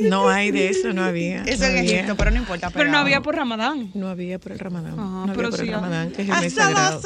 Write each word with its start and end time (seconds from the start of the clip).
No 0.00 0.28
hay 0.28 0.50
de 0.50 0.68
eso, 0.68 0.92
no 0.92 1.04
había. 1.04 1.42
Eso 1.44 1.64
no 1.64 1.70
en 1.70 1.78
había. 1.78 1.94
Egipto, 1.94 2.16
pero 2.16 2.30
no 2.30 2.36
importa. 2.38 2.70
Pero 2.70 2.90
no 2.90 2.98
había 2.98 3.20
por 3.22 3.34
Ramadán. 3.34 3.90
No 3.94 4.08
había 4.08 4.38
por 4.38 4.52
el 4.52 4.58
Ramadán. 4.58 4.92
Ajá, 4.92 5.00
no 5.02 5.22
había 5.22 5.34
pero 5.34 5.50
por 5.50 5.60
el 5.60 5.66
sí, 5.66 5.72
Ramadán, 5.72 6.10
que 6.12 6.22
es 6.22 6.28
el 6.28 6.34
Ah, 6.34 6.40
mes 6.40 6.54
sagrado. 6.54 7.00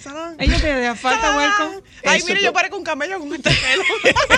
sala. 0.00 0.34
Ellos 0.38 0.60
te 0.60 0.94
falta, 0.96 1.36
welcome. 1.36 1.82
Ay, 2.04 2.22
mire, 2.26 2.42
yo 2.42 2.52
parezco 2.52 2.76
un 2.76 2.84
camello 2.84 3.18
con 3.18 3.32
este 3.34 3.50
pelo. 3.50 3.82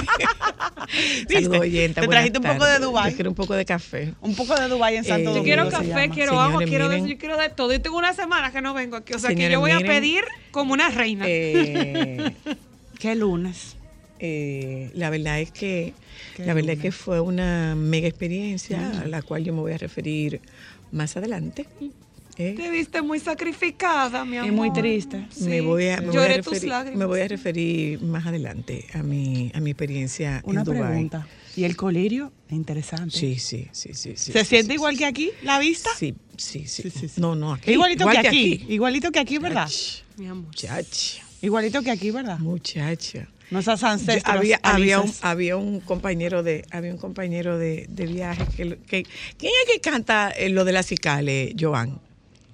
Saludos. 1.32 1.60
Te 1.94 2.08
trajiste 2.08 2.38
un 2.38 2.44
poco 2.44 2.64
de. 2.66 2.80
Yo 2.80 3.14
quiero 3.14 3.30
un 3.30 3.36
poco 3.36 3.54
de 3.54 3.64
café. 3.64 4.14
Un 4.20 4.34
poco 4.34 4.54
de 4.54 4.68
Dubái 4.68 4.96
en 4.96 5.04
Eh, 5.04 5.08
Santo 5.08 5.24
Yo 5.24 5.24
Yo 5.24 5.34
Domingo. 5.40 5.44
quiero 5.44 5.70
café, 5.70 6.10
quiero 6.10 6.40
agua, 6.40 6.62
quiero 6.64 6.88
de 6.88 6.96
eso, 6.98 7.06
yo 7.06 7.18
quiero 7.18 7.36
de 7.36 7.48
todo. 7.48 7.72
Y 7.72 7.78
tengo 7.78 7.96
una 7.98 8.12
semana 8.12 8.52
que 8.52 8.60
no 8.60 8.74
vengo 8.74 8.96
aquí. 8.96 9.14
O 9.14 9.18
sea 9.18 9.34
que 9.34 9.50
yo 9.50 9.60
voy 9.60 9.70
a 9.72 9.80
pedir 9.80 10.24
como 10.50 10.72
una 10.72 10.90
reina. 10.90 11.24
Eh, 11.28 12.32
¿Qué 12.98 13.14
lunes? 13.14 13.76
eh, 14.24 14.90
la 14.94 15.10
verdad 15.10 15.40
es 15.40 15.50
que 15.50 15.94
Qué 16.36 16.44
la 16.46 16.54
verdad 16.54 16.74
es 16.74 16.78
que 16.78 16.92
fue 16.92 17.18
una 17.20 17.74
mega 17.74 18.06
experiencia 18.06 19.00
a 19.02 19.06
la 19.08 19.20
cual 19.22 19.42
yo 19.42 19.52
me 19.52 19.60
voy 19.60 19.72
a 19.72 19.78
referir 19.78 20.40
más 20.92 21.16
adelante. 21.16 21.66
Eh, 22.38 22.54
Te 22.56 22.70
viste 22.70 23.02
muy 23.02 23.20
sacrificada, 23.20 24.24
mi 24.24 24.38
amor. 24.38 24.48
Y 24.48 24.54
muy 24.54 24.72
triste. 24.72 25.26
Sí. 25.30 25.44
me 25.44 25.60
voy 25.60 25.88
a, 25.88 25.98
me 26.00 26.06
voy 26.06 26.16
a 26.16 26.20
Lloré 26.22 26.36
tus 26.42 26.46
referir, 26.54 26.68
lágrimas. 26.70 26.98
me 26.98 27.04
voy 27.04 27.20
a 27.20 27.28
referir 27.28 28.00
más 28.02 28.26
adelante 28.26 28.86
a 28.94 29.02
mi 29.02 29.50
a 29.54 29.60
mi 29.60 29.70
experiencia 29.72 30.40
Una 30.44 30.60
en 30.60 30.64
Dubái. 30.64 30.80
pregunta. 30.82 31.26
¿Y 31.56 31.64
el 31.64 31.76
colirio? 31.76 32.32
Interesante. 32.48 33.16
Sí, 33.18 33.38
sí, 33.38 33.68
sí, 33.72 33.90
sí, 33.92 34.14
sí. 34.16 34.32
¿Se 34.32 34.40
sí, 34.40 34.44
siente 34.46 34.68
sí, 34.68 34.74
igual 34.76 34.94
sí. 34.94 34.98
que 35.00 35.04
aquí, 35.04 35.30
la 35.42 35.58
vista? 35.58 35.90
Sí, 35.96 36.14
sí, 36.38 36.66
sí. 36.66 36.82
Sí, 36.84 36.90
sí, 36.90 37.08
sí. 37.08 37.20
No, 37.20 37.34
no, 37.34 37.52
aquí. 37.52 37.72
Igualito 37.72 38.04
igual 38.04 38.22
que 38.22 38.28
aquí. 38.28 38.64
Igualito 38.68 39.12
que 39.12 39.18
aquí, 39.20 39.36
¿verdad? 39.38 39.68
Mi 40.16 40.26
amor. 40.26 40.46
Muchacha, 40.46 41.22
Igualito 41.42 41.82
que 41.82 41.90
aquí, 41.90 42.10
¿verdad? 42.10 42.38
muchacha. 42.38 43.28
Nuestras 43.50 43.80
Yo- 43.82 43.86
ancestros. 43.88 44.34
había, 44.34 44.58
había, 44.62 44.96
un, 45.00 45.02
alices. 45.04 45.22
había 45.24 45.56
un 45.58 45.80
compañero 45.80 46.42
de 46.42 46.64
había 46.70 46.90
un 46.92 46.96
compañero 46.98 47.58
de, 47.58 47.84
de 47.90 48.06
viaje 48.06 48.46
que, 48.56 48.78
que 48.78 49.02
¿quién 49.36 49.52
es 49.66 49.72
que 49.74 49.80
canta 49.80 50.30
eh, 50.30 50.48
lo 50.48 50.64
de 50.64 50.72
las 50.72 50.86
cicales, 50.86 51.52
Joan? 51.60 52.00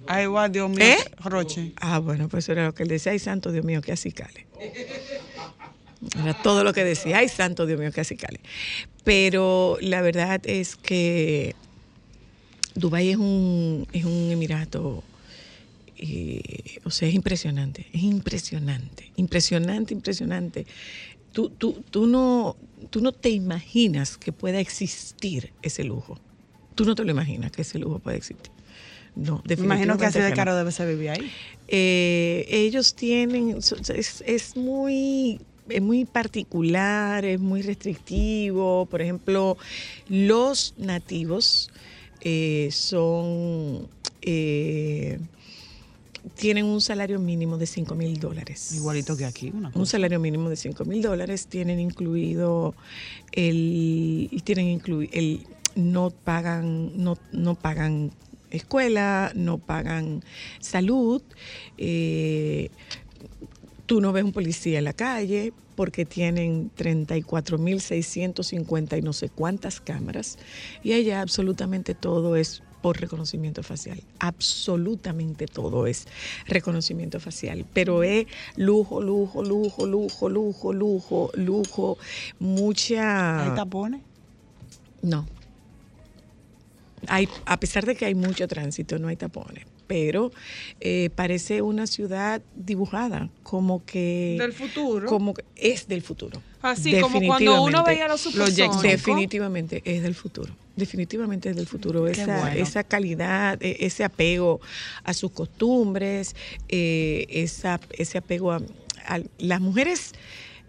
Ay, 0.07 0.25
guau, 0.25 0.49
Dios 0.49 0.69
mío. 0.69 0.79
¿Eh? 0.79 0.97
Roche. 1.23 1.73
Ah, 1.75 1.99
bueno, 1.99 2.29
pues 2.29 2.45
eso 2.45 2.53
era 2.53 2.65
lo 2.65 2.73
que 2.73 2.83
él 2.83 2.89
decía, 2.89 3.11
ay 3.11 3.19
santo 3.19 3.51
Dios 3.51 3.65
mío, 3.65 3.81
qué 3.81 3.91
acicales. 3.91 4.45
Era 6.17 6.33
todo 6.41 6.63
lo 6.63 6.73
que 6.73 6.83
decía, 6.83 7.17
ay 7.17 7.29
santo 7.29 7.65
Dios 7.65 7.79
mío, 7.79 7.91
qué 7.91 8.01
acicales. 8.01 8.41
Pero 9.03 9.77
la 9.81 10.01
verdad 10.01 10.41
es 10.45 10.75
que 10.75 11.55
Dubái 12.75 13.09
es 13.09 13.17
un, 13.17 13.87
es 13.91 14.05
un 14.05 14.31
emirato, 14.31 15.03
eh, 15.97 16.79
o 16.85 16.91
sea, 16.91 17.07
es 17.07 17.13
impresionante, 17.13 17.87
es 17.91 18.03
impresionante, 18.03 19.11
impresionante, 19.17 19.93
impresionante. 19.93 20.65
Tú, 21.33 21.49
tú, 21.49 21.83
tú, 21.91 22.07
no, 22.07 22.55
tú 22.89 23.01
no 23.01 23.11
te 23.11 23.29
imaginas 23.29 24.17
que 24.17 24.31
pueda 24.31 24.59
existir 24.59 25.51
ese 25.61 25.83
lujo. 25.83 26.17
Tú 26.75 26.85
no 26.85 26.95
te 26.95 27.03
lo 27.03 27.11
imaginas 27.11 27.51
que 27.51 27.63
ese 27.63 27.77
lujo 27.77 27.99
pueda 27.99 28.17
existir. 28.17 28.51
No, 29.19 29.43
imagino 29.57 29.97
que 29.97 30.05
así 30.05 30.19
de 30.19 30.33
caro 30.33 30.55
debe 30.55 30.71
ser 30.71 30.87
vivir 30.87 31.09
ahí. 31.09 31.31
Eh, 31.67 32.45
ellos 32.49 32.95
tienen, 32.95 33.57
es, 33.57 34.23
es 34.25 34.55
muy 34.57 35.39
es 35.69 35.81
muy 35.81 36.05
particular, 36.05 37.25
es 37.25 37.39
muy 37.39 37.61
restrictivo. 37.61 38.85
Por 38.87 39.01
ejemplo, 39.01 39.57
los 40.07 40.73
nativos 40.77 41.69
eh, 42.21 42.69
son 42.71 43.87
eh, 44.21 45.19
tienen 46.35 46.65
un 46.65 46.81
salario 46.81 47.19
mínimo 47.19 47.57
de 47.57 47.65
5 47.65 47.95
mil 47.95 48.19
dólares. 48.19 48.73
Igualito 48.73 49.15
que 49.15 49.25
aquí. 49.25 49.51
Una 49.53 49.71
Un 49.73 49.85
salario 49.85 50.19
mínimo 50.19 50.49
de 50.49 50.55
5 50.55 50.85
mil 50.85 51.01
dólares 51.01 51.47
tienen 51.47 51.79
incluido 51.79 52.75
el 53.31 54.29
tienen 54.43 54.67
incluido 54.67 55.11
el 55.13 55.45
no 55.75 56.09
pagan 56.09 56.91
no, 57.01 57.17
no 57.31 57.55
pagan 57.55 58.11
escuela 58.51 59.31
no 59.35 59.57
pagan 59.57 60.23
salud 60.59 61.21
eh, 61.77 62.69
tú 63.85 64.01
no 64.01 64.11
ves 64.11 64.23
un 64.23 64.31
policía 64.31 64.79
en 64.79 64.85
la 64.85 64.93
calle 64.93 65.53
porque 65.75 66.05
tienen 66.05 66.71
34.650 66.77 68.97
y 68.97 69.01
no 69.01 69.13
sé 69.13 69.29
cuántas 69.29 69.79
cámaras 69.81 70.37
y 70.83 70.93
allá 70.93 71.21
absolutamente 71.21 71.93
todo 71.95 72.35
es 72.35 72.63
por 72.81 72.99
reconocimiento 72.99 73.63
facial. 73.63 74.01
Absolutamente 74.19 75.47
todo 75.47 75.87
es 75.87 76.07
reconocimiento 76.47 77.19
facial. 77.19 77.65
Pero 77.73 78.03
es 78.03 78.27
lujo, 78.55 79.01
lujo, 79.01 79.43
lujo, 79.43 79.85
lujo, 79.85 80.29
lujo, 80.29 80.73
lujo, 80.73 81.31
lujo, 81.33 81.97
mucha... 82.39 83.43
¿Hay 83.43 83.55
tapones? 83.55 84.01
No. 85.01 85.25
Hay, 87.07 87.27
a 87.45 87.59
pesar 87.59 87.85
de 87.85 87.95
que 87.95 88.05
hay 88.05 88.15
mucho 88.15 88.47
tránsito, 88.47 88.97
no 88.99 89.07
hay 89.07 89.15
tapones. 89.15 89.65
Pero 89.87 90.31
eh, 90.79 91.09
parece 91.15 91.61
una 91.63 91.87
ciudad 91.87 92.41
dibujada, 92.55 93.29
como 93.43 93.83
que. 93.85 94.35
Del 94.39 94.53
futuro. 94.53 95.07
Como 95.07 95.33
que 95.33 95.43
es 95.55 95.87
del 95.87 96.01
futuro. 96.03 96.41
Así 96.61 96.99
como 96.99 97.19
cuando 97.25 97.63
uno 97.63 97.83
veía 97.83 98.07
los 98.07 98.21
supersónicos. 98.21 98.81
Definitivamente 98.83 99.81
es 99.85 100.03
del 100.03 100.13
futuro. 100.13 100.55
Definitivamente 100.75 101.49
es 101.49 101.55
del 101.55 101.65
futuro. 101.67 102.07
Esa, 102.07 102.39
bueno. 102.41 102.61
esa 102.61 102.83
calidad, 102.83 103.57
e- 103.63 103.77
ese 103.79 104.03
apego 104.03 104.59
a 105.03 105.13
sus 105.13 105.31
costumbres, 105.31 106.35
eh, 106.67 107.25
esa, 107.29 107.79
ese 107.91 108.17
apego 108.19 108.51
a, 108.51 108.61
a- 109.07 109.19
las 109.39 109.59
mujeres. 109.61 110.11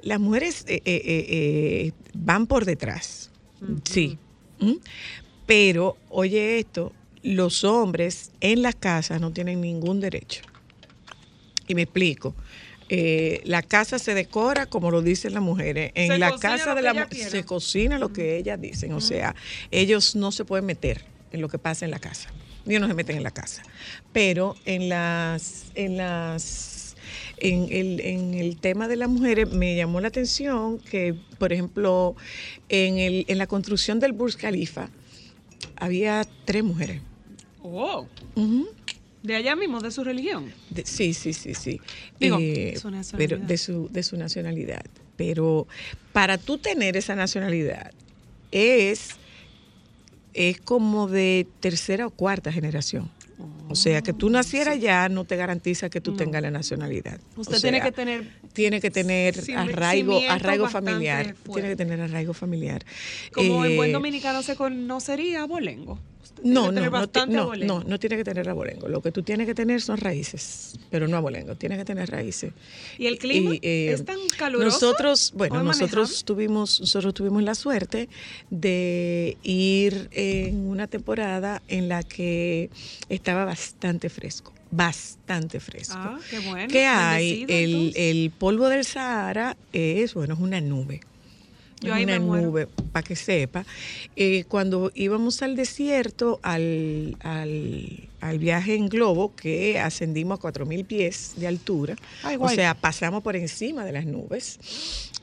Las 0.02 0.19
mujeres 0.19 0.64
eh, 0.66 1.93
van 2.14 2.46
por 2.46 2.64
detrás, 2.64 3.31
sí. 3.84 4.16
¿Mm? 4.58 4.72
Pero, 5.50 5.97
oye 6.11 6.61
esto, 6.61 6.93
los 7.25 7.64
hombres 7.64 8.31
en 8.41 8.62
las 8.62 8.76
casas 8.76 9.20
no 9.20 9.32
tienen 9.32 9.61
ningún 9.61 9.99
derecho. 9.99 10.43
Y 11.67 11.75
me 11.75 11.82
explico. 11.82 12.37
Eh, 12.88 13.41
la 13.44 13.62
casa 13.62 13.99
se 13.99 14.14
decora 14.14 14.67
como 14.67 14.93
lo 14.93 15.02
dicen 15.02 15.35
las 15.35 15.43
mujeres. 15.43 15.91
En 15.97 16.12
Se 16.12 16.19
la 16.19 16.37
casa 16.38 16.75
de 16.76 16.82
la 16.82 16.93
ellas 16.93 17.06
mu- 17.06 17.11
quieran. 17.11 17.31
se 17.32 17.44
cocina 17.44 17.99
lo 17.99 18.12
que 18.12 18.37
ellas 18.37 18.61
dicen. 18.61 18.93
O 18.93 19.00
sea, 19.00 19.35
ellos 19.73 20.14
no 20.14 20.31
se 20.31 20.44
pueden 20.44 20.67
meter 20.67 21.05
en 21.32 21.41
lo 21.41 21.49
que 21.49 21.58
pasa 21.58 21.85
en 21.85 21.91
la 21.91 21.99
casa. 21.99 22.31
Ellos 22.64 22.81
no 22.81 22.87
se 22.87 22.94
meten 22.94 23.17
en 23.17 23.25
la 23.25 23.31
casa. 23.32 23.62
Pero 24.12 24.55
en 24.67 24.88
las, 24.88 25.64
en 25.75 25.96
las 25.96 26.94
en 27.38 27.67
el, 27.73 27.99
en 28.00 28.35
el 28.35 28.56
tema 28.58 28.87
de 28.87 28.94
las 28.96 29.08
mujeres 29.08 29.50
me 29.50 29.75
llamó 29.75 30.00
la 30.00 30.06
atención 30.08 30.79
que, 30.79 31.14
por 31.38 31.53
ejemplo, 31.53 32.14
en, 32.69 32.99
el, 32.99 33.25
en 33.26 33.38
la 33.38 33.49
construcción 33.49 33.99
del 33.99 34.12
Burj 34.12 34.37
Khalifa 34.37 34.91
había 35.81 36.27
tres 36.44 36.62
mujeres. 36.62 37.00
Oh, 37.62 38.06
de 39.23 39.37
allá 39.37 39.55
mismo, 39.56 39.81
de 39.81 39.91
su 39.91 40.03
religión. 40.05 40.53
De- 40.71 40.87
sí, 40.87 41.12
sí, 41.12 41.32
sí, 41.32 41.55
sí. 41.55 41.81
Digo, 42.19 42.38
Eh, 42.41 42.75
su 42.81 42.91
pero 43.17 43.38
de 43.38 43.59
su, 43.59 43.88
de 43.91 44.03
su 44.03 44.17
nacionalidad. 44.17 44.82
Pero 45.17 45.67
para 46.12 46.38
tú 46.38 46.56
tener 46.56 46.97
esa 46.97 47.15
nacionalidad 47.15 47.93
es, 48.50 49.11
es 50.32 50.61
como 50.61 51.09
de 51.09 51.47
tercera 51.61 52.06
o 52.06 52.11
cuarta 52.11 52.50
generación. 52.50 53.11
O 53.69 53.75
sea, 53.76 54.02
que 54.02 54.12
tú 54.12 54.31
nacieras 54.31 54.81
ya 54.81 55.08
no 55.08 55.25
te 55.25 55.37
garantiza 55.37 55.88
que 55.90 56.00
tú 56.00 56.10
No. 56.12 56.16
tengas 56.16 56.42
la 56.42 56.50
nacionalidad. 56.50 57.20
Usted 57.37 57.56
O 57.56 57.60
tiene 57.60 57.81
que 57.81 57.92
tener 57.92 58.28
tiene 58.52 58.81
que 58.81 58.90
tener 58.90 59.37
arraigo, 59.56 60.19
arraigo 60.28 60.69
familiar. 60.69 61.34
Tiene 61.52 61.69
que 61.69 61.76
tener 61.76 62.00
arraigo 62.00 62.34
familiar. 62.34 62.84
Como 63.32 63.64
en 63.64 63.76
buen 63.76 63.90
Eh, 63.90 63.92
dominicano 63.92 64.42
se 64.42 64.56
conocería 64.56 65.42
abolengo. 65.42 66.00
No, 66.43 66.73
no, 66.73 67.85
no, 67.85 67.99
tiene 67.99 68.17
que 68.17 68.25
tener 68.25 68.49
abolengo. 68.49 68.88
Lo 68.88 69.03
que 69.03 69.12
tú 69.12 69.23
tienes 69.23 69.47
que 69.47 69.55
tener 69.55 69.81
son 69.82 69.99
raíces, 69.99 70.79
pero 70.91 71.06
no 71.06 71.17
abolengo. 71.17 71.55
Tienes 71.55 71.79
que 71.79 71.85
tener 71.85 72.11
raíces. 72.11 72.53
¿Y 72.99 73.06
el 73.06 73.19
clima 73.19 73.55
eh, 73.62 73.93
es 73.93 74.05
tan 74.05 74.19
caluroso? 74.38 74.65
Nosotros, 74.65 75.32
¿O 75.35 75.38
bueno, 75.38 75.62
nosotros 75.62 76.25
tuvimos, 76.25 76.81
nosotros 76.81 77.15
tuvimos 77.15 77.43
la 77.43 77.55
suerte 77.55 78.09
de 78.50 79.37
ir 79.43 80.09
en 80.12 80.67
una 80.67 80.87
temporada 80.87 81.62
en 81.69 81.88
la 81.88 82.03
que 82.03 82.71
estaba 83.09 83.44
bastante 83.44 84.09
fresco, 84.09 84.53
bastante 84.71 85.61
fresco. 85.61 85.97
Ah, 85.99 86.19
qué 86.31 86.38
bueno. 86.41 86.69
¿Qué 86.69 86.87
hay? 86.87 87.44
El, 87.49 87.93
el 87.97 88.31
polvo 88.31 88.69
del 88.69 88.85
Sahara 88.85 89.56
es, 89.73 90.15
bueno, 90.15 90.35
es 90.35 90.41
una 90.41 90.61
nube. 90.61 91.00
Yo 91.81 91.94
ahí 91.94 92.05
una 92.05 92.15
me 92.15 92.21
muero. 92.21 92.47
nube, 92.49 92.67
para 92.93 93.03
que 93.06 93.17
sepa. 93.17 93.65
Eh, 94.17 94.44
cuando 94.49 94.93
íbamos 94.94 95.41
al 95.43 95.56
desierto, 95.56 96.38
al, 96.43 97.17
al- 97.21 98.09
al 98.21 98.38
viaje 98.38 98.75
en 98.75 98.88
globo, 98.91 99.35
que 99.35 99.79
ascendimos 99.79 100.38
a 100.38 100.43
4.000 100.43 100.85
pies 100.85 101.32
de 101.37 101.47
altura, 101.47 101.97
Ay, 102.23 102.37
o 102.38 102.49
sea, 102.50 102.75
pasamos 102.75 103.23
por 103.23 103.35
encima 103.35 103.85
de 103.87 103.93
las 103.93 104.05
nubes. 104.05 104.59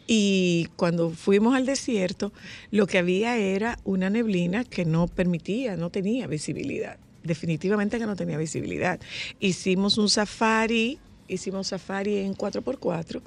Y 0.07 0.67
cuando 0.77 1.11
fuimos 1.11 1.53
al 1.55 1.65
desierto, 1.67 2.33
lo 2.71 2.87
que 2.87 2.97
había 2.97 3.37
era 3.37 3.77
una 3.83 4.09
neblina 4.09 4.63
que 4.63 4.83
no 4.85 5.07
permitía, 5.07 5.75
no 5.75 5.89
tenía 5.91 6.25
visibilidad. 6.27 6.97
Definitivamente 7.23 7.99
que 7.99 8.05
no 8.05 8.15
tenía 8.15 8.37
visibilidad. 8.37 8.99
Hicimos 9.39 9.97
un 9.97 10.09
safari, 10.09 10.97
hicimos 11.27 11.67
safari 11.67 12.17
en 12.17 12.33
4x4 12.35 13.21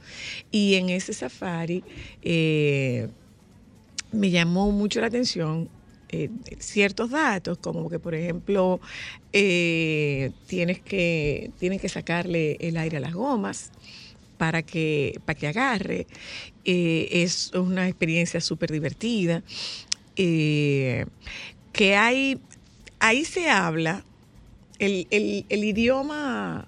y 0.50 0.74
en 0.74 0.90
ese 0.90 1.12
safari 1.12 1.82
eh, 2.22 3.08
me 4.12 4.30
llamó 4.30 4.70
mucho 4.72 5.00
la 5.00 5.06
atención 5.08 5.68
eh, 6.12 6.28
ciertos 6.58 7.10
datos, 7.10 7.58
como 7.58 7.88
que, 7.88 8.00
por 8.00 8.14
ejemplo, 8.16 8.80
eh, 9.32 10.32
tienes 10.48 10.80
que, 10.80 11.52
tienes 11.60 11.80
que 11.80 11.88
sacarle 11.88 12.56
el 12.60 12.76
aire 12.76 12.96
a 12.96 13.00
las 13.00 13.14
gomas 13.14 13.70
para 14.36 14.62
que, 14.62 15.20
para 15.24 15.38
que 15.38 15.46
agarre. 15.46 16.06
Es 16.64 17.52
una 17.54 17.86
experiencia 17.88 18.40
súper 18.40 18.72
divertida. 18.72 19.44
Que 20.16 21.96
hay, 21.96 22.40
ahí 22.98 23.24
se 23.24 23.48
habla 23.48 24.04
el, 24.78 25.06
el- 25.10 25.46
el 25.48 25.64
idioma 25.64 26.66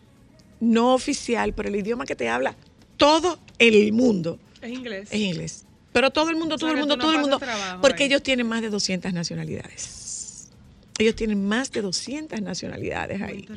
no 0.62 0.94
oficial, 0.94 1.52
pero 1.54 1.68
el 1.68 1.76
idioma 1.76 2.06
que 2.06 2.14
te 2.14 2.28
habla 2.28 2.54
todo 2.96 3.38
el 3.58 3.92
mundo 3.92 4.38
Es 4.60 4.70
inglés. 4.70 5.08
es 5.10 5.20
inglés. 5.20 5.64
Pero 5.92 6.10
todo 6.10 6.30
el 6.30 6.36
mundo, 6.36 6.54
O 6.54 6.58
sea, 6.58 6.68
todo 6.68 6.70
el 6.72 6.78
mundo, 6.78 6.96
no 6.96 7.02
todo 7.02 7.12
el 7.12 7.18
mundo. 7.20 7.38
trabajo 7.38 7.80
Porque 7.82 8.04
ahí. 8.04 8.08
ellos 8.08 8.22
tienen 8.22 8.46
más 8.46 8.62
de 8.62 8.70
200 8.70 9.12
nacionalidades. 9.12 10.48
Ellos 10.98 11.16
tienen 11.16 11.44
más 11.44 11.72
de 11.72 11.82
200 11.82 12.40
nacionalidades 12.42 13.18
Muy 13.18 13.28
ahí. 13.28 13.48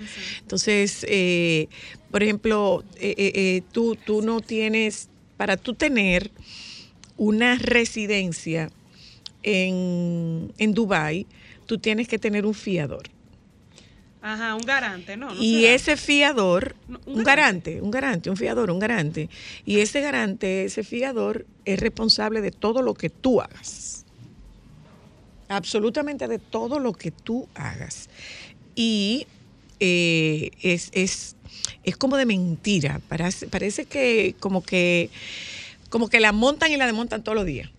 Entonces, 0.42 1.06
eh, 1.08 1.68
por 2.10 2.24
ejemplo, 2.24 2.84
eh, 2.96 3.14
eh, 3.18 3.32
eh, 3.36 3.62
tú, 3.72 3.96
tú 4.04 4.22
no 4.24 4.42
tienes, 4.42 5.10
para 5.38 5.58
tú 5.58 5.76
tener 5.76 6.32
una 7.18 7.56
residencia 7.60 8.70
en, 9.44 10.52
en 10.58 10.74
Dubái, 10.74 11.28
tú 11.68 11.78
tienes 11.78 12.08
que 12.08 12.18
tener 12.20 12.46
un 12.46 12.54
fiador. 12.54 13.04
Ajá, 14.28 14.56
un 14.56 14.64
garante, 14.64 15.18
¿no? 15.18 15.36
no 15.36 15.40
y 15.40 15.62
será. 15.62 15.74
ese 15.76 15.98
fiador, 15.98 16.76
No, 16.88 17.00
un, 17.06 17.24
garante, 17.24 17.80
un 17.80 17.92
garante, 17.92 18.32
un 18.32 18.38
fiador, 18.38 18.72
un 18.72 18.80
garante. 18.80 19.30
Y 19.68 19.82
ese 19.82 20.02
garante, 20.02 20.66
ese 20.66 20.84
fiador, 20.84 21.46
es 21.64 21.80
responsable 21.80 22.42
de 22.42 22.50
todo 22.50 22.82
lo 22.82 22.96
que 22.96 23.12
tú 23.12 23.40
hagas. 23.40 24.04
Absolutamente 25.48 26.28
de 26.28 26.40
todo 26.40 26.80
lo 26.80 26.94
que 26.94 27.12
tú 27.12 27.48
hagas. 27.54 28.10
Y 28.74 29.28
eh, 29.80 30.50
es, 30.60 30.90
es, 30.94 31.36
es 31.84 31.96
como 31.96 32.18
de 32.18 32.26
mentira. 32.26 33.02
Parece, 33.08 33.48
parece 33.48 33.86
que 33.86 34.34
como 34.40 34.64
que 34.64 35.12
como 35.90 36.10
que 36.10 36.20
la 36.20 36.32
montan 36.32 36.72
y 36.72 36.78
la 36.78 36.88
desmontan 36.88 37.24
todos 37.24 37.36
los 37.36 37.46
días. 37.46 37.70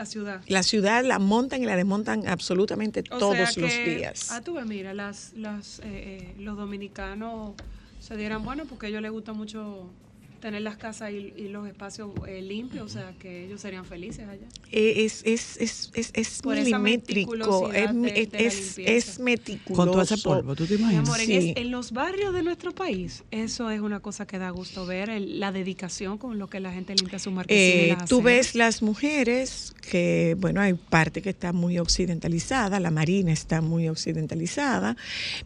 La 0.00 0.06
ciudad. 0.06 0.40
La 0.48 0.62
ciudad 0.62 1.04
la 1.04 1.18
montan 1.18 1.62
y 1.62 1.66
la 1.66 1.76
desmontan 1.76 2.26
absolutamente 2.26 3.04
O 3.10 3.18
todos 3.18 3.34
sea 3.36 3.62
los 3.62 3.70
que- 3.74 3.96
días. 3.96 4.30
Ah, 4.30 4.40
tú 4.40 4.54
ves, 4.54 4.64
mira, 4.64 4.94
las, 4.94 5.34
las, 5.34 5.80
eh, 5.80 5.82
eh, 5.84 6.34
los 6.38 6.56
dominicanos 6.56 7.52
se 7.98 8.16
dieran 8.16 8.42
bueno 8.42 8.64
porque 8.64 8.86
a 8.86 8.88
ellos 8.88 9.02
les 9.02 9.10
gusta 9.10 9.34
mucho 9.34 9.90
tener 10.40 10.62
las 10.62 10.76
casas 10.76 11.10
y, 11.12 11.32
y 11.36 11.48
los 11.48 11.68
espacios 11.68 12.10
eh, 12.26 12.40
limpios, 12.42 12.84
o 12.84 12.88
sea 12.88 13.12
que 13.18 13.44
ellos 13.44 13.60
serían 13.60 13.84
felices 13.84 14.26
allá. 14.28 14.46
Eh, 14.72 15.04
es, 15.04 15.22
es, 15.24 15.56
es, 15.58 15.90
es, 15.94 16.10
es 16.14 16.40
Por 16.42 16.56
milimétrico, 16.56 17.70
es, 17.72 17.94
de- 17.94 18.20
es, 18.22 18.30
de 18.32 18.38
la 18.38 18.44
es- 18.46 18.76
limpieza. 18.76 18.92
es 19.10 19.18
meticuloso. 19.20 19.74
Con 19.82 19.92
todo 19.92 20.02
ese 20.02 20.18
polvo, 20.18 20.54
¿tú 20.56 20.66
te 20.66 20.74
Mi 20.76 20.80
imaginas? 20.80 21.08
amor, 21.08 21.20
Sí. 21.20 21.34
es- 21.34 21.56
en 21.56 21.70
los 21.70 21.92
barrios 21.92 22.32
de 22.34 22.42
nuestro 22.42 22.72
país, 22.74 23.22
eso 23.30 23.70
es 23.70 23.80
una 23.80 24.00
cosa 24.00 24.26
que 24.26 24.38
da 24.38 24.50
gusto 24.50 24.86
ver, 24.86 25.10
el- 25.10 25.38
la 25.40 25.52
dedicación 25.52 26.18
con 26.18 26.38
lo 26.38 26.48
que 26.48 26.60
la 26.60 26.72
gente 26.72 26.94
limpia 26.94 27.18
su 27.18 27.30
marquesina. 27.30 27.94
Eh, 27.94 28.06
tú 28.08 28.22
ves 28.22 28.54
las 28.54 28.82
mujeres 28.82 29.74
que, 29.90 30.36
bueno, 30.38 30.60
hay 30.60 30.74
parte 30.74 31.22
que 31.22 31.30
está 31.30 31.52
muy 31.52 31.78
occidentalizada, 31.78 32.80
la 32.80 32.90
marina 32.90 33.32
está 33.32 33.60
muy 33.60 33.88
occidentalizada, 33.88 34.96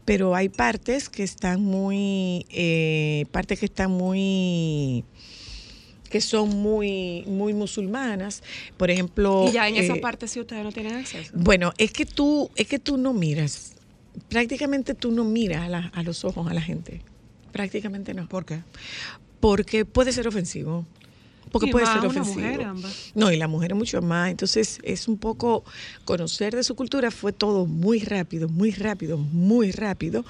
pero 0.04 0.34
hay 0.34 0.48
partes 0.48 1.08
que 1.08 1.22
están 1.22 1.62
muy, 1.62 2.46
eh, 2.50 3.24
partes 3.32 3.58
que 3.58 3.66
están 3.66 3.90
muy 3.90 4.83
que 6.10 6.20
son 6.20 6.48
muy 6.50 7.24
muy 7.26 7.52
musulmanas. 7.54 8.42
Por 8.76 8.90
ejemplo 8.90 9.44
Y 9.48 9.52
ya 9.52 9.68
en 9.68 9.76
esa 9.76 9.94
eh, 9.94 10.00
parte 10.00 10.28
sí 10.28 10.38
ustedes 10.40 10.62
no 10.64 10.70
tienen 10.72 10.94
acceso. 10.94 11.32
Bueno, 11.34 11.72
es 11.78 11.90
que 11.92 12.06
tú, 12.06 12.50
es 12.56 12.66
que 12.68 12.78
tú 12.78 12.96
no 12.96 13.12
miras, 13.12 13.74
prácticamente 14.28 14.94
tú 14.94 15.10
no 15.10 15.24
miras 15.24 15.62
a, 15.62 15.68
la- 15.68 15.90
a 15.94 16.02
los 16.02 16.24
ojos 16.24 16.48
a 16.50 16.54
la 16.54 16.60
gente, 16.62 17.00
prácticamente 17.52 18.14
no, 18.14 18.28
¿Por 18.28 18.44
qué? 18.44 18.60
porque 19.40 19.84
puede 19.84 20.12
ser 20.12 20.26
ofensivo, 20.28 20.86
porque 21.54 21.68
Y 21.68 21.72
puede 21.72 21.84
más 21.84 21.94
ser 21.94 22.00
una 22.00 22.08
ofensivo. 22.20 22.40
mujer, 22.46 22.62
ambas. 22.64 23.12
No, 23.14 23.30
y 23.30 23.36
la 23.36 23.46
mujer 23.46 23.70
es 23.70 23.78
mucho 23.78 24.02
más, 24.02 24.28
entonces 24.30 24.80
es 24.82 25.06
un 25.06 25.18
poco 25.18 25.62
conocer 26.04 26.54
de 26.56 26.64
su 26.64 26.74
cultura, 26.74 27.12
fue 27.12 27.32
todo 27.32 27.64
muy 27.66 28.00
rápido, 28.00 28.48
muy 28.48 28.72
rápido, 28.72 29.16
muy 29.16 29.70
rápido, 29.70 30.24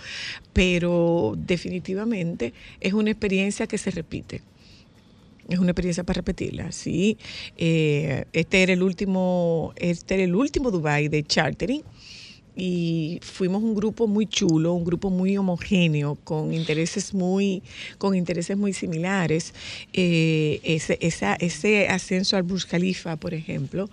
pero 0.53 1.35
definitivamente 1.39 2.53
es 2.81 2.93
una 2.93 3.11
experiencia 3.11 3.67
que 3.67 3.79
se 3.79 3.91
repite. 3.91 4.43
Es 5.49 5.59
una 5.59 5.71
experiencia 5.73 6.05
para 6.05 6.19
repetirla, 6.19 6.73
sí. 6.73 7.19
Eh, 7.57 8.25
este 8.33 8.63
era 8.63 8.73
el 8.75 8.83
último, 8.83 9.73
este 9.77 10.15
era 10.15 10.25
el 10.25 10.35
último 10.35 10.71
Dubai 10.71 11.09
de 11.09 11.23
chartering 11.23 11.83
y 12.57 13.19
fuimos 13.23 13.63
un 13.63 13.75
grupo 13.75 14.07
muy 14.07 14.27
chulo, 14.27 14.75
un 14.75 14.85
grupo 14.85 15.11
muy 15.11 15.37
homogéneo, 15.37 16.17
con 16.25 16.55
intereses 16.55 17.13
muy, 17.13 17.63
con 17.99 18.15
intereses 18.15 18.57
muy 18.57 18.73
similares. 18.73 19.55
Eh, 19.93 20.61
ese, 20.63 20.99
ese 21.01 21.89
ascenso 21.89 22.37
al 22.37 22.45
Burj 22.45 22.67
Khalifa, 22.67 23.17
por 23.17 23.35
ejemplo, 23.35 23.91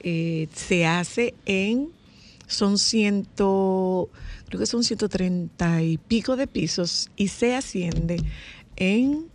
eh, 0.00 0.48
se 0.54 0.86
hace 0.86 1.34
en, 1.46 1.90
son 2.46 2.78
ciento, 2.78 4.08
creo 4.48 4.58
que 4.58 4.66
son 4.66 4.82
130 4.82 5.82
y 5.82 5.98
pico 5.98 6.36
de 6.36 6.46
pisos 6.46 7.10
y 7.16 7.28
se 7.28 7.54
asciende 7.54 8.16
en 8.76 9.29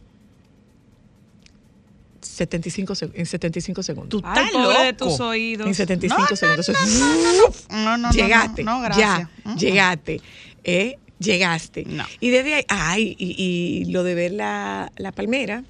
75, 2.25 2.94
seg- 2.94 3.12
en 3.13 3.25
75 3.25 3.84
segundos. 3.84 4.10
Tú 4.10 4.22
Ay, 4.27 4.46
estás 4.46 4.51
pobre 4.63 4.79
de 4.86 4.91
loco. 4.94 5.05
tus 5.05 5.20
oídos. 5.20 5.67
En 5.67 5.74
75 5.75 6.22
No, 6.24 6.29
no, 6.29 6.36
segundos. 6.36 7.67
No, 7.70 7.84
no, 7.84 7.98
no. 7.98 8.12
llegaste, 8.12 8.63
No, 8.63 8.75
no, 8.77 8.82
gracias. 8.84 9.20
ya, 9.20 9.29
Mm, 9.44 9.51
mm. 9.51 9.58
llegaste, 9.58 10.22
¿eh? 10.63 10.98
Llegaste. 11.20 11.86
No. 11.86 12.03
Y 12.20 12.29
desde 12.29 12.53
ahí, 12.55 12.63
ay, 12.67 13.15
y, 13.17 13.36
y 13.38 13.86
lo 13.91 14.03
de 14.03 14.15
ver 14.15 14.34
la, 14.34 14.91
la 14.98 15.12
palmera, 15.13 15.63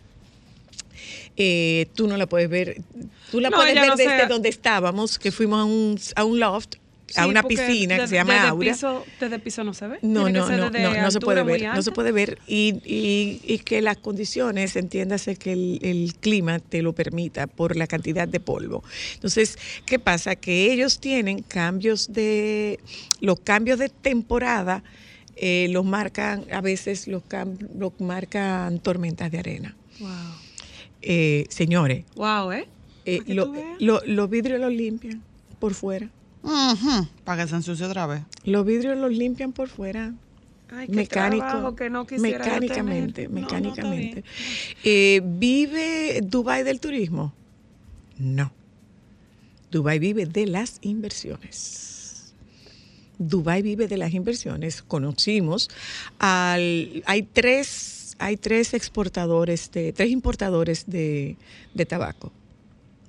eh, 1.38 1.88
tú 1.96 2.08
no 2.08 2.18
la 2.18 2.28
puedes 2.28 2.50
ver, 2.50 2.82
tú 3.32 3.40
la 3.40 3.50
No, 3.50 3.58
puedes 3.58 3.76
ver 3.76 3.96
desde 3.96 4.28
donde 4.28 4.50
estábamos, 4.50 5.20
que 5.20 5.32
fuimos 5.32 5.60
a 5.62 5.66
un, 5.66 6.00
a 6.16 6.24
un 6.24 6.40
loft, 6.40 6.76
a 7.18 7.28
una 7.28 7.44
piscina 7.44 7.98
que 7.98 8.08
se 8.08 8.16
llama 8.16 8.34
desde 8.34 8.48
Aura. 8.48 8.72
Piso, 8.72 9.06
desde 9.20 9.40
piso 9.40 9.64
no 9.64 9.74
se 9.74 9.88
ve. 9.88 10.00
No, 10.02 10.30
no, 10.30 10.50
no, 10.50 10.70
no, 10.70 11.02
no 11.02 11.12
se 11.12 11.20
puede 11.20 11.44
ver, 11.44 11.64
no 11.64 11.82
se 11.82 11.92
puede 11.92 12.12
ver 12.12 12.38
y, 12.48 12.76
y- 12.86 13.42
y 13.44 13.60
que 13.60 13.82
las 13.82 13.98
condiciones, 13.98 14.76
entiéndase 14.76 15.36
que 15.36 15.54
el, 15.54 15.80
el 15.82 16.14
clima 16.20 16.60
te 16.60 16.82
lo 16.82 16.94
permita 16.94 17.48
por 17.48 17.76
la 17.76 17.88
cantidad 17.88 18.28
de 18.28 18.40
polvo. 18.40 18.84
Entonces, 19.16 19.58
¿qué 19.86 20.00
pasa? 20.00 20.36
Que 20.36 20.72
ellos 20.74 21.00
tienen 21.00 21.42
cambios 21.42 22.14
de, 22.14 22.80
los 23.22 23.40
cambios 23.40 23.80
de 23.80 23.90
temporada 23.90 24.84
eh, 25.38 25.68
los 25.70 25.84
marcan, 25.86 26.46
a 26.52 26.62
veces 26.62 27.08
los, 27.08 27.22
cam- 27.24 27.58
los 27.78 28.00
marcan 28.00 28.80
tormentas 28.80 29.30
de 29.32 29.40
arena. 29.40 29.76
Wow. 30.00 30.10
Eh, 31.02 31.46
señores, 31.50 32.06
Wow, 32.16 32.52
¿eh? 32.54 32.68
eh, 33.06 33.22
lo- 33.28 33.54
lo- 33.80 34.02
los 34.06 34.30
vidrios 34.30 34.60
los 34.60 34.72
limpian 34.72 35.22
por 35.60 35.74
fuera. 35.74 36.10
Para 37.24 37.44
que 37.44 37.50
se 37.50 37.56
ensucie 37.56 37.86
otra 37.86 38.06
vez. 38.06 38.22
Los 38.44 38.66
vidrios 38.66 38.98
los 38.98 39.12
limpian 39.12 39.52
por 39.52 39.68
fuera. 39.70 40.14
Ay, 40.70 40.88
qué 40.88 40.94
mecánico, 40.94 41.46
trabajo 41.46 41.75
que 41.75 41.90
no 41.90 42.06
mecánicamente, 42.20 43.28
tener. 43.28 43.30
No, 43.30 43.36
no, 43.36 43.42
está 43.42 43.60
mecánicamente. 43.62 44.24
Eh, 44.84 45.22
¿Vive 45.24 46.22
Dubai 46.24 46.64
del 46.64 46.80
turismo? 46.80 47.34
No. 48.18 48.52
Dubai 49.72 50.00
vive 50.00 50.25
de 50.25 50.48
las 50.48 50.80
inversiones. 50.82 52.34
Dubai 53.18 53.62
vive 53.62 53.88
de 53.88 53.98
las 53.98 54.14
inversiones. 54.14 54.82
Conocimos 54.82 55.70
al, 56.20 57.04
hay 57.06 57.24
tres, 57.24 58.16
hay 58.20 58.38
tres 58.38 58.74
exportadores 58.74 59.72
de, 59.72 59.94
tres 59.94 60.10
importadores 60.12 60.86
de, 60.88 61.38
de 61.74 61.86
tabaco, 61.86 62.32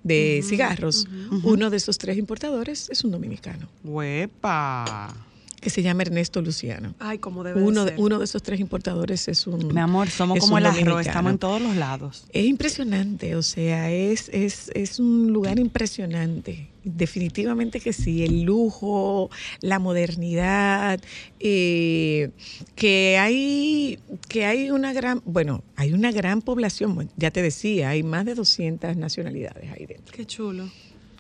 de 0.07 0.43
cigarros. 0.45 1.07
Uno 1.43 1.71
de 1.71 1.77
esos 1.77 1.99
tres 1.99 2.17
importadores 2.17 2.89
es 2.91 3.05
un 3.05 3.11
dominicano 3.11 3.69
Huepa. 3.85 5.26
Que 5.67 5.71
se 5.71 5.83
llama 5.83 6.03
Ernesto 6.03 6.41
Luciano. 6.43 6.95
Ay, 7.01 7.19
como 7.19 7.43
debe 7.43 7.61
Uno 7.61 7.85
de 7.85 7.91
ser. 7.91 7.99
uno 8.01 8.21
de 8.21 8.25
esos 8.25 8.41
tres 8.41 8.61
importadores 8.61 9.27
es 9.27 9.49
un... 9.49 9.75
Mi 9.75 9.81
amor, 9.81 10.09
somos 10.09 10.39
como 10.39 10.59
el 10.59 10.67
arroz, 10.67 11.05
estamos 11.05 11.33
en 11.33 11.39
todos 11.39 11.61
los 11.61 11.75
lados. 11.75 12.25
Es 12.33 12.45
impresionante, 12.45 13.35
o 13.35 13.43
sea, 13.43 13.91
es, 13.91 14.29
es, 14.29 14.71
es 14.77 15.01
un 15.01 15.33
lugar 15.33 15.59
impresionante. 15.59 16.69
Definitivamente 16.85 17.81
que 17.81 17.93
sí, 17.93 18.23
el 18.23 18.43
lujo, 18.43 19.29
la 19.61 19.81
modernidad, 19.81 21.01
eh, 21.41 22.31
que 22.77 23.19
hay 23.19 23.99
que 24.29 24.47
hay 24.47 24.71
una 24.71 24.93
gran, 24.93 25.21
bueno, 25.25 25.65
hay 25.75 25.95
una 25.95 26.13
gran 26.13 26.43
población, 26.43 27.11
ya 27.17 27.33
te 27.33 27.43
decía, 27.43 27.89
hay 27.89 28.05
más 28.05 28.25
de 28.25 28.37
200 28.37 28.97
nacionalidades 28.97 29.69
ahí 29.73 29.85
dentro. 29.85 30.15
Qué 30.15 30.25
chulo. 30.27 30.71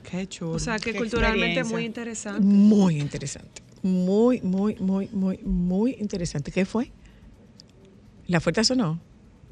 Qué 0.08 0.28
chulo. 0.28 0.52
O 0.52 0.58
sea, 0.60 0.78
que 0.78 0.92
Qué 0.92 0.98
culturalmente 0.98 1.58
es 1.58 1.68
muy 1.68 1.84
interesante. 1.84 2.40
Muy 2.40 3.00
interesante, 3.00 3.60
muy, 3.86 4.40
muy, 4.42 4.74
muy, 4.76 5.08
muy, 5.12 5.38
muy 5.44 5.96
interesante. 5.98 6.50
¿Qué 6.52 6.64
fue? 6.64 6.90
¿La 8.26 8.40
puerta 8.40 8.64
sonó? 8.64 9.00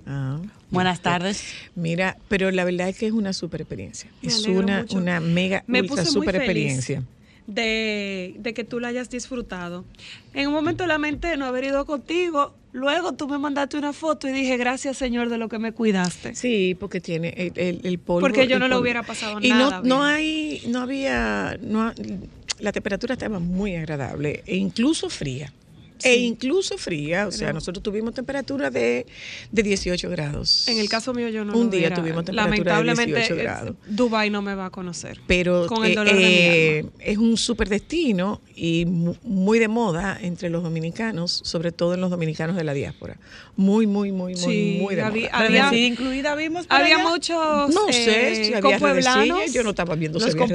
Ah, 0.06 0.38
Buenas 0.70 1.00
tardes. 1.00 1.44
Mira, 1.74 2.18
pero 2.28 2.50
la 2.50 2.64
verdad 2.64 2.88
es 2.88 2.98
que 2.98 3.06
es 3.06 3.12
una 3.12 3.32
super 3.32 3.62
experiencia. 3.62 4.10
Me 4.20 4.28
Es 4.28 4.46
una, 4.46 4.80
mucho. 4.80 4.98
una 4.98 5.20
mega, 5.20 5.64
Me 5.66 5.80
ultra 5.80 6.04
super 6.04 6.36
experiencia. 6.36 7.02
de, 7.46 8.34
de 8.38 8.54
que 8.54 8.64
tú 8.64 8.80
la 8.80 8.88
hayas 8.88 9.08
disfrutado. 9.08 9.84
En 10.34 10.48
un 10.48 10.52
momento 10.52 10.86
lamenté 10.86 11.36
no 11.36 11.46
haber 11.46 11.64
ido 11.64 11.86
contigo. 11.86 12.54
Luego 12.72 13.12
tú 13.12 13.28
me 13.28 13.38
mandaste 13.38 13.78
una 13.78 13.92
foto 13.92 14.28
y 14.28 14.32
dije, 14.32 14.56
gracias 14.56 14.96
Señor 14.96 15.28
de 15.30 15.38
lo 15.38 15.48
que 15.48 15.58
me 15.60 15.70
cuidaste. 15.72 16.34
Sí, 16.34 16.76
porque 16.78 17.00
tiene 17.00 17.28
el, 17.36 17.52
el, 17.54 17.80
el 17.84 17.98
polvo. 18.00 18.20
Porque 18.20 18.48
yo 18.48 18.58
no 18.58 18.66
polvo. 18.66 18.80
hubiera 18.80 19.04
pasado 19.04 19.38
y 19.40 19.50
nada 19.50 19.80
no, 19.80 19.82
no 19.84 19.96
bien. 20.00 20.02
hay, 20.16 20.62
no 20.68 20.80
había, 20.80 21.56
no, 21.62 21.92
la 22.60 22.72
temperatura 22.72 23.14
estaba 23.14 23.38
muy 23.38 23.74
agradable 23.76 24.42
e 24.46 24.56
incluso 24.56 25.08
fría. 25.10 25.52
E 26.02 26.16
incluso 26.16 26.76
fría, 26.76 27.28
o 27.28 27.30
sea, 27.30 27.46
Pero- 27.46 27.54
nosotros 27.54 27.82
tuvimos 27.82 28.12
temperatura 28.12 28.68
de, 28.68 29.06
de 29.52 29.62
18 29.62 30.10
grados. 30.10 30.68
En 30.68 30.78
el 30.78 30.88
caso 30.88 31.14
mío 31.14 31.28
yo 31.28 31.44
no 31.44 31.54
Un 31.56 31.66
lo 31.66 31.70
día 31.70 31.78
hubiera- 31.88 31.96
tuvimos 31.96 32.24
temperatura 32.24 32.94
de 32.94 33.06
18 33.06 33.36
grados. 33.36 33.76
Dubai 33.86 34.28
no 34.28 34.42
me 34.42 34.54
va 34.54 34.66
a 34.66 34.70
conocer. 34.70 35.20
pero 35.26 35.66
Con 35.66 35.84
el 35.84 35.92
eh, 35.92 35.94
dolor 35.94 36.12
de 36.14 36.18
mi 36.18 36.24
eh, 36.26 36.78
alma. 36.80 36.90
es 36.98 37.16
un 37.16 37.36
super 37.38 37.68
destino 37.68 38.42
y 38.56 38.86
mu- 38.86 39.16
muy 39.24 39.58
de 39.58 39.68
moda 39.68 40.16
entre 40.20 40.48
los 40.50 40.62
dominicanos, 40.62 41.40
sobre 41.44 41.72
todo 41.72 41.94
en 41.94 42.00
los 42.00 42.10
dominicanos 42.10 42.56
de 42.56 42.64
la 42.64 42.72
diáspora. 42.72 43.16
Muy, 43.56 43.86
muy, 43.86 44.12
muy, 44.12 44.34
muy, 44.34 44.36
Sí, 44.36 44.78
muy 44.80 44.94
de 44.94 45.02
había- 45.02 45.28
moda. 45.30 45.38
había- 45.44 45.62
Rebeldía 45.64 45.86
incluida 45.88 46.34
vimos 46.34 46.66
Había 46.68 46.96
allá? 46.96 47.08
muchos 47.08 47.36
No 47.74 47.86
sé 47.92 48.32
eh, 48.32 48.44
si 48.46 48.54
había 48.54 48.78
yo 49.52 49.62
no 49.64 49.70
estaba 49.70 49.94
viendo 49.96 50.20
si 50.20 50.26
había 50.30 50.46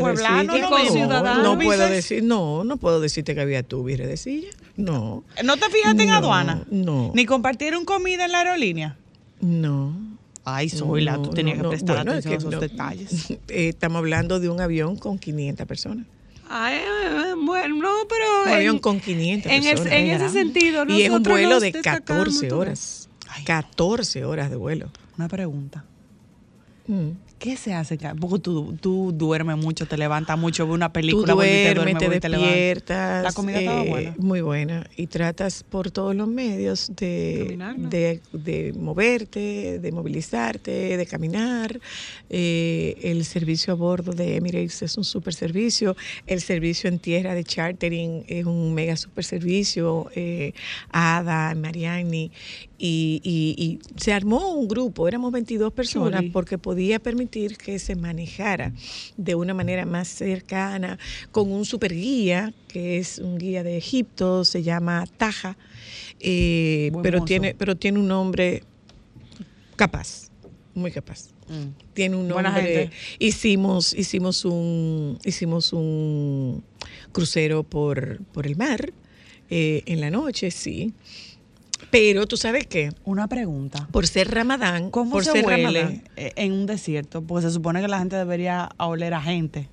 no 0.69 0.69
no, 0.85 0.91
ciudadanos. 0.93 1.43
no 1.43 1.59
puedo 1.59 1.89
decir, 1.89 2.23
no, 2.23 2.63
no 2.63 2.77
puedo 2.77 2.99
decirte 3.01 3.35
que 3.35 3.41
había 3.41 3.63
tubi 3.63 3.95
redecilla. 3.95 4.47
No, 4.77 5.23
¿No 5.43 5.57
te 5.57 5.69
fijaste 5.69 6.03
en 6.03 6.09
No, 6.09 6.15
aduana? 6.15 6.63
no. 6.71 7.11
¿Ni 7.13 7.25
compartieron 7.25 7.83
comida 7.85 8.25
en 8.25 8.31
la 8.31 8.39
aerolínea? 8.39 8.95
no. 9.41 10.07
Ay, 10.45 10.67
Zoila, 10.69 11.17
no, 11.17 11.21
tú 11.23 11.29
tenías 11.31 11.57
no, 11.57 11.63
que 11.63 11.63
no. 11.63 11.69
prestar 11.69 11.95
Bueno, 11.97 12.11
es 12.13 12.25
atención 12.25 12.33
a 12.33 12.37
esos 12.37 12.53
no. 12.53 12.59
detalles. 12.59 13.29
Eh, 13.49 13.67
estamos 13.69 13.99
hablando 13.99 14.39
de 14.39 14.49
un 14.49 14.59
avión 14.61 14.95
con 14.95 15.19
500 15.19 15.67
personas. 15.67 16.07
Ay, 16.49 16.77
eh, 16.77 17.33
bueno, 17.37 17.75
no, 17.75 17.89
pero 18.09 18.25
Un 18.43 18.49
en, 18.49 18.55
avión 18.55 18.79
con 18.79 18.99
500 18.99 19.51
en, 19.51 19.59
es- 19.59 19.67
personas. 19.69 19.93
en 19.93 20.09
ese 20.09 20.29
sentido 20.29 20.85
y 20.87 21.03
es 21.03 21.09
un 21.11 21.21
vuelo 21.23 21.59
de 21.59 21.71
destacamos 21.71 22.05
14 22.33 22.47
todo. 22.47 22.59
horas. 22.59 23.09
Ay. 23.29 23.43
14 23.43 24.25
horas 24.25 24.49
de 24.49 24.55
vuelo. 24.55 24.89
Una 25.17 25.27
pregunta. 25.27 25.85
Mm. 26.89 27.11
¿Qué 27.37 27.55
se 27.55 27.73
hace? 27.73 27.97
Porque 28.19 28.39
tú, 28.39 28.77
tú 28.81 29.13
duermes 29.13 29.55
mucho, 29.55 29.85
te 29.85 29.95
levantas 29.95 30.37
mucho, 30.37 30.65
ves 30.65 30.73
una 30.73 30.89
Tú 30.89 30.93
película, 30.93 31.35
vuelves 31.35 31.55
y 31.55 31.63
te 31.69 31.75
duermes, 31.75 31.97
duermes, 31.99 32.19
te 32.19 32.29
despiertas. 32.29 33.23
La 33.23 33.31
comida 33.31 33.59
estaba 33.59 33.83
eh, 33.85 33.89
buena. 33.89 34.15
Muy 34.17 34.41
buena. 34.41 34.89
Y 34.97 35.07
tratas 35.07 35.63
por 35.63 35.89
todos 35.89 36.13
los 36.15 36.27
medios 36.27 36.91
de, 36.97 37.57
de, 37.77 38.21
de 38.33 38.73
moverte, 38.73 39.79
de 39.79 39.91
movilizarte, 39.93 40.97
de 40.97 41.05
caminar. 41.05 41.79
Eh, 42.29 42.97
el 43.03 43.23
servicio 43.23 43.71
a 43.71 43.75
bordo 43.77 44.11
de 44.11 44.35
Emirates 44.35 44.81
es 44.81 44.97
un 44.97 45.05
super 45.05 45.33
servicio. 45.33 45.95
El 46.27 46.41
servicio 46.41 46.89
en 46.89 46.99
tierra 46.99 47.35
de 47.35 47.45
chartering 47.45 48.25
es 48.27 48.45
un 48.45 48.73
mega 48.73 48.97
super 48.97 49.23
servicio. 49.23 50.09
Eh, 50.13 50.51
Ada, 50.89 51.55
Mariani. 51.55 52.31
Y, 52.81 53.19
y- 53.25 53.61
y 53.61 53.79
se 53.99 54.13
armó 54.13 54.53
un 54.53 54.69
grupo, 54.69 55.05
éramos 55.07 55.33
22 55.33 55.73
personas, 55.73 56.23
porque 56.31 56.57
podía 56.57 56.97
permitir 56.99 57.57
que 57.57 57.77
se 57.77 57.95
manejara 57.97 58.71
de 59.17 59.35
una 59.35 59.53
manera 59.53 59.85
más 59.85 60.07
cercana 60.07 60.97
con 61.31 61.51
un 61.51 61.65
super 61.65 61.93
guía, 61.93 62.53
que 62.69 62.97
es 62.97 63.19
un 63.19 63.37
guía 63.37 63.63
de 63.63 63.75
Egipto, 63.75 64.45
se 64.45 64.63
llama 64.63 65.05
Taja, 65.17 65.57
eh, 66.21 66.89
pero, 67.03 67.17
mozo. 67.17 67.25
tiene, 67.25 67.53
pero 67.53 67.75
tiene 67.75 67.99
un 67.99 68.07
nombre 68.07 68.63
capaz, 69.75 70.29
muy 70.73 70.91
capaz. 70.91 71.29
Mm. 71.49 71.93
Tiene 71.93 72.15
un 72.15 72.27
nombre. 72.27 72.91
Hicimos, 73.17 73.93
hicimos 73.93 74.45
un, 74.45 75.17
hicimos 75.25 75.73
un 75.73 76.63
crucero 77.11 77.63
por, 77.63 78.23
por 78.33 78.45
el 78.47 78.55
mar 78.55 78.93
eh, 79.49 79.81
en 79.87 79.99
la 79.99 80.11
noche, 80.11 80.51
sí. 80.51 80.93
Pero 81.91 82.27
tú 82.27 82.37
sabes 82.37 82.67
qué, 82.67 82.91
Una 83.03 83.27
pregunta. 83.27 83.87
por 83.91 84.07
ser 84.07 84.31
Ramadán, 84.31 84.91
¿Cómo 84.91 85.11
por 85.11 85.25
se 85.25 85.31
ser 85.31 85.45
huele 85.45 85.81
Ramadán, 85.81 86.03
eh, 86.15 86.33
en 86.35 86.51
un 86.53 86.65
desierto? 86.65 87.21
Porque 87.21 87.47
se 87.47 87.51
supone 87.53 87.81
que 87.81 87.87
la 87.87 87.99
gente 87.99 88.15
debería 88.15 88.69
oler 88.77 89.13
a 89.13 89.21
gente. 89.21 89.67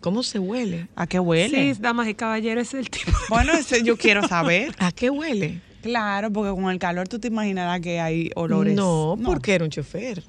¿cómo 0.00 0.22
se 0.22 0.38
huele? 0.38 0.88
¿A 0.96 1.06
qué 1.06 1.18
huele? 1.18 1.74
Sí, 1.74 1.80
damas 1.80 2.08
y 2.08 2.14
caballeros, 2.14 2.68
es 2.68 2.74
el 2.74 2.90
tipo. 2.90 3.12
Bueno, 3.28 3.52
ese 3.52 3.82
yo 3.82 3.96
quiero 3.96 4.26
saber. 4.26 4.74
¿A 4.78 4.92
qué 4.92 5.10
huele? 5.10 5.60
Claro, 5.82 6.32
porque 6.32 6.50
con 6.50 6.70
el 6.70 6.78
calor 6.78 7.08
tú 7.08 7.18
te 7.18 7.28
imaginarás 7.28 7.80
que 7.80 8.00
hay 8.00 8.30
olores. 8.34 8.74
No, 8.74 9.16
porque 9.24 9.54
era 9.54 9.64
un 9.64 9.70
chofer. 9.70 10.22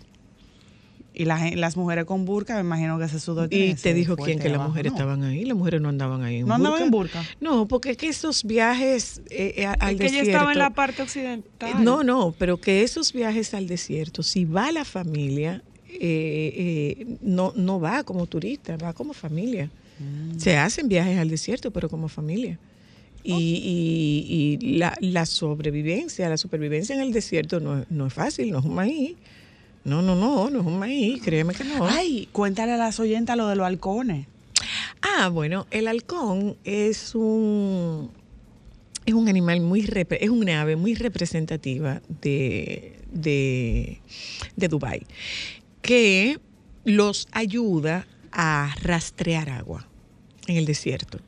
Y 1.14 1.26
la 1.26 1.38
gen- 1.40 1.60
las 1.60 1.76
mujeres 1.76 2.06
con 2.06 2.24
burka, 2.26 2.54
me 2.56 2.62
imagino 2.62 2.98
que 3.00 3.06
ese 3.06 3.20
sudor 3.20 3.50
tiene 3.50 3.72
Y 3.72 3.74
te 3.76 3.94
dijo 3.94 4.16
quién 4.16 4.38
que 4.40 4.48
las 4.50 4.62
mujeres 4.66 4.92
¿no? 4.92 4.98
estaban 4.98 5.24
ahí. 5.24 5.44
Las 5.44 5.58
mujeres 5.58 5.82
no 5.82 5.90
andaban 5.90 6.22
ahí 6.24 6.38
en 6.38 6.48
¿No 6.48 6.54
andaban 6.54 6.84
en 6.84 6.92
burka? 6.92 7.24
No, 7.42 7.68
porque 7.68 7.96
que 7.98 8.08
esos 8.08 8.44
viajes 8.44 9.22
eh, 9.30 9.54
eh, 9.58 9.66
al 9.66 9.74
Es 9.96 9.98
que 9.98 10.06
ella 10.06 10.18
desierto. 10.20 10.30
estaba 10.32 10.52
en 10.54 10.60
la 10.60 10.70
parte 10.70 11.02
occidental. 11.02 11.70
Eh, 11.72 11.74
No, 11.84 12.04
no, 12.04 12.34
pero 12.38 12.58
que 12.62 12.84
esos 12.84 13.12
viajes 13.12 13.54
al 13.54 13.68
desierto, 13.68 14.22
si 14.24 14.46
va 14.46 14.72
la 14.72 14.86
familia, 14.86 15.64
eh, 15.90 16.54
eh, 17.02 17.18
no, 17.22 17.54
no 17.56 17.80
va 17.80 18.04
como 18.04 18.26
turista, 18.28 18.78
va 18.78 18.94
como 18.94 19.14
familia. 19.14 19.70
Mm. 20.00 20.40
Se 20.40 20.58
hacen 20.58 20.88
viajes 20.88 21.18
al 21.18 21.30
desierto, 21.30 21.72
pero 21.72 21.90
como 21.90 22.08
familia. 22.08 22.58
Y, 23.24 23.34
y- 23.34 24.58
y 24.64 24.78
la, 24.78 24.96
la 25.02 25.26
sobrevivencia, 25.26 26.30
la 26.30 26.38
supervivencia 26.38 26.96
en 26.96 27.02
el 27.02 27.12
desierto 27.12 27.60
no, 27.60 27.80
es- 27.80 27.90
no 27.92 28.08
es 28.08 28.14
fácil, 28.14 28.52
no 28.52 28.60
es 28.60 28.66
un 28.66 28.76
maíz. 28.76 29.16
No, 29.90 30.02
no, 30.02 30.16
no, 30.16 30.50
no 30.50 30.60
es 30.60 30.66
un 30.66 30.80
maíz, 30.80 31.22
créeme 31.24 31.54
que 31.54 31.64
no. 31.64 31.86
Ay, 31.88 32.30
cuéntale 32.32 32.74
a 32.74 32.78
las 32.78 33.00
oyentas 33.00 33.36
lo 33.36 33.48
de 33.48 33.56
los 33.56 33.66
halcones. 33.66 34.28
Ah, 35.02 35.30
bueno, 35.30 35.66
el 35.72 35.88
halcón 35.88 36.58
es 36.64 37.16
un 37.16 38.12
es 39.06 39.14
un 39.14 39.28
animal 39.28 39.62
muy 39.62 39.90
es 40.12 40.30
una 40.30 40.62
ave 40.62 40.76
muy 40.76 40.94
representativa 40.94 42.02
de 42.22 43.00
de, 43.12 44.02
de 44.56 44.68
Dubái 44.68 45.02
que 45.82 46.40
los 46.86 47.28
ayuda 47.32 48.08
a 48.32 48.76
rastrear 48.82 49.50
agua 49.50 49.88
en 50.48 50.58
el 50.58 50.66
desierto. 50.66 51.20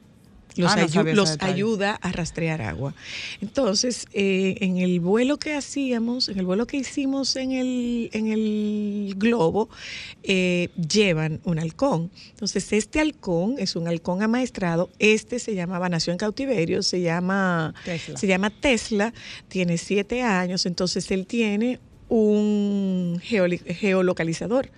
Los, 0.58 0.72
Ah, 0.72 0.76
ayu- 0.86 1.14
los 1.16 1.30
ayuda 1.54 1.96
a 2.02 2.12
rastrear 2.12 2.62
agua. 2.62 2.94
Entonces, 3.42 4.06
eh, 4.14 4.56
en 4.62 4.78
el 4.78 5.00
vuelo 5.00 5.38
que 5.38 5.54
hacíamos, 5.54 6.28
en 6.30 6.40
el 6.40 6.46
vuelo 6.46 6.68
que 6.68 6.78
hicimos 6.78 7.36
en 7.36 7.52
el, 7.54 8.10
en 8.14 8.28
el 8.28 9.14
globo, 9.18 9.70
eh, 10.24 10.70
llevan 10.76 11.40
un 11.46 11.60
halcón. 11.60 12.12
Entonces, 12.32 12.72
este 12.74 13.00
halcón 13.00 13.56
es 13.60 13.76
un 13.76 13.88
halcón 13.88 14.24
amaestrado. 14.24 14.90
Este 15.00 15.40
se 15.40 15.56
llamaba, 15.56 15.88
nació 15.90 16.12
en 16.12 16.18
cautiverio, 16.20 16.84
se 16.84 17.02
llama 17.02 17.74
Tesla. 17.86 18.18
se 18.18 18.28
llama 18.28 18.50
Tesla, 18.50 19.14
tiene 19.48 19.78
siete 19.78 20.22
años, 20.22 20.66
entonces 20.66 21.10
él 21.12 21.26
tiene 21.28 21.80
un 22.10 23.22
geolocalizador. 23.24 24.70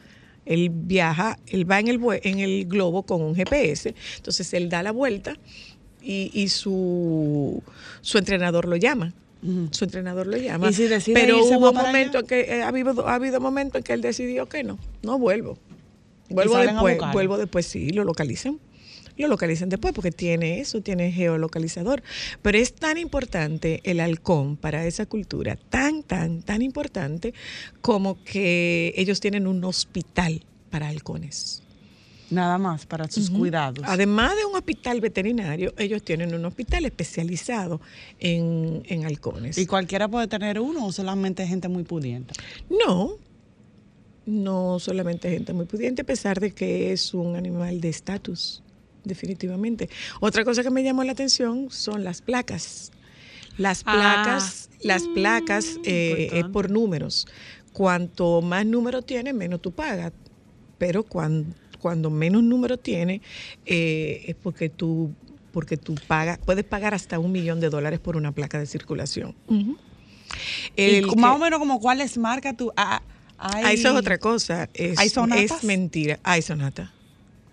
Él 0.45 0.69
viaja, 0.71 1.39
él 1.47 1.69
va 1.69 1.79
en 1.79 1.87
el, 1.87 1.99
en 2.23 2.39
el 2.39 2.65
globo 2.65 3.03
con 3.03 3.21
un 3.21 3.35
GPS, 3.35 3.93
entonces 4.17 4.53
él 4.53 4.69
da 4.69 4.83
la 4.83 4.91
vuelta 4.91 5.37
y, 6.01 6.31
y 6.33 6.49
su, 6.49 7.63
su 8.01 8.17
entrenador 8.17 8.67
lo 8.67 8.75
llama. 8.75 9.13
Su 9.71 9.83
entrenador 9.83 10.27
lo 10.27 10.37
llama. 10.37 10.69
¿Y 10.69 10.73
si 10.73 10.87
decide 10.87 11.19
Pero 11.19 11.43
hubo 11.43 11.73
momentos 11.73 12.23
que 12.23 12.41
eh, 12.41 12.63
ha 12.63 12.69
habido, 12.69 13.05
ha 13.07 13.15
habido 13.15 13.41
momentos 13.41 13.79
en 13.79 13.83
que 13.83 13.91
él 13.91 14.01
decidió 14.01 14.47
que 14.47 14.63
no, 14.63 14.79
no 15.01 15.19
vuelvo. 15.19 15.57
Vuelvo 16.29 16.57
después, 16.57 16.97
vuelvo 17.11 17.37
después, 17.37 17.65
sí, 17.65 17.89
lo 17.89 18.05
localizan. 18.05 18.59
Lo 19.17 19.27
localizan 19.27 19.69
después 19.69 19.93
porque 19.93 20.11
tiene 20.11 20.59
eso, 20.59 20.81
tiene 20.81 21.11
geolocalizador. 21.11 22.03
Pero 22.41 22.57
es 22.57 22.73
tan 22.73 22.97
importante 22.97 23.81
el 23.83 23.99
halcón 23.99 24.57
para 24.57 24.85
esa 24.85 25.05
cultura, 25.05 25.55
tan, 25.55 26.03
tan, 26.03 26.41
tan 26.41 26.61
importante 26.61 27.33
como 27.81 28.23
que 28.23 28.93
ellos 28.95 29.19
tienen 29.19 29.47
un 29.47 29.63
hospital 29.63 30.43
para 30.69 30.87
halcones. 30.87 31.61
Nada 32.29 32.57
más 32.57 32.87
para 32.87 33.09
sus 33.11 33.29
cuidados. 33.29 33.85
Además 33.87 34.35
de 34.35 34.45
un 34.45 34.55
hospital 34.55 35.01
veterinario, 35.01 35.73
ellos 35.77 36.01
tienen 36.03 36.33
un 36.33 36.43
hospital 36.45 36.85
especializado 36.85 37.79
en, 38.19 38.81
en 38.87 39.05
halcones. 39.05 39.57
¿Y 39.59 39.67
cualquiera 39.67 40.07
puede 40.07 40.27
tener 40.27 40.59
uno 40.59 40.87
o 40.87 40.91
solamente 40.91 41.45
gente 41.45 41.67
muy 41.67 41.83
pudiente? 41.83 42.33
No, 42.85 43.17
no 44.25 44.79
solamente 44.79 45.29
gente 45.29 45.53
muy 45.53 45.65
pudiente, 45.65 46.01
a 46.01 46.05
pesar 46.05 46.39
de 46.39 46.51
que 46.51 46.91
es 46.91 47.13
un 47.13 47.35
animal 47.35 47.81
de 47.81 47.89
estatus, 47.89 48.62
definitivamente. 49.03 49.89
Otra 50.19 50.43
cosa 50.45 50.63
que 50.63 50.69
me 50.69 50.83
llamó 50.83 51.03
la 51.03 51.11
atención 51.13 51.67
son 51.69 52.03
las 52.03 52.21
placas. 52.21 52.91
Las 53.57 53.83
Ah. 53.85 53.93
placas, 53.93 54.69
las 54.81 55.03
placas 55.03 55.77
eh, 55.83 56.11
es 56.13 56.21
importante. 56.23 56.49
por 56.53 56.69
números. 56.71 57.27
Cuanto 57.71 58.41
más 58.41 58.65
número 58.65 59.01
tiene, 59.01 59.33
menos 59.33 59.61
tú 59.61 59.71
pagas. 59.71 60.11
Pero 60.77 61.03
cuando, 61.03 61.53
cuando 61.79 62.09
menos 62.09 62.43
número 62.43 62.77
tiene, 62.77 63.21
eh, 63.65 64.23
es 64.27 64.35
porque 64.35 64.69
tú, 64.69 65.11
porque 65.51 65.77
tú 65.77 65.95
pagas, 66.07 66.39
puedes 66.45 66.63
pagar 66.65 66.93
hasta 66.93 67.19
un 67.19 67.31
millón 67.31 67.59
de 67.59 67.69
dólares 67.69 67.99
por 67.99 68.15
una 68.17 68.31
placa 68.31 68.57
de 68.59 68.65
circulación. 68.65 69.35
y 70.75 70.95
El 70.95 71.05
más 71.17 71.35
o 71.35 71.39
menos 71.39 71.59
como 71.59 71.79
cuáles 71.79 72.17
marcas 72.17 72.55
tú. 72.57 72.71
Ah, 72.75 73.01
hay, 73.37 73.63
Ah, 73.65 73.73
eso 73.73 73.89
es 73.89 73.95
otra 73.95 74.17
cosa. 74.17 74.69
Es, 74.73 74.97
¿Hay 74.99 75.09
sonatas? 75.09 75.57
es 75.59 75.63
mentira. 75.63 76.19
Hay 76.23 76.41
sonata. 76.41 76.92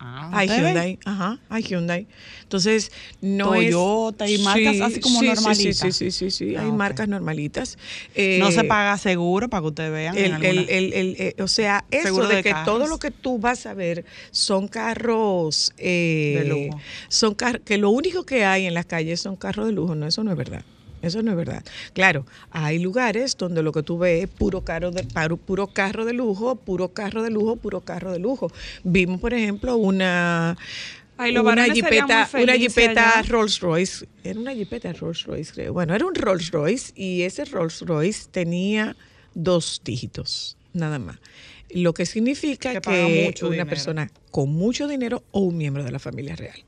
Ah, 0.03 0.31
Hay. 0.33 0.49
Hyundai. 0.49 0.99
Ajá, 1.05 1.39
hay 1.51 1.63
Hyundai. 1.63 2.07
Entonces, 2.43 2.91
no 3.21 3.55
es. 3.55 3.71
Toyota 3.71 4.27
y 4.29 4.39
marcas 4.39 4.81
así 4.81 4.99
como 5.01 5.21
sí, 5.21 5.27
normalitas. 5.27 5.77
Sí, 5.77 5.93
sí, 5.93 6.11
sí, 6.11 6.31
sí, 6.31 6.31
sí, 6.31 6.57
Ah, 6.57 6.63
Hay 6.63 6.73
marcas 6.73 7.07
normalitas. 7.07 7.77
No 7.77 8.49
Eh, 8.49 8.53
se 8.53 8.65
paga 8.65 8.97
seguro 8.97 9.49
para 9.51 9.61
que 9.61 9.67
ustedes 9.69 9.93
vean. 9.93 10.17
en 10.17 10.25
el, 10.25 10.33
alguna- 10.33 10.51
el- 10.63 10.69
el- 10.71 10.93
el- 10.95 11.17
eh, 11.19 11.35
o 11.43 11.49
sea, 11.49 11.85
eso 11.91 12.07
Seguro 12.09 12.29
de, 12.29 12.37
de 12.37 12.43
que 12.43 12.55
todo 12.65 12.87
lo 12.87 12.99
que 12.99 13.11
tú 13.11 13.39
vas 13.39 13.67
a 13.67 13.75
ver 13.75 14.07
son 14.31 14.69
carros 14.69 15.73
eh, 15.77 16.37
De 16.43 16.49
lujo. 16.49 16.81
Son 17.09 17.35
car- 17.35 17.61
que 17.61 17.77
lo 17.77 17.91
único 17.91 18.25
que 18.25 18.45
hay 18.47 18.65
en 18.67 18.73
las 18.75 18.87
calles 18.87 19.21
son 19.21 19.37
carros 19.37 19.67
de 19.67 19.73
lujo. 19.73 19.95
No, 19.95 20.07
eso 20.07 20.25
no 20.25 20.31
es 20.31 20.37
verdad. 20.39 20.65
Eso 21.03 21.23
no 21.23 21.31
es 21.31 21.37
verdad. 21.37 21.65
Claro, 21.95 22.27
hay 22.51 22.79
lugares 22.79 23.37
donde 23.37 23.63
lo 23.63 23.73
que 23.73 23.83
tú 23.83 23.99
ves 23.99 24.25
es 24.25 24.29
puro 24.29 24.63
carro 24.63 24.91
de, 24.91 25.03
paro- 25.05 25.39
puro 25.39 25.67
carro 25.69 26.05
de 26.05 26.13
lujo, 26.13 26.57
puro 26.57 26.91
carro 26.93 27.23
de 27.23 27.31
lujo, 27.31 27.57
puro 27.57 27.81
carro 27.81 28.13
de 28.13 28.19
lujo. 28.19 28.53
Vimos, 28.85 29.21
por 29.21 29.33
ejemplo, 29.35 29.77
una 29.77 30.57
Ay, 31.17 31.37
una 31.37 31.65
jipeta, 31.73 32.29
una 32.43 32.55
jipeta. 32.57 33.23
Rolls 33.29 33.61
Royce. 33.61 34.07
Era 34.25 34.41
una 34.41 34.53
jipeta 34.55 34.93
Rolls 34.93 35.25
Royce, 35.25 35.53
creo. 35.53 35.73
Bueno, 35.73 35.95
era 35.95 36.05
un 36.07 36.15
Rolls 36.15 36.51
Royce 36.51 36.93
y 36.95 37.23
ese 37.23 37.45
Rolls 37.45 37.81
Royce 37.83 38.29
tenía 38.31 38.97
dos 39.35 39.81
dígitos, 39.85 40.57
nada 40.73 40.99
más. 40.99 41.19
Lo 41.73 41.95
que 41.95 42.05
significa 42.05 42.73
Que 42.73 42.81
que, 42.81 43.35
una 43.43 43.51
dinero. 43.51 43.69
persona 43.69 44.11
con 44.31 44.51
mucho 44.51 44.89
dinero 44.89 45.23
o 45.31 45.41
un 45.41 45.57
miembro 45.57 45.85
de 45.85 45.93
la 45.93 45.99
familia 45.99 46.37
real. 46.37 46.65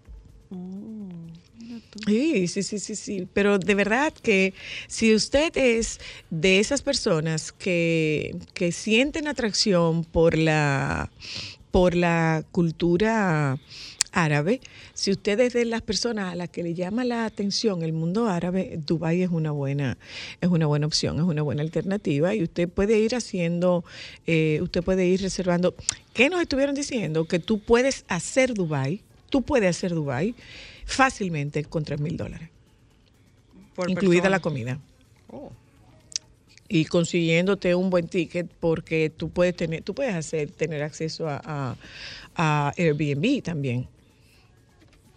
Sí, 2.06 2.48
sí, 2.48 2.62
sí, 2.62 2.78
sí, 2.78 2.96
sí. 2.96 3.28
Pero 3.34 3.58
de 3.58 3.74
verdad 3.74 4.12
que 4.14 4.54
si 4.88 5.14
usted 5.14 5.54
es 5.56 6.00
de 6.30 6.58
esas 6.58 6.80
personas 6.80 7.52
que, 7.52 8.34
que 8.54 8.72
sienten 8.72 9.28
atracción 9.28 10.04
por 10.04 10.38
la, 10.38 11.10
por 11.70 11.94
la 11.94 12.44
cultura 12.50 13.58
árabe, 14.10 14.60
si 14.94 15.10
usted 15.10 15.38
es 15.40 15.52
de 15.52 15.66
las 15.66 15.82
personas 15.82 16.32
a 16.32 16.36
las 16.36 16.48
que 16.48 16.62
le 16.62 16.72
llama 16.72 17.04
la 17.04 17.26
atención 17.26 17.82
el 17.82 17.92
mundo 17.92 18.26
árabe, 18.26 18.78
Dubái 18.86 19.22
es 19.22 19.30
una 19.30 19.50
buena, 19.50 19.98
es 20.40 20.48
una 20.48 20.66
buena 20.66 20.86
opción, 20.86 21.16
es 21.16 21.24
una 21.24 21.42
buena 21.42 21.62
alternativa 21.62 22.34
y 22.34 22.42
usted 22.42 22.70
puede 22.70 22.98
ir 22.98 23.14
haciendo, 23.14 23.84
eh, 24.26 24.60
usted 24.62 24.82
puede 24.82 25.06
ir 25.06 25.20
reservando. 25.20 25.74
¿Qué 26.14 26.30
nos 26.30 26.40
estuvieron 26.40 26.74
diciendo? 26.74 27.26
Que 27.26 27.38
tú 27.38 27.58
puedes 27.58 28.06
hacer 28.08 28.54
Dubái, 28.54 29.02
tú 29.28 29.42
puedes 29.42 29.76
hacer 29.76 29.94
Dubái 29.94 30.34
fácilmente 30.86 31.64
con 31.64 31.84
3 31.84 32.00
mil 32.00 32.16
dólares, 32.16 32.48
incluida 33.88 34.22
persona. 34.22 34.30
la 34.30 34.40
comida. 34.40 34.78
Oh. 35.28 35.50
Y 36.68 36.86
consiguiéndote 36.86 37.74
un 37.74 37.90
buen 37.90 38.08
ticket 38.08 38.50
porque 38.60 39.10
tú 39.10 39.28
puedes 39.30 39.54
tener, 39.56 39.82
tú 39.82 39.94
puedes 39.94 40.14
hacer, 40.14 40.50
tener 40.50 40.82
acceso 40.82 41.28
a, 41.28 41.40
a- 41.44 41.76
a 42.34 42.72
Airbnb 42.78 43.42
también. 43.42 43.88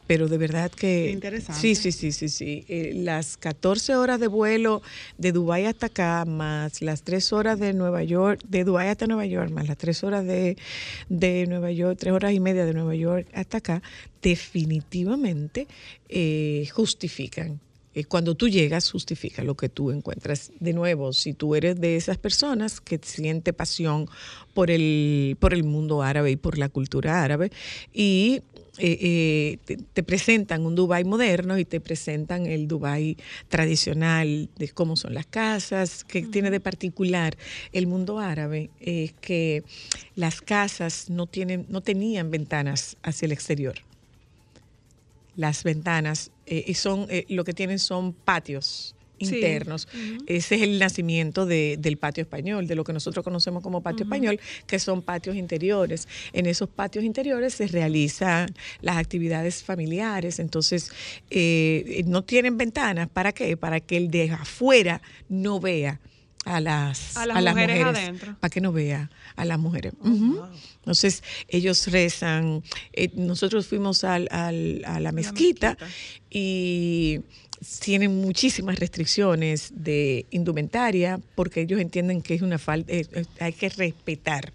Pero 0.07 0.27
de 0.27 0.37
verdad 0.37 0.71
que... 0.71 1.11
Interesante. 1.11 1.59
Sí, 1.59 1.75
sí, 1.75 1.91
sí, 1.91 2.11
sí, 2.11 2.29
sí. 2.29 2.65
Eh, 2.67 2.91
las 2.95 3.37
14 3.37 3.95
horas 3.95 4.19
de 4.19 4.27
vuelo 4.27 4.81
de 5.17 5.31
Dubái 5.31 5.65
hasta 5.65 5.87
acá, 5.87 6.25
más 6.25 6.81
las 6.81 7.03
3 7.03 7.33
horas 7.33 7.59
de 7.59 7.73
Nueva 7.73 8.03
York, 8.03 8.41
de 8.47 8.63
Dubái 8.63 8.89
hasta 8.89 9.07
Nueva 9.07 9.25
York, 9.25 9.51
más 9.51 9.67
las 9.67 9.77
3 9.77 10.03
horas 10.03 10.25
de, 10.25 10.57
de 11.09 11.47
Nueva 11.47 11.71
York, 11.71 11.97
3 11.99 12.13
horas 12.13 12.33
y 12.33 12.39
media 12.39 12.65
de 12.65 12.73
Nueva 12.73 12.95
York 12.95 13.27
hasta 13.33 13.57
acá, 13.57 13.81
definitivamente 14.21 15.67
eh, 16.09 16.67
justifican. 16.73 17.59
Eh, 17.95 18.03
Cuando 18.03 18.35
tú 18.35 18.49
llegas, 18.49 18.91
justifica 18.91 19.41
lo 19.43 19.55
que 19.55 19.69
tú 19.69 19.89
encuentras. 19.89 20.51
De 20.59 20.73
nuevo, 20.73 21.13
si 21.13 21.33
tú 21.33 21.55
eres 21.55 21.79
de 21.79 21.95
esas 21.95 22.17
personas 22.17 22.81
que 22.81 22.99
siente 23.01 23.53
pasión 23.53 24.07
por 24.53 24.69
el, 24.69 25.37
por 25.39 25.53
el 25.53 25.63
mundo 25.63 26.03
árabe 26.03 26.31
y 26.31 26.35
por 26.35 26.57
la 26.57 26.67
cultura 26.67 27.23
árabe, 27.23 27.51
y 27.93 28.41
eh, 28.77 28.97
eh, 29.01 29.57
te, 29.65 29.77
te 29.77 30.03
presentan 30.03 30.65
un 30.65 30.75
Dubái 30.75 31.03
moderno 31.03 31.57
y 31.57 31.65
te 31.65 31.79
presentan 31.79 32.45
el 32.45 32.67
Dubái 32.67 33.17
tradicional 33.47 34.49
de 34.57 34.69
cómo 34.69 34.95
son 34.95 35.13
las 35.13 35.25
casas, 35.25 36.03
que 36.03 36.23
tiene 36.23 36.51
de 36.51 36.59
particular 36.59 37.37
el 37.71 37.87
mundo 37.87 38.19
árabe, 38.19 38.69
es 38.79 39.13
que 39.13 39.63
las 40.15 40.41
casas 40.41 41.09
no, 41.09 41.27
tienen, 41.27 41.65
no 41.69 41.81
tenían 41.81 42.31
ventanas 42.31 42.97
hacia 43.03 43.25
el 43.25 43.31
exterior. 43.31 43.75
Las 45.35 45.63
ventanas 45.63 46.31
eh, 46.45 46.63
y 46.67 46.73
son 46.75 47.07
eh, 47.09 47.25
lo 47.29 47.43
que 47.43 47.53
tienen 47.53 47.79
son 47.79 48.13
patios 48.13 48.95
Sí. 49.19 49.35
internos. 49.35 49.87
Ese 50.27 50.55
es 50.55 50.61
el 50.61 50.79
nacimiento 50.79 51.45
de- 51.45 51.77
del 51.79 51.97
patio 51.97 52.21
español, 52.21 52.67
de 52.67 52.75
lo 52.75 52.83
que 52.83 52.93
nosotros 52.93 53.23
conocemos 53.23 53.63
como 53.63 53.81
patio 53.81 54.03
español, 54.03 54.39
que 54.67 54.79
son 54.79 55.01
patios 55.01 55.35
interiores. 55.35 56.07
En 56.33 56.45
esos 56.45 56.67
patios 56.69 57.03
interiores 57.05 57.53
se 57.53 57.67
realizan 57.67 58.49
las 58.81 58.97
actividades 58.97 59.63
familiares, 59.63 60.39
entonces 60.39 60.91
eh, 61.29 62.03
no 62.07 62.23
tienen 62.23 62.57
ventanas. 62.57 63.07
¿Para 63.09 63.31
qué? 63.31 63.55
Para 63.57 63.79
que 63.79 63.97
el 63.97 64.09
de 64.11 64.31
afuera 64.31 65.01
no 65.29 65.59
vea 65.59 65.99
a 66.45 66.61
las, 66.61 67.17
A 67.17 67.25
las 67.25 67.43
mujeres 67.55 67.83
adentro. 67.83 68.37
para 68.39 68.49
que 68.51 68.61
no 68.61 68.71
vea 68.71 69.09
a 69.35 69.45
las 69.45 69.57
mujeres. 69.57 69.93
Ujú. 69.99 70.43
Entonces, 70.77 71.23
ellos 71.47 71.87
rezan. 71.87 72.61
eh, 72.93 73.09
nosotros 73.15 73.65
fuimos 73.65 74.03
al- 74.03 74.27
al- 74.29 74.83
a 74.85 74.99
la 74.99 75.11
mezquita, 75.11 75.75
y 76.29 77.21
tienen 77.79 78.21
muchísimas 78.21 78.79
restricciones 78.79 79.71
de 79.75 80.25
indumentaria 80.31 81.19
porque 81.35 81.61
ellos 81.61 81.79
entienden 81.79 82.21
que 82.21 82.35
es 82.35 82.41
una 82.41 82.57
falta, 82.57 82.91
eh, 82.91 83.05
eh, 83.11 83.25
hay 83.39 83.53
que 83.53 83.69
respetar. 83.69 84.53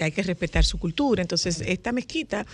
Hay 0.00 0.10
que 0.10 0.22
respetar 0.22 0.64
su 0.64 0.78
cultura. 0.78 1.20
Entonces, 1.20 1.60
esta 1.66 1.92
mezquita, 1.92 2.46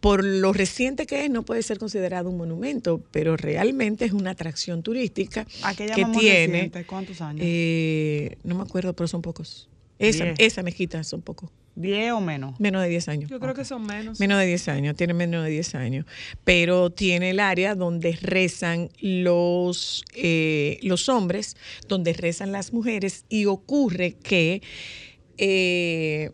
por 0.00 0.22
lo 0.22 0.52
reciente 0.52 1.06
que 1.06 1.24
es, 1.24 1.30
no 1.30 1.42
puede 1.42 1.62
ser 1.62 1.78
considerado 1.78 2.28
un 2.28 2.36
monumento, 2.36 3.02
pero 3.10 3.38
realmente 3.38 4.04
es 4.04 4.12
una 4.12 4.32
atracción 4.32 4.82
turística 4.82 5.46
¿A 5.62 5.74
qué 5.74 5.86
que 5.86 6.04
tiene. 6.04 6.46
reciente? 6.46 6.84
¿Cuántos 6.84 7.22
años? 7.22 7.40
Eh, 7.42 8.36
no 8.44 8.54
me 8.54 8.64
acuerdo, 8.64 8.92
pero 8.92 9.08
son 9.08 9.22
pocos. 9.22 9.70
Esa 9.98 10.62
mezquita 10.62 11.02
son 11.04 11.22
pocos. 11.22 11.48
¿10 11.76 12.12
o 12.12 12.20
menos? 12.20 12.58
Menos 12.60 12.82
de 12.82 12.88
10 12.88 13.08
años. 13.08 13.30
Yo 13.30 13.40
creo 13.40 13.54
que 13.54 13.64
son 13.64 13.84
menos. 13.84 14.20
Menos 14.20 14.38
de 14.38 14.46
10 14.46 14.68
años, 14.68 14.96
tiene 14.96 15.14
menos 15.14 15.44
de 15.44 15.50
10 15.50 15.74
años. 15.74 16.06
Pero 16.44 16.90
tiene 16.90 17.30
el 17.30 17.40
área 17.40 17.74
donde 17.74 18.16
rezan 18.20 18.90
los, 19.00 20.04
eh, 20.14 20.78
los 20.82 21.08
hombres, 21.08 21.56
donde 21.88 22.12
rezan 22.12 22.52
las 22.52 22.72
mujeres, 22.72 23.24
y 23.28 23.46
ocurre 23.46 24.12
que 24.12 24.62
eh, 25.36 26.30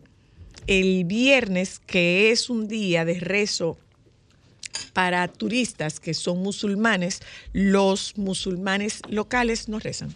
el 0.67 1.05
viernes, 1.05 1.79
que 1.79 2.31
es 2.31 2.49
un 2.49 2.67
día 2.67 3.03
de 3.05 3.19
rezo 3.19 3.77
para 4.93 5.27
turistas 5.27 5.99
que 5.99 6.13
son 6.13 6.39
musulmanes, 6.39 7.21
los 7.53 8.17
musulmanes 8.17 9.01
locales 9.09 9.69
no 9.69 9.79
rezan. 9.79 10.13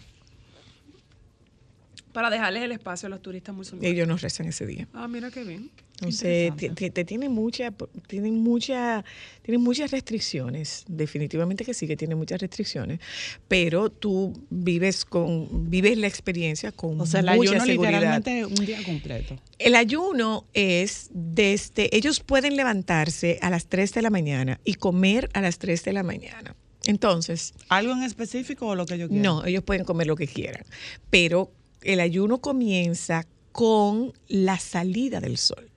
Para 2.16 2.30
dejarles 2.30 2.62
el 2.62 2.72
espacio 2.72 3.08
a 3.08 3.10
los 3.10 3.20
turistas 3.20 3.54
musulmanes. 3.54 3.92
Ellos 3.92 4.08
no 4.08 4.16
rezan 4.16 4.46
ese 4.46 4.64
día. 4.64 4.88
Ah, 4.94 5.06
mira 5.06 5.30
qué 5.30 5.44
bien. 5.44 5.70
Entonces, 6.00 6.50
te, 6.56 6.90
te- 6.90 7.04
tiene 7.04 7.28
mucha, 7.28 7.74
tienen 8.06 8.34
mucha, 8.42 9.04
tienen 9.42 9.62
muchas 9.62 9.90
restricciones, 9.90 10.84
definitivamente 10.88 11.62
que 11.62 11.74
sí 11.74 11.86
que 11.86 11.94
tiene 11.94 12.14
muchas 12.14 12.40
restricciones, 12.40 13.00
pero 13.48 13.90
tú 13.90 14.32
vives 14.48 15.04
con, 15.04 15.68
vives 15.70 15.98
la 15.98 16.06
experiencia 16.06 16.72
con 16.72 16.98
O 16.98 17.04
sea, 17.04 17.20
el 17.20 17.26
mucha 17.36 17.50
ayuno 17.50 17.64
seguridad. 17.66 17.92
literalmente 18.22 18.46
un 18.46 18.66
día 18.66 18.82
completo. 18.82 19.38
El 19.58 19.74
ayuno 19.74 20.46
es 20.54 21.10
desde, 21.12 21.94
ellos 21.94 22.20
pueden 22.20 22.56
levantarse 22.56 23.38
a 23.42 23.50
las 23.50 23.66
3 23.66 23.92
de 23.92 24.00
la 24.00 24.08
mañana 24.08 24.58
y 24.64 24.74
comer 24.74 25.28
a 25.34 25.42
las 25.42 25.58
3 25.58 25.84
de 25.84 25.92
la 25.92 26.02
mañana. 26.02 26.56
Entonces, 26.86 27.52
¿Algo 27.68 27.92
en 27.92 28.04
específico 28.04 28.68
o 28.68 28.74
lo 28.74 28.86
que 28.86 28.96
yo 28.96 29.08
quiera? 29.08 29.22
no, 29.22 29.44
ellos 29.44 29.62
pueden 29.64 29.84
comer 29.84 30.06
lo 30.06 30.16
que 30.16 30.26
quieran, 30.26 30.62
pero 31.10 31.50
el 31.82 32.00
ayuno 32.00 32.38
comienza 32.38 33.26
con 33.52 34.12
la 34.28 34.58
salida 34.58 35.20
del 35.20 35.38
sol. 35.38 35.70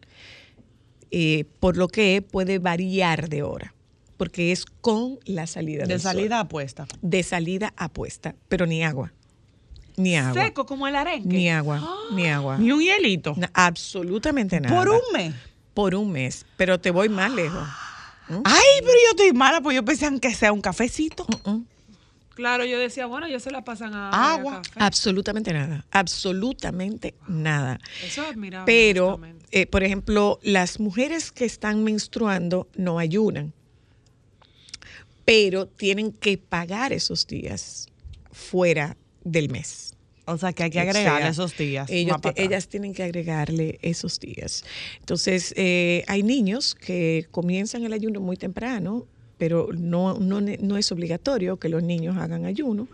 eh, 1.11 1.45
por 1.59 1.75
lo 1.77 1.87
que 1.87 2.21
puede 2.21 2.59
variar 2.59 3.29
de 3.29 3.41
hora, 3.41 3.73
porque 4.17 4.51
es 4.51 4.65
con 4.65 5.17
la 5.25 5.47
salida 5.47 5.83
De 5.83 5.87
del 5.93 6.01
sol. 6.01 6.11
salida 6.11 6.39
apuesta. 6.39 6.87
De 7.01 7.23
salida 7.23 7.73
a 7.77 7.89
puesta, 7.89 8.35
pero 8.47 8.65
ni 8.67 8.83
agua. 8.83 9.11
Ni 9.97 10.15
agua. 10.15 10.43
Seco 10.45 10.65
como 10.67 10.87
el 10.87 10.95
arenque. 10.95 11.27
Ni 11.29 11.49
agua, 11.49 11.81
ni 12.13 12.27
agua. 12.27 12.57
Ni 12.59 12.71
un 12.71 12.81
hielito. 12.81 13.35
Absolutamente 13.53 14.59
nada. 14.61 14.75
Por 14.75 14.89
un 14.89 15.01
mes. 15.13 15.33
Por 15.73 15.95
un 15.95 16.11
mes, 16.11 16.45
pero 16.57 16.79
te 16.79 16.91
voy 16.91 17.09
más 17.09 17.31
lejos. 17.33 17.67
Ay, 18.43 18.63
pero 18.81 18.93
yo 18.93 19.09
estoy 19.11 19.33
mala, 19.33 19.61
pues 19.61 19.75
yo 19.75 19.83
pensé 19.83 20.07
que 20.19 20.33
sea 20.35 20.51
un 20.53 20.61
cafecito. 20.61 21.25
Mm. 21.45 21.61
Claro, 22.39 22.63
yo 22.63 22.79
decía, 22.79 23.05
bueno, 23.05 23.27
ellos 23.27 23.43
se 23.43 23.51
la 23.51 23.65
pasan 23.65 23.93
a 23.93 24.33
Agua. 24.33 24.59
a 24.59 24.61
café. 24.61 24.79
Absolutamente 24.79 25.51
nada, 25.51 25.85
absolutamente 25.91 27.13
nada. 27.27 27.81
Eso 28.01 28.21
es 28.21 28.29
admirable. 28.29 28.63
Pero, 28.65 29.19
eh, 29.51 29.65
por 29.67 29.83
ejemplo, 29.83 30.39
las 30.41 30.79
mujeres 30.79 31.33
que 31.33 31.43
están 31.43 31.83
menstruando 31.83 32.69
no 32.77 32.97
ayunan, 32.97 33.51
pero 35.25 35.67
tienen 35.67 36.13
que 36.13 36.37
pagar 36.37 36.93
esos 36.93 37.27
días 37.27 37.89
fuera 38.31 38.95
del 39.25 39.49
mes. 39.49 39.97
O 40.23 40.37
sea, 40.37 40.53
que 40.53 40.63
hay 40.63 40.69
que 40.69 40.79
O 40.79 40.83
agregarle 40.83 41.21
sea, 41.23 41.29
esos 41.29 41.57
días. 41.57 41.89
Ellos 41.89 42.15
ellas 42.35 42.69
tienen 42.69 42.93
que 42.93 43.03
agregarle 43.03 43.79
esos 43.81 44.17
días. 44.17 44.63
Entonces, 45.01 45.53
eh, 45.57 46.05
hay 46.07 46.23
niños 46.23 46.73
que 46.73 47.27
comienzan 47.31 47.83
el 47.83 47.91
ayuno 47.91 48.21
muy 48.21 48.37
temprano, 48.37 49.07
pero 49.39 49.69
no, 49.75 50.19
no, 50.19 50.39
no 50.41 50.77
es 50.77 50.91
obligatorio 50.91 51.57
que 51.57 51.69
los 51.69 51.81
niños 51.81 52.15
hagan 52.17 52.45
ayuno. 52.45 52.87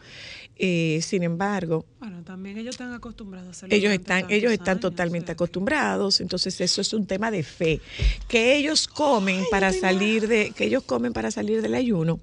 Eh, 0.58 1.02
sin 1.02 1.24
embargo, 1.24 1.86
Bueno, 2.00 2.24
también 2.24 2.58
ellos 2.58 2.76
están 2.76 2.94
acostumbrados 2.94 3.48
a 3.48 3.52
hacerlo. 3.52 3.76
ellos 3.76 3.92
están, 3.92 4.26
ellos 4.30 4.54
están 4.54 4.78
años, 4.78 4.82
totalmente 4.82 5.26
o 5.26 5.28
sea 5.28 5.34
que- 5.34 5.44
acostumbrados, 5.44 6.22
entonces 6.22 6.62
eso 6.62 6.80
es 6.80 6.94
un 6.94 7.06
tema 7.06 7.30
de 7.30 7.44
fe. 7.44 7.82
Que 8.30 8.56
ellos 8.56 8.88
comen 8.88 9.44
para 9.52 9.74
salir 9.74 10.30
de, 10.30 10.52
que 10.52 10.64
ellos 10.66 10.84
comen 10.84 11.12
para 11.12 11.30
salir 11.32 11.62
del 11.62 11.74
ayuno, 11.76 12.22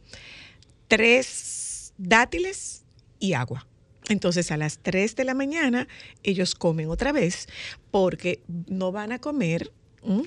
tres 0.89 1.93
dátiles 1.99 2.85
y 3.19 3.35
agua. 3.35 3.67
Entonces 4.09 4.51
a 4.51 4.57
las 4.57 4.79
3 4.79 5.15
de 5.15 5.25
la 5.25 5.35
mañana 5.35 5.87
ellos 6.23 6.55
comen 6.55 6.89
otra 6.89 7.13
vez 7.13 7.47
porque 7.91 8.43
no 8.67 8.91
van 8.93 9.13
a 9.13 9.19
comer 9.21 9.71
¿m? 10.05 10.25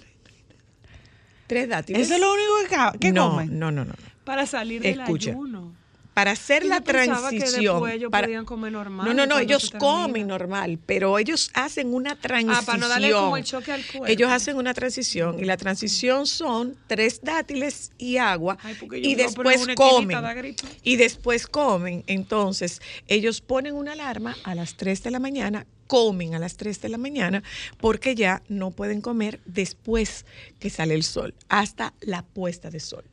Tres 1.48 1.70
dátiles. 1.70 2.02
¿Eso 2.04 2.16
es 2.16 2.20
lo 2.22 2.34
único 2.34 2.92
que, 2.94 3.00
que 3.00 3.12
no, 3.12 3.32
comen? 3.32 3.60
No, 3.60 3.72
no, 3.72 3.86
no. 3.86 3.92
no. 3.92 3.96
Para 4.24 4.46
salir 4.46 4.82
del 4.82 5.00
Escucha. 5.02 5.32
ayuno. 5.32 5.74
Para 6.16 6.32
hacer 6.32 6.64
Yo 6.64 6.70
la 6.70 6.80
pensaba 6.80 7.30
que 7.30 7.40
transición. 7.40 7.76
después 7.76 7.94
ellos 7.96 8.10
para- 8.10 8.26
podían 8.28 8.46
comer 8.46 8.72
normal 8.72 9.06
No, 9.06 9.14
no, 9.14 9.26
no, 9.26 9.36
cuando 9.36 9.54
ellos 9.54 9.70
comen 9.78 10.28
normal, 10.28 10.80
pero 10.86 11.20
ellos 11.20 11.52
hacen 11.54 11.94
una 11.94 12.16
transición. 12.16 12.58
Ah, 12.58 12.66
para 12.66 12.78
no 12.78 12.88
darle 12.88 13.12
como 13.12 13.36
el 13.36 13.44
choque 13.44 13.74
al 13.74 13.86
cuerpo. 13.86 14.08
Ellos 14.08 14.32
hacen 14.32 14.56
una 14.56 14.74
transición 14.74 15.38
y 15.42 15.44
la 15.44 15.58
transición 15.58 16.26
son 16.26 16.78
tres 16.88 17.20
dátiles 17.22 17.92
y 17.98 18.16
agua 18.16 18.58
Ay, 18.64 18.78
porque 18.80 19.02
yo 19.02 19.10
y 19.10 19.16
después 19.16 19.68
comen. 19.76 20.56
Y 20.84 20.96
después 20.96 21.48
comen. 21.48 22.06
Entonces, 22.08 22.82
ellos 23.10 23.42
ponen 23.42 23.76
una 23.76 23.92
alarma 23.92 24.38
a 24.46 24.56
las 24.56 24.76
3 24.78 25.04
de 25.04 25.12
la 25.12 25.20
mañana, 25.20 25.66
comen 25.88 26.36
a 26.36 26.40
las 26.40 26.58
3 26.58 26.82
de 26.82 26.90
la 26.90 26.98
mañana 26.98 27.44
porque 27.80 28.16
ya 28.16 28.42
no 28.48 28.72
pueden 28.72 29.02
comer 29.02 29.40
después 29.46 30.26
que 30.60 30.70
sale 30.70 30.94
el 30.94 31.04
sol, 31.04 31.34
hasta 31.50 31.94
la 32.02 32.24
puesta 32.24 32.70
de 32.70 32.80
sol. 32.80 33.04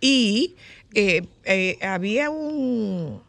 Y 0.00 0.56
eh, 0.94 1.26
eh, 1.44 1.78
había 1.82 2.30
un, 2.30 3.22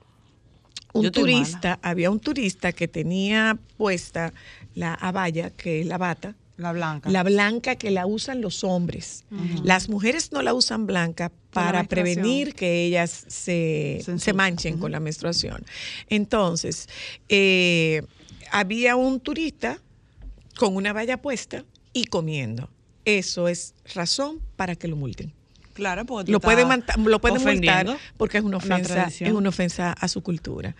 un 0.94 1.12
turista, 1.12 1.80
había 1.82 2.10
un 2.12 2.20
turista 2.20 2.72
que 2.72 2.88
tenía 2.88 3.58
puesta 3.78 4.34
la 4.76 4.94
abaya, 4.94 5.50
que 5.52 5.82
es 5.82 5.88
la 5.88 5.98
bata, 5.98 6.36
La 6.58 6.72
blanca. 6.72 7.10
la 7.10 7.24
blanca 7.24 7.76
que 7.76 7.92
la 7.92 8.06
usan 8.06 8.42
los 8.42 8.64
hombres. 8.64 9.26
Las 9.64 9.90
mujeres 9.90 10.32
no 10.32 10.42
la 10.42 10.54
usan 10.54 10.86
blanca 10.86 11.32
para 11.52 11.84
prevenir 11.84 12.56
que 12.56 12.86
ellas 12.86 13.26
se, 13.28 14.04
Se 14.18 14.34
manchen 14.34 14.78
con 14.78 14.92
la 14.92 15.00
menstruación. 15.00 15.64
Entonces, 16.10 16.88
eh, 17.30 18.04
había 18.54 18.96
un 18.96 19.20
turista 19.20 19.80
con 20.58 20.76
una 20.76 20.94
valla 20.94 21.22
puesta 21.22 21.66
y 21.92 22.06
comiendo. 22.06 22.70
Eso 23.04 23.48
es 23.48 23.74
razón 23.94 24.40
para 24.56 24.76
que 24.76 24.88
lo 24.88 24.96
multen. 24.96 25.34
Claro, 25.74 26.06
porque 26.06 26.32
Lo 26.32 26.40
pueden, 26.40 26.68
lo 27.04 27.20
pueden 27.20 27.42
multar 27.42 27.98
porque 28.16 28.38
es 28.38 28.44
una 28.44 28.58
ofensa, 28.58 28.94
tradición. 28.94 29.30
es 29.32 29.36
una 29.36 29.50
ofensa 29.50 29.92
a 29.94 30.08
su 30.08 30.22
cultura. 30.22 30.76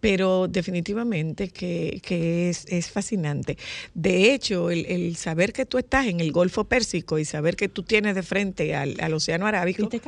Pero 0.00 0.48
definitivamente 0.48 1.48
que, 1.50 2.00
que 2.02 2.48
es, 2.48 2.64
es 2.70 2.90
fascinante. 2.90 3.58
De 3.92 4.32
hecho, 4.32 4.70
el, 4.70 4.86
el 4.86 5.16
saber 5.16 5.52
que 5.52 5.66
tú 5.66 5.76
estás 5.76 6.06
en 6.06 6.20
el 6.20 6.32
Golfo 6.32 6.64
Pérsico 6.64 7.18
y 7.18 7.26
saber 7.26 7.56
que 7.56 7.68
tú 7.68 7.82
tienes 7.82 8.14
de 8.14 8.22
frente 8.22 8.74
al, 8.74 8.96
al 9.00 9.12
Océano 9.12 9.46
Arábico, 9.46 9.82
¿Viste 9.82 10.00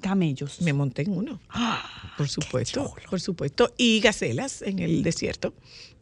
camellos. 0.00 0.60
me 0.60 0.72
monté 0.72 1.02
en 1.02 1.10
uno. 1.10 1.40
Por 2.16 2.28
supuesto, 2.28 2.94
por 3.10 3.20
supuesto. 3.20 3.74
Y 3.76 3.98
gacelas 4.00 4.62
en 4.62 4.78
el 4.78 5.02
desierto. 5.02 5.54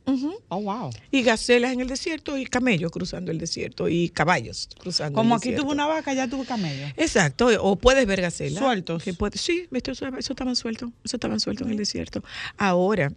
Ujú. 0.08 0.32
Oh, 0.48 0.60
wow. 0.62 0.90
Y 1.10 1.22
gacelas 1.22 1.72
en 1.72 1.80
el 1.80 1.88
desierto 1.88 2.36
y 2.38 2.46
camellos 2.46 2.90
cruzando 2.90 3.30
el 3.30 3.38
desierto 3.38 3.88
y 3.88 4.08
caballos 4.08 4.68
cruzando 4.78 5.16
Como 5.16 5.34
el 5.34 5.38
aquí 5.38 5.50
desierto. 5.50 5.62
tuvo 5.64 5.72
una 5.72 5.86
vaca, 5.86 6.14
ya 6.14 6.26
tuvo 6.28 6.44
camello. 6.44 6.86
Exacto, 6.96 7.48
o 7.60 7.76
puedes 7.76 8.06
ver 8.06 8.20
gacelas. 8.22 8.58
Sueltos. 8.58 9.02
Que 9.04 9.12
puede- 9.14 9.36
sí, 9.38 9.66
eso 9.70 10.32
estaban 10.32 10.56
sueltos, 10.56 10.90
eso 11.04 11.16
estaban 11.16 11.40
sueltos 11.40 11.66
en 11.66 11.72
el 11.72 11.76
desierto. 11.78 12.24
Ahora, 12.56 13.12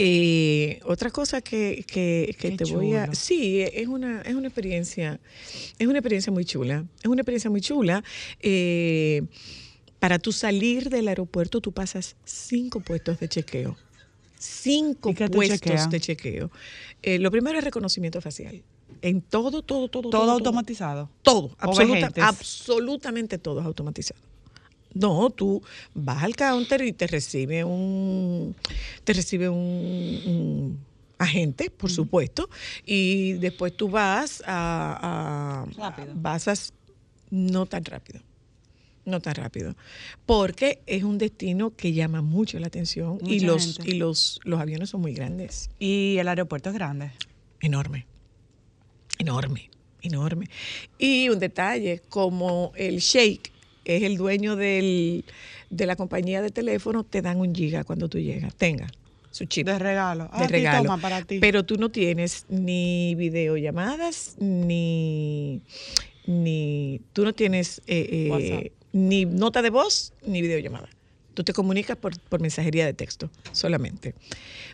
eh, 0.00 0.78
otra 0.84 1.10
cosa 1.10 1.40
que, 1.40 1.84
que- 1.86 2.36
que 2.38 2.50
te 2.52 2.64
voy 2.64 2.94
a... 2.94 3.12
Sí, 3.14 3.60
es 3.62 3.88
una, 3.88 4.20
es 4.22 4.34
una 4.34 4.48
experiencia, 4.48 5.18
es 5.78 5.86
una 5.88 5.98
experiencia 5.98 6.32
muy 6.32 6.44
chula, 6.44 6.84
es 7.02 7.06
una 7.06 7.22
experiencia 7.22 7.50
muy 7.50 7.60
chula. 7.60 8.04
Eh, 8.40 9.22
para 9.98 10.20
tú 10.20 10.30
salir 10.30 10.90
del 10.90 11.08
aeropuerto, 11.08 11.60
tú 11.60 11.72
pasas 11.72 12.14
cinco 12.24 12.78
puestos 12.80 13.18
de 13.18 13.28
chequeo. 13.28 13.76
Cinco 14.38 15.10
¿Y 15.10 15.14
qué 15.14 15.28
te 15.28 15.36
puestos 15.36 15.90
de 15.90 16.00
chequeo. 16.00 16.50
Eh, 17.02 17.18
lo 17.18 17.30
primero 17.30 17.58
es 17.58 17.64
reconocimiento 17.64 18.20
facial. 18.20 18.62
En 19.02 19.20
todo, 19.22 19.62
todo, 19.62 19.88
todo. 19.88 20.10
Todo 20.10 20.30
automatizado. 20.32 21.10
Todo, 21.22 21.46
O 21.46 21.56
absoluta- 21.58 21.94
vejentes. 21.94 22.24
absolutamente 22.24 23.38
todo 23.38 23.60
es 23.60 23.66
automatizado. 23.66 24.20
No, 24.94 25.30
tú 25.30 25.62
vas 25.94 26.22
al 26.22 26.34
counter 26.34 26.82
y 26.82 26.92
te 26.92 27.06
recibe 27.06 27.62
un, 27.62 28.56
te 29.04 29.12
recibe 29.12 29.48
un, 29.48 29.58
un 30.24 30.78
agente, 31.18 31.70
por 31.70 31.90
supuesto, 31.90 32.48
y 32.86 33.34
después 33.34 33.76
tú 33.76 33.88
vas 33.90 34.42
a, 34.46 35.64
a- 35.66 35.66
Rápido. 35.76 36.12
vas 36.16 36.48
a, 36.48 36.54
no 37.30 37.66
tan 37.66 37.84
rápido, 37.84 38.20
no 39.08 39.20
tan 39.20 39.34
rápido, 39.34 39.74
porque 40.26 40.80
es 40.86 41.02
un 41.02 41.18
destino 41.18 41.70
que 41.74 41.92
llama 41.92 42.22
mucho 42.22 42.58
la 42.58 42.66
atención 42.68 43.18
y 43.26 43.40
los 43.40 43.76
gente. 43.78 43.90
y 43.90 43.94
los 43.98 44.40
los 44.44 44.60
aviones 44.60 44.90
son 44.90 45.00
muy 45.00 45.12
grandes 45.14 45.70
Y 45.78 46.16
el 46.18 46.28
aeropuerto 46.28 46.68
es 46.70 46.74
grande. 46.74 47.10
enorme, 47.60 48.06
enorme, 49.18 49.70
enorme. 50.02 50.46
Y 50.98 51.28
un 51.28 51.38
detalle, 51.38 52.00
como 52.08 52.72
el 52.76 52.98
Sheikh 52.98 53.50
es 53.84 54.02
el 54.02 54.16
dueño 54.16 54.54
del, 54.54 55.24
de 55.70 55.86
la 55.86 55.96
compañía 55.96 56.42
de 56.42 56.50
teléfono, 56.50 57.04
te 57.04 57.22
dan 57.22 57.38
un 57.40 57.54
giga 57.54 57.84
cuando 57.84 58.08
tú 58.08 58.18
llegas. 58.18 58.54
Tenga 58.54 58.86
su 59.30 59.44
chip 59.46 59.66
De 59.66 59.78
regalo. 59.78 60.28
Ah, 60.32 60.38
de 60.38 60.44
aquí 60.44 60.52
regalo. 60.54 60.84
toma 60.84 60.98
para 60.98 61.22
ti. 61.22 61.38
Pero 61.40 61.64
tú 61.64 61.76
no 61.76 61.90
tienes 61.90 62.46
ni 62.48 63.14
videollamadas, 63.14 64.36
ni, 64.38 65.60
ni 66.26 67.00
tú 67.12 67.24
no 67.24 67.32
tienes 67.34 67.80
eh, 67.86 68.08
eh, 68.10 68.28
WhatsApp. 68.30 68.72
Ni 68.92 69.24
nota 69.24 69.62
de 69.62 69.70
voz, 69.70 70.12
ni 70.26 70.42
videollamada. 70.42 70.88
Tú 71.34 71.44
te 71.44 71.52
comunicas 71.52 71.96
por, 71.96 72.18
por 72.22 72.40
mensajería 72.40 72.84
de 72.84 72.94
texto 72.94 73.30
solamente. 73.52 74.14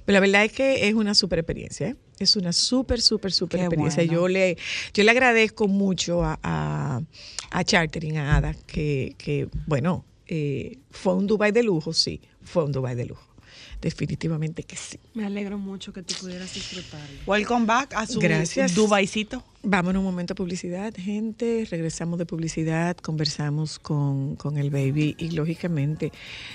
Pero 0.06 0.14
la 0.14 0.20
verdad 0.20 0.44
es 0.44 0.52
que 0.52 0.88
es 0.88 0.94
una 0.94 1.14
super 1.14 1.38
experiencia. 1.38 1.88
¿eh? 1.88 1.96
Es 2.18 2.36
una 2.36 2.52
súper, 2.54 3.02
súper, 3.02 3.32
súper 3.32 3.60
experiencia. 3.60 4.02
bueno. 4.02 4.20
Yo 4.20 4.28
le, 4.28 4.56
yo 4.94 5.04
le 5.04 5.10
agradezco 5.10 5.68
mucho 5.68 6.24
a, 6.24 6.38
a, 6.42 7.02
a 7.50 7.64
Chartering, 7.64 8.16
a 8.16 8.36
Ada, 8.36 8.54
que, 8.66 9.14
que 9.18 9.48
bueno, 9.66 10.06
eh, 10.26 10.78
fue 10.90 11.14
un 11.14 11.26
Dubai 11.26 11.52
de 11.52 11.62
lujo, 11.62 11.92
sí, 11.92 12.22
fue 12.42 12.64
un 12.64 12.72
Dubai 12.72 12.94
de 12.94 13.06
lujo. 13.06 13.33
Definitivamente 13.80 14.62
que 14.62 14.76
sí. 14.76 14.98
Me 15.14 15.26
alegro 15.26 15.58
mucho 15.58 15.92
que 15.92 16.02
tú 16.02 16.14
pudieras 16.20 16.54
disfrutarlo. 16.54 17.20
Welcome 17.26 17.66
back 17.66 17.94
a 17.94 18.06
su 18.06 18.18
Gracias. 18.18 18.74
Dubaicito. 18.74 19.42
Vámonos 19.62 20.00
un 20.00 20.04
momento 20.04 20.32
a 20.32 20.36
publicidad, 20.36 20.92
gente. 20.94 21.66
Regresamos 21.70 22.18
de 22.18 22.26
publicidad, 22.26 22.96
conversamos 22.96 23.78
con, 23.78 24.36
con 24.36 24.58
el 24.58 24.70
baby 24.70 25.16
y 25.18 25.30
lógicamente 25.30 26.12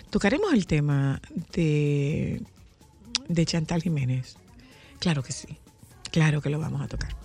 tocaremos 0.10 0.54
el 0.54 0.68
tema 0.68 1.22
de, 1.54 2.42
de 3.28 3.46
Chantal 3.46 3.82
Jiménez. 3.82 4.38
Claro 5.00 5.24
que 5.24 5.32
sí, 5.32 5.58
claro 6.12 6.42
que 6.42 6.50
lo 6.50 6.60
vamos 6.60 6.82
a 6.82 6.88
tocar. 6.88 7.16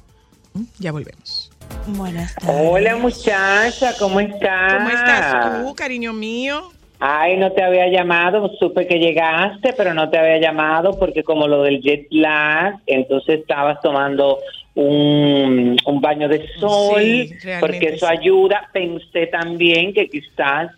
¿Mm? 0.54 0.62
Ya 0.78 0.92
volvemos. 0.92 1.50
Buenas 1.88 2.34
tardes. 2.34 2.56
Hola 2.56 2.96
muchacha, 2.96 3.94
¿cómo 3.98 4.20
estás? 4.20 4.74
¿Cómo 4.74 4.88
estás 4.88 5.64
tú, 5.64 5.74
cariño 5.74 6.12
mío? 6.12 6.72
Ay, 7.06 7.36
no 7.36 7.52
te 7.52 7.62
había 7.62 7.86
llamado, 7.88 8.50
supe 8.58 8.86
que 8.86 8.98
llegaste, 8.98 9.74
pero 9.76 9.92
no 9.92 10.08
te 10.08 10.16
había 10.16 10.38
llamado 10.38 10.98
porque 10.98 11.22
como 11.22 11.46
lo 11.46 11.62
del 11.62 11.82
jet 11.82 12.06
lag, 12.10 12.76
entonces 12.86 13.40
estabas 13.40 13.78
tomando 13.82 14.38
un, 14.74 15.76
un 15.84 16.00
baño 16.00 16.28
de 16.28 16.48
sol, 16.58 17.02
Sí, 17.02 17.34
porque 17.60 17.88
eso 17.94 18.06
sí. 18.06 18.12
ayuda. 18.18 18.70
Pensé 18.72 19.26
también 19.26 19.92
que 19.92 20.08
quizás 20.08 20.70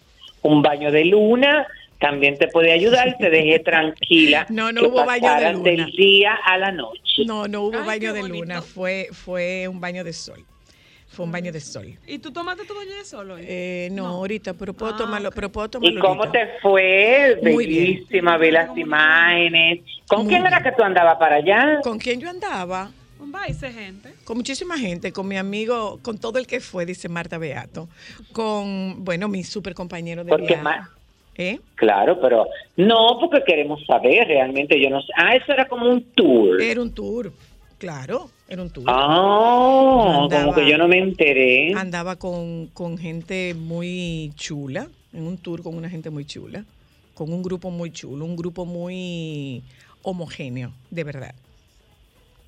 un 0.42 0.62
baño 0.62 0.90
de 0.90 1.04
luna 1.04 1.64
también 2.00 2.36
te 2.36 2.48
puede 2.48 2.72
ayudar 2.72 3.06
y 3.08 3.16
te 3.18 3.30
dejé 3.30 3.58
tranquila. 3.64 4.46
No, 4.50 4.72
no 4.72 4.88
hubo 4.88 5.04
baño 5.06 5.32
de 5.36 5.52
luna. 5.52 5.70
del 5.70 5.86
día 5.92 6.34
a 6.44 6.58
la 6.58 6.72
noche. 6.72 7.24
No, 7.24 7.46
no 7.46 7.62
hubo 7.62 7.78
Ay, 7.78 7.86
baño 7.86 8.12
de 8.12 8.20
bonito. 8.22 8.40
luna, 8.44 8.62
fue, 8.62 9.08
fue 9.12 9.68
un 9.68 9.80
baño 9.80 10.02
de 10.02 10.12
sol. 10.12 10.40
Fue 11.16 11.24
un 11.24 11.32
baño 11.32 11.50
de 11.50 11.60
sol. 11.60 11.86
¿Y 12.06 12.18
tú 12.18 12.30
tomaste 12.30 12.66
tu 12.66 12.74
baño 12.74 12.94
de 12.94 13.02
sol 13.02 13.30
hoy? 13.30 13.42
Eh, 13.48 13.88
no, 13.90 14.02
No. 14.02 14.08
ahorita, 14.16 14.52
pero 14.52 14.74
puedo 14.74 14.92
Ah, 14.92 14.98
tomarlo, 14.98 15.30
pero 15.30 15.50
puedo 15.50 15.70
tomarlo 15.70 15.98
¿Y 15.98 16.02
cómo 16.02 16.24
ahorita. 16.24 16.32
te 16.32 16.60
fue? 16.60 17.38
Muy 17.42 17.66
bien. 17.66 17.84
Bellísima, 17.94 18.36
vi 18.36 18.50
las 18.50 18.76
imágenes. 18.76 19.80
¿Con 20.06 20.24
Muy 20.24 20.28
quién 20.28 20.46
era 20.46 20.58
bien. 20.60 20.70
que 20.70 20.76
tú 20.76 20.82
andabas 20.82 21.16
para 21.16 21.36
allá? 21.36 21.80
¿Con 21.82 21.98
quién 21.98 22.20
yo 22.20 22.28
andaba? 22.28 22.90
Un 23.18 23.32
baile, 23.32 23.54
gente. 23.72 24.12
Con 24.24 24.36
muchísima 24.36 24.76
gente, 24.78 25.10
con 25.10 25.26
mi 25.26 25.38
amigo, 25.38 25.98
con 26.02 26.18
todo 26.18 26.38
el 26.38 26.46
que 26.46 26.60
fue, 26.60 26.84
dice 26.84 27.08
Marta 27.08 27.38
Beato. 27.38 27.88
Con, 28.32 29.02
bueno, 29.02 29.26
mi 29.28 29.42
super 29.42 29.72
compañero 29.72 30.22
de 30.22 30.28
Porque 30.28 30.54
viaje. 30.56 30.80
¿Eh? 31.38 31.60
Claro, 31.76 32.20
pero 32.20 32.46
no, 32.76 33.18
porque 33.18 33.42
queremos 33.46 33.82
saber 33.86 34.28
realmente. 34.28 34.78
Yo 34.78 34.90
no 34.90 35.00
sé. 35.00 35.08
Ah, 35.16 35.34
eso 35.34 35.50
era 35.50 35.66
como 35.66 35.88
un 35.90 36.02
tour. 36.12 36.60
Era 36.60 36.82
un 36.82 36.92
tour, 36.94 37.32
claro, 37.78 38.30
era 38.48 38.62
un 38.62 38.70
tour. 38.70 38.84
Ah, 38.88 40.20
Andaba- 40.22 40.44
como 40.44 40.54
que 40.54 40.70
yo 40.70 40.78
no 40.78 40.88
me 40.88 40.98
enteré. 40.98 41.72
Andaba 41.74 42.16
con, 42.16 42.68
con 42.68 42.98
gente 42.98 43.54
muy 43.54 44.32
chula, 44.36 44.88
en 45.12 45.26
un 45.26 45.38
tour 45.38 45.62
con 45.62 45.76
una 45.76 45.88
gente 45.90 46.10
muy 46.10 46.24
chula, 46.24 46.64
con 47.14 47.32
un 47.32 47.42
grupo 47.42 47.70
muy 47.70 47.90
chulo, 47.92 48.24
un 48.24 48.36
grupo 48.36 48.64
muy 48.64 49.62
homogéneo, 50.02 50.72
de 50.90 51.04
verdad. 51.04 51.34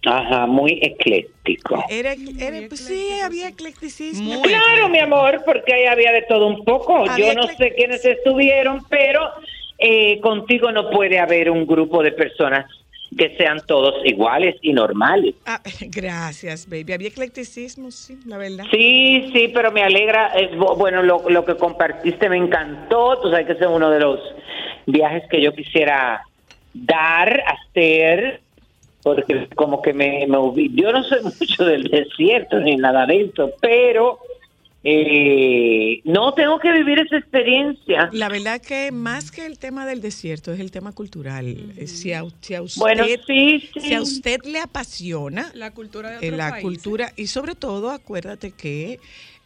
Ajá, 0.06 0.46
muy 0.46 0.78
ecléctico. 0.80 1.84
Era, 1.90 2.14
era- 2.38 2.68
pues 2.68 2.80
sí, 2.80 3.08
había 3.24 3.48
eclecticismo. 3.48 4.30
Muy 4.38 4.48
Claro, 4.48 4.88
mi 4.88 5.00
amor, 5.00 5.42
porque 5.44 5.74
ahí 5.74 5.86
había 5.86 6.12
de 6.12 6.22
todo 6.22 6.46
un 6.46 6.64
poco. 6.64 7.08
Había 7.08 7.34
Yo 7.34 7.34
no 7.34 7.46
sé 7.48 7.74
quiénes 7.76 8.04
estuvieron, 8.04 8.84
pero 8.88 9.20
eh, 9.76 10.20
contigo 10.20 10.70
no 10.70 10.88
puede 10.90 11.18
haber 11.18 11.50
un 11.50 11.66
grupo 11.66 12.02
de 12.02 12.12
personas 12.12 12.66
que 13.16 13.36
sean 13.36 13.60
todos 13.66 13.94
iguales 14.04 14.56
y 14.60 14.72
normales. 14.72 15.34
Ah, 15.46 15.60
gracias, 15.88 16.68
baby. 16.68 16.92
Había 16.92 17.08
eclecticismo, 17.08 17.90
sí, 17.90 18.18
la 18.26 18.36
verdad. 18.38 18.64
Sí, 18.70 19.30
sí, 19.34 19.48
pero 19.54 19.72
me 19.72 19.82
alegra. 19.82 20.32
eh, 20.38 20.50
bu- 20.56 20.76
bueno, 20.76 21.02
lo, 21.02 21.28
lo 21.28 21.44
que 21.44 21.56
compartiste 21.56 22.28
me 22.28 22.36
encantó. 22.36 23.18
Tú 23.20 23.30
sabes 23.30 23.46
que 23.46 23.52
ese 23.52 23.64
es 23.64 23.70
uno 23.70 23.90
de 23.90 24.00
los 24.00 24.20
viajes 24.86 25.22
que 25.30 25.40
yo 25.40 25.52
quisiera 25.54 26.22
dar, 26.74 27.42
hacer, 27.46 28.42
porque 29.02 29.48
como 29.54 29.80
que 29.82 29.92
me, 29.94 30.26
Yo 30.26 30.92
no 30.92 31.02
sé 31.04 31.16
mucho 31.22 31.64
del 31.64 31.84
desierto 31.84 32.58
ni 32.60 32.76
nada 32.76 33.06
de 33.06 33.22
eso, 33.22 33.52
pero 33.60 34.18
eh, 34.84 36.00
no 36.04 36.32
tengo 36.34 36.58
que 36.60 36.70
vivir 36.72 37.00
esa 37.00 37.16
experiencia. 37.16 38.08
La 38.12 38.28
verdad 38.28 38.60
que 38.60 38.92
más 38.92 39.30
que 39.30 39.44
el 39.44 39.58
tema 39.58 39.84
del 39.86 40.00
desierto 40.00 40.52
es 40.52 40.60
el 40.60 40.70
tema 40.70 40.92
cultural. 40.92 41.72
Eh, 41.76 41.86
Si 41.88 42.12
a, 42.12 42.24
si 42.40 42.54
a 42.54 42.62
usted, 42.62 42.80
Bueno, 42.80 43.04
sí, 43.04 43.68
sí. 43.74 43.80
si 43.80 43.94
a 43.94 44.02
usted 44.02 44.40
le 44.44 44.60
apasiona 44.60 45.50
La 45.54 45.72
cultura 45.72 46.20
de 46.20 46.28
eh, 46.28 46.30
la 46.30 46.60
cultura 46.60 47.12
y 47.16 47.26
sobre 47.26 47.54
todo 47.54 47.90
acuérdate 47.90 48.52
que 48.52 49.00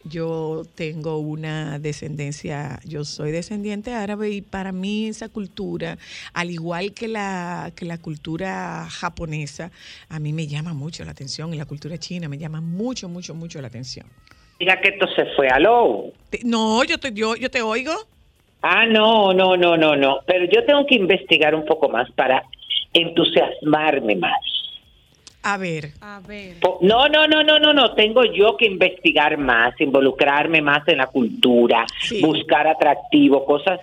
yo 0.05 0.63
tengo 0.75 1.17
una 1.17 1.79
descendencia, 1.79 2.79
yo 2.85 3.05
soy 3.05 3.31
descendiente 3.31 3.93
árabe 3.93 4.31
y 4.31 4.41
para 4.41 4.71
mí 4.73 5.07
esa 5.07 5.29
cultura, 5.29 5.97
al 6.33 6.51
igual 6.51 6.93
que 6.93 7.07
la 7.07 7.71
que 7.75 7.85
la 7.85 7.97
cultura 7.97 8.87
japonesa, 8.89 9.71
a 10.09 10.19
mí 10.19 10.33
me 10.33 10.45
llama 10.47 10.73
mucho 10.73 11.05
la 11.05 11.11
atención 11.11 11.53
y 11.53 11.57
la 11.57 11.65
cultura 11.65 11.97
china 11.97 12.27
me 12.27 12.37
llama 12.37 12.59
mucho, 12.61 13.07
mucho, 13.07 13.33
mucho 13.33 13.61
la 13.61 13.67
atención. 13.67 14.05
Diga 14.63 14.79
que 14.79 14.89
esto 14.89 15.07
se 15.13 15.25
fue 15.35 15.49
a 15.49 15.59
lo. 15.59 16.05
Te- 16.29 16.39
No, 16.45 16.85
yo 16.85 16.97
te, 16.97 17.11
yo, 17.11 17.35
yo 17.35 17.51
te 17.51 17.61
oigo. 17.61 17.91
Ah, 18.61 18.85
no, 18.85 19.33
no, 19.33 19.57
no, 19.57 19.75
no, 19.75 19.97
no. 19.97 20.19
Pero 20.25 20.45
yo 20.45 20.63
tengo 20.63 20.85
que 20.85 20.95
investigar 20.95 21.53
un 21.53 21.65
poco 21.65 21.89
más 21.89 22.09
para 22.11 22.43
entusiasmarme 22.93 24.15
más. 24.15 24.37
A 25.45 25.57
ver, 25.57 25.89
A 25.99 26.21
ver. 26.25 26.55
No, 26.79 27.09
no, 27.09 27.27
no, 27.27 27.43
no, 27.43 27.59
no, 27.59 27.73
no. 27.73 27.93
Tengo 27.93 28.23
yo 28.23 28.55
que 28.55 28.65
investigar 28.67 29.37
más, 29.37 29.73
involucrarme 29.81 30.61
más 30.61 30.87
en 30.87 30.99
la 30.99 31.07
cultura, 31.07 31.85
Sí. 31.99 32.21
buscar 32.21 32.65
atractivo, 32.67 33.43
cosas 33.43 33.81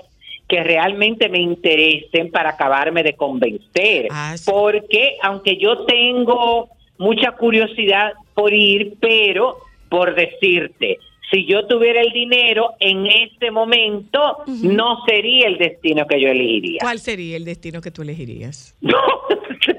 que 0.49 0.63
realmente 0.65 1.29
me 1.29 1.41
interesen 1.41 2.31
para 2.31 2.51
acabarme 2.51 3.03
de 3.03 3.13
convencer. 3.17 4.09
Ah, 4.11 4.35
sí. 4.35 4.51
Porque 4.51 5.19
aunque 5.23 5.59
yo 5.59 5.85
tengo 5.85 6.71
mucha 6.97 7.33
curiosidad 7.33 8.15
por 8.33 8.55
ir, 8.55 8.95
pero 8.99 9.59
por 9.91 10.15
decirte, 10.15 10.99
si 11.31 11.47
yo 11.47 11.67
tuviera 11.69 12.01
el 12.01 12.13
dinero 12.13 12.71
en 12.81 13.07
este 13.07 13.51
momento, 13.53 14.39
no 14.49 14.99
sería 15.07 15.47
el 15.47 15.59
destino 15.59 16.05
que 16.07 16.21
yo 16.21 16.29
elegiría. 16.29 16.79
¿cuál 16.81 16.99
sería 16.99 17.37
el 17.37 17.45
destino 17.45 17.81
que 17.81 17.91
tú 17.91 18.03
elegirías? 18.03 18.75
No, 18.83 18.97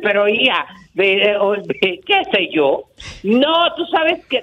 pero 0.04 0.28
o- 1.42 1.56
de- 1.56 2.00
¿qué 2.06 2.22
sé 2.32 2.50
yo? 2.54 2.84
No, 3.24 3.74
tú 3.76 3.84
sabes 3.92 4.24
que... 4.28 4.42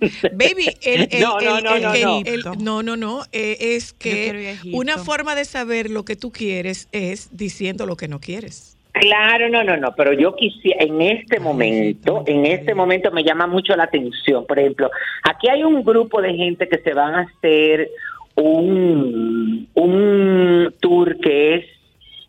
Baby, 0.34 0.68
el, 0.82 1.08
el- 1.10 1.20
No, 1.22 1.40
no, 1.40 1.56
el- 1.58 1.64
no, 1.64 1.74
el 1.74 1.82
no, 1.82 1.92
no. 1.94 2.22
el- 2.24 2.64
no, 2.64 2.82
no, 2.82 2.96
no, 2.96 3.22
eh, 3.32 3.56
es 3.60 3.92
que 3.94 4.56
una 4.72 4.98
forma 4.98 5.34
de 5.34 5.44
saber 5.46 5.90
lo 5.90 6.04
que 6.04 6.16
tú 6.16 6.30
quieres 6.30 6.88
es 6.92 7.34
diciendo 7.36 7.86
lo 7.86 7.96
que 7.96 8.08
no 8.08 8.20
quieres. 8.20 8.73
Claro, 8.94 9.48
no, 9.48 9.64
no, 9.64 9.76
no, 9.76 9.92
pero 9.96 10.12
yo 10.12 10.36
quisiera, 10.36 10.84
en 10.84 11.02
este 11.02 11.40
momento, 11.40 12.22
en 12.26 12.46
este 12.46 12.76
momento 12.76 13.10
me 13.10 13.24
llama 13.24 13.48
mucho 13.48 13.74
la 13.74 13.84
atención. 13.84 14.46
Por 14.46 14.60
ejemplo, 14.60 14.88
aquí 15.24 15.48
hay 15.48 15.64
un 15.64 15.82
grupo 15.82 16.22
de 16.22 16.32
gente 16.34 16.68
que 16.68 16.78
se 16.78 16.94
van 16.94 17.14
a 17.14 17.20
hacer 17.22 17.90
un, 18.36 19.68
un 19.74 20.74
tour 20.80 21.18
que 21.18 21.54
es 21.56 21.64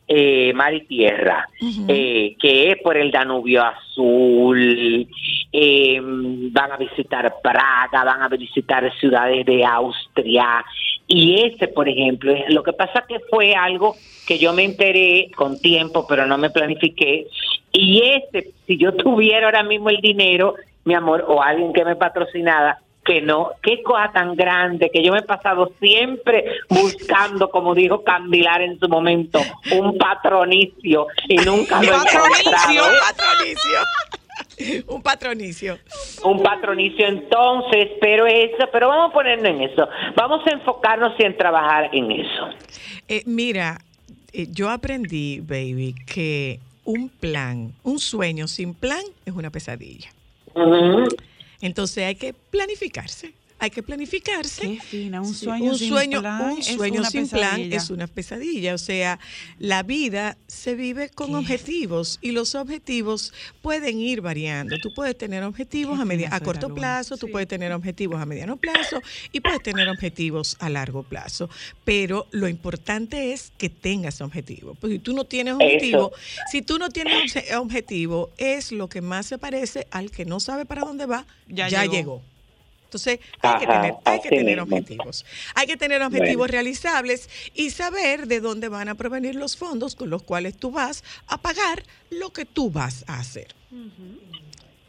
eh, 0.07 0.53
mar 0.53 0.73
y 0.73 0.81
tierra, 0.85 1.47
eh, 1.87 2.35
que 2.39 2.71
es 2.71 2.77
por 2.81 2.97
el 2.97 3.11
Danubio 3.11 3.63
Azul, 3.63 5.07
eh, 5.51 5.99
van 6.01 6.71
a 6.71 6.77
visitar 6.77 7.31
Praga, 7.43 8.03
van 8.03 8.23
a 8.23 8.27
visitar 8.27 8.91
ciudades 8.99 9.45
de 9.45 9.63
Austria, 9.63 10.65
y 11.07 11.45
ese, 11.45 11.67
por 11.67 11.87
ejemplo, 11.87 12.33
lo 12.49 12.63
que 12.63 12.73
pasa 12.73 13.05
que 13.07 13.19
fue 13.29 13.53
algo 13.53 13.95
que 14.27 14.39
yo 14.39 14.53
me 14.53 14.63
enteré 14.63 15.29
con 15.35 15.59
tiempo, 15.59 16.05
pero 16.07 16.25
no 16.25 16.37
me 16.37 16.49
planifiqué, 16.49 17.27
y 17.71 18.01
ese, 18.01 18.53
si 18.65 18.77
yo 18.77 18.93
tuviera 18.93 19.47
ahora 19.47 19.63
mismo 19.63 19.89
el 19.89 19.97
dinero, 19.97 20.55
mi 20.85 20.93
amor, 20.93 21.25
o 21.27 21.43
alguien 21.43 21.73
que 21.73 21.83
me 21.83 21.95
patrocinara, 21.95 22.79
que 23.03 23.21
no, 23.21 23.51
qué 23.61 23.83
cosa 23.83 24.11
tan 24.11 24.35
grande, 24.35 24.89
que 24.91 25.03
yo 25.03 25.11
me 25.11 25.19
he 25.19 25.23
pasado 25.23 25.71
siempre 25.79 26.43
buscando, 26.69 27.49
como 27.49 27.75
dijo 27.75 28.03
Candilar 28.03 28.61
en 28.61 28.79
su 28.79 28.89
momento, 28.89 29.39
un 29.73 29.97
patronicio 29.97 31.07
y 31.27 31.35
nunca 31.37 31.81
lo 31.83 31.91
he 31.91 31.95
encontrado, 31.95 32.25
patronicio. 33.07 33.79
Un 34.87 35.01
patronicio. 35.01 35.77
un 36.23 36.41
patronicio 36.41 37.07
entonces, 37.07 37.89
pero 37.99 38.25
eso, 38.25 38.69
pero 38.71 38.87
vamos 38.87 39.11
a 39.11 39.13
ponernos 39.13 39.47
en 39.47 39.61
eso, 39.61 39.87
vamos 40.15 40.45
a 40.47 40.51
enfocarnos 40.51 41.13
y 41.19 41.23
en 41.23 41.37
trabajar 41.37 41.89
en 41.93 42.11
eso. 42.11 42.49
Eh, 43.07 43.23
mira, 43.25 43.79
eh, 44.33 44.47
yo 44.49 44.69
aprendí, 44.69 45.39
baby, 45.39 45.95
que 46.05 46.59
un 46.83 47.09
plan, 47.09 47.73
un 47.83 47.99
sueño 47.99 48.47
sin 48.47 48.73
plan 48.73 49.03
es 49.25 49.33
una 49.33 49.49
pesadilla. 49.49 50.09
Entonces 51.61 52.05
hay 52.05 52.15
que 52.15 52.33
planificarse. 52.33 53.33
Hay 53.65 53.71
que 53.71 53.81
planificarse. 53.81 54.61
Qué 54.61 54.79
fina, 54.79 55.21
un 55.21 55.33
Sí, 55.33 55.45
sueño 55.45 55.71
un 55.71 55.77
sin 55.79 55.89
sueño, 55.89 56.21
plan 56.21 56.51
un 56.51 56.59
es 56.59 56.67
sueño 56.67 56.99
una 56.99 57.09
sin 57.09 57.27
plan 57.27 57.55
pesadilla. 57.55 57.77
es 57.77 57.89
una 57.89 58.05
pesadilla. 58.07 58.73
O 58.75 58.77
sea, 58.77 59.19
la 59.57 59.81
vida 59.81 60.37
se 60.45 60.75
vive 60.75 61.09
con 61.09 61.29
Qué- 61.31 61.35
objetivos 61.37 62.19
y 62.21 62.29
los 62.31 62.53
objetivos 62.53 63.33
pueden 63.63 63.99
ir 63.99 64.21
variando. 64.21 64.77
Tú 64.77 64.93
puedes 64.93 65.17
tener 65.17 65.41
objetivos 65.43 65.99
a, 65.99 66.05
media- 66.05 66.29
a 66.31 66.39
corto 66.41 66.75
plazo, 66.75 67.17
tú 67.17 67.27
puedes 67.31 67.47
tener 67.47 67.71
objetivos 67.71 68.21
a 68.21 68.27
mediano 68.27 68.57
plazo 68.57 69.01
y 69.31 69.39
puedes 69.39 69.63
tener 69.63 69.89
objetivos 69.89 70.57
a 70.59 70.69
largo 70.69 71.01
plazo. 71.01 71.49
Pero 71.83 72.27
lo 72.29 72.47
importante 72.47 73.33
es 73.33 73.51
que 73.57 73.69
tengas 73.69 74.21
objetivos. 74.21 74.77
Porque 74.79 74.97
si 74.97 74.99
tú 74.99 75.13
no 75.13 75.23
tienes 75.23 75.55
objetivo, 75.55 76.11
si 76.51 76.61
tú 76.61 76.77
no 76.77 76.89
tienes 76.89 77.15
obje- 77.35 77.55
objetivo, 77.57 78.29
es 78.37 78.71
lo 78.71 78.89
que 78.89 79.01
más 79.01 79.25
se 79.25 79.39
parece 79.39 79.87
al 79.89 80.11
que 80.11 80.23
no 80.23 80.39
sabe 80.39 80.65
para 80.65 80.83
dónde 80.83 81.07
va, 81.07 81.25
ya, 81.47 81.67
Ya 81.67 81.81
llegó. 81.81 81.93
llegó. 81.93 82.34
Entonces, 82.85 83.19
hay 83.41 83.59
que 83.59 83.65
Ajá, 83.65 83.81
tener, 83.81 83.93
hay 84.05 84.19
que 84.21 84.29
tener 84.29 84.59
objetivos. 84.59 85.25
Hay 85.55 85.67
que 85.67 85.75
tener 85.77 86.01
objetivos 86.01 86.37
Bueno. 86.37 86.51
realizables 86.51 87.29
y 87.53 87.69
saber 87.71 88.27
de 88.27 88.39
dónde 88.39 88.69
van 88.69 88.87
a 88.87 88.95
provenir 88.95 89.35
los 89.35 89.57
fondos 89.57 89.95
con 89.95 90.09
los 90.09 90.23
cuales 90.23 90.55
tú 90.57 90.71
vas 90.71 91.03
a 91.27 91.37
pagar 91.41 91.83
lo 92.09 92.29
que 92.31 92.45
tú 92.45 92.69
vas 92.71 93.03
a 93.07 93.19
hacer. 93.19 93.47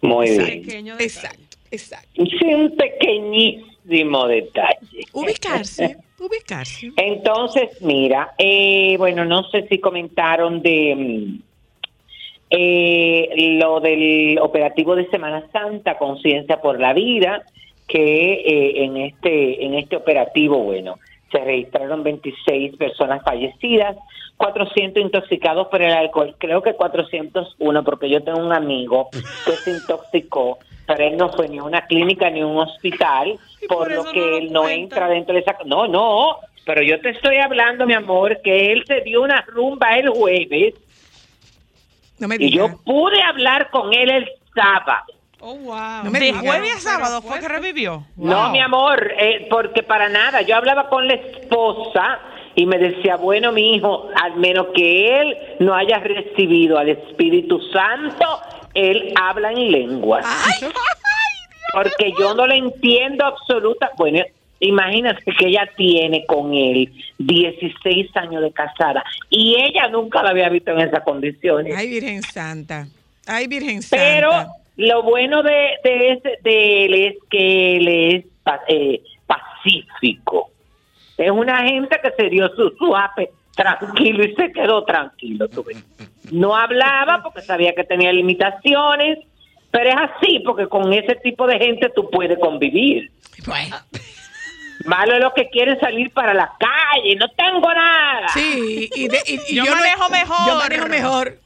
Muy 0.03 0.27
Exacto. 0.29 0.53
bien. 0.53 0.63
Pequeño 0.67 0.97
detalle. 0.97 1.07
Exacto, 1.07 1.57
exacto. 1.71 2.09
Sí, 2.15 2.55
un 2.55 2.77
pequeñísimo 2.77 4.27
detalle. 4.29 5.05
Ubicarse, 5.13 5.97
Ubicarse. 6.19 6.93
Entonces, 6.97 7.71
mira, 7.81 8.35
eh, 8.39 8.95
bueno, 8.99 9.25
no 9.25 9.43
sé 9.51 9.67
si 9.69 9.79
comentaron 9.81 10.63
de 10.63 10.95
mm, 10.95 11.43
eh, 12.51 13.29
lo 13.59 13.81
del 13.81 14.39
operativo 14.41 14.95
de 14.95 15.09
Semana 15.11 15.49
Santa, 15.53 15.99
Conciencia 15.99 16.61
por 16.61 16.79
la 16.81 16.93
Vida, 16.93 17.45
que 17.87 18.33
eh, 18.35 18.85
en 18.85 18.97
este 18.97 19.65
en 19.65 19.75
este 19.75 19.97
operativo, 19.97 20.59
bueno, 20.59 20.99
se 21.31 21.39
registraron 21.39 22.03
26 22.03 22.77
personas 22.77 23.23
fallecidas, 23.23 23.97
400 24.37 25.03
intoxicados 25.03 25.69
por 25.69 25.83
el 25.83 25.93
alcohol, 25.93 26.35
creo 26.39 26.63
que 26.63 26.75
401, 26.75 27.85
porque 27.85 28.09
yo 28.09 28.23
tengo 28.23 28.39
un 28.39 28.53
amigo 28.53 29.09
que 29.13 29.53
se 29.53 29.73
intoxicó, 29.73 30.59
pero 30.87 31.05
él 31.05 31.17
no 31.17 31.33
fue 31.33 31.49
ni 31.49 31.59
a 31.59 31.65
una 31.65 31.87
clínica 31.87 32.31
ni 32.31 32.41
a 32.41 32.47
un 32.47 32.59
hospital, 32.59 33.39
por, 33.69 33.79
por 33.79 33.93
lo 33.93 34.05
que 34.13 34.21
no 34.21 34.37
él 34.37 34.53
no 34.53 34.69
entra 34.69 35.09
dentro 35.09 35.35
de 35.35 35.41
esa... 35.41 35.57
No, 35.65 35.89
no, 35.89 36.37
pero 36.65 36.83
yo 36.83 37.01
te 37.01 37.11
estoy 37.11 37.37
hablando, 37.37 37.87
mi 37.87 37.95
amor, 37.95 38.41
que 38.43 38.73
él 38.73 38.85
se 38.87 39.01
dio 39.03 39.23
una 39.23 39.41
rumba 39.43 39.97
el 39.97 40.09
jueves 40.09 40.75
No 42.19 42.29
me 42.29 42.37
y 42.39 42.51
yo 42.51 42.77
pude 42.85 43.23
hablar 43.23 43.71
con 43.71 43.95
él 43.95 44.11
el 44.11 44.29
sábado. 44.55 45.16
Oh, 45.41 45.55
wow. 45.55 46.05
No 46.05 46.11
De 46.11 46.33
jueves 46.33 46.77
a 46.77 46.81
sábado 46.81 47.23
fue 47.23 47.41
que 47.41 47.49
revivió. 47.49 48.07
No, 48.17 48.51
mi 48.51 48.61
amor, 48.61 49.13
eh, 49.19 49.47
porque 49.51 49.83
para 49.83 50.09
nada. 50.09 50.43
Yo 50.43 50.57
hablaba 50.57 50.89
con 50.89 51.07
la 51.07 51.15
esposa 51.15 52.21
y 52.55 52.65
me 52.65 52.79
decía, 52.79 53.17
bueno, 53.17 53.53
mi 53.53 53.75
hijo, 53.75 54.09
al 54.21 54.37
menos 54.37 54.69
que 54.75 55.21
él 55.21 55.37
no 55.61 55.75
haya 55.75 55.99
recibido 55.99 56.79
al 56.79 56.89
Espíritu 56.89 57.61
Santo, 57.71 58.41
él 58.73 59.13
habla 59.21 59.53
en 59.53 59.71
lenguas. 59.71 60.25
Porque 61.73 62.15
yo 62.19 62.35
no 62.35 62.47
le 62.47 62.57
entiendo 62.57 63.27
absoluta. 63.27 63.91
Bueno, 63.99 64.23
imagínate 64.61 65.23
que 65.39 65.49
ella 65.49 65.69
tiene 65.77 66.25
con 66.25 66.55
él 66.55 66.91
16 67.19 68.17
años 68.17 68.43
de 68.43 68.53
casada 68.53 69.05
y 69.29 69.57
ella 69.61 69.89
nunca 69.89 70.23
la 70.23 70.31
había 70.31 70.49
visto 70.49 70.71
en 70.71 70.81
esas 70.81 71.03
condiciones. 71.05 71.77
Ay, 71.77 71.91
Virgen 71.91 72.23
Santa. 72.23 72.87
Ay, 73.27 73.47
Virgen 73.47 73.83
Santa. 73.83 74.05
Pero 74.05 74.31
lo 74.77 75.03
bueno 75.03 75.43
de, 75.43 75.71
de, 75.85 76.13
ese- 76.13 76.39
de 76.43 76.85
él 76.87 76.95
es 76.95 77.15
que 77.31 77.77
él 77.77 77.89
es 77.89 78.25
eh, 78.69 79.03
pacífico. 79.27 80.51
Es 81.17 81.31
una 81.31 81.63
gente 81.65 81.99
que 82.03 82.11
se 82.17 82.29
dio 82.29 82.49
su 82.55 82.71
suape 82.79 83.31
tranquilo 83.55 84.25
y 84.25 84.35
se 84.35 84.53
quedó 84.53 84.85
tranquilo. 84.85 85.49
tú 85.49 85.65
ves. 85.65 85.83
No 86.31 86.55
hablaba 86.57 87.23
porque 87.23 87.41
sabía 87.41 87.73
que 87.75 87.85
tenía 87.85 88.13
limitaciones, 88.13 89.19
pero 89.71 89.89
es 89.91 89.97
así 89.97 90.41
porque 90.45 90.67
con 90.67 90.93
ese 90.93 91.15
tipo 91.17 91.47
de 91.47 91.59
gente 91.59 91.91
tú 91.95 92.11
puedes 92.11 92.39
convivir. 92.39 93.11
Bueno, 93.47 93.77
Malo 94.85 95.15
es 95.15 95.21
lo 95.23 95.33
que 95.33 95.49
quieren 95.49 95.81
salir 95.81 96.13
para 96.13 96.35
la 96.35 96.53
calle, 96.59 97.17
no 97.17 97.29
tengo 97.31 97.73
nada. 97.73 98.29
sí, 98.29 98.91
y, 98.95 99.09
de- 99.09 99.23
y- 99.27 99.41
y 99.53 99.57
Yo 99.57 99.65
no- 99.65 99.71
manejo 99.75 100.09
mejor. 100.11 100.47
Yo 100.47 100.57
manejo 100.57 100.87
mejor. 100.89 101.39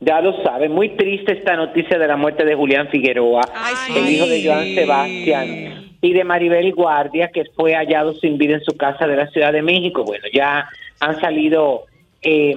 Ya 0.00 0.20
lo 0.20 0.42
saben, 0.42 0.72
muy 0.72 0.90
triste 0.90 1.32
esta 1.32 1.56
noticia 1.56 1.98
de 1.98 2.06
la 2.06 2.16
muerte 2.16 2.44
de 2.44 2.54
Julián 2.54 2.88
Figueroa, 2.88 3.42
Ay, 3.54 3.74
el 3.96 4.06
sí. 4.06 4.16
hijo 4.16 4.26
de 4.26 4.44
Joan 4.44 4.74
Sebastián, 4.74 5.96
y 6.00 6.12
de 6.12 6.24
Maribel 6.24 6.74
Guardia, 6.74 7.28
que 7.28 7.44
fue 7.56 7.74
hallado 7.74 8.12
sin 8.14 8.36
vida 8.36 8.54
en 8.54 8.64
su 8.64 8.76
casa 8.76 9.06
de 9.06 9.16
la 9.16 9.28
Ciudad 9.28 9.52
de 9.52 9.62
México. 9.62 10.04
Bueno, 10.04 10.24
ya 10.32 10.68
han 11.00 11.20
salido 11.20 11.84
eh, 12.24 12.54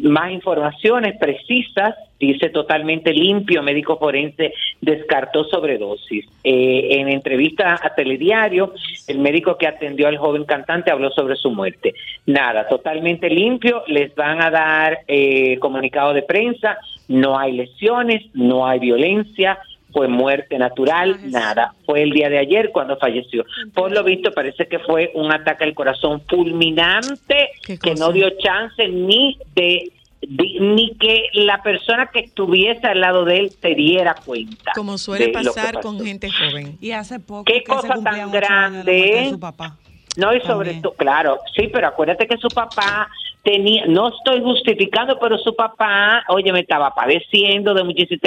más 0.00 0.30
informaciones 0.30 1.16
precisas, 1.18 1.94
dice 2.20 2.50
totalmente 2.50 3.12
limpio, 3.12 3.62
médico 3.62 3.98
forense 3.98 4.52
descartó 4.80 5.44
sobredosis. 5.44 6.26
Eh, 6.44 7.00
en 7.00 7.08
entrevista 7.08 7.80
a 7.82 7.94
Telediario, 7.94 8.74
el 9.08 9.18
médico 9.18 9.56
que 9.56 9.66
atendió 9.66 10.08
al 10.08 10.18
joven 10.18 10.44
cantante 10.44 10.90
habló 10.90 11.10
sobre 11.10 11.36
su 11.36 11.50
muerte. 11.50 11.94
Nada, 12.26 12.68
totalmente 12.68 13.30
limpio, 13.30 13.82
les 13.86 14.14
van 14.14 14.42
a 14.42 14.50
dar 14.50 15.00
eh, 15.08 15.58
comunicado 15.60 16.12
de 16.12 16.22
prensa, 16.22 16.76
no 17.08 17.38
hay 17.38 17.52
lesiones, 17.52 18.22
no 18.34 18.66
hay 18.66 18.78
violencia, 18.80 19.58
fue 19.96 20.08
muerte 20.08 20.58
natural, 20.58 21.16
Ah, 21.18 21.26
nada. 21.28 21.74
Fue 21.86 22.02
el 22.02 22.10
día 22.10 22.28
de 22.28 22.36
ayer 22.38 22.70
cuando 22.70 22.98
falleció. 22.98 23.46
Por 23.72 23.92
lo 23.92 24.04
visto 24.04 24.30
parece 24.30 24.68
que 24.68 24.78
fue 24.78 25.10
un 25.14 25.32
ataque 25.32 25.64
al 25.64 25.72
corazón 25.72 26.20
fulminante 26.28 27.48
¿Qué 27.64 27.78
que 27.78 27.94
no 27.94 28.12
dio 28.12 28.28
chance 28.38 28.86
ni 28.88 29.38
de, 29.54 29.90
de- 30.20 30.56
ni 30.60 30.94
que 30.96 31.28
la 31.32 31.62
persona 31.62 32.10
que 32.12 32.20
estuviese 32.20 32.86
al 32.86 33.00
lado 33.00 33.24
de 33.24 33.38
él 33.38 33.50
se 33.58 33.74
diera 33.74 34.14
cuenta. 34.22 34.72
Como 34.74 34.98
suele 34.98 35.28
pasar 35.28 35.80
con 35.80 35.98
gente 36.04 36.28
joven. 36.30 36.76
Y 36.80 36.90
hace 36.90 37.18
poco 37.18 37.44
Qué 37.44 37.60
que 37.62 37.64
cosa 37.64 37.94
tan 38.02 38.30
grande, 38.30 38.92
de 38.92 39.30
su 39.30 39.40
papá. 39.40 39.78
No, 40.18 40.34
y 40.34 40.40
sobre 40.42 40.74
todo, 40.74 40.92
claro, 40.94 41.38
sí, 41.54 41.68
pero 41.72 41.86
acuérdate 41.88 42.26
que 42.26 42.36
su 42.38 42.48
papá 42.48 43.08
tenía, 43.46 43.86
no 43.86 44.08
estoy 44.08 44.40
justificando, 44.42 45.18
pero 45.20 45.38
su 45.38 45.54
papá, 45.54 46.24
oye, 46.30 46.52
me 46.52 46.60
estaba 46.60 46.92
padeciendo 46.92 47.72
de 47.74 47.84
muchísimo, 47.84 48.20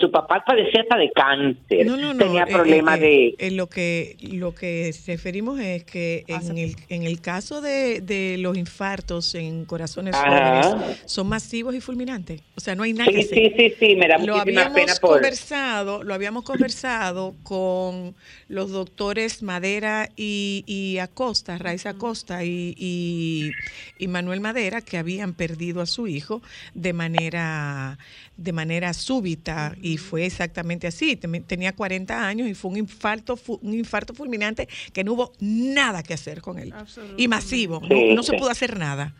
su 0.00 0.10
papá 0.10 0.42
padecía 0.44 0.80
hasta 0.82 0.98
de 0.98 1.12
cáncer, 1.12 1.86
No, 1.86 1.96
no, 1.96 2.12
no. 2.12 2.18
tenía 2.24 2.42
eh, 2.42 2.52
problemas 2.52 2.98
eh, 2.98 3.02
de... 3.02 3.34
eh, 3.38 3.50
lo 3.52 3.68
que 3.68 4.16
lo 4.20 4.52
que 4.52 4.92
referimos 5.06 5.60
es 5.60 5.84
que 5.84 6.24
en 6.26 6.58
el, 6.58 6.74
en 6.88 7.04
el 7.04 7.20
caso 7.20 7.60
de, 7.60 8.00
de 8.00 8.36
los 8.38 8.58
infartos 8.58 9.34
en 9.36 9.64
corazones 9.64 10.16
jóvenes 10.16 10.66
son 11.06 11.28
masivos 11.28 11.74
y 11.76 11.80
fulminantes. 11.80 12.42
O 12.56 12.60
sea, 12.60 12.74
no 12.74 12.82
hay 12.82 12.92
nada 12.94 13.10
Sí, 13.12 13.16
que 13.16 13.22
sí, 13.22 13.52
sí, 13.56 13.74
sí, 13.78 13.96
me 13.96 14.08
da 14.08 14.18
lo 14.18 14.36
habíamos 14.36 14.74
pena 14.74 14.92
por... 15.00 15.10
conversado, 15.12 16.02
lo 16.02 16.14
habíamos 16.14 16.42
conversado 16.42 17.34
con 17.44 18.14
los 18.48 18.72
doctores 18.72 19.42
Madera 19.44 20.08
y, 20.16 20.64
y 20.66 20.98
Acosta, 20.98 21.56
Raiza 21.58 21.90
Acosta 21.90 22.42
y, 22.44 22.74
y, 22.76 23.50
y 23.98 24.08
Manuel 24.08 24.31
Madera, 24.40 24.80
que 24.80 24.98
habían 24.98 25.34
perdido 25.34 25.80
a 25.80 25.86
su 25.86 26.06
hijo 26.06 26.42
de 26.74 26.92
manera 26.92 27.98
de 28.36 28.52
manera 28.52 28.92
súbita 28.92 29.74
y 29.82 29.98
fue 29.98 30.24
exactamente 30.26 30.86
así. 30.86 31.16
Tenía 31.16 31.72
40 31.74 32.26
años 32.26 32.48
y 32.48 32.54
fue 32.54 32.70
un 32.72 32.78
infarto 32.78 33.36
fu- 33.36 33.60
un 33.62 33.74
infarto 33.74 34.14
fulminante 34.14 34.66
que 34.92 35.04
no 35.04 35.12
hubo 35.12 35.32
nada 35.40 36.02
que 36.02 36.14
hacer 36.14 36.40
con 36.40 36.58
él. 36.58 36.72
Y 37.16 37.28
masivo, 37.28 37.80
no, 37.80 37.88
Sí, 37.96 38.14
no 38.14 38.22
se 38.22 38.32
sí. 38.32 38.38
pudo 38.38 38.50
hacer 38.50 38.78
nada. 38.78 39.14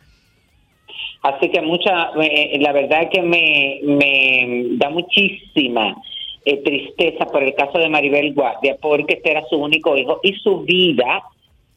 Así 1.23 1.51
que 1.51 1.61
mucha, 1.63 2.11
eh, 2.21 2.59
la 2.61 2.73
verdad 2.73 3.03
es 3.05 3.11
que 3.11 3.23
me, 3.23 3.79
me 3.85 4.77
da 4.77 4.91
muchísima 4.91 5.95
eh, 6.45 6.57
tristeza 6.65 7.27
por 7.27 7.45
el 7.45 7.55
caso 7.55 7.79
de 7.79 7.89
Maribel 7.89 8.35
Guardia, 8.35 8.77
porque 8.83 9.15
este 9.15 9.31
era 9.31 9.45
su 9.49 9.55
único 9.57 9.97
hijo 9.97 10.19
y 10.25 10.33
su 10.35 10.63
vida 10.63 11.23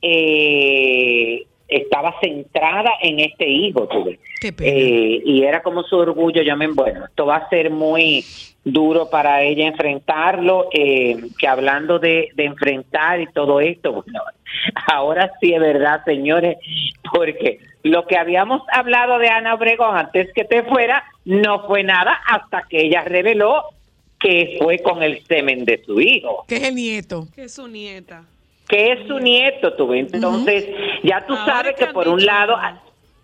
eh, 0.01 1.45
estaba 1.67 2.15
centrada 2.21 2.91
en 3.01 3.19
este 3.19 3.47
hijo. 3.47 3.87
tú 3.87 4.03
ves. 4.05 4.19
Qué 4.39 4.53
pena. 4.53 4.71
Eh, 4.71 5.21
y 5.25 5.43
era 5.43 5.61
como 5.63 5.83
su 5.83 5.97
orgullo, 5.97 6.41
yo 6.41 6.55
me 6.55 6.67
bueno, 6.67 7.05
esto 7.05 7.25
va 7.25 7.37
a 7.37 7.49
ser 7.49 7.69
muy 7.69 8.23
duro 8.63 9.09
para 9.09 9.43
ella 9.43 9.67
enfrentarlo, 9.67 10.69
eh, 10.73 11.17
que 11.37 11.47
hablando 11.47 11.99
de, 11.99 12.29
de 12.35 12.45
enfrentar 12.45 13.21
y 13.21 13.27
todo 13.27 13.59
esto, 13.59 13.93
bueno, 13.93 14.21
ahora 14.87 15.31
sí 15.39 15.53
es 15.53 15.59
verdad, 15.59 16.03
señores, 16.03 16.57
porque 17.13 17.59
lo 17.83 18.07
que 18.07 18.17
habíamos 18.17 18.63
hablado 18.71 19.19
de 19.19 19.29
Ana 19.29 19.53
Obregón 19.53 19.95
antes 19.95 20.33
que 20.33 20.43
te 20.43 20.63
fuera, 20.63 21.03
no 21.25 21.67
fue 21.67 21.83
nada 21.83 22.19
hasta 22.27 22.63
que 22.63 22.81
ella 22.81 23.03
reveló 23.03 23.63
que 24.19 24.57
fue 24.59 24.79
con 24.79 25.03
el 25.03 25.23
semen 25.25 25.65
de 25.65 25.83
su 25.85 25.99
hijo 25.99 26.45
Que 26.47 26.55
es 26.55 26.63
el 26.63 26.75
nieto. 26.75 27.27
Que 27.35 27.43
es 27.43 27.53
su 27.53 27.67
nieta. 27.67 28.25
Que 28.67 28.91
es 28.93 29.07
su 29.07 29.19
nieto, 29.19 29.73
tú 29.73 29.87
ves. 29.87 30.13
Entonces, 30.13 30.67
ya 31.03 31.25
tú 31.25 31.35
sabes 31.45 31.75
que 31.75 31.87
por 31.93 32.07
un 32.07 32.25
lado, 32.25 32.57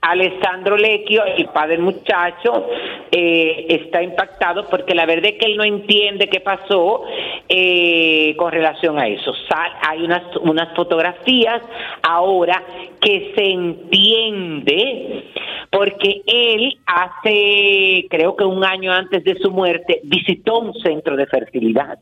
Alessandro 0.02 0.78
Lecchio, 0.78 1.24
el 1.26 1.46
padre 1.48 1.76
del 1.76 1.82
muchacho, 1.84 2.68
eh, 3.12 3.66
está 3.70 4.02
impactado 4.02 4.68
porque 4.68 4.96
la 4.96 5.06
verdad 5.06 5.32
es 5.32 5.38
que 5.39 5.46
él 5.46 5.58
no 5.58 5.64
entiende 5.64 6.28
qué 6.28 6.39
pasó 6.39 7.04
eh, 7.50 8.34
con 8.38 8.52
relación 8.52 8.98
a 8.98 9.08
eso. 9.08 9.34
Sal- 9.48 9.74
hay 9.88 10.02
unas, 10.04 10.24
unas 10.38 10.76
fotografías 10.76 11.62
ahora 12.02 12.64
que 13.00 13.32
se 13.36 13.52
entiende 13.52 15.26
porque 15.70 16.22
él 16.26 16.78
hace, 16.86 18.06
creo 18.10 18.36
que 18.36 18.44
un 18.44 18.66
año 18.66 18.92
antes 18.92 19.24
de 19.24 19.36
su 19.39 19.52
muerte, 19.52 20.02
visitó 20.04 20.60
un 20.60 20.74
centro 20.82 21.16
de 21.16 21.26
fertilidad. 21.28 21.98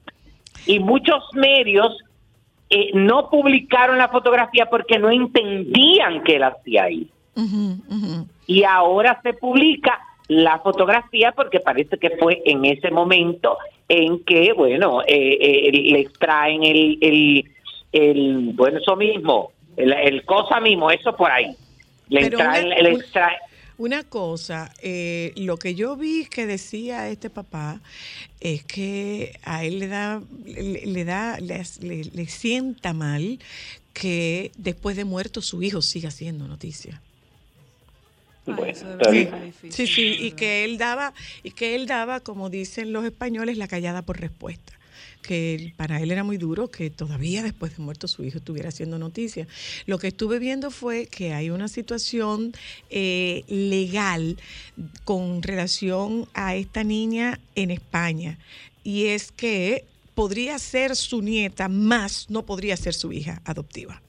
Y 0.66 0.80
muchos 0.80 1.24
medios 1.34 1.98
eh, 2.70 2.92
no 2.94 3.30
publicaron 3.30 3.98
la 3.98 4.10
fotografía 4.10 4.68
porque 4.68 5.00
no 5.00 5.10
entendían 5.10 6.24
que 6.24 6.36
él 6.36 6.44
hacía 6.44 6.84
ahí. 6.84 7.08
Y 8.48 8.64
ahora 8.64 9.20
se 9.24 9.34
publica 9.34 10.00
la 10.28 10.60
fotografía 10.60 11.32
porque 11.32 11.60
parece 11.60 11.98
que 11.98 12.12
fue 12.12 12.42
en 12.46 12.66
ese 12.66 12.92
momento 12.92 13.58
en 13.88 14.24
que, 14.24 14.54
bueno, 14.54 15.02
eh, 15.02 15.38
eh, 15.42 15.72
le 15.72 16.00
extraen 16.02 16.64
el, 16.64 16.98
el, 17.02 17.46
el, 17.92 18.52
bueno, 18.54 18.78
eso 18.80 18.96
mismo, 18.96 19.52
el, 19.78 19.92
el 19.94 20.24
cosa 20.26 20.60
mismo, 20.60 20.92
eso 20.92 21.16
por 21.16 21.32
ahí. 21.32 21.56
Le 22.10 22.22
extraen, 22.28 22.66
una- 22.68 22.76
le 22.76 22.92
extraen- 22.94 23.38
Una 23.80 24.04
cosa, 24.04 24.74
eh, 24.82 25.32
lo 25.38 25.58
que 25.58 25.74
yo 25.74 25.96
vi 25.96 26.26
que 26.26 26.46
decía 26.46 27.10
este 27.10 27.30
papá 27.30 27.82
es 28.42 28.64
que 28.66 29.40
a 29.44 29.64
él 29.64 29.80
le 29.80 29.88
da, 29.88 30.22
le, 30.46 30.86
le 30.86 31.06
da, 31.06 31.40
le, 31.40 31.64
le- 31.80 32.04
le 32.04 32.26
sienta 32.28 32.92
mal 32.94 33.40
que 33.94 34.52
después 34.58 34.98
de 34.98 35.06
muerto 35.06 35.42
su 35.42 35.64
hijo 35.64 35.82
siga 35.82 36.12
siendo 36.12 36.46
noticia. 36.48 37.02
Bueno, 38.46 38.74
difícil. 39.12 39.72
Sí, 39.72 39.88
sí, 39.88 40.18
y 40.20 40.32
que 40.32 40.64
él 40.66 40.78
daba, 40.78 41.14
y 41.44 41.52
que 41.52 41.76
él 41.76 41.86
daba, 41.86 42.20
como 42.20 42.50
dicen 42.50 42.92
los 42.92 43.06
españoles, 43.06 43.58
la 43.58 43.68
callada 43.68 44.02
por 44.02 44.20
respuesta. 44.20 44.74
Que 45.22 45.74
para 45.78 46.02
él 46.02 46.12
era 46.12 46.24
muy 46.24 46.38
duro 46.38 46.70
que 46.70 46.90
todavía 46.90 47.44
después 47.44 47.76
de 47.78 47.84
muerto 47.84 48.08
su 48.08 48.24
hijo 48.24 48.38
estuviera 48.38 48.70
haciendo 48.70 48.98
noticia. 48.98 49.48
Lo 49.86 50.00
que 50.00 50.08
estuve 50.08 50.40
viendo 50.40 50.72
fue 50.72 51.08
que 51.08 51.34
hay 51.34 51.50
una 51.50 51.68
situación 51.68 52.54
eh, 52.90 53.44
legal 53.48 54.38
con 55.04 55.44
relación 55.44 56.28
a 56.34 56.56
esta 56.56 56.84
niña 56.84 57.40
en 57.56 57.72
España. 57.72 58.40
Y 58.84 59.08
es 59.08 59.32
que 59.32 59.86
podría 60.16 60.60
ser 60.60 60.96
su 60.96 61.22
nieta, 61.22 61.70
más 61.70 62.30
no 62.30 62.46
podría 62.46 62.76
ser 62.76 62.94
su 62.94 63.14
hija 63.14 63.42
adoptiva. 63.46 64.02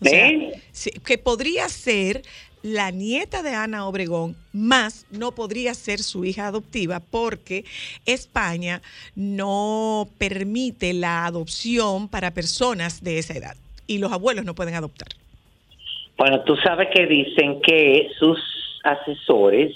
O 0.00 0.04
sea, 0.04 0.30
sí, 0.72 0.90
que 1.04 1.18
podría 1.18 1.68
ser 1.68 2.22
la 2.62 2.90
nieta 2.90 3.42
de 3.42 3.54
Ana 3.54 3.86
Obregón, 3.86 4.36
más 4.52 5.06
no 5.10 5.32
podría 5.32 5.74
ser 5.74 5.98
su 5.98 6.24
hija 6.24 6.46
adoptiva 6.46 7.00
porque 7.00 7.64
España 8.06 8.82
no 9.16 10.08
permite 10.18 10.92
la 10.92 11.26
adopción 11.26 12.08
para 12.08 12.32
personas 12.32 13.02
de 13.02 13.18
esa 13.18 13.34
edad 13.34 13.56
y 13.86 13.98
los 13.98 14.12
abuelos 14.12 14.44
no 14.44 14.54
pueden 14.54 14.74
adoptar. 14.74 15.08
Bueno, 16.16 16.42
tú 16.44 16.56
sabes 16.56 16.88
que 16.94 17.06
dicen 17.06 17.60
que 17.62 18.08
sus 18.18 18.38
asesores, 18.84 19.74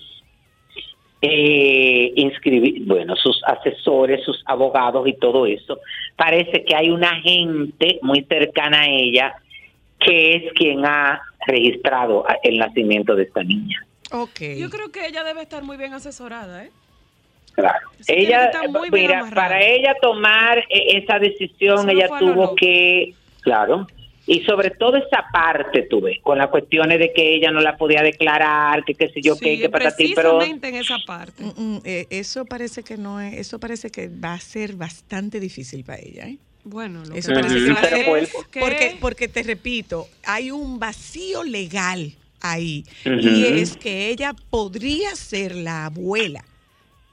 eh, 1.22 2.12
inscribi- 2.14 2.86
bueno, 2.86 3.16
sus 3.16 3.42
asesores, 3.44 4.24
sus 4.24 4.42
abogados 4.46 5.08
y 5.08 5.14
todo 5.14 5.46
eso, 5.46 5.80
parece 6.14 6.64
que 6.64 6.76
hay 6.76 6.90
una 6.90 7.20
gente 7.20 7.98
muy 8.02 8.22
cercana 8.24 8.82
a 8.82 8.86
ella 8.88 9.34
que 9.98 10.36
es 10.36 10.52
quien 10.52 10.84
ha 10.84 11.20
registrado 11.46 12.28
a- 12.28 12.36
el 12.42 12.58
nacimiento 12.58 13.14
de 13.14 13.24
esta 13.24 13.42
niña. 13.42 13.84
Ok. 14.12 14.40
Yo 14.56 14.70
creo 14.70 14.90
que 14.90 15.06
ella 15.06 15.24
debe 15.24 15.42
estar 15.42 15.62
muy 15.62 15.76
bien 15.76 15.92
asesorada, 15.94 16.64
¿eh? 16.64 16.70
Claro. 17.54 17.88
Sí, 18.00 18.12
ella, 18.14 18.50
muy 18.68 18.90
bien 18.90 19.06
mira, 19.06 19.20
amarrada. 19.20 19.48
para 19.48 19.64
ella 19.64 19.94
tomar 20.00 20.58
eh, 20.68 20.98
esa 21.02 21.18
decisión, 21.18 21.88
Eso 21.88 21.90
ella 21.90 22.08
tuvo 22.18 22.54
que, 22.54 23.14
claro, 23.40 23.86
y 24.26 24.42
sobre 24.42 24.70
todo 24.70 24.96
esa 24.96 25.24
parte, 25.32 25.82
tuve, 25.88 26.20
con 26.20 26.36
las 26.36 26.48
cuestiones 26.48 26.98
de 26.98 27.12
que 27.14 27.34
ella 27.34 27.50
no 27.50 27.60
la 27.60 27.76
podía 27.78 28.02
declarar, 28.02 28.84
que 28.84 28.94
qué 28.94 29.08
sé 29.08 29.22
yo, 29.22 29.36
sí, 29.36 29.44
qué, 29.44 29.58
que 29.60 29.68
patatín, 29.70 30.12
pero 30.14 30.36
precisamente 30.36 30.68
en 30.68 30.74
esa 30.74 30.98
parte. 31.06 31.42
Mm, 31.42 31.52
mm, 31.76 31.80
eh, 31.84 32.06
eso 32.10 32.44
parece 32.44 32.82
que 32.82 32.96
no 32.98 33.20
es, 33.20 33.34
eso 33.38 33.58
parece 33.58 33.88
que 33.90 34.08
va 34.08 34.34
a 34.34 34.40
ser 34.40 34.74
bastante 34.74 35.40
difícil 35.40 35.82
para 35.84 36.00
ella, 36.00 36.26
¿eh? 36.28 36.38
Bueno, 36.68 37.04
lo 37.04 37.14
Eso 37.14 37.28
que 37.28 37.34
parece 37.34 37.54
que 37.64 37.72
va 37.72 37.78
a 37.78 37.80
pero 37.80 37.96
ser- 37.96 38.06
pues- 38.06 38.34
es 38.34 38.46
que- 38.48 38.60
Porque, 38.60 38.96
porque 39.00 39.28
te 39.28 39.42
repito, 39.44 40.08
hay 40.24 40.50
un 40.50 40.80
vacío 40.80 41.44
legal 41.44 42.12
ahí. 42.40 42.84
Y 43.04 43.44
es 43.44 43.76
que 43.76 44.08
ella 44.08 44.34
podría 44.50 45.14
ser 45.14 45.54
la 45.54 45.86
abuela, 45.86 46.44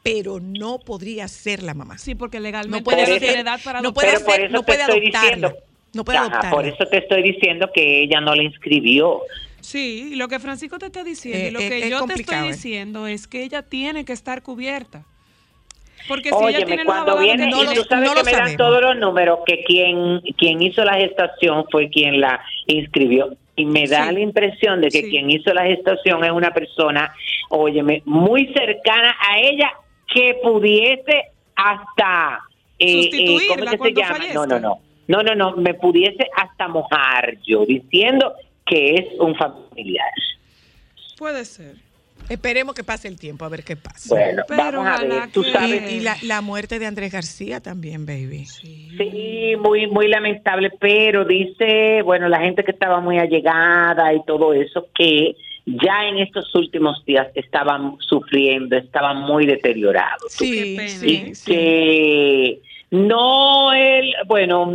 pero 0.01 0.39
no 0.39 0.79
podría 0.79 1.27
ser 1.27 1.61
la 1.61 1.75
mamá. 1.75 1.99
Sí, 1.99 2.15
porque 2.15 2.39
legalmente 2.39 2.79
No 2.79 2.83
puede 2.83 3.05
ser- 3.19 3.37
edad 3.37 3.59
para 3.63 3.79
no 3.81 3.89
adoptar. 3.89 3.93
puede 3.93 4.13
Pero 4.15 4.25
por 4.25 4.35
ser- 4.35 4.43
eso 4.45 4.53
no 4.53 4.59
te 4.61 4.65
puede 4.65 4.81
estoy 4.81 4.99
adoptarla. 5.01 5.21
diciendo. 5.49 5.57
No 5.93 6.03
puede 6.03 6.17
Ajá, 6.17 6.49
por 6.49 6.65
eso 6.65 6.87
te 6.89 6.97
estoy 6.97 7.21
diciendo 7.21 7.69
que 7.71 8.01
ella 8.01 8.19
no 8.21 8.33
la 8.33 8.41
inscribió. 8.41 9.21
Sí, 9.61 10.15
lo 10.15 10.27
que 10.27 10.39
Francisco 10.39 10.79
te 10.79 10.87
está 10.87 11.03
diciendo 11.03 11.39
Eh, 11.45 11.47
y 11.49 11.51
lo 11.51 11.59
eh, 11.59 11.69
que 11.69 11.83
es 11.83 11.89
yo 11.91 12.03
te 12.07 12.15
estoy 12.15 12.35
eh. 12.37 12.41
diciendo 12.51 13.05
es 13.05 13.27
que 13.27 13.43
ella 13.43 13.61
tiene 13.61 14.03
que 14.03 14.13
estar 14.13 14.41
cubierta. 14.41 15.05
Porque 16.07 16.29
si 16.29 16.35
ella 16.35 16.45
Óyeme, 16.45 16.65
tiene 16.65 16.85
cuando 16.85 17.11
abogados 17.13 17.21
viene, 17.37 17.51
no 17.51 17.63
y 17.63 17.65
lo- 17.67 17.73
tú 17.73 17.83
sabes 17.87 18.09
no 18.09 18.15
que 18.15 18.23
me 18.23 18.31
dan 18.31 18.57
todos 18.57 18.81
los 18.81 18.97
números, 18.97 19.39
que 19.45 19.63
quien, 19.63 20.19
quien 20.37 20.61
hizo 20.61 20.83
la 20.83 20.95
gestación 20.95 21.65
fue 21.71 21.89
quien 21.89 22.19
la 22.19 22.41
inscribió. 22.67 23.35
Y 23.55 23.65
me 23.65 23.87
da 23.87 24.07
Sí. 24.09 24.13
la 24.15 24.19
impresión 24.19 24.81
de 24.81 24.87
que 24.89 25.01
Sí. 25.03 25.09
quien 25.09 25.29
hizo 25.29 25.53
la 25.53 25.63
gestación 25.65 26.23
es 26.25 26.31
una 26.31 26.51
persona, 26.51 27.13
óyeme, 27.49 28.01
muy 28.05 28.51
cercana 28.53 29.15
a 29.29 29.39
ella 29.39 29.71
que 30.13 30.39
pudiese 30.43 31.25
hasta... 31.55 32.39
eh, 32.79 33.09
¿Cómo 33.47 33.61
es 33.61 33.69
que 33.71 33.77
se 33.77 33.93
llama? 33.93 34.15
fallezca. 34.15 34.33
No, 34.33 34.45
no, 34.47 34.59
no. 34.59 34.79
No, 35.07 35.21
no, 35.21 35.35
no. 35.35 35.55
Me 35.57 35.73
pudiese 35.73 36.27
hasta 36.35 36.67
mojar 36.67 37.37
yo 37.45 37.65
diciendo 37.65 38.33
que 38.65 38.95
es 38.95 39.05
un 39.19 39.35
familiar. 39.35 40.09
Puede 41.17 41.45
ser. 41.45 41.75
Esperemos 42.29 42.73
que 42.75 42.83
pase 42.83 43.07
el 43.07 43.19
tiempo 43.19 43.45
a 43.45 43.49
ver 43.49 43.63
qué 43.63 43.75
pasa. 43.75 44.15
Bueno, 44.15 44.43
Pero 44.47 44.79
vamos 44.79 44.87
a 44.87 45.03
ver. 45.03 45.31
Tú 45.31 45.43
sabes 45.43 45.91
Y, 45.91 45.95
y 45.95 45.99
la, 45.99 46.15
la 46.23 46.41
muerte 46.41 46.79
de 46.79 46.85
Andrés 46.85 47.11
García 47.11 47.59
también, 47.59 48.05
baby. 48.05 48.45
Sí, 48.45 49.55
muy, 49.59 49.87
muy 49.87 50.07
lamentable, 50.07 50.71
pero 50.79 51.25
dice, 51.25 52.01
bueno, 52.03 52.29
la 52.29 52.39
gente 52.39 52.63
que 52.63 52.71
estaba 52.71 52.99
muy 52.99 53.17
allegada 53.19 54.13
y 54.13 54.23
todo 54.25 54.53
eso, 54.53 54.87
que 54.95 55.35
ya 55.65 56.07
en 56.07 56.17
estos 56.17 56.53
últimos 56.55 57.03
días 57.05 57.27
estaban 57.35 57.97
sufriendo, 57.99 58.75
estaban 58.75 59.21
muy 59.21 59.45
deteriorados. 59.45 60.31
Sí, 60.31 60.75
pena, 60.75 60.89
sí, 60.89 61.23
y 61.29 61.35
sí. 61.35 61.51
que 61.51 62.61
no 62.93 63.73
él, 63.73 64.13
bueno, 64.27 64.71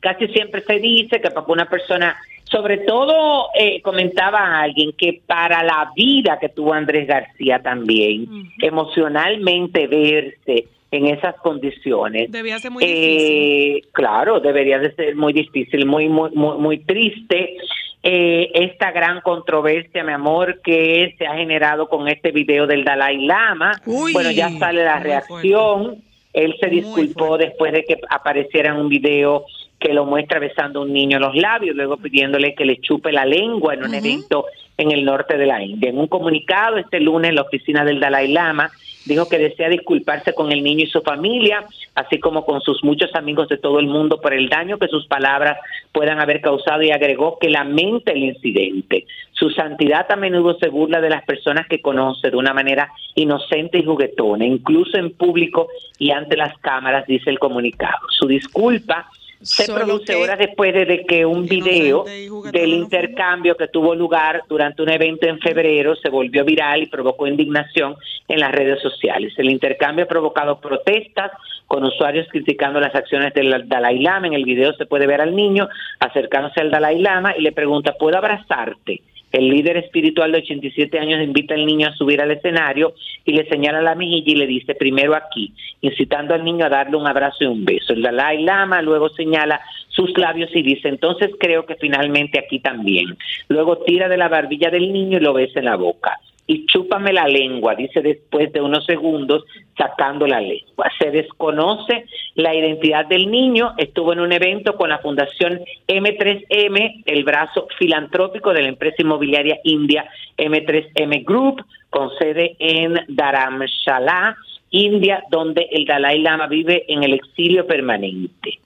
casi 0.00 0.28
siempre 0.28 0.60
se 0.60 0.78
dice 0.78 1.22
que 1.22 1.30
para 1.30 1.46
una 1.48 1.64
persona, 1.64 2.14
sobre 2.44 2.78
todo 2.78 3.48
eh, 3.58 3.80
comentaba 3.80 4.60
alguien 4.60 4.92
que 4.92 5.22
para 5.26 5.62
la 5.62 5.90
vida 5.96 6.38
que 6.38 6.50
tuvo 6.50 6.74
Andrés 6.74 7.08
García 7.08 7.60
también, 7.62 8.26
emocionalmente 8.60 9.86
verse 9.86 10.66
en 10.90 11.06
esas 11.06 11.34
condiciones, 11.36 12.30
Debía 12.30 12.58
ser 12.58 12.72
muy 12.72 12.84
difícil. 12.84 13.08
eh, 13.08 13.80
claro, 13.92 14.38
debería 14.40 14.78
de 14.78 14.94
ser 14.94 15.16
muy 15.16 15.32
difícil, 15.32 15.86
muy, 15.86 16.10
muy, 16.10 16.30
muy, 16.32 16.58
muy 16.58 16.78
triste. 16.80 17.56
eh, 18.02 18.50
esta 18.52 18.90
gran 18.90 19.22
controversia, 19.22 20.04
mi 20.04 20.12
amor, 20.12 20.60
que 20.62 21.14
se 21.16 21.26
ha 21.26 21.36
generado 21.36 21.88
con 21.88 22.06
este 22.08 22.32
video 22.32 22.66
del 22.66 22.84
Dalai 22.84 23.24
Lama. 23.24 23.80
Uy, 23.86 24.12
bueno, 24.12 24.30
ya 24.30 24.50
sale 24.58 24.84
la 24.84 24.98
reacción. 24.98 26.02
Él 26.32 26.54
se 26.60 26.68
disculpó 26.68 27.36
después 27.36 27.72
de 27.72 27.84
que 27.84 27.98
apareciera 28.08 28.70
en 28.70 28.76
un 28.76 28.88
video 28.88 29.44
que 29.78 29.92
lo 29.92 30.04
muestra 30.04 30.38
besando 30.38 30.80
a 30.80 30.82
un 30.84 30.92
niño 30.92 31.16
en 31.16 31.22
los 31.22 31.34
labios, 31.34 31.74
luego 31.74 31.96
pidiéndole 31.96 32.54
que 32.54 32.64
le 32.64 32.80
chupe 32.80 33.12
la 33.12 33.24
lengua 33.24 33.74
en 33.74 33.84
un 33.84 33.94
evento 33.94 34.46
en 34.78 34.92
el 34.92 35.04
norte 35.04 35.36
de 35.36 35.46
la 35.46 35.62
India. 35.62 35.90
En 35.90 35.98
un 35.98 36.06
comunicado 36.06 36.78
este 36.78 37.00
lunes, 37.00 37.34
la 37.34 37.42
oficina 37.42 37.84
del 37.84 38.00
Dalai 38.00 38.28
Lama 38.28 38.70
dijo 39.04 39.28
que 39.28 39.38
desea 39.38 39.68
disculparse 39.68 40.34
con 40.34 40.52
el 40.52 40.62
niño 40.62 40.84
y 40.84 40.88
su 40.88 41.02
familia, 41.02 41.64
así 41.94 42.18
como 42.18 42.44
con 42.44 42.60
sus 42.60 42.82
muchos 42.84 43.14
amigos 43.14 43.48
de 43.48 43.58
todo 43.58 43.78
el 43.78 43.86
mundo 43.86 44.20
por 44.20 44.32
el 44.32 44.48
daño 44.48 44.78
que 44.78 44.88
sus 44.88 45.06
palabras 45.06 45.58
puedan 45.92 46.20
haber 46.20 46.40
causado 46.40 46.82
y 46.82 46.90
agregó 46.90 47.38
que 47.38 47.50
lamenta 47.50 48.12
el 48.12 48.24
incidente. 48.24 49.06
Su 49.32 49.50
santidad 49.50 50.10
a 50.10 50.16
menudo 50.16 50.56
se 50.58 50.68
burla 50.68 51.00
de 51.00 51.10
las 51.10 51.24
personas 51.24 51.66
que 51.66 51.80
conoce 51.80 52.30
de 52.30 52.36
una 52.36 52.54
manera 52.54 52.90
inocente 53.14 53.78
y 53.78 53.84
juguetona, 53.84 54.44
incluso 54.44 54.96
en 54.98 55.12
público 55.12 55.68
y 55.98 56.10
ante 56.10 56.36
las 56.36 56.56
cámaras, 56.58 57.06
dice 57.06 57.30
el 57.30 57.38
comunicado. 57.38 58.06
Su 58.10 58.28
disculpa 58.28 59.10
se 59.42 59.66
Solo 59.66 59.84
produce 59.84 60.14
horas 60.14 60.38
después 60.38 60.72
de, 60.72 61.04
que 61.06 61.26
un 61.26 61.46
video 61.46 62.04
del 62.50 62.72
intercambio 62.72 63.56
que 63.56 63.68
tuvo 63.68 63.94
lugar 63.94 64.42
durante 64.48 64.82
un 64.82 64.88
evento 64.88 65.26
en 65.26 65.38
febrero 65.40 65.94
se 65.96 66.08
volvió 66.08 66.44
viral 66.44 66.82
y 66.82 66.86
provocó 66.86 67.26
indignación 67.26 67.96
en 68.28 68.40
las 68.40 68.52
redes 68.52 68.80
sociales. 68.80 69.32
El 69.36 69.50
intercambio 69.50 70.04
ha 70.04 70.08
provocado 70.08 70.60
protestas 70.60 71.32
con 71.66 71.84
usuarios 71.84 72.26
criticando 72.30 72.80
las 72.80 72.94
acciones 72.94 73.34
del 73.34 73.68
Dalai 73.68 73.98
Lama. 73.98 74.28
En 74.28 74.34
el 74.34 74.44
video 74.44 74.72
se 74.74 74.86
puede 74.86 75.06
ver 75.06 75.20
al 75.20 75.34
niño 75.34 75.68
acercándose 75.98 76.60
al 76.60 76.70
Dalai 76.70 77.00
Lama 77.00 77.34
y 77.36 77.42
le 77.42 77.52
pregunta, 77.52 77.94
¿puedo 77.98 78.16
abrazarte? 78.18 79.02
El 79.32 79.48
líder 79.48 79.78
espiritual 79.78 80.30
de 80.32 80.38
87 80.38 80.98
años 80.98 81.22
invita 81.22 81.54
al 81.54 81.64
niño 81.64 81.88
a 81.88 81.96
subir 81.96 82.20
al 82.20 82.30
escenario 82.30 82.94
y 83.24 83.32
le 83.32 83.48
señala 83.48 83.80
la 83.80 83.94
mejilla 83.94 84.32
y 84.32 84.36
le 84.36 84.46
dice 84.46 84.74
primero 84.74 85.14
aquí, 85.14 85.54
incitando 85.80 86.34
al 86.34 86.44
niño 86.44 86.66
a 86.66 86.68
darle 86.68 86.96
un 86.96 87.06
abrazo 87.06 87.44
y 87.44 87.46
un 87.46 87.64
beso. 87.64 87.94
El 87.94 88.02
Dalai 88.02 88.42
Lama 88.42 88.82
luego 88.82 89.08
señala 89.08 89.60
sus 89.88 90.16
labios 90.18 90.50
y 90.54 90.62
dice, 90.62 90.88
entonces 90.88 91.30
creo 91.38 91.64
que 91.64 91.76
finalmente 91.76 92.38
aquí 92.38 92.60
también. 92.60 93.16
Luego 93.48 93.78
tira 93.78 94.08
de 94.08 94.16
la 94.16 94.28
barbilla 94.28 94.70
del 94.70 94.92
niño 94.92 95.18
y 95.18 95.20
lo 95.20 95.32
besa 95.32 95.60
en 95.60 95.66
la 95.66 95.76
boca. 95.76 96.18
Y 96.52 96.66
chúpame 96.66 97.12
la 97.14 97.26
lengua, 97.26 97.74
dice 97.74 98.02
después 98.02 98.52
de 98.52 98.60
unos 98.60 98.84
segundos, 98.84 99.42
sacando 99.78 100.26
la 100.26 100.38
lengua. 100.38 100.90
Se 100.98 101.10
desconoce 101.10 102.04
la 102.34 102.54
identidad 102.54 103.06
del 103.06 103.30
niño. 103.30 103.72
Estuvo 103.78 104.12
en 104.12 104.20
un 104.20 104.32
evento 104.32 104.76
con 104.76 104.90
la 104.90 104.98
Fundación 104.98 105.60
M3M, 105.88 107.02
el 107.06 107.24
brazo 107.24 107.68
filantrópico 107.78 108.52
de 108.52 108.62
la 108.62 108.68
empresa 108.68 108.96
inmobiliaria 108.98 109.58
india 109.64 110.04
M3M 110.36 111.24
Group, 111.24 111.64
con 111.88 112.10
sede 112.18 112.54
en 112.58 113.00
Dharamshala, 113.08 114.36
India, 114.70 115.22
donde 115.30 115.68
el 115.70 115.86
Dalai 115.86 116.18
Lama 116.20 116.48
vive 116.48 116.84
en 116.88 117.02
el 117.02 117.14
exilio 117.14 117.66
permanente. 117.66 118.58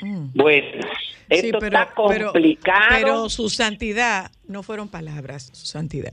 Mm. 0.00 0.26
Bueno, 0.34 0.82
Sí, 1.30 1.46
esto 1.46 1.58
pero- 1.60 1.76
está 1.78 1.92
pero- 2.08 2.24
complicado. 2.32 2.86
Pero 2.90 3.28
su 3.28 3.48
santidad 3.48 4.30
no 4.46 4.62
fueron 4.62 4.88
palabras, 4.88 5.50
su 5.52 5.66
santidad. 5.66 6.12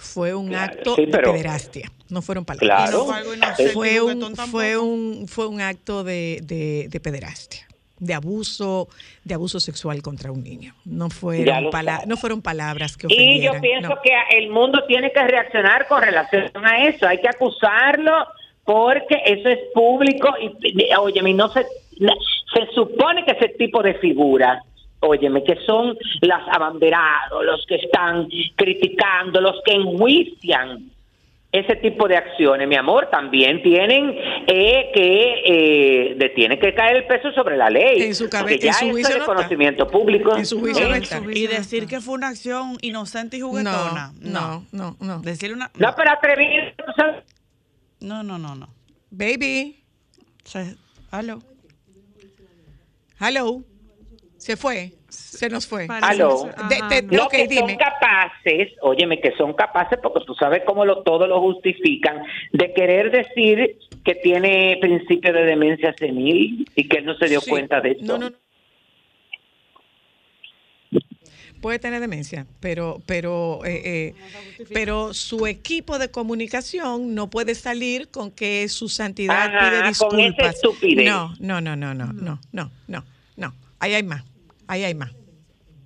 Fue 0.00 0.32
un 0.32 0.48
Claro, 0.48 0.72
acto 0.74 0.94
sí, 0.94 1.06
pero- 1.10 1.32
de 1.32 1.38
pederastia, 1.38 1.90
no 2.08 2.22
fueron 2.22 2.44
palabras. 2.44 2.90
Claro. 2.90 3.06
Y 3.34 3.36
no 3.38 3.72
fue 3.72 4.00
un, 4.00 4.36
fue 4.36 4.76
un, 4.78 5.26
fue 5.28 5.46
un 5.48 5.60
acto 5.60 6.04
de, 6.04 6.38
de, 6.44 6.86
de 6.88 7.00
pederastia. 7.00 7.66
de 8.00 8.14
abuso, 8.14 8.86
de 9.24 9.34
abuso 9.34 9.58
sexual 9.58 10.00
contra 10.02 10.30
un 10.30 10.44
niño. 10.44 10.72
No 10.84 11.10
fueron, 11.10 11.70
pala- 11.70 12.04
no 12.06 12.16
fueron 12.16 12.40
palabras 12.42 12.96
que 12.96 13.08
Y 13.10 13.42
yo 13.42 13.50
ofendieran. 13.50 13.60
pienso 13.60 13.88
no. 13.88 14.00
que 14.00 14.12
el 14.38 14.50
mundo 14.50 14.84
tiene 14.86 15.10
que 15.10 15.20
reaccionar 15.20 15.88
con 15.88 16.00
relación 16.00 16.48
a 16.64 16.86
eso. 16.86 17.08
Hay 17.08 17.20
que 17.20 17.28
acusarlo 17.28 18.12
porque 18.64 19.16
eso 19.26 19.48
es 19.48 19.58
público 19.74 20.28
y, 20.40 20.84
y, 20.84 20.94
óyeme, 20.96 21.34
no 21.34 21.52
se, 21.52 21.62
se 21.98 22.66
supone 22.72 23.24
que 23.24 23.32
ese 23.32 23.48
tipo 23.58 23.82
de 23.82 23.94
figuras, 23.94 24.62
óyeme, 25.00 25.44
que 25.44 25.56
son 25.66 25.96
las 26.22 26.42
abanderados, 26.50 27.44
los 27.44 27.64
que 27.66 27.76
están 27.76 28.28
criticando, 28.56 29.40
los 29.40 29.56
que 29.64 29.74
enjuician 29.74 30.90
ese 31.50 31.76
tipo 31.76 32.06
de 32.06 32.14
acciones, 32.14 32.68
mi 32.68 32.74
amor, 32.76 33.08
también 33.10 33.62
tienen 33.62 34.10
eh, 34.46 34.90
que 34.92 35.42
eh, 36.10 36.14
de- 36.14 36.28
tiene 36.30 36.58
que 36.58 36.74
caer 36.74 36.98
el 36.98 37.06
peso 37.06 37.32
sobre 37.32 37.56
la 37.56 37.70
ley. 37.70 38.02
En 38.02 38.14
su 38.14 38.28
cabe- 38.28 38.42
Porque 38.52 38.58
ya 38.58 38.72
en 38.72 38.74
su 38.74 38.90
juicio 38.90 39.08
es 39.08 39.14
de 39.14 39.18
no 39.20 39.24
está. 39.24 39.34
conocimiento 39.34 39.88
público. 39.88 40.36
En 40.36 40.44
su 40.44 40.60
juicio 40.60 40.84
¿eh? 40.84 40.88
no 40.90 40.94
en 40.96 41.02
está. 41.04 41.18
su 41.22 41.30
Y 41.30 41.44
no 41.44 41.50
decir 41.52 41.86
que 41.86 42.00
fue 42.02 42.14
una 42.14 42.28
acción 42.28 42.76
inocente 42.82 43.38
y 43.38 43.40
No, 43.40 43.48
juguetona. 43.48 44.12
no, 44.20 44.66
no, 44.72 44.96
no. 45.00 45.20
Decir 45.20 45.54
una. 45.54 45.70
No, 45.78 45.94
pero 45.96 46.10
atrevido, 46.10 46.64
No, 48.00 48.22
no, 48.22 48.36
no, 48.36 48.54
no. 48.54 48.68
Baby, 49.10 49.82
Aló. 51.10 51.38
hello. 53.20 53.62
Se 54.38 54.56
fue, 54.56 54.92
se 55.08 55.50
nos 55.50 55.66
fue. 55.66 55.88
No, 55.88 57.28
que 57.28 57.48
son 57.54 57.76
capaces, 57.76 58.72
óyeme, 58.80 59.20
que 59.20 59.32
son 59.36 59.52
capaces, 59.52 59.98
porque 60.00 60.24
tú 60.24 60.34
sabes 60.34 60.62
cómo 60.64 60.84
lo, 60.84 61.02
todo 61.02 61.26
lo 61.26 61.40
justifican, 61.40 62.22
de 62.52 62.72
querer 62.72 63.10
decir 63.10 63.78
que 64.04 64.14
tiene 64.14 64.78
principio 64.80 65.32
de 65.32 65.42
demencia 65.42 65.94
senil 65.98 66.66
y 66.74 66.88
que 66.88 66.98
él 66.98 67.04
no 67.04 67.16
se 67.16 67.28
dio 67.28 67.40
cuenta 67.42 67.80
de 67.80 67.90
esto. 67.92 68.18
No, 68.18 68.30
no, 68.30 68.36
Puede 71.60 71.80
tener 71.80 72.00
demencia, 72.00 72.46
pero, 72.60 73.02
pero, 73.04 73.64
eh, 73.64 73.82
eh, 73.84 74.14
pero 74.72 75.12
su 75.12 75.46
equipo 75.48 75.98
de 75.98 76.08
comunicación 76.08 77.16
no 77.16 77.30
puede 77.30 77.56
salir 77.56 78.08
con 78.10 78.30
que 78.30 78.68
su 78.68 78.88
santidad 78.88 79.50
pide 79.58 79.88
disculpas. 79.88 80.10
Con 80.10 80.20
esa 80.20 80.50
estupidez. 80.50 81.06
No, 81.06 81.34
no, 81.40 81.60
no, 81.60 81.74
no, 81.74 81.94
no, 81.94 82.12
no, 82.12 82.38
no, 82.52 82.70
no. 82.86 83.04
Ahí 83.80 83.94
hay 83.94 84.02
más, 84.02 84.24
ahí 84.66 84.84
hay 84.84 84.94
más, 84.94 85.12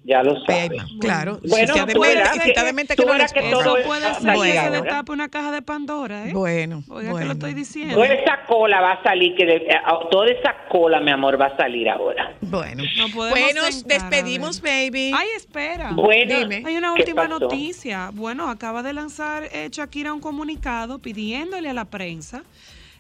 Ya 0.05 0.23
lo 0.23 0.33
ahí 0.33 0.37
hay 0.49 0.67
sabes. 0.69 0.79
más. 0.83 0.91
Claro, 1.01 1.41
Bueno, 1.47 1.75
si 1.75 1.81
está 1.81 1.85
verás 1.85 2.31
y 2.31 2.39
si 2.39 2.45
que- 2.45 2.49
está 2.51 2.65
que 2.97 3.05
verás 3.05 3.33
que 3.33 3.41
todo 3.51 3.77
Eso 3.77 3.87
puede 3.87 4.11
es 4.11 4.17
ser 4.17 4.33
que 4.35 4.53
se 4.53 4.59
ahora. 4.59 4.81
destape 4.81 5.13
una 5.13 5.29
caja 5.29 5.51
de 5.53 5.63
Pandora, 5.63 6.29
¿eh? 6.29 6.33
Bueno, 6.33 6.83
Oiga, 6.89 7.01
que 7.01 7.05
lo 7.07 7.11
bueno. 7.13 7.33
estoy 7.33 7.55
diciendo. 7.55 7.95
Toda 7.95 8.07
esa 8.09 8.45
cola 8.49 8.81
va 8.81 8.93
a 8.93 9.03
salir, 9.03 9.35
que 9.37 9.45
de- 9.47 9.57
eh, 9.57 9.77
toda 10.11 10.27
esa 10.31 10.55
cola, 10.71 11.01
mi 11.01 11.11
amor, 11.11 11.39
va 11.41 11.47
a 11.47 11.57
salir 11.57 11.89
ahora. 11.89 12.35
Bueno, 12.41 12.83
No 12.97 13.09
podemos 13.15 13.39
bueno, 13.39 13.63
sentar, 13.71 14.11
despedimos, 14.11 14.61
baby. 14.63 15.13
Ay, 15.15 15.29
espera. 15.37 15.93
Bueno, 15.93 16.39
Dime. 16.39 16.63
Hay 16.67 16.77
una 16.77 16.95
¿qué 16.95 17.01
última 17.03 17.29
noticia. 17.29 18.11
Bueno, 18.13 18.49
acaba 18.51 18.83
de 18.83 18.93
lanzar 18.95 19.45
eh, 19.53 19.69
Shakira 19.71 20.13
un 20.15 20.21
comunicado 20.21 20.99
pidiéndole 20.99 21.69
a 21.69 21.75
la 21.75 21.85
prensa 21.85 22.43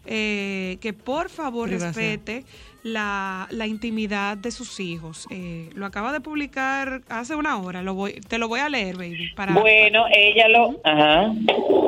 eh, 0.05 0.79
que 0.81 0.93
por 0.93 1.29
favor 1.29 1.69
respete 1.71 2.45
la, 2.83 3.47
la 3.51 3.67
intimidad 3.67 4.37
de 4.37 4.51
sus 4.51 4.81
hijos. 4.81 5.27
Eh, 5.31 5.71
lo 5.75 5.87
acaba 5.87 6.13
de 6.13 6.21
publicar 6.21 7.03
hace 7.09 7.35
una 7.35 7.59
hora. 7.59 7.83
Lo 7.83 7.95
voy, 7.95 8.15
te 8.29 8.39
lo 8.39 8.49
voy 8.49 8.61
a 8.61 8.69
leer, 8.69 8.97
baby. 8.97 9.31
Para, 9.37 9.55
Bueno, 9.55 10.07
ella 10.13 10.49
lo... 10.49 10.81
Ajá. 10.85 11.33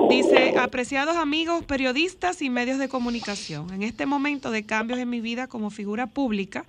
Dice, 0.09 0.55
apreciados 0.59 1.17
amigos 1.17 1.65
periodistas 1.65 2.43
y 2.43 2.51
medios 2.51 2.79
de 2.79 2.89
comunicación, 2.89 3.73
en 3.73 3.83
este 3.83 4.07
momento 4.07 4.51
de 4.51 4.65
cambios 4.65 4.99
en 4.99 5.09
mi 5.09 5.21
vida 5.21 5.49
como 5.49 5.71
figura 5.71 6.07
pública, 6.07 6.67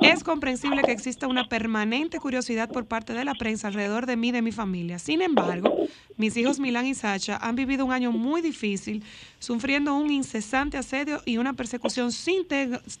es 0.00 0.24
comprensible 0.24 0.82
que 0.82 0.92
exista 0.92 1.26
una 1.26 1.48
permanente 1.48 2.18
curiosidad 2.18 2.70
por 2.70 2.86
parte 2.86 3.12
de 3.12 3.24
la 3.24 3.34
prensa 3.34 3.68
alrededor 3.68 4.06
de 4.06 4.16
mí 4.16 4.28
y 4.28 4.32
de 4.32 4.42
mi 4.42 4.52
familia. 4.52 4.98
Sin 4.98 5.20
embargo, 5.20 5.74
mis 6.16 6.36
hijos 6.36 6.58
Milán 6.58 6.86
y 6.86 6.94
Sacha 6.94 7.36
han 7.36 7.56
vivido 7.56 7.84
un 7.84 7.92
año 7.92 8.12
muy 8.12 8.40
difícil, 8.40 9.02
sufriendo 9.38 9.94
un 9.94 10.10
incesante 10.10 10.78
asedio 10.78 11.20
y 11.24 11.36
una 11.36 11.52
persecución 11.52 12.12
sin 12.12 12.46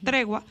tregua 0.04 0.44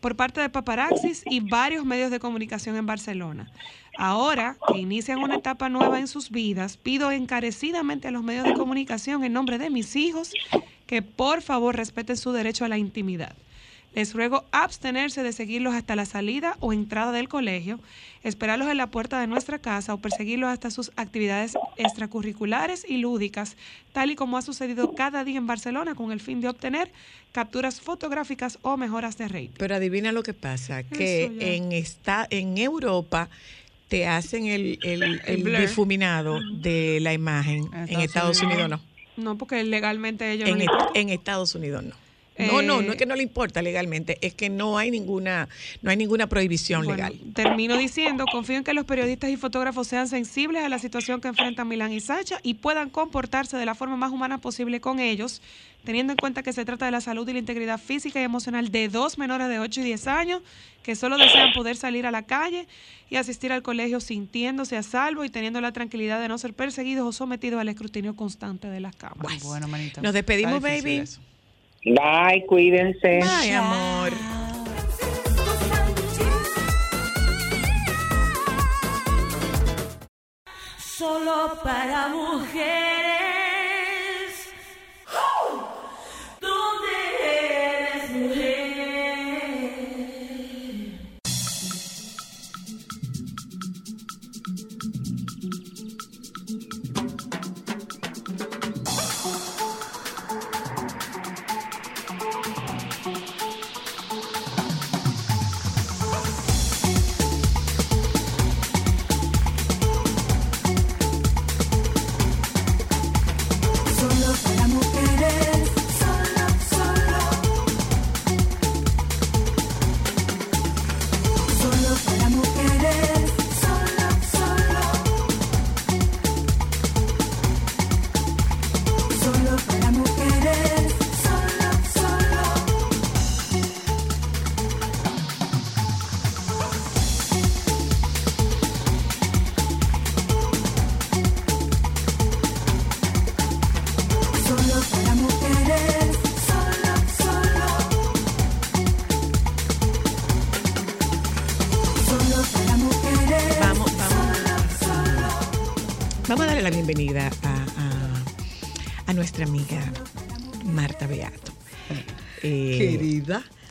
por 0.00 0.14
parte 0.14 0.40
de 0.40 0.48
paparazzis 0.48 1.24
y 1.26 1.40
varios 1.40 1.84
medios 1.84 2.10
de 2.10 2.20
comunicación 2.20 2.76
en 2.76 2.86
Barcelona. 2.86 3.50
Ahora 3.96 4.56
que 4.68 4.78
inician 4.78 5.18
una 5.18 5.36
etapa 5.36 5.68
nueva 5.68 5.98
en 5.98 6.06
sus 6.06 6.30
vidas, 6.30 6.76
pido 6.76 7.10
encarecidamente 7.10 8.06
a 8.06 8.12
los 8.12 8.22
medios 8.22 8.44
de 8.44 8.54
comunicación 8.54 9.24
en 9.24 9.32
nombre 9.32 9.58
de 9.58 9.70
mis 9.70 9.96
hijos 9.96 10.32
que 10.86 11.02
por 11.02 11.42
favor 11.42 11.76
respeten 11.76 12.16
su 12.16 12.30
derecho 12.30 12.64
a 12.64 12.68
la 12.68 12.78
intimidad. 12.78 13.34
Les 13.98 14.14
ruego 14.14 14.44
abstenerse 14.52 15.24
de 15.24 15.32
seguirlos 15.32 15.74
hasta 15.74 15.96
la 15.96 16.06
salida 16.06 16.56
o 16.60 16.72
entrada 16.72 17.10
del 17.10 17.28
colegio, 17.28 17.80
esperarlos 18.22 18.68
en 18.68 18.76
la 18.76 18.86
puerta 18.86 19.18
de 19.20 19.26
nuestra 19.26 19.58
casa 19.58 19.92
o 19.92 19.98
perseguirlos 19.98 20.50
hasta 20.50 20.70
sus 20.70 20.92
actividades 20.94 21.54
extracurriculares 21.76 22.86
y 22.88 22.98
lúdicas, 22.98 23.56
tal 23.92 24.12
y 24.12 24.14
como 24.14 24.38
ha 24.38 24.42
sucedido 24.42 24.94
cada 24.94 25.24
día 25.24 25.38
en 25.38 25.48
Barcelona 25.48 25.96
con 25.96 26.12
el 26.12 26.20
fin 26.20 26.40
de 26.40 26.46
obtener 26.48 26.92
capturas 27.32 27.80
fotográficas 27.80 28.60
o 28.62 28.76
mejoras 28.76 29.18
de 29.18 29.26
rating. 29.26 29.48
Pero 29.58 29.74
adivina 29.74 30.12
lo 30.12 30.22
que 30.22 30.32
pasa, 30.32 30.84
que 30.84 31.32
en 31.40 31.72
esta, 31.72 32.24
en 32.30 32.56
Europa 32.56 33.28
te 33.88 34.06
hacen 34.06 34.46
el, 34.46 34.78
el, 34.84 35.20
el 35.26 35.56
difuminado 35.60 36.38
de 36.60 37.00
la 37.00 37.14
imagen. 37.14 37.68
En 37.74 37.88
En 37.94 38.00
Estados 38.02 38.40
Unidos 38.42 38.68
no. 38.70 38.80
No, 39.16 39.36
porque 39.36 39.64
legalmente 39.64 40.30
ellos 40.30 40.48
En, 40.48 40.58
no 40.58 40.62
est- 40.62 40.90
en 40.94 41.08
Estados 41.08 41.56
Unidos 41.56 41.82
no. 41.82 41.96
No, 42.38 42.62
no, 42.62 42.80
no 42.80 42.88
es 42.88 42.94
Eh, 42.94 42.96
que 42.98 43.06
no 43.06 43.16
le 43.16 43.22
importa 43.22 43.62
legalmente, 43.62 44.18
es 44.20 44.34
que 44.34 44.48
no 44.48 44.78
hay 44.78 44.90
ninguna, 44.90 45.48
no 45.82 45.90
hay 45.90 45.96
ninguna 45.96 46.28
prohibición 46.28 46.84
Bueno, 46.84 46.96
legal. 47.08 47.18
termino 47.34 47.76
diciendo, 47.76 48.24
confío 48.30 48.56
en 48.56 48.64
que 48.64 48.74
los 48.74 48.84
periodistas 48.84 49.30
y 49.30 49.36
fotógrafos 49.36 49.88
sean 49.88 50.08
sensibles 50.08 50.62
a 50.62 50.68
la 50.68 50.78
situación 50.78 51.20
que 51.20 51.28
enfrentan 51.28 51.66
Milán 51.68 51.92
y 51.92 52.00
Sacha 52.00 52.38
y 52.42 52.54
puedan 52.54 52.90
comportarse 52.90 53.56
de 53.56 53.66
la 53.66 53.74
forma 53.74 53.96
más 53.96 54.12
humana 54.12 54.38
posible 54.38 54.80
con 54.80 55.00
ellos, 55.00 55.42
teniendo 55.84 56.12
en 56.12 56.16
cuenta 56.16 56.42
que 56.42 56.52
se 56.52 56.64
trata 56.64 56.84
de 56.86 56.90
la 56.92 57.00
salud 57.00 57.28
y 57.28 57.32
la 57.32 57.38
integridad 57.38 57.80
física 57.80 58.20
y 58.20 58.24
emocional 58.24 58.70
de 58.70 58.88
dos 58.88 59.18
menores 59.18 59.48
de 59.48 59.58
8 59.58 59.80
y 59.80 59.84
10 59.84 60.06
años 60.08 60.42
que 60.82 60.94
solo 60.96 61.18
desean 61.18 61.52
poder 61.52 61.76
salir 61.76 62.06
a 62.06 62.10
la 62.10 62.22
calle 62.22 62.66
y 63.10 63.16
asistir 63.16 63.52
al 63.52 63.62
colegio 63.62 64.00
sintiéndose 64.00 64.76
a 64.76 64.82
salvo 64.82 65.24
y 65.24 65.28
teniendo 65.28 65.60
la 65.60 65.72
tranquilidad 65.72 66.20
de 66.20 66.28
no 66.28 66.38
ser 66.38 66.54
perseguidos 66.54 67.06
o 67.06 67.12
sometidos 67.12 67.60
al 67.60 67.68
escrutinio 67.68 68.16
constante 68.16 68.68
de 68.68 68.80
las 68.80 68.96
cámaras. 68.96 69.42
Bueno, 69.42 69.68
manita. 69.68 70.00
Nos 70.02 70.12
despedimos, 70.14 70.60
baby. 70.60 70.96
eso. 70.98 71.20
Bye, 71.84 72.44
cuídense. 72.46 73.20
Ay, 73.22 73.52
amor. 73.52 74.10
Solo 80.78 81.58
para 81.62 82.08
mujeres. 82.08 83.27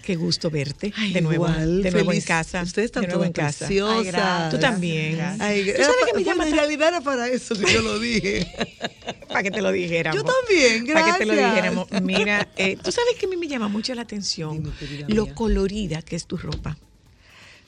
Qué 0.08 0.16
gusto 0.16 0.50
verte 0.50 0.94
Ay, 0.96 1.12
de 1.12 1.20
nuevo, 1.20 1.48
igual, 1.50 1.84
de 1.84 1.92
nuevo 1.92 2.14
en 2.14 2.22
casa. 2.22 2.62
Ustedes 2.64 2.86
están 2.86 3.02
de 3.02 3.10
nuevo 3.10 3.26
en 3.26 3.34
casa. 3.34 3.68
Ay, 3.68 4.06
gracias. 4.06 4.52
Tú 4.52 4.58
también. 4.58 5.20
Ay, 5.42 5.66
¿Tú 5.66 5.84
sabes 5.84 5.98
que 5.98 6.06
me 6.06 6.24
bueno, 6.24 6.26
llama 6.32 6.48
en 6.48 6.56
realidad 6.56 6.88
era 6.88 7.02
para 7.02 7.28
eso 7.28 7.56
que 7.60 7.74
yo 7.74 7.82
lo 7.82 8.00
dije. 8.00 8.48
para 9.28 9.44
que 9.44 9.52
te 9.52 9.62
lo 9.62 9.70
dijéramos. 9.70 10.16
Yo 10.16 10.24
también, 10.24 10.88
Para 10.88 11.12
que 11.12 11.18
te 11.20 11.26
lo 11.26 11.34
gracias. 11.34 11.56
dijéramos. 11.56 11.88
Mira, 12.04 12.48
eh, 12.56 12.78
tú 12.82 12.90
sabes 12.94 13.16
que 13.20 13.26
a 13.26 13.30
mí 13.30 13.36
me 13.36 13.50
llama 13.50 13.68
mucho 13.68 13.94
la 13.96 14.04
atención 14.04 14.64
Dime, 14.80 15.14
lo 15.14 15.26
mía. 15.26 15.36
colorida 15.36 16.02
que 16.02 16.16
es 16.16 16.26
tu 16.26 16.38
ropa. 16.38 16.78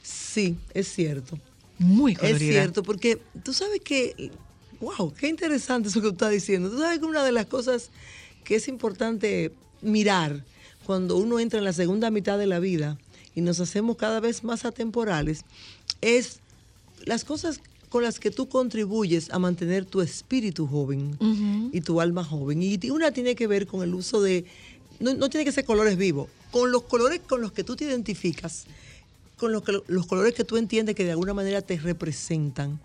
Sí, 0.01 0.55
es 0.73 0.87
cierto. 0.93 1.37
Muy 1.77 2.13
Es 2.13 2.19
colorida. 2.19 2.51
cierto, 2.53 2.83
porque 2.83 3.19
tú 3.43 3.51
sabes 3.51 3.81
que, 3.83 4.31
wow, 4.79 5.13
qué 5.13 5.27
interesante 5.27 5.89
eso 5.89 5.99
que 5.99 6.07
tú 6.07 6.13
estás 6.13 6.31
diciendo. 6.31 6.69
Tú 6.69 6.79
sabes 6.79 6.99
que 6.99 7.05
una 7.05 7.25
de 7.25 7.33
las 7.33 7.47
cosas 7.47 7.89
que 8.45 8.55
es 8.55 8.69
importante 8.69 9.51
mirar 9.81 10.45
cuando 10.89 11.17
uno 11.17 11.39
entra 11.39 11.59
en 11.59 11.65
la 11.65 11.71
segunda 11.73 12.09
mitad 12.09 12.39
de 12.39 12.47
la 12.47 12.57
vida 12.59 12.97
y 13.35 13.41
nos 13.41 13.59
hacemos 13.59 13.95
cada 13.95 14.19
vez 14.19 14.43
más 14.43 14.65
atemporales 14.65 15.45
es 16.01 16.39
las 17.05 17.23
cosas 17.23 17.61
con 17.89 18.01
las 18.01 18.19
que 18.19 18.31
tú 18.31 18.49
contribuyes 18.49 19.29
a 19.29 19.37
mantener 19.37 19.85
tu 19.85 20.01
espíritu 20.01 20.65
joven 20.65 21.15
y 21.71 21.81
tu 21.81 22.01
alma 22.01 22.23
joven. 22.23 22.63
Y 22.63 22.79
una 22.89 23.11
tiene 23.11 23.35
que 23.35 23.45
ver 23.45 23.67
con 23.67 23.83
el 23.83 23.93
uso 23.93 24.19
de, 24.19 24.45
no, 24.99 25.13
no 25.13 25.29
tiene 25.29 25.45
que 25.45 25.51
ser 25.51 25.63
colores 25.63 25.95
vivos, 25.95 26.27
con 26.49 26.71
los 26.71 26.81
colores 26.81 27.19
con 27.27 27.39
los 27.39 27.51
que 27.51 27.63
tú 27.63 27.75
te 27.75 27.85
identificas 27.85 28.65
con 29.37 29.51
los, 29.51 29.61
que- 29.61 29.79
los 29.89 30.07
colores 30.07 30.33
que 30.33 30.43
tú 30.43 30.57
entiendes 30.57 30.95
que 30.95 31.05
de 31.05 31.11
alguna 31.11 31.35
manera 31.35 31.61
te 31.61 31.77
representan. 31.77 32.79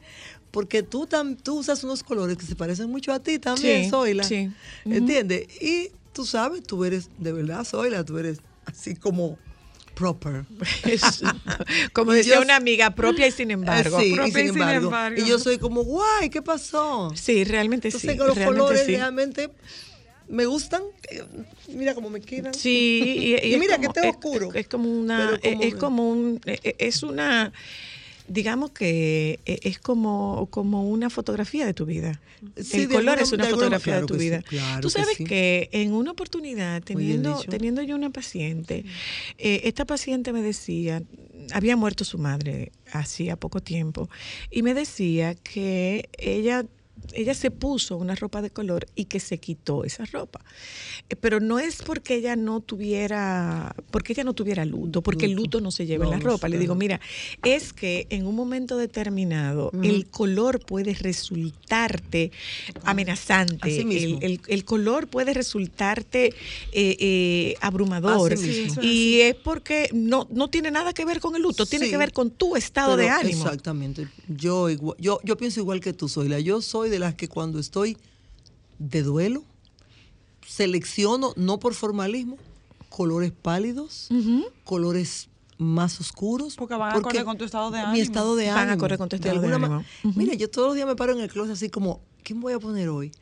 Porque 0.51 0.83
tú, 0.83 1.07
tam- 1.07 1.39
tú 1.43 1.59
usas 1.61 1.83
unos 1.85 2.03
colores 2.03 2.37
que 2.37 2.45
se 2.45 2.55
parecen 2.55 2.91
mucho 2.91 3.15
a 3.15 3.19
ti 3.19 3.39
también, 3.39 3.85
Sí, 3.85 3.91
Zoila. 3.91 4.25
sí. 4.25 4.51
Ujú. 4.85 4.95
¿Entiendes? 4.95 5.49
Y 5.63 5.89
tú 6.15 6.25
sabes, 6.25 6.62
tú 6.62 6.85
eres, 6.85 7.11
de 7.19 7.33
verdad, 7.33 7.65
Zoila, 7.65 8.05
tú 8.05 8.17
eres 8.19 8.39
así 8.65 8.95
como 8.97 9.39
proper. 9.95 10.45
Como 11.93 12.12
decía 12.12 12.37
yo- 12.37 12.43
una 12.43 12.57
amiga 12.57 12.91
propia 12.95 13.27
y 13.27 13.33
sin 13.33 13.51
embargo. 13.51 14.01
Eh, 14.01 14.05
sí, 14.05 14.15
propia 14.15 14.41
y 14.41 14.45
y 14.45 14.47
sin 14.47 14.53
sin 14.55 14.62
embargo. 14.62 14.87
embargo. 14.87 15.23
Y 15.23 15.29
yo 15.29 15.39
soy 15.39 15.59
como, 15.59 15.83
guay, 15.85 16.31
¿qué 16.31 16.43
pasó? 16.43 17.12
Sí, 17.15 17.45
realmente 17.45 17.89
Entonces, 17.89 18.11
sí. 18.12 18.17
con 18.19 18.27
los 18.29 18.39
colores 18.39 18.83
sí. 18.87 18.97
realmente 18.97 19.51
me 20.29 20.47
gustan. 20.47 20.83
Eh, 21.11 21.23
Mira 21.69 21.95
cómo 21.95 22.11
me 22.11 22.21
quedan. 22.21 22.55
Sí, 22.55 23.03
y, 23.05 23.35
y 23.35 23.41
Y 23.51 23.55
es 23.55 23.61
mira 23.61 23.77
como- 23.77 23.93
que 23.93 23.99
esté 24.01 24.09
es- 24.09 24.15
oscuro. 24.17 24.53
Es, 24.55 24.67
como 24.69 24.91
una, 24.91 25.39
como- 25.43 25.62
es, 25.62 25.75
como 25.77 26.11
un, 26.11 26.41
e- 26.47 26.77
es 26.79 27.03
una, 27.03 27.53
digamos 28.27 28.70
que 28.70 29.41
e- 29.45 29.61
es 29.64 29.79
como, 29.79 30.49
como 30.51 30.89
una 30.89 31.11
fotografía 31.11 31.66
de 31.66 31.75
tu 31.75 31.85
vida. 31.87 32.20
Sí, 32.57 32.83
el 32.83 32.89
color 32.89 33.18
alguna- 33.18 33.22
es 33.22 33.33
una 33.33 33.43
de 33.45 33.49
alguna- 33.49 33.51
fotografía 33.79 33.93
claro 33.95 34.07
de 34.07 34.12
tu 34.12 34.14
sí, 34.14 34.20
vida. 34.20 34.43
claro 34.43 34.81
Tú 34.81 34.89
que 34.89 34.93
sabes 35.01 35.16
sí. 35.16 35.25
que 35.25 35.68
en 35.72 35.93
una 35.93 36.11
oportunidad, 36.12 36.83
teniendo, 36.83 37.41
teniendo 37.49 37.83
yo 37.83 37.95
una 37.97 38.11
paciente, 38.11 38.85
eh, 39.39 39.61
esta 39.64 39.85
paciente 39.85 40.33
me 40.33 40.43
decía, 40.43 41.03
había 41.53 41.77
muerto 41.77 42.05
su 42.05 42.18
madre 42.18 42.72
hacía 42.93 43.37
poco 43.37 43.61
tiempo, 43.61 44.09
y 44.51 44.62
me 44.62 44.72
decía 44.75 45.35
que 45.35 46.09
ella 46.18 46.64
ella 47.13 47.35
se 47.35 47.51
puso 47.51 47.97
una 47.97 48.15
ropa 48.15 48.41
de 48.43 48.51
color 48.51 48.87
y 48.95 49.05
que 49.07 49.21
se 49.21 49.39
quitó 49.39 49.85
esa 49.85 50.05
ropa. 50.07 50.41
Eh, 51.09 51.17
Pero 51.17 51.41
no 51.41 51.59
es 51.59 51.83
porque 51.83 52.15
ella 52.17 52.37
no 52.37 52.61
tuviera, 52.61 53.75
porque 53.91 54.13
ella 54.15 54.25
no 54.25 54.33
tuviera 54.35 54.65
luto, 54.65 55.03
porque 55.03 55.27
el 55.27 55.33
luto 55.33 55.61
no 55.61 55.71
se 55.71 55.87
lleva 55.87 56.05
en 56.07 56.11
la 56.13 56.19
ropa. 56.19 56.49
Le 56.49 56.59
digo, 56.59 56.75
mira, 56.75 57.01
es 57.45 57.73
que 57.73 58.07
en 58.11 58.27
un 58.27 58.35
momento 58.35 58.77
determinado 58.77 59.71
el 59.83 60.07
color 60.09 60.61
puede 60.65 60.95
resultarte 60.95 62.31
amenazante, 62.85 63.69
Así 63.69 63.85
mismo. 63.85 64.19
el, 64.21 64.33
el- 64.33 64.41
el 64.47 64.65
color 64.65 65.09
puede 65.09 65.35
resultarte 65.35 66.27
eh, 66.73 66.97
eh, 67.01 67.55
abrumador. 67.61 68.33
Así 68.35 68.47
mismo. 68.47 68.83
y 68.83 69.21
es 69.21 69.35
porque 69.35 69.89
no, 69.93 70.27
no 70.31 70.49
tiene 70.49 70.71
nada 70.71 70.93
que 70.93 71.05
ver 71.05 71.21
con 71.21 71.35
el 71.37 71.43
luto, 71.43 71.67
tiene 71.67 71.89
que 71.91 71.97
ver 71.97 72.13
con 72.13 72.31
tu 72.31 72.57
estado 72.57 72.97
de 72.97 73.09
ánimo. 73.09 73.45
Exactamente. 73.45 74.09
Yo, 74.29 74.69
igua- 74.71 74.97
yo, 74.99 75.21
yo 75.25 75.37
pienso 75.37 75.61
igual 75.61 75.81
que 75.81 75.93
tú, 75.93 76.09
Zoila. 76.09 76.39
Yo 76.41 76.61
soy 76.63 76.91
de 76.91 76.94
las 76.99 77.15
que 77.15 77.29
cuando 77.29 77.59
estoy 77.59 77.97
de 78.79 79.03
duelo, 79.03 79.43
selecciono, 80.47 81.33
no 81.37 81.59
por 81.59 81.75
formalismo, 81.75 82.37
colores 82.89 83.33
pálidos, 83.33 84.09
colores 84.65 85.29
más 85.59 86.01
oscuros. 86.01 86.57
Porque 86.57 86.75
van 86.75 86.97
acorde 86.97 87.25
con 87.25 87.39
tu 87.39 87.45
estado 87.45 87.71
de 87.71 87.79
Mi 87.79 87.85
ánimo. 87.85 88.03
estado 88.03 88.37
de 88.37 88.47
Van 88.49 88.59
ánimo. 88.59 88.75
acorde 88.75 88.99
con 88.99 89.09
tu 89.09 89.17
De 89.17 89.29
estado 89.29 89.41
de 89.41 89.59
ma- 89.59 89.67
ánimo. 89.67 89.85
Mira, 90.17 90.35
yo 90.35 90.51
todos 90.51 90.69
los 90.69 90.75
días 90.77 90.87
me 90.87 90.97
paro 90.97 91.13
en 91.13 91.21
el 91.21 91.29
closet 91.31 91.53
así 91.55 91.69
como, 91.71 92.01
¿qué 92.23 92.35
me 92.35 92.41
voy 92.41 92.53
a 92.53 92.59
poner 92.59 92.89
hoy? 92.89 93.13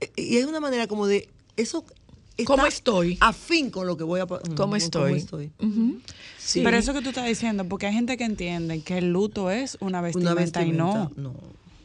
E- 0.00 0.10
Y 0.16 0.36
hay 0.36 0.44
una 0.44 0.60
manera 0.60 0.86
como 0.86 1.06
de, 1.06 1.28
eso 1.56 1.84
está 2.36 2.44
¿Cómo 2.54 2.66
estoy? 2.66 3.16
Afín 3.20 3.70
con 3.70 3.86
lo 3.86 3.96
que 3.96 4.04
voy 4.04 4.20
a 4.20 4.26
pa- 4.26 4.40
¿Cómo 4.56 4.74
mm, 4.74 4.76
estoy? 4.76 5.26
Sí. 6.38 6.60
Pero 6.62 6.76
eso 6.76 6.92
que 6.94 7.00
tú 7.02 7.08
estás 7.10 7.26
diciendo, 7.26 7.64
porque 7.68 7.86
hay 7.86 7.92
gente 7.94 8.16
que 8.16 8.24
entiende 8.24 8.80
que 8.80 8.98
el 8.98 9.10
luto 9.12 9.50
es 9.50 9.76
una 9.80 10.00
vestimenta, 10.00 10.32
Una 10.32 10.40
vestimenta. 10.40 10.74
y 10.74 10.76
no. 10.78 11.10
No, 11.16 11.34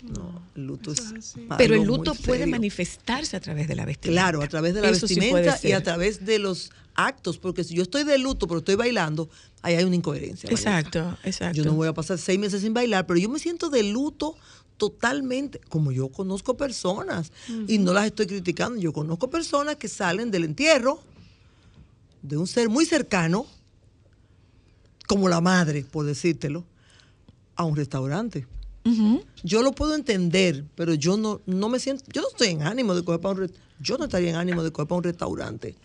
no. 0.04 0.42
El 0.56 0.68
luto 0.68 0.92
es. 0.92 1.36
Pero 1.58 1.76
el 1.76 1.84
luto 1.84 2.14
muy 2.14 2.24
puede 2.24 2.40
serio. 2.40 2.52
manifestarse 2.52 3.38
a 3.38 3.40
través 3.40 3.68
de 3.68 3.76
la 3.76 3.86
vestimenta. 3.86 4.22
Claro, 4.22 4.42
a 4.42 4.48
través 4.48 4.74
de 4.74 4.82
la 4.82 4.90
Eso 4.90 5.08
sí 5.08 5.16
puede 5.16 5.44
vestimenta 5.44 5.68
y 5.68 5.72
a 5.72 5.82
través 5.82 6.26
de 6.26 6.40
los 6.40 6.72
actos, 6.96 7.38
porque 7.38 7.64
si 7.64 7.74
yo 7.74 7.84
estoy 7.84 8.04
de 8.04 8.18
luto 8.18 8.48
pero 8.48 8.60
estoy 8.60 8.76
bailando, 8.76 9.30
ahí 9.62 9.76
hay 9.76 9.84
una 9.84 9.96
incoherencia. 9.96 10.50
Exacto, 10.50 11.18
exacto. 11.24 11.58
Yo 11.58 11.64
no 11.64 11.74
voy 11.74 11.88
a 11.88 11.94
pasar 11.94 12.18
seis 12.18 12.38
meses 12.38 12.62
sin 12.62 12.74
bailar, 12.74 13.08
pero 13.08 13.20
yo 13.20 13.30
me 13.30 13.40
siento 13.40 13.70
de 13.70 13.84
luto 13.84 14.36
totalmente, 14.78 15.60
como 15.70 15.92
yo 15.92 16.10
conozco 16.10 16.58
personas, 16.58 17.32
y 17.68 17.78
no 17.78 17.94
las 17.94 18.06
estoy 18.06 18.28
criticando, 18.28 18.80
yo 18.80 18.92
conozco 18.92 19.30
personas 19.30 19.78
que 19.78 19.88
salen 19.88 20.32
del 20.32 20.44
entierro 20.44 21.02
de 22.22 22.38
un 22.38 22.48
ser 22.48 22.70
muy 22.70 22.86
cercano, 22.86 23.46
como 25.08 25.30
la 25.30 25.42
madre, 25.42 25.86
por 25.90 26.06
decírtelo, 26.06 26.66
a 27.56 27.64
un 27.64 27.76
restaurante. 27.76 28.48
Yo 29.44 29.64
lo 29.64 29.72
puedo 29.72 29.96
entender, 29.96 30.66
pero 30.76 30.94
yo 30.94 31.16
no, 31.18 31.42
no 31.46 31.70
me 31.70 31.80
siento, 31.80 32.04
yo 32.12 32.22
no 32.22 32.28
estoy 32.28 32.50
en 32.50 32.64
ánimo 32.64 32.94
de 32.96 33.04
coger 33.04 33.22
para 33.22 33.42
un 33.42 33.52
yo 33.80 33.98
no 33.98 34.06
estaría 34.06 34.30
en 34.30 34.36
ánimo 34.36 34.64
de 34.64 34.72
coger 34.72 34.88
para 34.88 34.98
un 34.98 35.04
restaurante. 35.04 35.76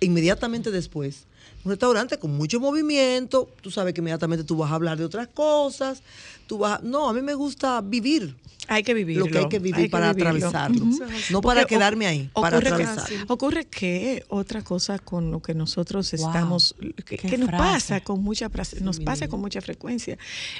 Inmediatamente 0.00 0.70
después, 0.70 1.26
un 1.66 1.70
restaurante 1.70 2.18
con 2.18 2.30
mucho 2.36 2.60
movimiento, 2.60 3.48
tú 3.60 3.70
sabes 3.72 3.92
que 3.92 4.00
inmediatamente 4.00 4.44
tú 4.44 4.56
vas 4.56 4.70
a 4.70 4.76
hablar 4.76 4.96
de 4.98 5.04
otras 5.04 5.26
cosas, 5.28 6.00
tú 6.46 6.58
vas, 6.58 6.78
a- 6.78 6.82
no, 6.84 7.08
a 7.08 7.12
mí 7.12 7.20
me 7.22 7.34
gusta 7.34 7.80
vivir 7.80 8.36
Hay 8.68 8.82
que 8.84 8.94
vivirlo. 8.94 9.26
lo 9.26 9.30
que 9.32 9.38
hay 9.38 9.48
que 9.48 9.58
vivir 9.60 9.90
para 9.90 10.12
vivirlo. 10.12 10.48
atravesarlo, 10.48 10.84
no 11.30 11.40
para 11.40 11.60
Porque 11.62 11.74
quedarme 11.76 12.06
ahí, 12.06 12.30
para 12.34 12.56
ocurre 12.58 12.76
que- 12.76 12.82
atravesarlo. 12.84 13.24
ocurre 13.28 13.64
que 13.66 14.24
otra 14.28 14.62
cosa 14.62 14.98
con 15.00 15.30
lo 15.32 15.40
que 15.42 15.54
nosotros 15.54 16.10
Wow, 16.12 16.26
estamos, 16.26 16.74
que, 17.04 17.38
nos 17.38 17.50
pasa 17.50 18.00
con 18.00 18.22
mucha 18.22 18.48
nos 18.80 19.00
pasa 19.00 19.26
con 19.28 19.40
mucha 19.40 19.60
frecuencia, 19.60 20.18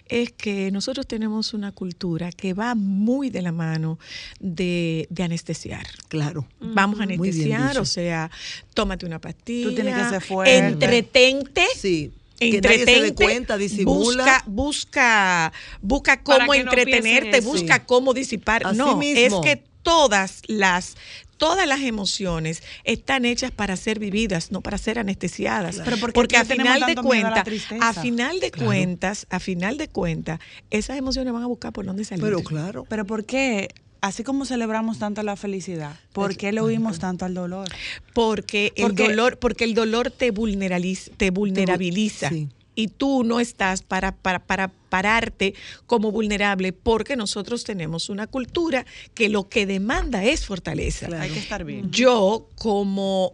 es 0.09 0.33
que 0.33 0.71
nosotros 0.73 1.07
tenemos 1.07 1.53
una 1.55 1.71
cultura 1.73 2.31
que 2.33 2.53
va 2.55 2.75
muy 2.77 3.31
de 3.31 3.43
la 3.43 3.53
mano 3.53 3.99
de, 4.41 5.07
de 5.11 5.23
anestesiar. 5.25 5.87
Claro. 6.09 6.47
Vamos 6.61 7.01
a 7.01 7.05
anestesiar, 7.05 7.79
o 7.79 7.85
sea, 7.85 8.31
tómate 8.75 9.05
una 9.07 9.21
pastilla. 9.21 9.69
Tú 9.69 9.75
tienes 9.75 9.95
que 9.97 10.09
ser 10.11 10.21
fuerte. 10.23 10.57
Entretente. 10.99 11.65
Sí, 11.77 12.13
que 12.39 12.61
nadie 12.61 12.79
se 12.81 12.85
dé 12.85 12.93
Entretente, 12.97 13.25
cuenta, 13.25 13.57
disimula. 13.57 14.43
Busca, 14.45 14.45
busca, 14.47 15.53
busca 15.81 16.23
cómo 16.23 16.47
no 16.47 16.55
entretenerte, 16.55 17.39
eso. 17.39 17.49
busca 17.49 17.77
Sí. 17.77 17.83
cómo 17.87 18.13
disipar. 18.15 18.67
Así 18.67 18.77
no, 18.77 18.97
mismo. 18.97 19.43
es 19.43 19.51
que 19.57 19.65
todas 19.83 20.43
las 20.47 20.97
todas 21.39 21.67
las 21.67 21.81
emociones 21.81 22.63
están 22.85 23.25
hechas 23.25 23.51
para 23.51 23.77
ser 23.77 23.99
vividas, 23.99 24.51
no 24.53 24.63
para 24.63 24.79
ser 24.79 24.99
anestesiadas. 24.99 25.81
Pero 25.85 25.99
¿por 25.99 26.11
qué 26.11 26.15
Porque 26.15 26.37
a 26.37 26.45
final 26.45 26.81
de 26.87 26.95
cuentas, 26.97 27.47
a 27.81 27.93
final 27.93 28.41
de 28.41 28.51
cuentas, 28.51 29.27
a 29.31 29.39
final 29.41 29.77
de 29.79 29.89
cuentas, 29.89 30.41
esas 30.71 30.97
emociones 30.97 31.33
van 31.33 31.43
a 31.43 31.47
buscar 31.47 31.73
por 31.73 31.85
dónde 31.85 32.05
salir. 32.05 32.25
Pero 32.25 32.43
claro, 32.43 32.87
Pero 32.89 33.05
¿por 33.05 33.25
qué, 33.25 33.69
así 34.01 34.23
como 34.25 34.45
celebramos 34.45 34.99
tanto 34.99 35.23
la 35.23 35.37
felicidad, 35.37 35.95
por 36.13 36.37
qué 36.37 36.53
le 36.53 36.63
huimos 36.63 36.99
tanto 36.99 37.25
al 37.25 37.35
dolor? 37.35 37.69
Porque 38.15 38.73
el 38.77 38.85
Porque- 38.89 39.03
dolor, 39.09 39.39
porque 39.39 39.65
el 39.65 39.75
dolor 39.75 40.11
te 40.11 40.31
vulneraliza, 40.31 41.11
te 41.17 41.31
vulnerabiliza. 41.31 42.29
sí. 42.29 42.49
Y 42.79 42.89
tú 42.89 43.25
no 43.25 43.41
estás 43.41 43.81
para, 43.83 44.13
para, 44.15 44.39
para 44.39 44.69
pararte 44.91 45.55
como 45.87 46.13
vulnerable 46.13 46.75
porque 46.75 47.17
nosotros 47.17 47.65
tenemos 47.65 48.11
una 48.11 48.27
cultura 48.27 48.85
que 49.15 49.31
lo 49.31 49.49
que 49.49 49.65
demanda 49.65 50.23
es 50.25 50.45
fortaleza. 50.45 51.09
Hay 51.19 51.31
que 51.31 51.39
estar 51.39 51.65
bien. 51.65 51.91
Yo 51.91 52.47
como 52.57 53.33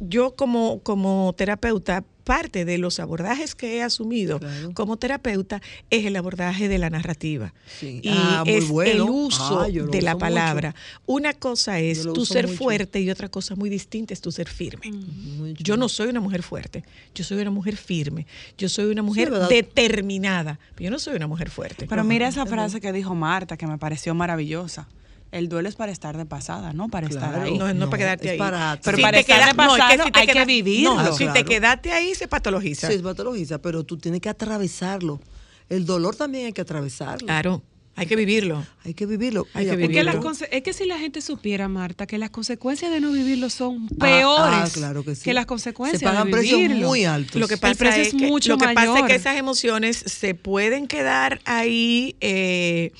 yo 0.00 0.34
como, 0.34 0.80
como 0.82 1.32
terapeuta, 1.36 2.02
parte 2.20 2.64
de 2.64 2.78
los 2.78 3.00
abordajes 3.00 3.54
que 3.54 3.76
he 3.76 3.82
asumido 3.82 4.38
Claro. 4.38 4.72
como 4.74 4.96
terapeuta 4.96 5.60
es 5.90 6.04
el 6.06 6.16
abordaje 6.16 6.68
de 6.68 6.78
la 6.78 6.90
narrativa. 6.90 7.52
Sí. 7.80 8.00
Y 8.02 8.08
Ah, 8.10 8.44
muy 8.46 8.54
es 8.54 8.68
bueno. 8.68 8.90
el 8.92 9.00
uso 9.10 9.60
Ah, 9.60 9.66
de 9.68 10.02
la 10.02 10.12
uso 10.12 10.18
palabra. 10.20 10.74
Una 11.06 11.32
cosa 11.34 11.78
es 11.80 12.02
tu 12.02 12.24
ser 12.26 12.46
mucho. 12.46 12.58
fuerte 12.58 13.00
y 13.00 13.10
otra 13.10 13.28
cosa 13.28 13.54
muy 13.56 13.70
distinta 13.70 14.14
es 14.14 14.20
tu 14.20 14.30
ser 14.32 14.48
firme. 14.48 14.92
Yo 15.58 15.76
no 15.76 15.88
soy 15.88 16.08
una 16.08 16.20
mujer 16.20 16.42
fuerte, 16.42 16.84
yo 17.14 17.24
soy 17.24 17.38
una 17.40 17.50
mujer 17.50 17.76
firme, 17.76 18.26
yo 18.58 18.68
soy 18.68 18.86
una 18.86 19.02
mujer 19.02 19.30
¿verdad? 19.30 19.48
determinada, 19.48 20.58
pero 20.74 20.84
yo 20.84 20.90
no 20.90 20.98
soy 20.98 21.16
una 21.16 21.26
mujer 21.26 21.50
fuerte. 21.50 21.86
Pero 21.88 22.04
mira 22.04 22.28
esa 22.28 22.46
frase 22.46 22.80
que 22.80 22.92
dijo 22.92 23.14
Marta, 23.14 23.56
que 23.56 23.66
me 23.66 23.78
pareció 23.78 24.14
maravillosa. 24.14 24.88
El 25.32 25.48
duelo 25.48 25.68
es 25.68 25.76
para 25.76 25.92
estar 25.92 26.16
de 26.16 26.26
pasada, 26.26 26.72
¿no? 26.72 26.88
Para 26.88 27.06
estar 27.06 27.38
ahí. 27.40 27.56
No, 27.56 27.68
no, 27.68 27.74
No, 27.74 27.90
para 27.90 27.98
quedarte 27.98 28.24
es 28.26 28.32
ahí. 28.32 28.38
para- 28.38 28.80
Pero 28.82 28.96
Si 28.96 29.02
para 29.02 29.16
te 29.16 29.20
estar 29.20 29.36
queda- 29.38 29.46
de 29.46 29.54
no, 29.54 29.62
es 29.76 29.80
pasado, 29.80 30.04
si 30.06 30.10
te 30.12 30.18
hay 30.20 30.26
que 30.26 30.44
vivirlo. 30.44 30.94
No, 31.02 31.12
si 31.16 31.26
te 31.28 31.44
quedaste 31.44 31.92
ahí, 31.92 32.14
se 32.16 32.26
patologiza. 32.26 32.88
Sí, 32.88 32.94
es 32.94 33.02
patologiza, 33.02 33.62
pero 33.62 33.84
tú 33.84 33.96
tienes 33.96 34.20
que 34.20 34.28
atravesarlo. 34.28 35.20
El 35.68 35.86
dolor 35.86 36.16
también 36.16 36.46
hay 36.46 36.52
que 36.52 36.62
atravesarlo. 36.62 37.26
Claro, 37.26 37.62
hay 37.94 38.06
que 38.06 38.16
vivirlo. 38.16 38.66
Hay 38.84 38.94
que 38.94 39.06
vivirlo. 39.06 39.46
Hay 39.54 39.66
que 39.66 39.70
Es 39.70 39.76
que, 39.76 39.86
vivirlo. 39.86 40.02
las 40.12 40.16
conse- 40.16 40.48
es 40.50 40.62
que 40.62 40.72
si 40.72 40.84
la 40.84 40.98
gente 40.98 41.20
supiera, 41.20 41.68
Marta, 41.68 42.08
que 42.08 42.18
las 42.18 42.30
consecuencias 42.30 42.90
de 42.90 43.00
no 43.00 43.12
vivirlo 43.12 43.50
son 43.50 43.86
Ah, 43.92 43.96
peores 44.00 44.54
ah, 44.54 44.68
claro 44.72 45.04
que, 45.04 45.14
sí. 45.14 45.32
las 45.32 45.46
consecuencias 45.46 46.00
Se 46.00 46.06
pagan 46.06 46.26
de 46.26 46.32
precios 46.32 46.58
vivirlo. 46.58 46.88
muy 46.88 47.04
altos. 47.04 47.36
Lo 47.40 47.46
que 47.46 47.54
El 47.54 47.60
pasa, 47.60 47.74
precio 47.76 48.02
es, 48.02 48.08
es 48.08 48.14
que, 48.14 48.26
mucho 48.26 48.48
lo 48.50 48.58
que 48.58 48.74
pasa 48.74 48.98
es 48.98 49.04
que 49.04 49.14
esas 49.14 49.36
emociones 49.36 49.96
se 49.96 50.34
pueden 50.34 50.88
quedar 50.88 51.40
ahí, 51.44 52.16
eh, 52.20 52.90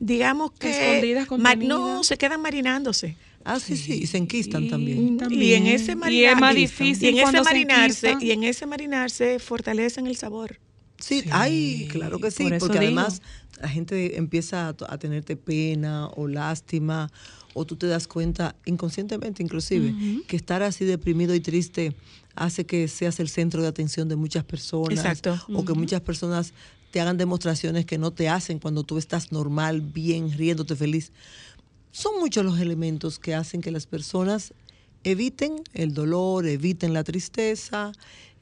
digamos 0.00 0.50
que... 0.52 0.70
Escondidas, 0.70 1.28
no, 1.58 2.02
se 2.02 2.16
quedan 2.18 2.40
marinándose. 2.42 3.16
Ah, 3.44 3.60
sí, 3.60 3.76
sí, 3.76 4.00
y 4.02 4.06
se 4.06 4.18
enquistan 4.18 4.64
Y- 4.64 4.68
también. 4.68 5.16
también. 5.16 5.42
Y 5.42 5.54
en 5.54 5.66
ese 5.68 5.92
Y 5.92 5.96
marinar- 5.96 6.34
es 6.34 6.40
más 6.40 6.54
y- 6.54 6.58
difícil 6.58 7.14
y 7.14 7.18
en 7.20 7.28
ese 7.28 7.42
marinarse 7.42 8.16
y 8.20 8.30
en 8.32 8.42
ese 8.44 8.66
marinarse 8.66 9.38
fortalecen 9.38 10.06
el 10.08 10.16
sabor. 10.16 10.58
Sí, 10.98 11.24
ay, 11.30 11.88
claro 11.90 12.18
que 12.18 12.30
sí, 12.30 12.42
por 12.48 12.58
porque 12.58 12.78
digo. 12.80 12.98
además 13.00 13.22
la 13.62 13.68
gente 13.68 14.18
empieza 14.18 14.68
a, 14.68 14.76
a 14.88 14.98
tenerte 14.98 15.36
pena 15.36 16.08
o 16.08 16.28
lástima 16.28 17.10
o 17.54 17.64
tú 17.64 17.76
te 17.76 17.86
das 17.86 18.06
cuenta 18.06 18.54
inconscientemente 18.66 19.42
inclusive 19.42 19.94
que 20.28 20.36
estar 20.36 20.62
así 20.62 20.84
deprimido 20.84 21.34
y 21.34 21.40
triste 21.40 21.94
hace 22.36 22.64
que 22.66 22.86
seas 22.88 23.18
el 23.20 23.28
centro 23.30 23.62
de 23.62 23.68
atención 23.68 24.08
de 24.08 24.16
muchas 24.16 24.44
personas 24.44 24.98
Exacto. 24.98 25.40
o 25.54 25.64
que 25.64 25.72
muchas 25.72 26.02
personas 26.02 26.52
te 26.90 27.00
hagan 27.00 27.16
demostraciones 27.16 27.86
que 27.86 27.98
no 27.98 28.10
te 28.10 28.28
hacen 28.28 28.58
cuando 28.58 28.82
tú 28.84 28.98
estás 28.98 29.32
normal, 29.32 29.80
bien, 29.80 30.32
riéndote 30.32 30.76
feliz. 30.76 31.12
Son 31.92 32.18
muchos 32.20 32.44
los 32.44 32.58
elementos 32.60 33.18
que 33.18 33.34
hacen 33.34 33.60
que 33.60 33.70
las 33.70 33.86
personas 33.86 34.54
eviten 35.04 35.62
el 35.72 35.94
dolor, 35.94 36.46
eviten 36.46 36.92
la 36.92 37.04
tristeza, 37.04 37.92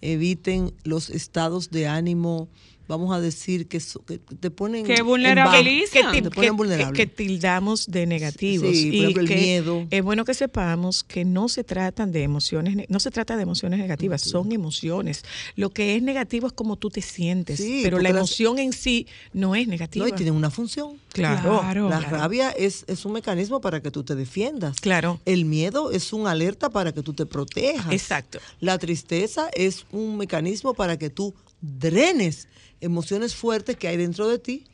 eviten 0.01 0.75
los 0.85 1.11
estados 1.11 1.71
de 1.71 1.87
ánimo, 1.87 2.49
vamos 2.89 3.15
a 3.15 3.21
decir 3.21 3.69
que, 3.69 3.79
so- 3.81 4.05
que 4.05 4.19
te 4.19 4.51
ponen 4.51 4.85
Que 4.85 4.95
en 4.95 5.07
vulnerabilizan. 5.07 6.03
bajo, 6.03 6.15
que, 6.15 6.23
te 6.23 6.31
ponen 6.31 6.51
que- 6.51 6.57
vulnerable. 6.57 6.97
que 6.97 7.07
tildamos 7.07 7.87
de 7.91 8.07
negativos 8.07 8.71
Sí, 8.77 8.87
por 8.87 8.95
y 8.95 8.99
ejemplo, 9.01 9.23
el 9.23 9.29
que 9.29 9.37
miedo. 9.37 9.87
es 9.91 10.03
bueno 10.03 10.25
que 10.25 10.35
sepamos 10.35 11.05
que 11.05 11.25
no 11.25 11.49
se 11.49 11.65
tratan 11.65 12.11
de 12.13 12.23
emociones 12.23 12.75
ne- 12.77 12.87
no 12.89 12.99
se 13.01 13.11
trata 13.11 13.37
de 13.37 13.43
emociones 13.43 13.79
negativas 13.79 14.23
son 14.23 14.51
emociones 14.53 15.23
lo 15.55 15.71
que 15.71 15.95
es 15.97 16.03
negativo 16.03 16.47
es 16.47 16.53
como 16.53 16.77
tú 16.77 16.91
te 16.91 17.03
sientes 17.03 17.59
Sí, 17.59 17.81
pero 17.85 17.99
la 17.99 18.11
las- 18.11 18.19
emoción 18.19 18.59
en 18.59 18.73
sí 18.73 19.07
no 19.33 19.55
es 19.55 19.69
negativa 19.69 20.07
no, 20.07 20.09
y 20.09 20.17
tienen 20.17 20.35
una 20.35 20.51
función. 20.51 20.93
claro 21.13 21.61
Claro. 21.61 21.89
La 21.89 21.99
claro. 21.99 22.17
rabia 22.17 22.51
es, 22.51 22.85
es 22.89 23.05
un 23.05 23.13
mecanismo 23.13 23.61
para 23.61 23.81
que 23.83 23.91
tú 23.91 24.03
te 24.03 24.15
defiendas. 24.15 24.81
Claro. 24.81 25.21
El 25.25 25.45
miedo 25.45 25.91
es 25.93 26.13
un 26.13 26.27
alerta 26.27 26.71
para 26.71 26.93
que 26.93 27.03
tú 27.03 27.13
te 27.13 27.27
protejas. 27.27 27.93
Exacto. 27.93 28.39
La 28.61 28.79
tristeza 28.79 29.49
es 29.55 29.85
un 29.93 30.17
mecanismo 30.17 30.75
para 30.75 30.97
que 30.99 31.11
tú 31.11 31.35
drenes 31.61 32.49
emociones 32.81 33.35
fuertes 33.35 33.77
que 33.77 33.89
hay 33.89 33.97
dentro 33.97 34.29
de 34.29 34.39
ti, 34.39 34.65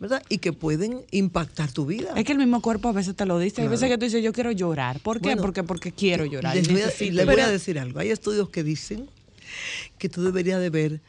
¿verdad? 0.00 0.22
Y 0.28 0.38
que 0.38 0.52
pueden 0.52 1.02
impactar 1.10 1.72
tu 1.72 1.86
vida. 1.86 2.12
Es 2.16 2.24
que 2.24 2.32
el 2.32 2.38
mismo 2.38 2.62
cuerpo 2.62 2.88
a 2.88 2.92
veces 2.92 3.16
te 3.16 3.26
lo 3.26 3.38
dice. 3.38 3.62
Hay 3.62 3.66
Claro. 3.66 3.70
veces 3.72 3.88
que 3.88 3.98
tú 3.98 4.04
dices, 4.04 4.22
yo 4.22 4.32
quiero 4.32 4.52
llorar. 4.52 5.00
¿Por 5.00 5.18
qué? 5.20 5.28
Bueno, 5.30 5.42
porque, 5.42 5.62
porque 5.64 5.92
quiero 5.92 6.24
llorar. 6.24 6.54
Les 6.54 6.68
voy, 6.68 6.80
a, 6.82 6.86
necesito 6.86 7.14
les 7.16 7.26
voy 7.26 7.40
a 7.40 7.48
decir 7.48 7.78
algo. 7.78 7.98
Hay 8.00 8.10
estudios 8.10 8.48
que 8.50 8.62
dicen 8.62 9.08
que 9.98 10.08
tú 10.08 10.22
deberías 10.22 10.60
de 10.60 10.70
ver 10.70 11.00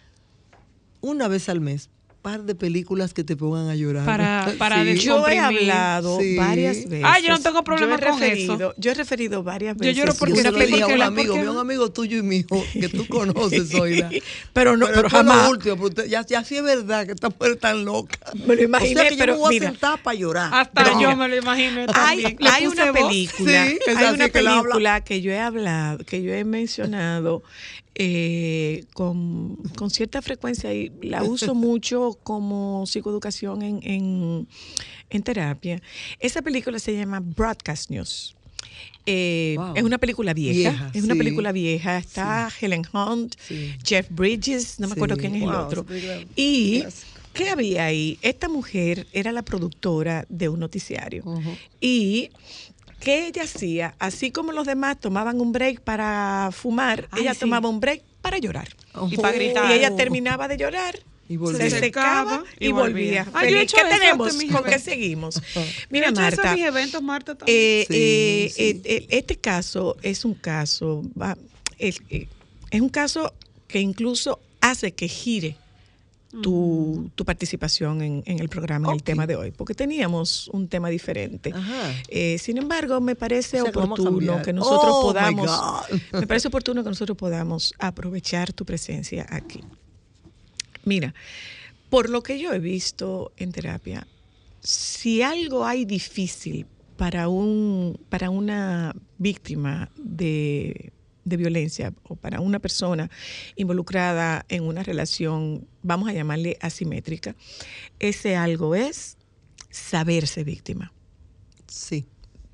una 1.01 1.27
vez 1.27 1.49
al 1.49 1.61
mes 1.61 1.89
par 2.21 2.43
de 2.43 2.53
películas 2.53 3.13
que 3.13 3.23
te 3.23 3.35
pongan 3.37 3.69
a 3.69 3.75
llorar. 3.75 4.05
Para- 4.05 4.53
para 4.57 4.83
Sí. 4.83 4.99
yo 4.99 5.27
he 5.27 5.39
hablado 5.39 6.19
Sí. 6.19 6.35
varias 6.35 6.75
veces 6.89 7.01
Ah, 7.05 7.19
yo 7.19 7.29
no 7.29 7.39
tengo 7.39 7.63
problema 7.63 7.97
Yo 7.97 8.05
he 8.05 8.09
con 8.09 8.19
referido- 8.19 8.55
eso. 8.55 8.73
yo 8.77 8.91
he 8.91 8.93
referido 8.93 9.41
varias 9.43 9.75
Yo 9.77 9.79
veces 9.81 9.95
lloro 9.97 10.13
Yo 10.13 10.19
porque 10.19 10.35
se 10.35 10.43
la- 10.43 10.51
lo 10.51 10.57
dije 10.59 10.75
a 10.75 10.79
porque 10.81 10.93
un 10.95 11.01
amigo, 11.01 11.27
porque- 11.33 11.41
vi 11.41 11.47
a 11.47 11.51
un 11.51 11.57
amigo 11.57 11.91
tuyo 11.91 12.17
y 12.17 12.21
mío 12.21 12.45
que 12.73 12.89
tú 12.89 13.07
conoces, 13.09 13.69
Zoila. 13.71 14.09
pero 14.53 14.75
no 14.77 14.85
pero, 14.87 15.03
lo 15.03 15.09
jamás 15.09 15.49
último, 15.49 15.75
pero 15.75 15.87
usted- 15.87 16.05
ya, 16.07 16.25
ya 16.25 16.43
sí 16.43 16.57
es 16.57 16.63
verdad 16.63 17.05
que 17.05 17.13
esta 17.13 17.29
mujer 17.29 17.51
es 17.53 17.59
tan 17.59 17.85
loca. 17.85 18.17
Me 18.45 18.55
lo 18.55 18.63
imaginé, 18.63 18.99
o 18.99 19.01
sea 19.03 19.09
que 19.11 19.15
pero 19.17 19.33
yo 19.33 19.37
me 19.37 19.39
voy 19.45 19.53
mira. 19.55 19.67
a 19.69 19.71
sentar 19.71 20.03
para 20.03 20.15
llorar. 20.17 20.49
Hasta 20.53 20.83
Pero 20.83 20.99
yo 21.01 21.15
me 21.15 21.27
lo 21.27 21.35
imaginé 21.37 21.85
hay, 21.93 22.23
también. 22.23 22.37
Hay 22.51 22.65
puse 22.65 22.81
una 22.81 22.91
voz. 22.91 23.01
película, 23.01 23.65
Sí, 23.67 23.79
hay 23.95 24.13
una 24.13 24.25
que 24.25 24.31
película 24.31 25.01
que 25.05 25.21
yo 25.21 25.31
he 25.31 25.39
hablado, 25.39 26.03
que 26.05 26.21
yo 26.21 26.33
he 26.33 26.43
mencionado 26.43 27.43
eh, 28.01 28.85
con, 28.93 29.57
con 29.75 29.89
cierta 29.89 30.21
frecuencia 30.21 30.73
y 30.73 30.89
la 31.01 31.21
uso 31.23 31.53
mucho 31.67 32.17
como 32.23 32.85
psicoeducación 32.87 33.61
en, 33.61 33.79
en, 33.83 34.47
en 35.09 35.21
terapia. 35.23 35.81
Esa 36.19 36.41
película 36.41 36.79
se 36.79 36.95
llama 36.95 37.19
Broadcast 37.19 37.89
News. 37.91 38.35
Eh, 39.05 39.55
Wow. 39.57 39.73
Es 39.75 39.83
una 39.83 39.97
película 39.97 40.33
vieja, 40.33 40.71
Vieja, 40.71 40.91
es 40.93 41.03
una 41.03 41.15
película 41.15 41.51
vieja. 41.51 41.97
Está 41.97 42.49
Helen 42.61 42.83
Hunt, 42.93 43.35
Sí. 43.45 43.73
Jeff 43.83 44.07
Bridges, 44.09 44.79
no 44.79 44.87
me 44.87 44.93
acuerdo 44.93 45.17
quién 45.17 45.35
es 45.35 45.43
el 45.43 45.49
otro. 45.49 45.85
Y. 46.35 46.83
¿qué 47.33 47.49
había 47.49 47.85
ahí? 47.85 48.17
Esta 48.21 48.49
mujer 48.49 49.07
era 49.13 49.31
la 49.31 49.43
productora 49.43 50.25
de 50.29 50.49
un 50.49 50.59
noticiario. 50.59 51.23
Y 51.79 52.31
¿qué 52.99 53.27
ella 53.27 53.43
hacía? 53.43 53.95
Así 53.99 54.31
como 54.31 54.51
los 54.51 54.65
demás 54.67 54.99
tomaban 54.99 55.39
un 55.41 55.51
break 55.51 55.81
para 55.81 56.49
fumar, 56.51 57.07
Ay, 57.11 57.21
ella 57.23 57.33
sí. 57.33 57.41
tomaba 57.41 57.69
un 57.69 57.79
break 57.79 58.03
para 58.21 58.37
llorar. 58.37 58.67
Y 59.09 59.17
para 59.17 59.33
gritar. 59.35 59.69
Y 59.71 59.73
ella 59.73 59.95
terminaba 59.95 60.47
de 60.47 60.57
llorar. 60.57 60.99
Y 61.27 61.37
volvía. 61.37 61.59
Se 61.65 61.69
Se 61.69 61.79
secaba 61.79 62.43
y 62.59 62.69
y 62.69 62.71
volvía. 62.71 63.23
volvía. 63.25 63.27
Ay, 63.39 63.51
yo 63.53 63.59
he 63.59 63.65
¿Qué 63.67 63.81
tenemos? 63.89 64.35
¿Con 64.51 64.63
qué 64.63 64.79
seguimos? 64.79 65.39
Mira, 65.91 66.07
he 66.07 66.09
hecho 66.09 66.21
eso 66.21 66.37
Marta. 66.37 66.49
en 66.49 66.55
mis 66.55 66.65
eventos, 66.65 67.01
Marta, 67.03 67.35
también. 67.35 67.57
Eh, 67.59 67.85
Sí, 67.87 67.95
eh, 67.95 68.51
sí. 68.53 68.61
eh, 68.63 68.81
eh, 68.85 69.07
este 69.09 69.35
caso 69.37 69.95
es 70.01 70.25
un 70.25 70.33
caso, 70.33 71.03
va, 71.19 71.37
es, 71.77 72.01
eh, 72.09 72.27
es 72.71 72.81
un 72.81 72.89
caso 72.89 73.31
que 73.67 73.79
incluso 73.79 74.39
hace 74.59 74.91
que 74.93 75.07
gire 75.07 75.55
tu, 76.41 77.09
tu 77.15 77.25
participación 77.25 78.01
en, 78.01 78.23
en 78.25 78.39
el 78.39 78.49
programa, 78.49 78.89
en 78.89 78.95
el 78.95 79.03
tema 79.03 79.25
de 79.25 79.35
hoy, 79.35 79.51
porque 79.51 79.73
teníamos 79.73 80.47
un 80.49 80.67
tema 80.67 80.89
diferente. 80.89 81.53
Eh, 82.07 82.37
sin 82.37 82.57
embargo, 82.57 83.01
me 83.01 83.15
parece 83.15 83.61
O 83.61 83.65
sea, 83.65 83.71
oportuno 83.71 84.41
que 84.41 84.53
nosotros 84.53 84.91
Oh, 84.91 85.01
podamos, 85.01 85.49
me 86.13 86.27
parece 86.27 86.47
oportuno 86.49 86.83
que 86.83 86.89
nosotros 86.89 87.17
podamos 87.17 87.73
aprovechar 87.79 88.53
tu 88.53 88.65
presencia 88.65 89.25
aquí. 89.29 89.63
Mira, 90.85 91.13
por 91.89 92.09
lo 92.09 92.21
que 92.21 92.39
yo 92.39 92.53
he 92.53 92.59
visto 92.59 93.31
en 93.37 93.51
terapia, 93.51 94.07
si 94.61 95.21
algo 95.21 95.65
hay 95.65 95.85
difícil 95.85 96.65
para 96.97 97.27
un 97.29 97.97
para 98.09 98.29
una 98.29 98.93
víctima 99.17 99.89
de, 99.95 100.91
de 101.29 101.37
violencia 101.37 101.93
o 102.03 102.15
para 102.15 102.41
una 102.41 102.59
persona 102.59 103.09
involucrada 103.55 104.45
en 104.49 104.63
una 104.63 104.83
relación, 104.83 105.67
vamos 105.83 106.09
a 106.09 106.13
llamarle 106.13 106.57
asimétrica, 106.61 107.35
ese 107.99 108.35
algo 108.35 108.75
es 108.75 109.17
saberse 109.69 110.43
víctima 110.43 110.91
Sí. 111.67 112.05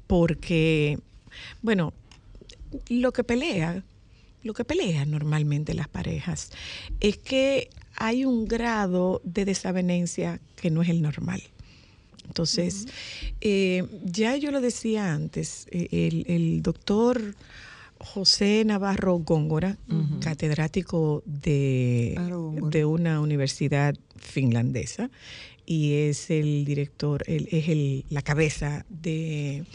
porque, 0.08 1.00
bueno, 1.62 1.94
lo 2.90 3.14
que 3.14 3.24
pelea, 3.24 3.84
lo 4.44 4.54
que 4.54 4.66
pelea 4.66 5.06
normalmente 5.06 5.74
las 5.74 5.88
parejas 5.88 6.52
es 7.00 7.18
que 7.18 7.70
hay 7.96 8.26
un 8.26 8.46
grado 8.46 9.22
de 9.24 9.46
desavenencia 9.46 10.40
que 10.58 10.70
no 10.70 10.82
es 10.82 10.90
el 10.90 11.02
normal. 11.02 11.42
Entonces, 12.28 12.88
eh, 13.40 13.84
ya 14.04 14.36
yo 14.36 14.52
lo 14.52 14.60
decía 14.60 15.14
antes, 15.14 15.68
eh, 15.72 15.88
el, 15.92 16.26
el 16.28 16.62
doctor 16.62 17.36
José 18.06 18.64
Navarro 18.66 19.18
Góngora, 19.18 19.78
catedrático 20.22 21.24
de, 21.26 22.16
Góngora. 22.18 22.70
de 22.70 22.86
una 22.86 23.20
universidad 23.20 23.96
finlandesa, 24.16 25.10
y 25.66 25.94
es 25.94 26.30
el 26.30 26.64
director, 26.64 27.24
es 27.28 27.70
el, 27.70 28.06
la 28.10 28.22
cabeza 28.22 28.86
de, 28.88 29.66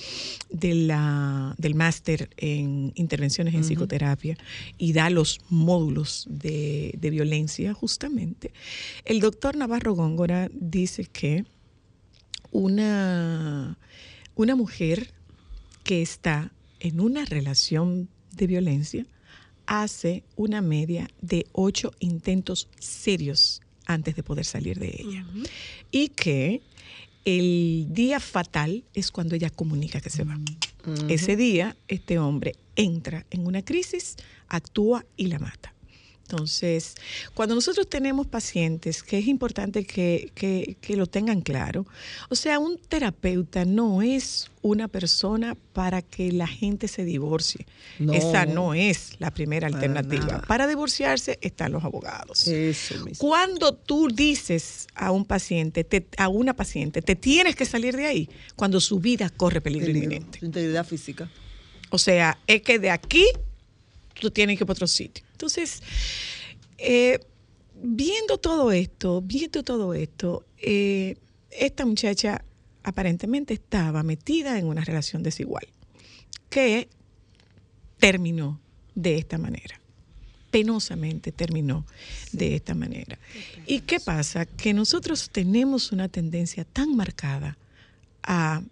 de 0.48 0.74
la, 0.74 1.54
del 1.58 1.74
máster 1.74 2.30
en 2.36 2.92
intervenciones 2.94 3.54
en 3.54 3.62
psicoterapia 3.62 4.38
y 4.78 4.92
da 4.92 5.10
los 5.10 5.40
módulos 5.48 6.26
de, 6.30 6.94
de 6.96 7.10
violencia 7.10 7.74
justamente. 7.74 8.52
El 9.04 9.20
doctor 9.20 9.56
Navarro 9.56 9.94
Góngora 9.94 10.48
dice 10.54 11.04
que 11.04 11.44
una, 12.52 13.76
una 14.36 14.54
mujer 14.54 15.12
que 15.82 16.02
está 16.02 16.52
en 16.78 17.00
una 17.00 17.24
relación 17.24 18.08
de 18.32 18.46
violencia 18.46 19.06
hace 19.66 20.24
una 20.36 20.60
media 20.60 21.08
de 21.20 21.46
ocho 21.52 21.92
intentos 22.00 22.68
serios 22.78 23.62
antes 23.86 24.16
de 24.16 24.22
poder 24.22 24.44
salir 24.44 24.78
de 24.78 24.96
ella. 24.98 25.26
Y 25.90 26.08
que 26.08 26.60
el 27.24 27.86
día 27.90 28.20
fatal 28.20 28.84
es 28.94 29.10
cuando 29.10 29.34
ella 29.34 29.50
comunica 29.50 30.00
que 30.00 30.10
se 30.10 30.24
va. 30.24 30.38
Ese 31.08 31.36
día, 31.36 31.76
este 31.88 32.18
hombre 32.18 32.56
entra 32.74 33.26
en 33.30 33.46
una 33.46 33.62
crisis, 33.62 34.16
actúa 34.48 35.04
y 35.16 35.26
la 35.26 35.38
mata. 35.38 35.74
Entonces, 36.30 36.94
cuando 37.34 37.54
nosotros 37.56 37.88
tenemos 37.88 38.26
pacientes, 38.28 39.02
que 39.02 39.18
es 39.18 39.26
importante 39.26 39.84
que, 39.84 40.30
que- 40.34 40.76
que 40.80 40.96
lo 40.96 41.06
tengan 41.06 41.40
claro, 41.40 41.86
o 42.28 42.36
sea, 42.36 42.58
un 42.60 42.78
terapeuta 42.78 43.64
no 43.64 44.00
es 44.00 44.48
una 44.62 44.86
persona 44.88 45.56
para 45.72 46.02
que 46.02 46.30
la 46.32 46.46
gente 46.46 46.86
se 46.86 47.04
divorcie. 47.04 47.66
No. 47.98 48.12
Esa 48.12 48.46
no 48.46 48.74
es 48.74 49.12
la 49.18 49.32
primera 49.32 49.68
Para 49.68 49.78
alternativa. 49.82 50.24
nada. 50.26 50.42
Para 50.46 50.66
divorciarse 50.68 51.38
están 51.40 51.72
los 51.72 51.82
abogados. 51.82 52.46
Eso 52.46 52.94
mismo. 53.04 53.18
Cuando 53.18 53.74
tú 53.74 54.08
dices 54.08 54.86
a 54.94 55.10
un 55.10 55.24
paciente, 55.24 55.82
te- 55.82 56.06
a 56.16 56.28
una 56.28 56.54
paciente, 56.54 57.02
te 57.02 57.16
tienes 57.16 57.56
que 57.56 57.64
salir 57.64 57.96
de 57.96 58.06
ahí, 58.06 58.28
cuando 58.54 58.80
su 58.80 59.00
vida 59.00 59.30
corre 59.30 59.60
peligro 59.60 59.86
Peligro, 59.86 60.04
inminente. 60.04 60.38
su 60.38 60.46
integridad 60.46 60.86
física. 60.86 61.28
O 61.90 61.98
sea, 61.98 62.38
es 62.46 62.62
que 62.62 62.78
de 62.78 62.90
aquí 62.90 63.24
tú 64.20 64.30
tienes 64.30 64.56
que 64.56 64.64
ir 64.64 64.66
para 64.66 64.76
otro 64.76 64.86
sitio. 64.86 65.24
Entonces, 65.32 65.82
eh, 66.78 67.18
viendo 67.82 68.38
todo 68.38 68.72
esto, 68.72 69.22
viendo 69.22 69.62
todo 69.62 69.94
esto, 69.94 70.44
eh, 70.58 71.16
esta 71.50 71.84
muchacha 71.84 72.44
aparentemente 72.82 73.54
estaba 73.54 74.02
metida 74.02 74.58
en 74.58 74.66
una 74.66 74.82
relación 74.82 75.22
desigual 75.22 75.66
que 76.48 76.88
terminó 77.98 78.60
de 78.94 79.18
esta 79.18 79.38
manera. 79.38 79.80
Penosamente 80.50 81.30
terminó 81.30 81.86
de 82.32 82.56
esta 82.56 82.74
manera. 82.74 83.18
¿Y 83.66 83.80
qué 83.80 84.00
pasa? 84.00 84.46
Que 84.46 84.74
nosotros 84.74 85.30
tenemos 85.30 85.92
una 85.92 86.08
tendencia 86.08 86.64
tan 86.64 86.96
marcada 86.96 87.56
a 88.22 88.62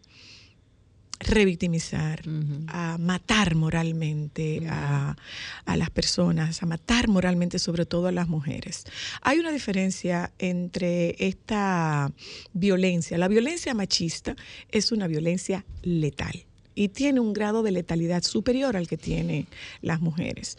revictimizar, 1.21 2.23
a 2.69 2.97
matar 2.99 3.55
moralmente 3.55 4.62
a, 4.69 5.16
a 5.64 5.77
las 5.77 5.91
personas, 5.91 6.62
a 6.62 6.66
matar 6.66 7.09
moralmente 7.09 7.59
sobre 7.59 7.87
todo 7.87 8.07
a 8.07 8.12
las 8.12 8.29
mujeres. 8.29 8.85
Hay 9.23 9.39
una 9.39 9.51
diferencia 9.51 10.33
entre 10.39 11.16
esta 11.19 12.12
violencia. 12.53 13.19
La 13.19 13.29
violencia 13.29 13.75
machista 13.75 14.37
es 14.71 14.93
una 14.93 15.07
violencia 15.07 15.64
letal 15.83 16.45
y 16.75 16.89
tiene 16.89 17.21
un 17.21 17.33
grado 17.33 17.62
de 17.62 17.73
letalidad 17.73 18.23
superior 18.23 18.77
al 18.77 18.87
que 18.87 18.97
tienen 18.97 19.47
las 19.83 20.01
mujeres. 20.01 20.57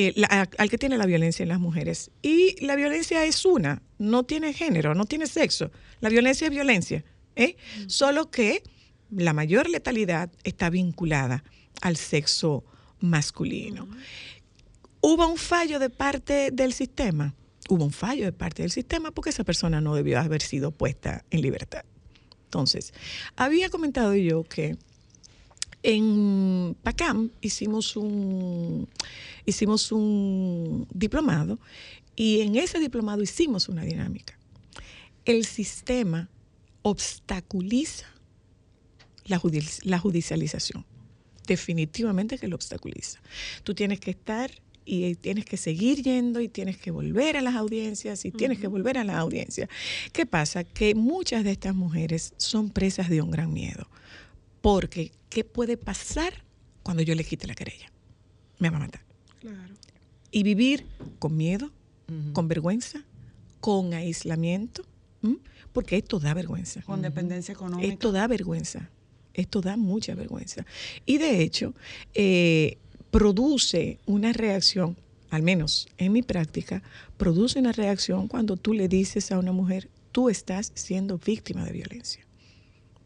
eh, 0.00 0.12
la- 0.14 0.48
al 0.58 0.70
que 0.70 0.78
tiene 0.78 0.96
la 0.96 1.06
violencia 1.06 1.42
en 1.42 1.48
las 1.48 1.58
mujeres. 1.58 2.12
Y 2.22 2.54
la 2.64 2.76
violencia 2.76 3.24
es 3.24 3.44
una, 3.44 3.82
no 3.98 4.22
tiene 4.22 4.52
género, 4.52 4.94
no 4.94 5.06
tiene 5.06 5.26
sexo. 5.26 5.72
La 6.00 6.08
violencia 6.08 6.44
es 6.46 6.52
violencia. 6.52 7.02
¿eh? 7.34 7.56
Solo 7.88 8.30
que 8.30 8.62
la 9.10 9.32
mayor 9.32 9.68
letalidad 9.68 10.30
está 10.44 10.70
vinculada 10.70 11.44
al 11.80 11.96
sexo 11.96 12.64
masculino. 13.00 13.88
¿Hubo 15.00 15.26
un 15.26 15.36
fallo 15.36 15.78
de 15.78 15.90
parte 15.90 16.50
del 16.50 16.72
sistema? 16.72 17.34
Hubo 17.68 17.84
un 17.84 17.92
fallo 17.92 18.24
de 18.24 18.32
parte 18.32 18.62
del 18.62 18.70
sistema 18.70 19.10
porque 19.10 19.30
esa 19.30 19.44
persona 19.44 19.80
no 19.80 19.94
debió 19.94 20.18
haber 20.18 20.42
sido 20.42 20.70
puesta 20.70 21.24
en 21.30 21.42
libertad. 21.42 21.84
Entonces, 22.44 22.92
había 23.36 23.68
comentado 23.68 24.14
yo 24.14 24.42
que 24.42 24.76
en 25.82 26.76
PACAM 26.82 27.30
hicimos 27.40 27.96
un, 27.96 28.88
hicimos 29.46 29.92
un 29.92 30.88
diplomado 30.92 31.60
y 32.16 32.40
en 32.40 32.56
ese 32.56 32.80
diplomado 32.80 33.22
hicimos 33.22 33.68
una 33.68 33.82
dinámica. 33.82 34.36
El 35.24 35.44
sistema 35.44 36.28
obstaculiza 36.82 38.06
la, 39.28 39.38
judi- 39.40 39.80
la 39.84 39.98
judicialización. 39.98 40.84
Definitivamente 41.46 42.38
que 42.38 42.48
lo 42.48 42.56
obstaculiza. 42.56 43.20
Tú 43.62 43.74
tienes 43.74 44.00
que 44.00 44.10
estar 44.10 44.50
y 44.84 45.14
tienes 45.16 45.44
que 45.44 45.56
seguir 45.56 46.02
yendo 46.02 46.40
y 46.40 46.48
tienes 46.48 46.76
que 46.78 46.90
volver 46.90 47.36
a 47.36 47.42
las 47.42 47.54
audiencias 47.56 48.24
y 48.24 48.30
tienes 48.30 48.58
que 48.58 48.66
volver 48.66 48.98
a 48.98 49.04
las 49.04 49.16
audiencias. 49.16 49.68
¿Qué 50.12 50.26
pasa? 50.26 50.64
Que 50.64 50.94
muchas 50.94 51.44
de 51.44 51.52
estas 51.52 51.74
mujeres 51.74 52.34
son 52.36 52.70
presas 52.70 53.08
de 53.08 53.22
un 53.22 53.30
gran 53.30 53.52
miedo. 53.52 53.88
Porque, 54.60 55.12
¿qué 55.30 55.44
puede 55.44 55.76
pasar 55.76 56.32
cuando 56.82 57.02
yo 57.02 57.14
le 57.14 57.24
quite 57.24 57.46
la 57.46 57.54
querella? 57.54 57.90
Me 58.58 58.70
va 58.70 58.76
a 58.78 58.80
matar. 58.80 59.02
Claro. 59.40 59.74
Y 60.30 60.42
vivir 60.42 60.84
con 61.18 61.36
miedo, 61.36 61.70
con 62.32 62.48
vergüenza, 62.48 63.04
con 63.60 63.92
aislamiento, 63.94 64.84
¿m? 65.22 65.36
porque 65.72 65.96
esto 65.98 66.18
da 66.18 66.34
vergüenza. 66.34 66.82
Con 66.82 67.02
dependencia 67.02 67.52
económica. 67.52 67.88
Esto 67.92 68.12
da 68.12 68.26
vergüenza. 68.26 68.90
Esto 69.38 69.60
da 69.60 69.76
mucha 69.76 70.14
vergüenza. 70.14 70.66
Y 71.06 71.18
de 71.18 71.42
hecho, 71.42 71.72
eh, 72.14 72.76
produce 73.10 73.98
una 74.06 74.32
reacción, 74.32 74.96
al 75.30 75.42
menos 75.42 75.88
en 75.96 76.12
mi 76.12 76.22
práctica, 76.22 76.82
produce 77.16 77.58
una 77.58 77.72
reacción 77.72 78.28
cuando 78.28 78.56
tú 78.56 78.72
le 78.74 78.88
dices 78.88 79.30
a 79.32 79.38
una 79.38 79.52
mujer, 79.52 79.88
tú 80.12 80.28
estás 80.28 80.72
siendo 80.74 81.18
víctima 81.18 81.64
de 81.64 81.72
violencia. 81.72 82.22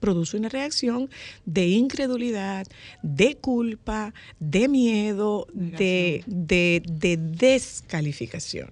Produce 0.00 0.36
una 0.36 0.48
reacción 0.48 1.08
de 1.44 1.68
incredulidad, 1.68 2.66
de 3.02 3.36
culpa, 3.36 4.12
de 4.40 4.66
miedo, 4.68 5.46
de, 5.52 6.24
de- 6.26 6.82
de 6.90 7.16
descalificación. 7.18 8.70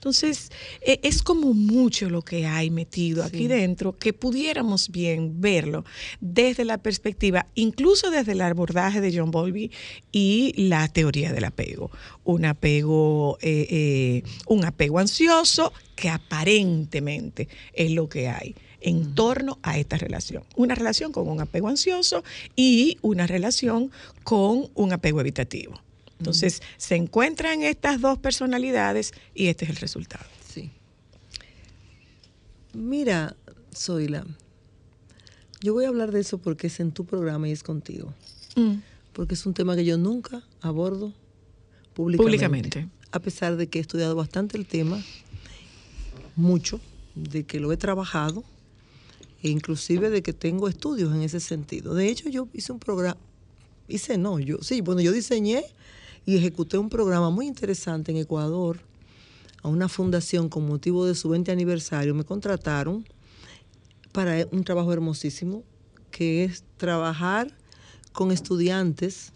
Entonces, 0.00 0.50
e- 0.80 0.98
es 1.02 1.22
como 1.22 1.52
mucho 1.52 2.08
lo 2.08 2.22
que 2.22 2.46
hay 2.46 2.70
metido 2.70 3.22
aquí 3.22 3.48
dentro 3.48 3.98
que 3.98 4.14
pudiéramos 4.14 4.88
bien 4.88 5.42
verlo 5.42 5.84
desde 6.22 6.64
la 6.64 6.78
perspectiva, 6.78 7.46
incluso 7.54 8.10
desde 8.10 8.32
el 8.32 8.40
abordaje 8.40 9.02
de 9.02 9.14
John 9.14 9.30
Bowlby 9.30 9.70
y 10.10 10.54
la 10.56 10.88
teoría 10.88 11.34
del 11.34 11.44
apego. 11.44 11.90
Un 12.24 12.46
apego, 12.46 13.36
eh, 13.42 13.66
eh, 13.68 14.22
un 14.46 14.64
apego 14.64 15.00
ansioso 15.00 15.74
que 15.96 16.08
aparentemente 16.08 17.48
es 17.74 17.90
lo 17.90 18.08
que 18.08 18.28
hay 18.28 18.54
en 18.80 19.14
torno 19.14 19.58
a 19.62 19.76
esta 19.76 19.98
relación. 19.98 20.44
Una 20.56 20.74
relación 20.74 21.12
con 21.12 21.28
un 21.28 21.42
apego 21.42 21.68
ansioso 21.68 22.24
y 22.56 22.96
una 23.02 23.26
relación 23.26 23.90
con 24.24 24.70
un 24.74 24.92
apego 24.94 25.20
evitativo. 25.20 25.74
Entonces, 26.20 26.60
se 26.76 26.96
encuentran 26.96 27.62
estas 27.62 27.98
dos 28.02 28.18
personalidades 28.18 29.12
y 29.34 29.46
este 29.46 29.64
es 29.64 29.70
el 29.70 29.76
resultado. 29.76 30.26
Sí. 30.46 30.70
Mira, 32.74 33.34
Zoila, 33.74 34.26
yo 35.62 35.72
voy 35.72 35.86
a 35.86 35.88
hablar 35.88 36.12
de 36.12 36.20
eso 36.20 36.36
porque 36.36 36.66
es 36.66 36.78
en 36.78 36.92
tu 36.92 37.06
programa 37.06 37.48
y 37.48 37.52
es 37.52 37.62
contigo. 37.62 38.12
Porque 39.14 39.32
es 39.32 39.46
un 39.46 39.54
tema 39.54 39.74
que 39.76 39.86
yo 39.86 39.96
nunca 39.96 40.42
abordo 40.60 41.14
públicamente. 41.94 42.22
Públicamente. 42.22 42.88
A 43.12 43.18
pesar 43.18 43.56
de 43.56 43.68
que 43.68 43.78
he 43.78 43.80
estudiado 43.80 44.14
bastante 44.14 44.58
el 44.58 44.66
tema, 44.66 45.02
mucho, 46.36 46.80
de 47.14 47.44
que 47.44 47.60
lo 47.60 47.72
he 47.72 47.78
trabajado, 47.78 48.44
e 49.42 49.48
inclusive 49.48 50.10
de 50.10 50.22
que 50.22 50.34
tengo 50.34 50.68
estudios 50.68 51.14
en 51.14 51.22
ese 51.22 51.40
sentido. 51.40 51.94
De 51.94 52.10
hecho, 52.10 52.28
yo 52.28 52.46
hice 52.52 52.72
un 52.72 52.78
programa, 52.78 53.18
hice 53.88 54.18
no, 54.18 54.38
yo 54.38 54.58
sí, 54.60 54.82
bueno, 54.82 55.00
yo 55.00 55.12
diseñé 55.12 55.64
y 56.30 56.36
ejecuté 56.36 56.78
un 56.78 56.88
programa 56.88 57.28
muy 57.30 57.48
interesante 57.48 58.12
en 58.12 58.18
Ecuador 58.18 58.78
a 59.62 59.68
una 59.68 59.88
fundación 59.88 60.48
con 60.48 60.64
motivo 60.64 61.04
de 61.04 61.16
su 61.16 61.28
20 61.28 61.50
aniversario. 61.50 62.14
Me 62.14 62.22
contrataron 62.22 63.04
para 64.12 64.46
un 64.52 64.62
trabajo 64.62 64.92
hermosísimo 64.92 65.64
que 66.12 66.44
es 66.44 66.62
trabajar 66.76 67.52
con 68.12 68.30
estudiantes 68.30 69.32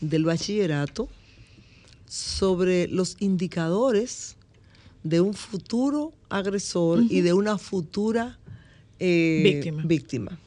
del 0.00 0.24
bachillerato 0.24 1.10
sobre 2.06 2.88
los 2.88 3.18
indicadores 3.20 4.36
de 5.04 5.20
un 5.20 5.34
futuro 5.34 6.14
agresor 6.30 7.02
y 7.10 7.20
de 7.20 7.34
una 7.34 7.58
futura 7.58 8.38
eh, 8.98 9.42
Víctima. 9.44 9.82
víctima. 9.84 10.38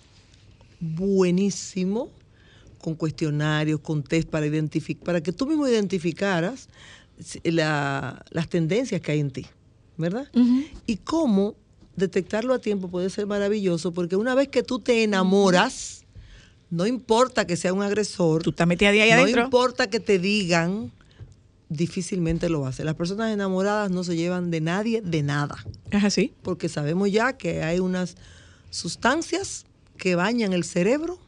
Buenísimo, 0.80 2.10
con 2.82 2.96
cuestionarios, 2.96 3.80
con 3.80 4.04
test 4.04 4.28
para 4.30 4.46
identificar, 4.46 5.04
para 5.06 5.22
que 5.22 5.32
tú 5.32 5.46
mismo 5.48 5.68
identificaras 5.68 6.68
la- 7.44 8.24
las 8.32 8.50
tendencias 8.50 9.00
que 9.02 9.12
hay 9.12 9.20
en 9.20 9.32
ti, 9.32 9.46
¿verdad? 9.98 10.28
Y 10.88 10.98
cómo 10.98 11.56
detectarlo 11.96 12.54
a 12.54 12.60
tiempo 12.60 12.90
puede 12.90 13.10
ser 13.10 13.28
maravilloso, 13.28 13.92
porque 13.94 14.16
una 14.16 14.34
vez 14.36 14.48
que 14.48 14.64
tú 14.64 14.80
te 14.80 15.04
enamoras, 15.04 16.04
no 16.70 16.88
importa 16.88 17.46
que 17.46 17.58
sea 17.58 17.74
un 17.74 17.84
agresor, 17.84 18.44
Tú 18.44 18.50
estás 18.52 18.66
metida 18.68 18.92
de 18.92 19.02
ahí 19.02 19.12
no 19.12 19.22
adentro. 19.24 19.44
importa 19.44 19.90
que 19.90 20.00
te 20.00 20.18
digan, 20.20 20.92
difícilmente 21.70 22.50
lo 22.50 22.66
hace. 22.66 22.84
Las 22.84 22.96
personas 22.96 23.32
enamoradas 23.34 23.92
no 23.92 24.04
se 24.04 24.16
llevan 24.16 24.52
de 24.52 24.62
nadie, 24.62 25.02
de 25.02 25.22
nada, 25.22 25.64
Es 25.92 26.04
así. 26.04 26.34
porque 26.42 26.68
sabemos 26.70 27.12
ya 27.12 27.34
que 27.34 27.62
hay 27.64 27.80
unas 27.80 28.16
sustancias 28.70 29.66
que 29.98 30.16
bañan 30.16 30.54
el 30.54 30.64
cerebro 30.64 31.20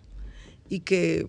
y 0.69 0.79
que 0.79 1.27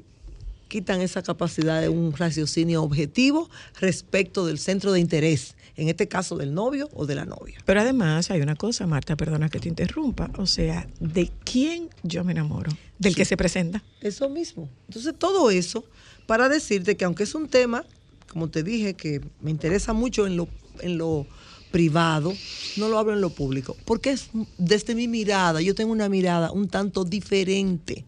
quitan 0.74 1.00
esa 1.00 1.22
capacidad 1.22 1.80
de 1.80 1.88
un 1.88 2.12
raciocinio 2.12 2.82
objetivo 2.82 3.48
respecto 3.78 4.44
del 4.44 4.58
centro 4.58 4.90
de 4.90 4.98
interés, 4.98 5.54
en 5.76 5.88
este 5.88 6.08
caso 6.08 6.36
del 6.36 6.52
novio 6.52 6.90
o 6.94 7.06
de 7.06 7.14
la 7.14 7.24
novia. 7.24 7.60
Pero 7.64 7.80
además 7.80 8.32
hay 8.32 8.40
una 8.40 8.56
cosa, 8.56 8.84
Marta, 8.88 9.14
perdona 9.14 9.48
que 9.48 9.60
te 9.60 9.68
interrumpa. 9.68 10.32
O 10.36 10.46
sea, 10.46 10.88
¿de 10.98 11.30
quién 11.44 11.90
yo 12.02 12.24
me 12.24 12.32
enamoro? 12.32 12.72
Del 12.98 13.14
que 13.14 13.24
se 13.24 13.36
presenta. 13.36 13.84
Eso 14.00 14.28
mismo. 14.28 14.68
Entonces, 14.88 15.14
todo 15.16 15.48
eso 15.52 15.84
para 16.26 16.48
decirte 16.48 16.96
que 16.96 17.04
aunque 17.04 17.22
es 17.22 17.36
un 17.36 17.46
tema, 17.46 17.84
como 18.26 18.48
te 18.48 18.64
dije, 18.64 18.94
que 18.94 19.20
me 19.42 19.52
interesa 19.52 19.92
mucho 19.92 20.26
en 20.26 20.36
lo 20.36 20.48
en 20.80 20.98
lo 20.98 21.24
privado, 21.70 22.32
no 22.78 22.88
lo 22.88 22.98
hablo 22.98 23.12
en 23.12 23.20
lo 23.20 23.30
público, 23.30 23.76
porque 23.84 24.10
es 24.10 24.30
desde 24.58 24.96
mi 24.96 25.06
mirada, 25.06 25.60
yo 25.60 25.76
tengo 25.76 25.92
una 25.92 26.08
mirada 26.08 26.50
un 26.50 26.66
tanto 26.66 27.04
diferente 27.04 28.04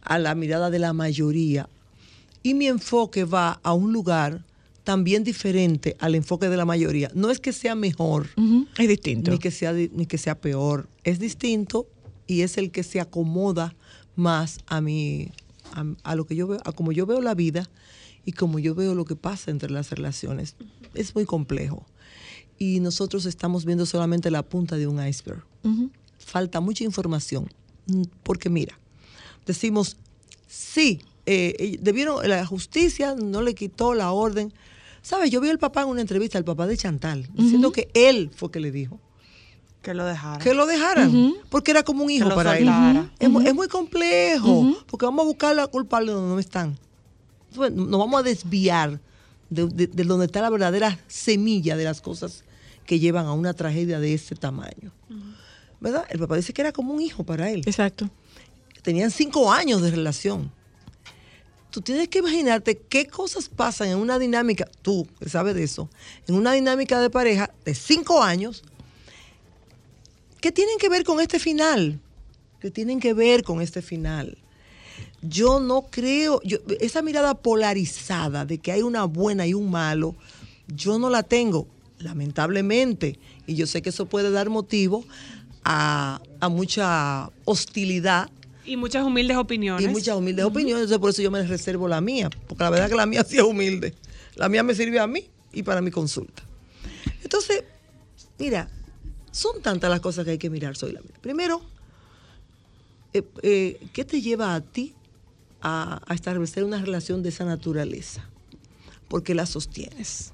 a 0.00 0.18
la 0.18 0.34
mirada 0.34 0.70
de 0.70 0.78
la 0.78 0.94
mayoría 0.94 1.68
y 2.46 2.54
mi 2.54 2.66
enfoque 2.68 3.24
va 3.24 3.58
a 3.62 3.72
un 3.72 3.92
lugar 3.92 4.44
también 4.84 5.24
diferente 5.24 5.96
al 5.98 6.14
enfoque 6.14 6.48
de 6.48 6.56
la 6.56 6.64
mayoría. 6.64 7.10
No 7.14 7.30
es 7.30 7.40
que 7.40 7.52
sea 7.52 7.74
mejor, 7.74 8.28
Es 8.78 8.88
distinto. 8.88 9.30
ni 9.32 9.38
que 9.38 9.50
sea 9.50 9.72
ni 9.72 10.06
que 10.06 10.16
sea 10.18 10.36
peor, 10.40 10.88
es 11.02 11.18
distinto 11.18 11.86
y 12.28 12.42
es 12.42 12.56
el 12.56 12.70
que 12.70 12.82
se 12.84 13.00
acomoda 13.00 13.74
más 14.14 14.58
a 14.66 14.80
mi 14.80 15.32
a, 15.72 15.84
a 16.04 16.14
lo 16.14 16.24
que 16.26 16.36
yo 16.36 16.46
veo, 16.46 16.60
a 16.64 16.70
como 16.72 16.92
yo 16.92 17.04
veo 17.06 17.20
la 17.20 17.34
vida 17.34 17.68
y 18.24 18.32
como 18.32 18.58
yo 18.60 18.74
veo 18.74 18.94
lo 18.94 19.04
que 19.04 19.16
pasa 19.16 19.50
entre 19.50 19.70
las 19.70 19.90
relaciones. 19.90 20.54
Es 20.94 21.14
muy 21.16 21.24
complejo. 21.24 21.84
Y 22.58 22.78
nosotros 22.80 23.26
estamos 23.26 23.64
viendo 23.64 23.86
solamente 23.86 24.30
la 24.30 24.42
punta 24.44 24.76
de 24.76 24.86
un 24.86 25.04
iceberg. 25.04 25.42
Falta 26.18 26.60
mucha 26.60 26.84
información. 26.84 27.48
Mm, 27.86 28.02
Porque 28.22 28.48
mira, 28.50 28.78
decimos, 29.46 29.96
sí, 30.48 31.00
eh, 31.26 31.76
debieron, 31.80 32.26
la 32.28 32.46
justicia 32.46 33.14
no 33.14 33.42
le 33.42 33.54
quitó 33.54 33.94
la 33.94 34.12
orden. 34.12 34.52
¿Sabes? 35.02 35.30
Yo 35.30 35.40
vi 35.40 35.48
al 35.50 35.58
papá 35.58 35.82
en 35.82 35.88
una 35.88 36.00
entrevista, 36.00 36.36
al 36.38 36.44
papá 36.44 36.66
de 36.66 36.76
Chantal, 36.76 37.28
diciendo 37.34 37.70
que 37.72 37.88
él 37.94 38.30
fue 38.34 38.50
que 38.50 38.58
le 38.58 38.72
dijo 38.72 38.98
Que 39.82 39.94
lo 39.94 40.04
dejara. 40.04 40.42
que 40.42 40.52
lo 40.52 40.66
dejaran, 40.66 41.34
porque 41.48 41.70
era 41.70 41.84
como 41.84 42.02
un 42.04 42.10
hijo 42.10 42.28
para 42.34 42.58
él. 42.58 42.64
Es, 43.20 43.28
es 43.46 43.54
muy 43.54 43.68
complejo, 43.68 44.76
porque 44.88 45.06
vamos 45.06 45.22
a 45.24 45.26
buscar 45.28 45.54
la 45.54 45.66
culpable 45.68 46.10
donde 46.12 46.34
no 46.34 46.38
están. 46.40 46.76
Nos 47.56 47.98
vamos 48.00 48.18
a 48.18 48.22
desviar 48.24 49.00
de, 49.48 49.66
de- 49.68 49.86
de 49.86 50.04
donde 50.04 50.26
está 50.26 50.42
la 50.42 50.50
verdadera 50.50 50.98
semilla 51.06 51.76
de 51.76 51.84
las 51.84 52.00
cosas 52.00 52.42
que 52.84 52.98
llevan 52.98 53.26
a 53.26 53.32
una 53.32 53.54
tragedia 53.54 54.00
de 54.00 54.12
ese 54.14 54.34
tamaño. 54.34 54.90
¿Verdad? 55.80 56.04
El 56.10 56.18
papá 56.18 56.34
dice 56.36 56.52
que 56.52 56.62
era 56.62 56.72
como 56.72 56.92
un 56.92 57.00
hijo 57.00 57.22
para 57.24 57.48
él. 57.50 57.62
Exacto. 57.66 58.10
Tenían 58.82 59.10
cinco 59.12 59.52
años 59.52 59.82
de 59.82 59.90
relación. 59.92 60.50
Tú 61.76 61.82
tienes 61.82 62.08
que 62.08 62.20
imaginarte 62.20 62.78
qué 62.78 63.06
cosas 63.06 63.50
pasan 63.50 63.88
en 63.88 63.98
una 63.98 64.18
dinámica, 64.18 64.66
tú 64.80 65.06
sabes 65.26 65.54
de 65.54 65.64
eso, 65.64 65.90
en 66.26 66.34
una 66.34 66.52
dinámica 66.52 67.02
de 67.02 67.10
pareja 67.10 67.50
de 67.66 67.74
cinco 67.74 68.22
años, 68.22 68.64
que 70.40 70.52
tienen 70.52 70.78
que 70.78 70.88
ver 70.88 71.04
con 71.04 71.20
este 71.20 71.38
final, 71.38 72.00
que 72.60 72.70
tienen 72.70 72.98
que 72.98 73.12
ver 73.12 73.42
con 73.42 73.60
este 73.60 73.82
final. 73.82 74.38
Yo 75.20 75.60
no 75.60 75.82
creo, 75.82 76.40
esa 76.80 77.02
mirada 77.02 77.34
polarizada 77.34 78.46
de 78.46 78.56
que 78.56 78.72
hay 78.72 78.80
una 78.80 79.04
buena 79.04 79.46
y 79.46 79.52
un 79.52 79.70
malo, 79.70 80.16
yo 80.74 80.98
no 80.98 81.10
la 81.10 81.24
tengo, 81.24 81.66
lamentablemente, 81.98 83.18
y 83.46 83.54
yo 83.54 83.66
sé 83.66 83.82
que 83.82 83.90
eso 83.90 84.06
puede 84.06 84.30
dar 84.30 84.48
motivo 84.48 85.04
a 85.62 86.20
mucha 86.48 87.30
hostilidad 87.44 88.30
Y 88.66 88.76
muchas 88.76 89.04
humildes 89.04 89.36
opiniones. 89.36 89.84
y 89.84 89.88
muchas 89.88 90.16
humildes 90.16 90.44
opiniones, 90.44 90.82
entonces 90.82 90.98
por 90.98 91.10
eso 91.10 91.22
yo 91.22 91.30
me 91.30 91.42
reservo 91.42 91.88
la 91.88 92.00
mía, 92.00 92.30
porque 92.48 92.64
la 92.64 92.70
verdad 92.70 92.88
que 92.88 92.96
la 92.96 93.06
mía 93.06 93.24
sí 93.24 93.36
es 93.36 93.42
humilde. 93.42 93.94
La 94.34 94.48
mía 94.48 94.62
me 94.62 94.74
sirve 94.74 94.98
a 94.98 95.06
mí 95.06 95.24
y 95.52 95.62
para 95.62 95.80
mi 95.80 95.90
consulta. 95.90 96.42
Entonces, 97.22 97.64
mira, 98.38 98.68
son 99.30 99.62
tantas 99.62 99.90
las 99.90 100.00
cosas 100.00 100.24
que 100.24 100.32
hay 100.32 100.38
que 100.38 100.50
mirar, 100.50 100.76
soy 100.76 100.92
la 100.92 101.00
Primero, 101.20 101.62
eh, 103.12 103.22
eh, 103.42 103.88
¿qué 103.92 104.04
te 104.04 104.20
lleva 104.20 104.54
a 104.54 104.60
ti 104.60 104.94
a, 105.60 106.02
a 106.06 106.14
establecer 106.14 106.64
una 106.64 106.80
relación 106.80 107.22
de 107.22 107.30
esa 107.30 107.44
naturaleza? 107.44 108.28
Porque 109.08 109.34
la 109.34 109.46
sostienes. 109.46 110.32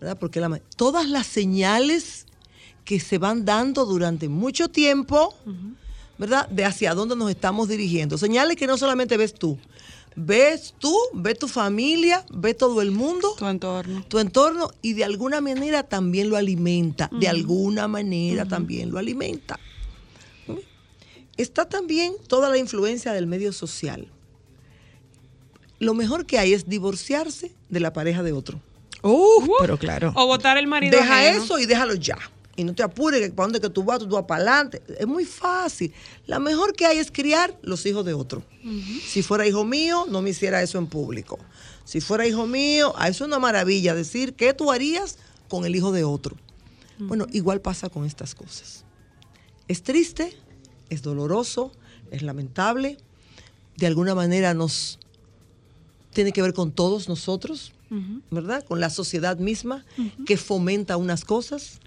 ¿Verdad? 0.00 0.18
Porque 0.18 0.40
la, 0.40 0.60
todas 0.76 1.08
las 1.08 1.26
señales 1.26 2.26
que 2.86 3.00
se 3.00 3.18
van 3.18 3.44
dando 3.44 3.84
durante 3.84 4.28
mucho 4.28 4.68
tiempo, 4.68 5.34
¿verdad? 6.18 6.48
De 6.48 6.64
hacia 6.64 6.94
dónde 6.94 7.16
nos 7.16 7.30
estamos 7.30 7.68
dirigiendo. 7.68 8.18
Señales 8.18 8.56
que 8.56 8.66
no 8.66 8.76
solamente 8.78 9.16
ves 9.16 9.34
tú, 9.34 9.58
ves 10.14 10.74
tú, 10.78 10.96
ves 11.12 11.38
tu 11.38 11.48
familia, 11.48 12.24
ves 12.32 12.56
todo 12.56 12.80
el 12.82 12.90
mundo, 12.90 13.34
Tu 13.38 13.46
entorno. 13.46 14.04
tu 14.08 14.18
entorno 14.18 14.70
y 14.82 14.94
de 14.94 15.04
alguna 15.04 15.40
manera 15.40 15.82
también 15.82 16.30
lo 16.30 16.36
alimenta. 16.36 17.10
De 17.12 17.28
alguna 17.28 17.86
manera 17.88 18.46
también 18.46 18.90
lo 18.90 18.98
alimenta. 18.98 19.58
Está 21.36 21.68
también 21.68 22.14
toda 22.28 22.48
la 22.48 22.56
influencia 22.56 23.12
del 23.12 23.26
medio 23.26 23.52
social. 23.52 24.08
Lo 25.78 25.92
mejor 25.92 26.24
que 26.24 26.38
hay 26.38 26.54
es 26.54 26.66
divorciarse 26.66 27.52
de 27.68 27.80
la 27.80 27.92
pareja 27.92 28.22
de 28.22 28.32
otro. 28.32 28.58
Uh, 29.02 29.46
pero 29.60 29.78
claro. 29.78 30.12
O 30.16 30.26
votar 30.26 30.56
el 30.56 30.66
marido. 30.66 30.96
Deja 30.96 31.18
ajeno. 31.20 31.44
eso 31.44 31.58
y 31.58 31.66
déjalo 31.66 31.94
ya. 31.94 32.16
Y 32.56 32.64
no 32.64 32.74
te 32.74 32.82
apures, 32.82 33.20
que 33.20 33.30
para 33.30 33.46
dónde 33.46 33.60
que 33.60 33.68
tú 33.68 33.84
vas, 33.84 33.98
tú 33.98 34.08
vas 34.08 34.24
para 34.24 34.40
adelante. 34.42 34.82
Es 34.98 35.06
muy 35.06 35.24
fácil. 35.24 35.92
La 36.26 36.38
mejor 36.38 36.74
que 36.74 36.86
hay 36.86 36.98
es 36.98 37.10
criar 37.10 37.58
los 37.62 37.84
hijos 37.84 38.04
de 38.04 38.14
otro. 38.14 38.42
Si 39.06 39.22
fuera 39.22 39.46
hijo 39.46 39.64
mío, 39.64 40.06
no 40.08 40.22
me 40.22 40.30
hiciera 40.30 40.62
eso 40.62 40.78
en 40.78 40.86
público. 40.86 41.38
Si 41.84 42.00
fuera 42.00 42.26
hijo 42.26 42.46
mío, 42.46 42.94
ah, 42.96 43.08
eso 43.08 43.24
es 43.24 43.28
una 43.28 43.38
maravilla 43.38 43.94
decir 43.94 44.34
qué 44.34 44.54
tú 44.54 44.72
harías 44.72 45.18
con 45.48 45.64
el 45.64 45.76
hijo 45.76 45.92
de 45.92 46.04
otro. 46.04 46.36
Bueno, 46.98 47.26
igual 47.32 47.60
pasa 47.60 47.90
con 47.90 48.06
estas 48.06 48.34
cosas. 48.34 48.84
Es 49.68 49.82
triste, 49.82 50.34
es 50.88 51.02
doloroso, 51.02 51.72
es 52.10 52.22
lamentable. 52.22 52.96
De 53.76 53.86
alguna 53.86 54.14
manera 54.14 54.54
nos 54.54 54.98
tiene 56.12 56.32
que 56.32 56.40
ver 56.40 56.54
con 56.54 56.72
todos 56.72 57.08
nosotros, 57.08 57.72
¿verdad? 58.30 58.64
Con 58.64 58.80
la 58.80 58.88
sociedad 58.88 59.36
misma 59.38 59.84
que 60.24 60.36
fomenta 60.38 60.96
unas 60.96 61.24
cosas, 61.24 61.80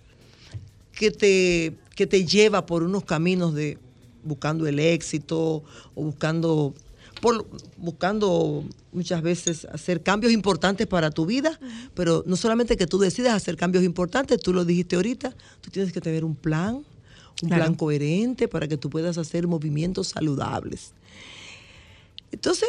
que 0.99 1.11
te, 1.11 1.77
que 1.95 2.05
te 2.05 2.25
lleva 2.25 2.65
por 2.65 2.83
unos 2.83 3.05
caminos 3.05 3.53
de 3.53 3.77
buscando 4.21 4.67
el 4.67 4.79
éxito 4.79 5.63
o 5.95 6.03
buscando, 6.03 6.73
por, 7.21 7.47
buscando 7.77 8.65
muchas 8.91 9.21
veces 9.21 9.63
hacer 9.71 10.03
cambios 10.03 10.33
importantes 10.33 10.87
para 10.87 11.09
tu 11.09 11.25
vida, 11.25 11.57
pero 11.93 12.21
no 12.27 12.35
solamente 12.35 12.75
que 12.75 12.85
tú 12.85 12.97
decidas 12.99 13.33
hacer 13.33 13.55
cambios 13.55 13.85
importantes, 13.85 14.41
tú 14.41 14.51
lo 14.51 14.65
dijiste 14.65 14.97
ahorita, 14.97 15.33
tú 15.61 15.71
tienes 15.71 15.93
que 15.93 16.01
tener 16.01 16.25
un 16.25 16.35
plan, 16.35 16.75
un 16.75 17.47
Claro. 17.47 17.63
plan 17.63 17.75
coherente 17.75 18.49
para 18.49 18.67
que 18.67 18.75
tú 18.75 18.89
puedas 18.89 19.17
hacer 19.17 19.47
movimientos 19.47 20.09
saludables. 20.09 20.91
Entonces, 22.33 22.67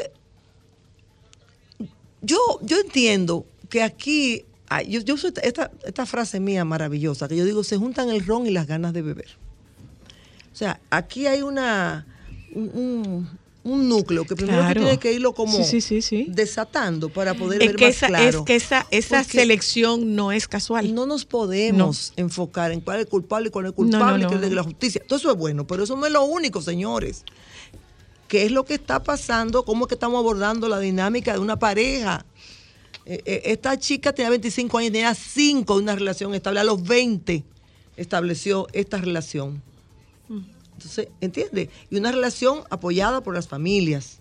yo, 2.22 2.38
yo 2.62 2.78
entiendo 2.78 3.44
que 3.68 3.82
aquí, 3.82 4.44
yo, 4.86 5.00
yo 5.00 5.14
uso 5.14 5.28
esta, 5.42 5.70
esta 5.84 6.06
frase 6.06 6.38
mía 6.40 6.64
maravillosa, 6.64 7.26
que 7.28 7.36
yo 7.36 7.44
digo, 7.44 7.64
se 7.64 7.76
juntan 7.76 8.08
el 8.10 8.24
ron 8.24 8.46
y 8.46 8.50
las 8.50 8.66
ganas 8.66 8.92
de 8.92 9.02
beber. 9.02 9.28
O 10.52 10.56
sea, 10.56 10.80
aquí 10.90 11.26
hay 11.26 11.42
una 11.42 12.06
un, 12.54 12.70
un- 12.74 13.40
un 13.62 13.88
núcleo 13.90 14.24
que 14.24 14.34
primero 14.36 14.58
Claro. 14.62 14.80
tienes 14.80 14.98
que 14.98 15.12
irlo 15.12 15.34
como 15.34 15.52
Sí, 15.52 15.64
sí, 15.64 15.80
sí, 15.82 16.00
sí. 16.00 16.26
desatando 16.30 17.10
para 17.10 17.34
poder 17.34 17.60
Es 17.62 17.68
ver 17.68 17.76
que, 17.76 17.86
más 17.86 17.94
esa, 17.96 18.06
claro. 18.06 18.38
es 18.40 18.44
que 18.44 18.56
esa, 18.56 18.86
esa 18.90 19.22
selección 19.22 20.14
no 20.16 20.32
es 20.32 20.48
casual. 20.48 20.94
no 20.94 21.04
nos 21.04 21.24
podemos 21.26 22.12
enfocar 22.16 22.72
en 22.72 22.80
cuál 22.80 22.98
es 23.00 23.04
el 23.04 23.10
culpable 23.10 23.48
y 23.48 23.50
cuál 23.50 23.66
es 23.66 23.72
el 23.72 23.76
No, 23.76 23.82
no, 23.84 23.90
culpable, 23.98 24.22
no, 24.24 24.28
que 24.30 24.34
es 24.36 24.40
de 24.40 24.50
la 24.50 24.62
justicia. 24.62 25.02
Todo 25.06 25.18
eso 25.18 25.30
es 25.30 25.36
bueno, 25.36 25.66
pero 25.66 25.84
eso 25.84 25.94
no 25.96 26.06
es 26.06 26.12
lo 26.12 26.24
único, 26.24 26.62
señores. 26.62 27.24
¿Qué 28.28 28.44
es 28.46 28.50
lo 28.50 28.64
que 28.64 28.74
está 28.74 29.02
pasando? 29.02 29.64
¿Cómo 29.64 29.84
es 29.84 29.88
que 29.88 29.94
estamos 29.94 30.18
abordando 30.20 30.66
la 30.68 30.78
dinámica 30.78 31.32
de 31.34 31.40
una 31.40 31.58
pareja? 31.58 32.24
Eh, 33.10 33.22
eh, 33.24 33.42
esta 33.46 33.76
chica 33.76 34.12
tenía 34.12 34.30
25 34.30 34.78
años, 34.78 34.92
tenía 34.92 35.12
5 35.16 35.76
de 35.76 35.82
una 35.82 35.96
relación 35.96 36.32
estable. 36.32 36.60
A 36.60 36.64
los 36.64 36.80
20 36.80 37.42
estableció 37.96 38.68
esta 38.72 38.98
relación. 38.98 39.60
Entonces, 40.74 41.08
¿entiende? 41.20 41.70
Y 41.90 41.96
una 41.96 42.12
relación 42.12 42.60
apoyada 42.70 43.20
por 43.20 43.34
las 43.34 43.48
familias. 43.48 44.20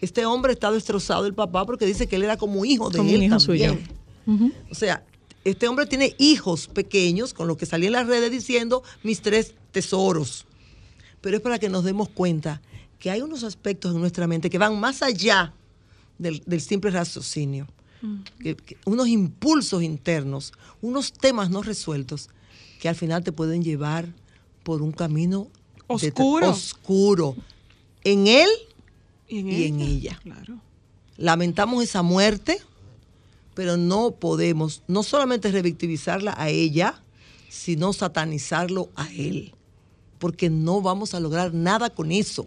Este 0.00 0.26
hombre 0.26 0.52
está 0.52 0.72
destrozado 0.72 1.26
el 1.26 1.32
papá 1.34 1.64
porque 1.64 1.86
dice 1.86 2.08
que 2.08 2.16
él 2.16 2.24
era 2.24 2.36
como 2.36 2.64
hijo 2.64 2.90
de 2.90 2.98
Como 2.98 3.08
él 3.10 3.16
un 3.18 3.22
hijo 3.22 3.38
también. 3.38 3.86
suyo. 4.26 4.52
O 4.68 4.74
sea, 4.74 5.04
este 5.44 5.68
hombre 5.68 5.86
tiene 5.86 6.16
hijos 6.18 6.66
pequeños 6.66 7.34
con 7.34 7.46
los 7.46 7.56
que 7.56 7.66
salía 7.66 7.86
en 7.86 7.92
las 7.92 8.08
redes 8.08 8.32
diciendo 8.32 8.82
mis 9.04 9.22
tres 9.22 9.54
tesoros. 9.70 10.44
Pero 11.20 11.36
es 11.36 11.42
para 11.42 11.60
que 11.60 11.68
nos 11.68 11.84
demos 11.84 12.08
cuenta 12.08 12.60
que 12.98 13.12
hay 13.12 13.22
unos 13.22 13.44
aspectos 13.44 13.94
en 13.94 14.00
nuestra 14.00 14.26
mente 14.26 14.50
que 14.50 14.58
van 14.58 14.80
más 14.80 15.02
allá 15.02 15.54
del, 16.18 16.42
del 16.44 16.60
simple 16.60 16.90
raciocinio. 16.90 17.68
Que- 18.38 18.56
que 18.56 18.76
unos 18.84 19.08
impulsos 19.08 19.82
internos, 19.82 20.52
unos 20.82 21.12
temas 21.12 21.50
no 21.50 21.62
resueltos 21.62 22.28
que 22.80 22.88
al 22.88 22.94
final 22.96 23.24
te 23.24 23.32
pueden 23.32 23.62
llevar 23.62 24.08
por 24.62 24.82
un 24.82 24.92
camino 24.92 25.48
de- 25.88 26.48
Oscuro. 26.48 27.36
en 28.04 28.26
él 28.26 28.48
Y 29.28 29.38
en, 29.38 29.48
y 29.48 29.62
en 29.64 29.80
ella. 29.80 30.18
Claro. 30.22 30.58
Lamentamos 31.16 31.82
esa 31.82 32.02
muerte, 32.02 32.58
pero 33.54 33.76
no 33.76 34.10
podemos 34.12 34.82
no 34.88 35.02
solamente 35.02 35.50
revictimizarla 35.50 36.34
a 36.36 36.48
ella, 36.50 37.00
sino 37.48 37.92
satanizarlo 37.92 38.90
a 38.96 39.10
él, 39.12 39.54
porque 40.18 40.50
no 40.50 40.80
vamos 40.82 41.14
a 41.14 41.20
lograr 41.20 41.54
nada 41.54 41.88
con 41.90 42.10
eso. 42.12 42.46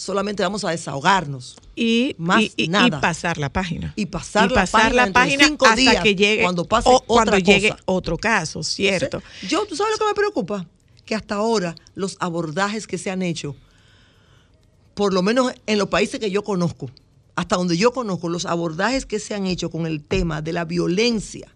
Solamente 0.00 0.42
vamos 0.42 0.64
a 0.64 0.70
desahogarnos 0.70 1.56
y, 1.76 2.14
Más 2.16 2.40
y- 2.40 2.52
y- 2.56 2.64
y 2.64 2.68
nada. 2.68 3.00
pasar 3.02 3.36
la 3.36 3.52
página. 3.52 3.92
y 3.96 4.06
pasar, 4.06 4.50
y 4.50 4.54
la 4.54 4.64
página, 4.66 5.06
la 5.06 5.12
página 5.12 5.44
cinco 5.46 5.66
hasta 5.66 5.76
días, 5.76 6.02
que 6.02 6.14
llegue 6.16 6.42
cuando 6.42 6.64
pase 6.64 6.88
o 6.88 6.94
otra 6.94 7.04
cuando 7.06 7.38
llegue 7.38 7.74
otro 7.84 8.16
caso, 8.16 8.62
cierto. 8.62 9.22
Yo, 9.46 9.66
¿tú 9.66 9.76
sabes 9.76 9.92
lo 9.92 9.98
que 9.98 10.08
me 10.10 10.14
preocupa? 10.14 10.66
Que 11.04 11.14
hasta 11.14 11.34
ahora 11.34 11.74
los 11.94 12.16
abordajes 12.18 12.86
que 12.86 12.96
se 12.96 13.10
han 13.10 13.20
hecho, 13.20 13.54
por 14.94 15.12
lo 15.12 15.20
menos 15.22 15.52
en 15.66 15.76
los 15.78 15.88
países 15.88 16.18
que 16.18 16.30
yo 16.30 16.42
conozco, 16.44 16.90
hasta 17.36 17.56
donde 17.56 17.76
yo 17.76 17.92
conozco, 17.92 18.30
los 18.30 18.46
abordajes 18.46 19.04
que 19.04 19.18
se 19.18 19.34
han 19.34 19.46
hecho 19.46 19.70
con 19.70 19.86
el 19.86 20.02
tema 20.02 20.40
de 20.40 20.54
la 20.54 20.64
violencia 20.64 21.54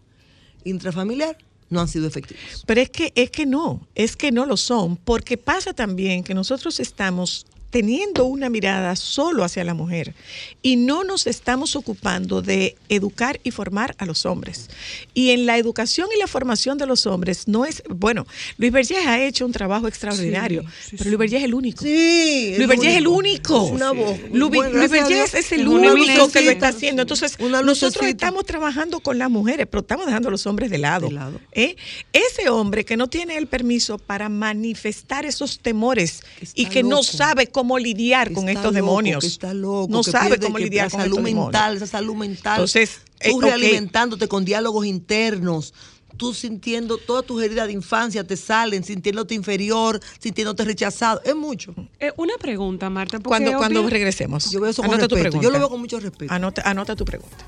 intrafamiliar 0.64 1.36
no 1.70 1.80
han 1.80 1.88
sido 1.88 2.06
efectivos. 2.06 2.62
Pero 2.66 2.80
es 2.82 2.90
que, 2.90 3.10
es 3.14 3.30
que 3.30 3.46
no, 3.46 3.86
es 3.94 4.16
que 4.16 4.30
no 4.32 4.44
lo 4.46 4.56
son, 4.58 4.96
porque 4.96 5.38
pasa 5.38 5.72
también 5.72 6.22
que 6.22 6.34
nosotros 6.34 6.78
estamos 6.78 7.46
teniendo 7.74 8.24
una 8.26 8.50
mirada 8.50 8.94
solo 8.94 9.42
hacia 9.42 9.64
la 9.64 9.74
mujer 9.74 10.14
y 10.62 10.76
no 10.76 11.02
nos 11.02 11.26
estamos 11.26 11.74
ocupando 11.74 12.40
de 12.40 12.76
educar 12.88 13.40
y 13.42 13.50
formar 13.50 13.96
a 13.98 14.06
los 14.06 14.26
hombres. 14.26 14.70
Y 15.12 15.30
en 15.30 15.44
la 15.44 15.58
educación 15.58 16.06
y 16.14 16.20
la 16.20 16.28
formación 16.28 16.78
de 16.78 16.86
los 16.86 17.04
hombres 17.08 17.48
no 17.48 17.64
es, 17.64 17.82
bueno, 17.88 18.28
Luis 18.58 18.70
Vergés 18.70 19.04
ha 19.08 19.20
hecho 19.20 19.44
un 19.44 19.50
trabajo 19.50 19.88
extraordinario, 19.88 20.62
Sí, 20.62 20.90
sí, 20.90 20.96
pero. 20.98 21.10
Luis 21.10 21.18
Vergés 21.18 21.38
es 21.40 21.44
el 21.46 21.54
único. 21.54 21.82
Sí, 21.82 22.54
Luis 22.58 22.68
Vergés 22.68 22.90
es 22.92 22.96
el 22.98 23.08
único. 23.08 23.66
Es 23.66 23.72
una 23.72 23.90
voz. 23.90 24.18
Lu- 24.32 24.50
Bueno, 24.50 24.70
Luis 24.78 24.84
a 24.84 24.92
Vergés 24.92 25.34
es 25.34 25.50
el 25.50 25.66
único 25.66 26.30
que 26.30 26.42
lo 26.42 26.50
está 26.52 26.68
haciendo. 26.68 27.02
Entonces, 27.02 27.36
nosotros 27.40 28.06
estamos 28.06 28.46
trabajando 28.46 29.00
con 29.00 29.18
las 29.18 29.30
mujeres, 29.32 29.66
pero 29.68 29.80
estamos 29.80 30.06
dejando 30.06 30.28
a 30.28 30.30
los 30.30 30.46
hombres 30.46 30.70
de 30.70 30.78
lado. 30.78 31.08
De 31.08 31.14
lado. 31.14 31.40
¿eh? 31.50 31.74
Ese 32.12 32.48
hombre 32.50 32.84
que 32.84 32.96
no 32.96 33.08
tiene 33.08 33.36
el 33.36 33.48
permiso 33.48 33.98
para 33.98 34.28
manifestar 34.28 35.26
esos 35.26 35.58
temores 35.58 36.22
Que 36.38 36.46
y 36.54 36.66
que 36.66 36.84
no 36.84 37.02
sabe 37.02 37.48
cómo 37.48 37.63
lidiar 37.78 38.28
Que 38.28 38.34
con 38.34 38.48
estos 38.48 38.64
loco, 38.64 38.74
demonios. 38.74 39.20
que 39.20 39.26
está 39.26 39.52
loco, 39.54 39.88
no 39.90 40.02
que 40.02 40.10
sabe 40.10 40.30
pierde- 40.36 40.44
cómo 40.46 40.56
que 40.56 40.64
lidiar 40.64 40.90
con 40.90 41.00
salud 41.00 41.18
estos 41.18 41.34
mental, 41.34 41.76
esa 41.76 41.86
salud 41.86 42.14
mental. 42.14 42.54
Entonces, 42.54 43.00
eh, 43.20 43.30
tú 43.30 43.36
ok. 43.38 43.42
realimentándote 43.44 44.28
con 44.28 44.44
diálogos 44.44 44.86
internos, 44.86 45.72
tú 46.16 46.32
sintiendo 46.32 46.96
todas 46.96 47.24
tus 47.26 47.42
heridas 47.42 47.66
de 47.66 47.72
infancia 47.72 48.24
te 48.24 48.36
salen, 48.36 48.84
sintiéndote 48.84 49.34
inferior, 49.34 50.00
sintiéndote 50.20 50.64
rechazado. 50.64 51.20
Es 51.24 51.34
mucho. 51.34 51.74
Eh, 51.98 52.12
una 52.16 52.34
pregunta, 52.38 52.88
Marta. 52.90 53.18
porque 53.18 53.28
Cuando, 53.28 53.58
cuando 53.58 53.88
regresemos. 53.88 54.50
Yo 54.50 54.60
veo 54.60 54.70
eso 54.70 54.82
con 54.82 54.92
Anota 54.92 55.08
tu 55.08 55.14
respeto. 55.16 55.40
Yo 55.42 55.50
lo 55.50 55.58
veo 55.58 55.68
con 55.68 55.80
mucho 55.80 55.98
respeto. 55.98 56.32
Anota, 56.32 56.62
anota 56.64 56.94
tu 56.94 57.04
pregunta. 57.04 57.44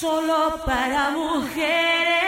Solo 0.00 0.62
para 0.64 1.10
mujeres. 1.10 2.27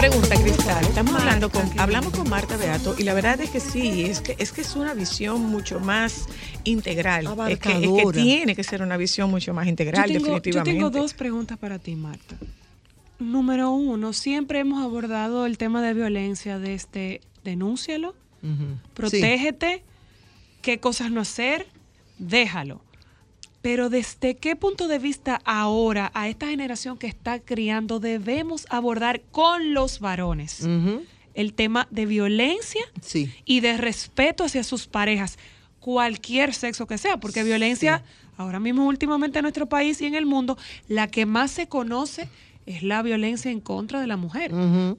Pregunta, 0.00 0.34
Cristal. 0.34 0.82
Estamos 0.86 1.12
Marta, 1.12 1.26
hablando 1.26 1.50
con, 1.50 1.78
hablamos 1.78 2.12
con 2.14 2.28
Marta 2.30 2.56
Beato 2.56 2.94
y 2.98 3.02
la 3.02 3.12
verdad 3.12 3.38
es 3.42 3.50
que 3.50 3.60
sí, 3.60 4.04
es 4.04 4.22
que 4.22 4.34
es 4.38 4.50
que 4.50 4.62
es 4.62 4.74
una 4.74 4.94
visión 4.94 5.42
mucho 5.42 5.78
más 5.78 6.26
integral. 6.64 7.26
Es 7.26 7.34
que, 7.34 7.52
es 7.52 7.58
que 7.58 7.68
Abarcadora. 7.68 8.22
tiene 8.22 8.56
que 8.56 8.64
ser 8.64 8.80
una 8.80 8.96
visión 8.96 9.30
mucho 9.30 9.52
más 9.52 9.66
integral, 9.66 10.08
yo 10.08 10.14
tengo, 10.14 10.26
yo 10.28 10.34
definitivamente. 10.36 10.72
tengo 10.72 10.90
dos 10.90 11.12
preguntas 11.12 11.58
para 11.58 11.78
ti, 11.78 11.96
Marta. 11.96 12.36
Número 13.18 13.72
uno, 13.72 14.14
siempre 14.14 14.60
hemos 14.60 14.82
abordado 14.82 15.44
el 15.44 15.58
tema 15.58 15.82
de 15.82 15.92
violencia 15.92 16.58
desde 16.58 17.20
denúncialo, 17.44 18.14
Ujú. 18.42 18.78
protégete, 18.94 19.82
qué 20.62 20.80
cosas 20.80 21.10
no 21.10 21.20
hacer, 21.20 21.66
déjalo. 22.18 22.80
Pero 23.62 23.90
desde 23.90 24.36
qué 24.36 24.56
punto 24.56 24.88
de 24.88 24.98
vista 24.98 25.40
ahora, 25.44 26.10
a 26.14 26.28
esta 26.28 26.46
generación 26.48 26.96
que 26.96 27.06
está 27.06 27.40
criando, 27.40 28.00
debemos 28.00 28.66
abordar 28.70 29.20
con 29.30 29.74
los 29.74 30.00
varones 30.00 30.66
el 31.34 31.52
tema 31.54 31.86
de 31.90 32.06
violencia 32.06 32.82
Sí. 33.02 33.32
y 33.44 33.60
de 33.60 33.76
respeto 33.76 34.44
hacia 34.44 34.64
sus 34.64 34.86
parejas, 34.86 35.38
cualquier 35.78 36.54
sexo 36.54 36.86
que 36.86 36.98
sea, 36.98 37.18
porque 37.18 37.42
violencia, 37.44 38.02
ahora 38.36 38.60
mismo 38.60 38.86
últimamente 38.86 39.38
en 39.38 39.42
nuestro 39.44 39.66
país 39.68 40.00
y 40.00 40.06
en 40.06 40.14
el 40.14 40.26
mundo, 40.26 40.56
la 40.88 41.06
que 41.08 41.26
más 41.26 41.50
se 41.50 41.68
conoce 41.68 42.28
es 42.66 42.82
la 42.82 43.02
violencia 43.02 43.50
en 43.50 43.60
contra 43.60 44.00
de 44.00 44.06
la 44.06 44.16
mujer. 44.16 44.52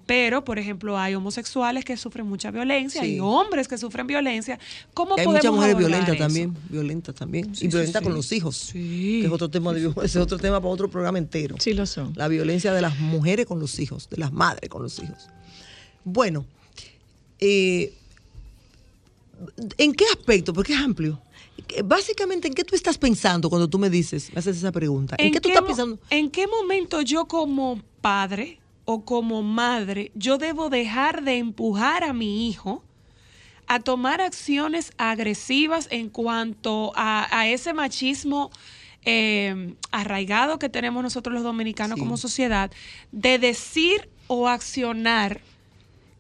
Pero, 0.06 0.44
por 0.44 0.60
ejemplo, 0.60 0.98
hay 0.98 1.16
homosexuales 1.16 1.86
que 1.86 1.96
sufren 1.96 2.28
mucha 2.28 2.52
violencia, 2.52 3.02
Sí. 3.02 3.12
hay 3.12 3.20
hombres 3.20 3.68
que 3.68 3.78
sufren 3.78 4.08
violencia. 4.08 4.60
¿Cómo 4.94 5.16
Hay 5.18 5.24
podemos 5.26 5.36
muchas 5.36 5.54
mujeres 5.54 5.78
violentas 5.78 6.18
también, 6.18 6.58
violentas 6.70 7.16
también. 7.16 7.56
Sí, 7.56 7.68
y 7.68 7.72
sí, 7.72 7.78
violentas 7.78 8.00
sí. 8.02 8.04
con 8.04 8.14
los 8.14 8.32
hijos. 8.32 8.58
Sí. 8.58 9.20
Que 9.22 9.28
es 9.28 9.32
otro 9.32 9.50
tema, 9.50 9.74
de, 9.74 9.88
ese 9.88 10.06
es 10.06 10.16
otro 10.18 10.38
tema 10.38 10.60
para 10.60 10.74
otro 10.74 10.90
programa 10.90 11.18
entero. 11.18 11.56
Sí 11.60 11.74
lo 11.74 11.86
son. 11.86 12.14
La 12.16 12.28
violencia 12.28 12.74
de 12.74 12.82
las 12.82 12.98
mujeres 13.00 13.46
con 13.46 13.60
los 13.60 13.80
hijos, 13.80 14.10
de 14.10 14.18
las 14.18 14.34
madres 14.34 14.70
con 14.70 14.82
los 14.84 14.98
hijos. 15.00 15.30
Bueno, 16.04 16.46
eh, 17.40 17.94
¿en 19.78 19.94
qué 19.94 20.06
aspecto? 20.06 20.54
Porque 20.54 20.74
es 20.74 20.80
amplio. 20.80 21.22
Básicamente, 21.84 22.48
¿en 22.48 22.54
qué 22.54 22.64
tú 22.64 22.76
estás 22.76 22.98
pensando 22.98 23.50
cuando 23.50 23.70
tú 23.70 23.80
me 23.80 23.90
dices, 23.90 24.32
me 24.34 24.40
haces 24.40 24.58
esa 24.58 24.72
pregunta? 24.72 25.16
¿En, 25.18 25.32
qué 25.32 25.40
tú 25.40 25.50
estás 25.50 25.64
pensando? 25.64 26.00
¿En 26.10 26.30
qué 26.30 26.48
momento 26.48 27.02
yo 27.02 27.26
como 27.26 27.82
padre 28.02 28.60
o 28.86 29.06
como 29.06 29.44
madre, 29.44 30.12
yo 30.16 30.38
debo 30.38 30.70
dejar 30.70 31.24
de 31.24 31.38
empujar 31.38 32.04
a 32.04 32.14
mi 32.14 32.50
hijo 32.50 32.84
a 33.68 33.80
tomar 33.80 34.22
acciones 34.22 34.92
agresivas 34.98 35.88
en 35.92 36.10
cuanto 36.10 36.92
a, 36.96 37.28
a 37.38 37.48
ese 37.48 37.74
machismo 37.74 38.52
eh, 39.04 39.76
arraigado 39.92 40.60
que 40.60 40.70
tenemos 40.70 41.04
nosotros 41.04 41.34
los 41.34 41.44
dominicanos 41.44 41.96
Sí. 41.96 42.02
como 42.02 42.18
sociedad, 42.18 42.72
de 43.12 43.40
decir 43.40 44.10
o 44.28 44.48
accionar 44.48 45.42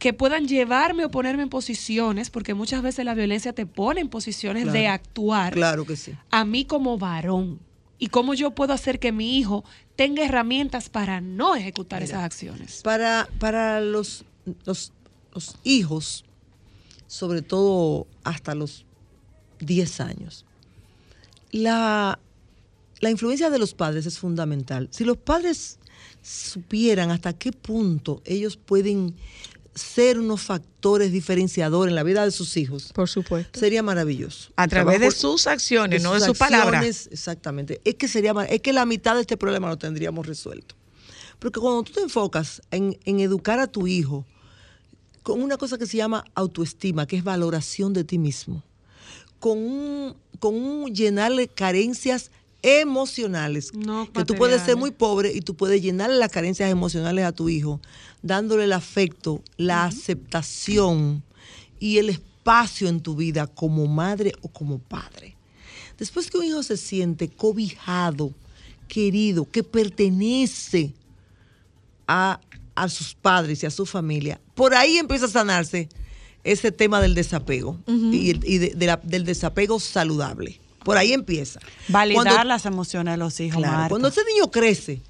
que 0.01 0.13
puedan 0.13 0.47
llevarme 0.47 1.05
o 1.05 1.11
ponerme 1.11 1.43
en 1.43 1.49
posiciones, 1.49 2.31
porque 2.31 2.55
muchas 2.55 2.81
veces 2.81 3.05
la 3.05 3.13
violencia 3.13 3.53
te 3.53 3.67
pone 3.67 4.01
en 4.01 4.09
posiciones 4.09 4.73
de 4.73 4.87
actuar 4.87 5.53
Claro 5.53 5.85
que 5.85 5.95
sí. 5.95 6.13
a 6.31 6.43
mí 6.43 6.65
como 6.65 6.97
varón 6.97 7.59
y 7.99 8.07
cómo 8.07 8.33
yo 8.33 8.49
puedo 8.49 8.73
hacer 8.73 8.97
que 8.97 9.11
mi 9.11 9.37
hijo 9.37 9.63
tenga 9.95 10.25
herramientas 10.25 10.89
para 10.89 11.21
no 11.21 11.53
ejecutar 11.55 12.01
Mira. 12.01 12.13
esas 12.15 12.23
acciones. 12.23 12.81
Para, 12.81 13.29
para 13.37 13.79
los, 13.79 14.25
los, 14.65 14.91
los 15.35 15.55
hijos, 15.63 16.25
sobre 17.05 17.43
todo 17.43 18.07
hasta 18.23 18.55
los 18.55 18.87
10 19.59 19.99
años, 19.99 20.45
la, 21.51 22.17
la 23.01 23.09
influencia 23.11 23.51
de 23.51 23.59
los 23.59 23.75
padres 23.75 24.07
es 24.07 24.17
fundamental. 24.17 24.87
Si 24.89 25.03
los 25.03 25.17
padres 25.17 25.77
supieran 26.23 27.11
hasta 27.11 27.33
qué 27.33 27.51
punto 27.51 28.23
ellos 28.25 28.57
pueden 28.57 29.13
ser 29.73 30.19
unos 30.19 30.41
factores 30.41 31.11
diferenciadores 31.11 31.91
en 31.91 31.95
la 31.95 32.03
vida 32.03 32.26
de 32.26 32.31
sus 32.31 32.57
hijos, 32.57 32.91
Por 32.93 33.07
supuesto. 33.07 33.60
sería 33.60 33.81
maravilloso. 33.84 34.52
A 34.56 34.68
través 34.68 34.99
de 34.99 35.11
sus 35.11 35.48
acciones, 35.48 36.03
no 36.03 36.14
de 36.14 36.22
sus 36.22 36.38
palabras. 36.38 37.07
Exactamente. 37.11 37.81
Es 37.85 37.95
que 37.95 38.07
sería 38.07 38.34
es 38.49 38.61
que 38.61 38.73
la 38.73 38.85
mitad 38.85 39.15
de 39.15 39.22
este 39.22 39.38
problema 39.38 39.69
lo 39.69 39.77
tendríamos 39.77 40.27
resuelto. 40.27 40.76
Porque 41.39 41.60
cuando 41.60 41.84
tú 41.84 41.93
te 41.93 42.02
enfocas 42.02 42.61
en, 42.69 42.99
en 43.06 43.19
educar 43.19 43.60
a 43.60 43.68
tu 43.68 43.88
hijo 43.88 44.26
con 45.23 45.41
una 45.41 45.57
cosa 45.57 45.77
que 45.77 45.85
se 45.85 45.98
llama 45.98 46.26
autoestima, 46.35 47.07
que 47.07 47.18
es 47.18 47.23
valoración 47.23 47.93
de 47.93 48.03
ti 48.03 48.18
mismo, 48.18 48.64
con 49.39 49.57
un, 49.57 50.15
con 50.39 50.56
un 50.56 50.93
llenarle 50.93 51.48
carencias 51.48 52.31
emocionales, 52.63 53.71
No 53.73 54.05
que 54.11 54.23
tú 54.25 54.33
puedes 54.35 54.61
ser 54.65 54.75
muy 54.77 54.91
pobre 54.91 55.31
y 55.33 55.41
tú 55.41 55.55
puedes 55.55 55.81
llenarle 55.81 56.17
las 56.17 56.31
carencias 56.31 56.69
emocionales 56.69 57.25
a 57.25 57.31
tu 57.31 57.49
hijo, 57.49 57.79
dándole 58.21 58.65
el 58.65 58.73
afecto, 58.73 59.41
la 59.57 59.85
aceptación 59.85 61.23
y 61.79 61.97
el 61.97 62.09
espacio 62.09 62.88
en 62.88 63.01
tu 63.01 63.15
vida 63.15 63.47
como 63.47 63.88
madre 63.88 64.33
o 64.41 64.47
como 64.47 64.79
padre. 64.79 65.35
Después 65.97 66.29
que 66.29 66.38
un 66.38 66.45
hijo 66.45 66.63
se 66.63 66.77
siente 66.77 67.27
cobijado, 67.29 68.31
querido, 68.88 69.49
que 69.49 69.63
pertenece 69.63 70.93
a, 72.07 72.39
a 72.75 72.89
sus 72.89 73.13
padres 73.15 73.63
y 73.63 73.65
a 73.65 73.71
su 73.71 73.85
familia, 73.85 74.39
por 74.55 74.73
ahí 74.73 74.97
empieza 74.97 75.25
a 75.25 75.29
sanarse 75.29 75.89
ese 76.43 76.71
tema 76.71 76.99
del 77.01 77.13
desapego 77.15 77.79
y, 78.13 78.31
el- 78.31 78.43
y 78.45 78.57
de- 78.57 78.73
de 78.75 78.85
la- 78.88 78.99
del 79.03 79.25
desapego 79.25 79.79
saludable. 79.79 80.59
Por 80.83 80.97
ahí 80.97 81.13
empieza. 81.13 81.59
Validar 81.87 82.23
Cuando- 82.23 82.43
las 82.45 82.65
emociones 82.65 83.13
de 83.13 83.17
los 83.17 83.39
hijos, 83.39 83.57
Claro, 83.59 83.73
Marta. 83.73 83.89
cuando 83.89 84.07
ese 84.07 84.21
niño 84.25 84.49
crece 84.51 85.01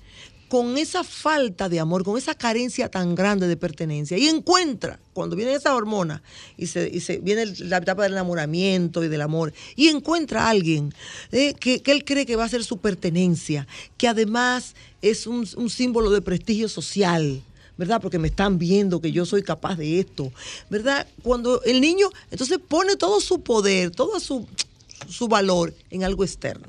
con 0.49 0.77
esa 0.77 1.05
falta 1.05 1.69
de 1.69 1.79
amor, 1.79 2.03
con 2.03 2.17
esa 2.17 2.35
carencia 2.35 2.89
tan 2.91 3.15
grande 3.15 3.47
de 3.47 3.55
pertenencia, 3.55 4.17
y 4.17 4.27
encuentra, 4.27 4.99
cuando 5.13 5.37
viene 5.37 5.53
esa 5.53 5.73
hormona, 5.73 6.21
y 6.57 6.67
se, 6.67 6.89
y 6.93 6.99
se 6.99 7.19
viene 7.19 7.45
la 7.59 7.77
etapa 7.77 8.03
del 8.03 8.11
enamoramiento 8.11 9.01
y 9.01 9.07
del 9.07 9.21
amor, 9.21 9.53
y 9.77 9.87
encuentra 9.87 10.47
a 10.47 10.49
alguien 10.49 10.93
eh, 11.31 11.53
que, 11.53 11.81
que 11.81 11.93
él 11.93 12.03
cree 12.03 12.25
que 12.25 12.35
va 12.35 12.43
a 12.43 12.49
ser 12.49 12.65
su 12.65 12.79
pertenencia, 12.79 13.65
que 13.95 14.09
además 14.09 14.75
es 15.01 15.25
un, 15.25 15.47
un 15.55 15.69
símbolo 15.69 16.09
de 16.11 16.21
prestigio 16.21 16.67
social. 16.67 17.41
¿Verdad? 17.77 17.99
Porque 18.01 18.19
me 18.19 18.27
están 18.27 18.59
viendo 18.59 19.01
que 19.01 19.11
yo 19.11 19.25
soy 19.25 19.41
capaz 19.41 19.75
de 19.75 19.99
esto. 20.01 20.31
¿Verdad? 20.69 21.07
Cuando 21.23 21.63
el 21.63 21.81
niño 21.81 22.09
entonces 22.29 22.59
pone 22.67 22.95
todo 22.95 23.19
su 23.21 23.41
poder, 23.41 23.89
todo 23.89 24.19
su, 24.19 24.45
su 25.07 25.27
valor 25.27 25.73
en 25.89 26.03
algo 26.03 26.23
externo. 26.23 26.67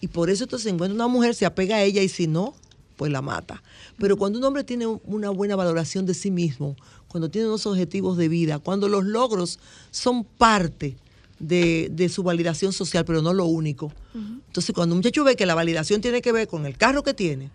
Y 0.00 0.08
por 0.08 0.30
eso 0.30 0.44
entonces 0.44 0.72
encuentra 0.72 0.94
una 0.94 1.08
mujer, 1.08 1.34
se 1.34 1.44
apega 1.46 1.76
a 1.76 1.82
ella 1.82 2.02
y 2.02 2.08
si 2.08 2.26
no, 2.26 2.54
pues 2.96 3.12
la 3.12 3.22
mata. 3.22 3.62
Pero 3.98 4.16
cuando 4.16 4.38
un 4.38 4.44
hombre 4.44 4.64
tiene 4.64 4.86
un- 4.86 5.00
una 5.04 5.30
buena 5.30 5.56
valoración 5.56 6.06
de 6.06 6.14
sí 6.14 6.30
mismo, 6.30 6.76
cuando 7.08 7.30
tiene 7.30 7.48
unos 7.48 7.66
objetivos 7.66 8.16
de 8.16 8.28
vida, 8.28 8.58
cuando 8.58 8.88
los 8.88 9.04
logros 9.04 9.58
son 9.90 10.24
parte 10.24 10.96
de, 11.38 11.88
de 11.92 12.08
su 12.08 12.22
validación 12.22 12.72
social, 12.72 13.04
pero 13.04 13.20
no 13.22 13.32
lo 13.32 13.46
único. 13.46 13.92
Entonces 14.14 14.74
cuando 14.74 14.94
un 14.94 14.98
muchacho 14.98 15.24
ve 15.24 15.36
que 15.36 15.46
la 15.46 15.54
validación 15.54 16.00
tiene 16.00 16.20
que 16.22 16.32
ver 16.32 16.48
con 16.48 16.66
el 16.66 16.76
carro 16.76 17.02
que 17.02 17.14
tiene, 17.14 17.50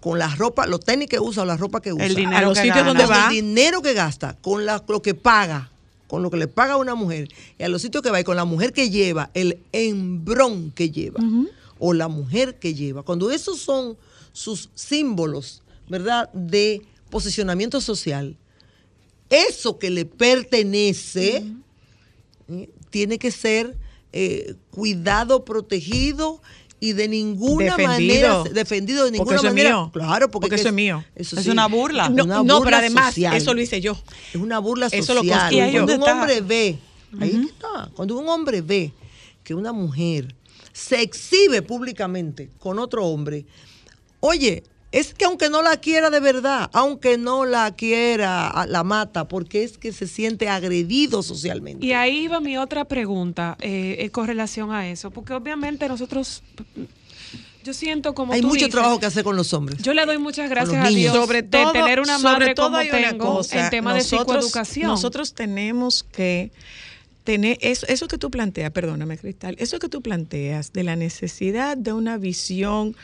con 0.00 0.18
la 0.18 0.34
ropa, 0.36 0.66
los 0.66 0.80
tenis 0.80 1.08
que 1.08 1.18
usa 1.18 1.42
o 1.42 1.46
la 1.46 1.56
ropa 1.56 1.80
que 1.80 1.92
usa, 1.92 2.04
dinero 2.16 2.36
a 2.36 2.42
los 2.42 2.54
que 2.54 2.62
sitios 2.62 2.76
gana. 2.84 2.88
donde 2.88 3.04
con 3.04 3.12
va. 3.12 3.24
el 3.28 3.30
dinero 3.34 3.82
que 3.82 3.92
gasta, 3.94 4.36
con 4.40 4.66
la- 4.66 4.84
lo 4.88 5.02
que 5.02 5.14
paga, 5.14 5.70
con 6.06 6.22
lo 6.22 6.30
que 6.30 6.36
le 6.36 6.48
paga 6.48 6.74
a 6.74 6.76
una 6.76 6.94
mujer, 6.94 7.28
y 7.58 7.62
a 7.62 7.68
los 7.68 7.82
sitios 7.82 8.02
que 8.02 8.10
va 8.10 8.20
y 8.20 8.24
con 8.24 8.36
la 8.36 8.44
mujer 8.44 8.72
que 8.72 8.90
lleva, 8.90 9.30
el 9.34 9.58
embrón 9.72 10.70
que 10.70 10.90
lleva, 10.90 11.20
o 11.78 11.92
la 11.92 12.08
mujer 12.08 12.58
que 12.58 12.74
lleva. 12.74 13.02
Cuando 13.02 13.30
esos 13.30 13.58
son 13.58 13.96
sus 14.32 14.70
símbolos, 14.74 15.62
¿verdad?, 15.88 16.30
de 16.32 16.82
posicionamiento 17.10 17.80
social, 17.80 18.36
eso 19.30 19.78
que 19.78 19.90
le 19.90 20.04
pertenece 20.04 21.44
¿eh? 22.48 22.70
tiene 22.90 23.18
que 23.18 23.30
ser 23.30 23.76
eh, 24.12 24.54
cuidado, 24.70 25.44
protegido 25.44 26.40
y 26.78 26.92
de 26.92 27.08
ninguna 27.08 27.76
Defendido. 27.76 28.38
manera 28.44 28.54
defendido 28.54 29.04
de 29.06 29.10
Porque 29.12 29.18
ninguna 29.18 29.36
eso 29.36 29.46
es 29.46 29.52
manera. 29.52 29.70
mío. 29.70 29.90
Claro, 29.92 30.30
porque, 30.30 30.44
Porque 30.44 30.56
que 30.56 30.60
eso 30.60 30.68
es 30.68 30.74
mío. 30.74 31.04
eso 31.14 31.40
Es 31.40 31.46
una 31.46 31.66
burla. 31.68 32.08
No, 32.10 32.24
Una 32.24 32.42
no, 32.42 32.60
pero 32.62 32.76
además, 32.76 33.14
social. 33.14 33.34
eso 33.34 33.54
lo 33.54 33.60
hice 33.62 33.80
yo. 33.80 33.98
Es 34.32 34.36
una 34.40 34.58
burla 34.58 34.86
Eso 34.92 35.14
lo 35.14 35.20
social. 35.20 35.38
construyo. 35.40 35.58
Y 35.64 35.66
ahí 35.68 35.72
Cuando 35.72 35.94
un 35.94 36.00
está. 36.00 36.12
hombre 36.12 36.40
ve, 36.42 36.78
ahí 37.20 37.46
está, 37.48 37.90
cuando 37.94 38.18
un 38.18 38.28
hombre 38.28 38.60
ve 38.60 38.92
que 39.42 39.54
una 39.54 39.72
mujer 39.72 40.34
se 40.72 41.00
exhibe 41.00 41.62
públicamente 41.62 42.50
con 42.58 42.78
otro 42.78 43.06
hombre, 43.06 43.46
oye, 44.20 44.62
es 44.92 45.14
que 45.14 45.24
aunque 45.24 45.50
no 45.50 45.62
la 45.62 45.76
quiera 45.78 46.10
de 46.10 46.20
verdad, 46.20 46.70
aunque 46.72 47.18
no 47.18 47.44
la 47.44 47.74
quiera, 47.74 48.66
la 48.68 48.84
mata, 48.84 49.28
porque 49.28 49.64
es 49.64 49.78
que 49.78 49.92
se 49.92 50.06
siente 50.06 50.48
agredido 50.48 51.22
socialmente. 51.22 51.84
Y 51.84 51.92
ahí 51.92 52.28
va 52.28 52.40
mi 52.40 52.56
otra 52.56 52.84
pregunta 52.84 53.56
eh, 53.60 53.96
eh, 53.98 54.10
con 54.10 54.26
relación 54.26 54.72
a 54.72 54.88
eso, 54.88 55.10
porque 55.10 55.34
obviamente 55.34 55.88
nosotros, 55.88 56.42
yo 57.64 57.74
siento 57.74 58.14
como 58.14 58.32
Hay 58.32 58.40
tú 58.40 58.46
mucho 58.48 58.66
dices, 58.66 58.70
trabajo 58.70 59.00
que 59.00 59.06
hacer 59.06 59.24
con 59.24 59.36
los 59.36 59.52
hombres. 59.52 59.82
Yo 59.82 59.92
le 59.92 60.06
doy 60.06 60.18
muchas 60.18 60.48
gracias 60.48 60.78
los 60.78 60.86
a 60.86 60.90
niños. 60.90 61.12
Dios 61.12 61.24
sobre 61.24 61.42
de 61.42 61.48
todo, 61.48 61.72
tener 61.72 62.00
una 62.00 62.18
sobre 62.18 62.32
madre 62.38 62.54
todo 62.54 62.66
como 62.66 62.78
hay 62.78 62.88
una 62.88 63.10
tengo 63.10 63.36
cosa, 63.36 63.64
en 63.64 63.70
tema 63.70 63.92
de 63.92 64.02
psicoeducación. 64.02 64.86
Nosotros 64.86 65.34
tenemos 65.34 66.04
que 66.04 66.52
tener 67.26 67.58
eso, 67.60 67.86
eso 67.88 68.06
que 68.06 68.18
tú 68.18 68.30
planteas, 68.30 68.70
perdóname, 68.70 69.18
Cristal, 69.18 69.56
eso 69.58 69.80
que 69.80 69.88
tú 69.88 70.00
planteas 70.00 70.72
de 70.72 70.84
la 70.84 70.94
necesidad 70.94 71.76
de 71.76 71.92
una 71.92 72.18
visión. 72.18 72.96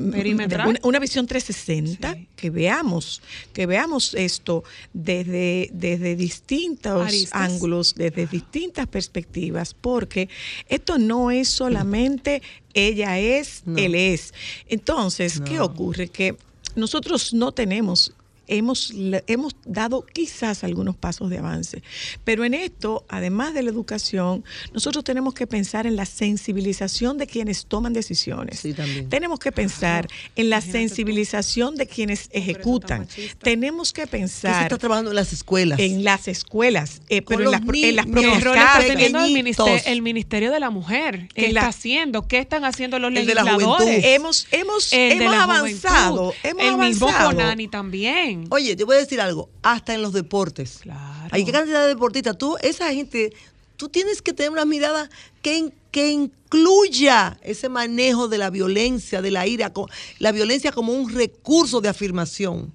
Una, 0.00 0.78
una 0.82 0.98
visión 0.98 1.26
360, 1.26 2.14
Sí. 2.14 2.28
que 2.36 2.50
veamos, 2.50 3.22
que 3.52 3.66
veamos 3.66 4.14
esto 4.14 4.64
desde, 4.92 5.70
desde 5.72 6.16
distintos 6.16 7.06
Aristas. 7.06 7.40
ángulos, 7.40 7.94
desde 7.94 8.26
distintas 8.26 8.86
perspectivas, 8.86 9.74
porque 9.74 10.28
esto 10.68 10.98
no 10.98 11.30
es 11.30 11.48
solamente 11.48 12.42
ella 12.74 13.18
es, 13.18 13.62
No. 13.64 13.78
él 13.78 13.94
es. 13.94 14.34
Entonces, 14.68 15.40
¿qué 15.40 15.60
ocurre? 15.60 16.08
Que 16.08 16.36
nosotros 16.74 17.32
no 17.32 17.52
tenemos 17.52 18.12
hemos, 18.48 18.92
le- 18.94 19.24
hemos 19.26 19.56
dado 19.64 20.04
quizás 20.12 20.64
algunos 20.64 20.96
pasos 20.96 21.30
de 21.30 21.38
avance. 21.38 21.82
Pero 22.24 22.44
en 22.44 22.54
esto, 22.54 23.04
además 23.08 23.54
de 23.54 23.62
la 23.62 23.70
educación, 23.70 24.44
nosotros 24.72 25.04
tenemos 25.04 25.34
que 25.34 25.46
pensar 25.46 25.86
en 25.86 25.96
la 25.96 26.06
sensibilización 26.06 27.18
de 27.18 27.26
quienes 27.26 27.66
toman 27.66 27.92
decisiones. 27.92 28.60
Sí, 28.60 28.72
también. 28.72 29.08
Tenemos 29.08 29.38
que 29.38 29.52
pensar 29.52 30.08
en 30.36 30.50
la 30.50 30.60
sensibilización 30.60 31.76
de 31.76 31.86
quienes 31.86 32.28
ejecutan. 32.32 33.06
Tenemos 33.42 33.92
que 33.92 34.02
¿Qué 34.02 34.06
se 34.06 34.06
pensar 34.18 34.62
está 34.64 34.78
trabajando 34.78 35.10
en 35.10 35.16
las 35.16 35.32
escuelas? 35.32 35.78
en 35.80 36.04
las 36.04 36.28
escuelas, 36.28 37.00
eh, 37.08 37.22
pero 37.22 37.44
en 37.44 37.50
las, 37.50 37.60
en 37.62 37.96
las 37.96 38.06
niños. 38.06 38.34
¿Qué 38.36 38.40
propias 38.40 38.64
casas. 38.64 38.86
teniendo 38.86 39.24
el 39.24 39.32
ministerio, 39.32 39.80
el 39.86 40.02
ministerio 40.02 40.52
de 40.52 40.60
la 40.60 40.70
Mujer? 40.70 41.28
¿Qué 41.34 41.46
En 41.46 41.54
la- 41.54 41.60
está 41.60 41.68
haciendo? 41.70 42.28
¿Qué 42.28 42.38
están 42.38 42.64
haciendo 42.64 42.98
los 42.98 43.08
El 43.14 43.26
de 43.26 43.34
la 43.34 43.42
legisladores? 43.42 44.04
Hemos, 44.04 44.46
hemos, 44.52 44.92
El 44.92 45.18
de 45.18 45.24
hemos 45.24 45.34
la 45.36 45.42
avanzado, 45.44 46.16
juventud. 46.32 46.38
hemos 46.44 46.62
el 46.64 46.76
mismo 46.88 47.08
avanzado. 47.08 47.30
Conani 47.36 47.68
también. 47.68 48.35
Oye, 48.50 48.76
te 48.76 48.84
voy 48.84 48.96
a 48.96 48.98
decir 49.00 49.20
algo, 49.20 49.48
hasta 49.62 49.94
en 49.94 50.02
los 50.02 50.12
deportes. 50.12 50.78
Claro. 50.82 51.28
Hay 51.32 51.44
cantidad 51.44 51.82
de 51.82 51.88
deportistas. 51.88 52.36
Tú, 52.38 52.56
esa 52.62 52.92
gente, 52.92 53.32
tú 53.76 53.88
tienes 53.88 54.22
que 54.22 54.32
tener 54.32 54.50
una 54.50 54.64
mirada 54.64 55.08
que, 55.42 55.72
que 55.90 56.10
incluya 56.10 57.38
ese 57.42 57.68
manejo 57.68 58.28
de 58.28 58.38
la 58.38 58.50
violencia, 58.50 59.22
de 59.22 59.30
la 59.30 59.46
ira, 59.46 59.72
la 60.18 60.32
violencia 60.32 60.72
como 60.72 60.92
un 60.92 61.12
recurso 61.12 61.80
de 61.80 61.88
afirmación, 61.88 62.72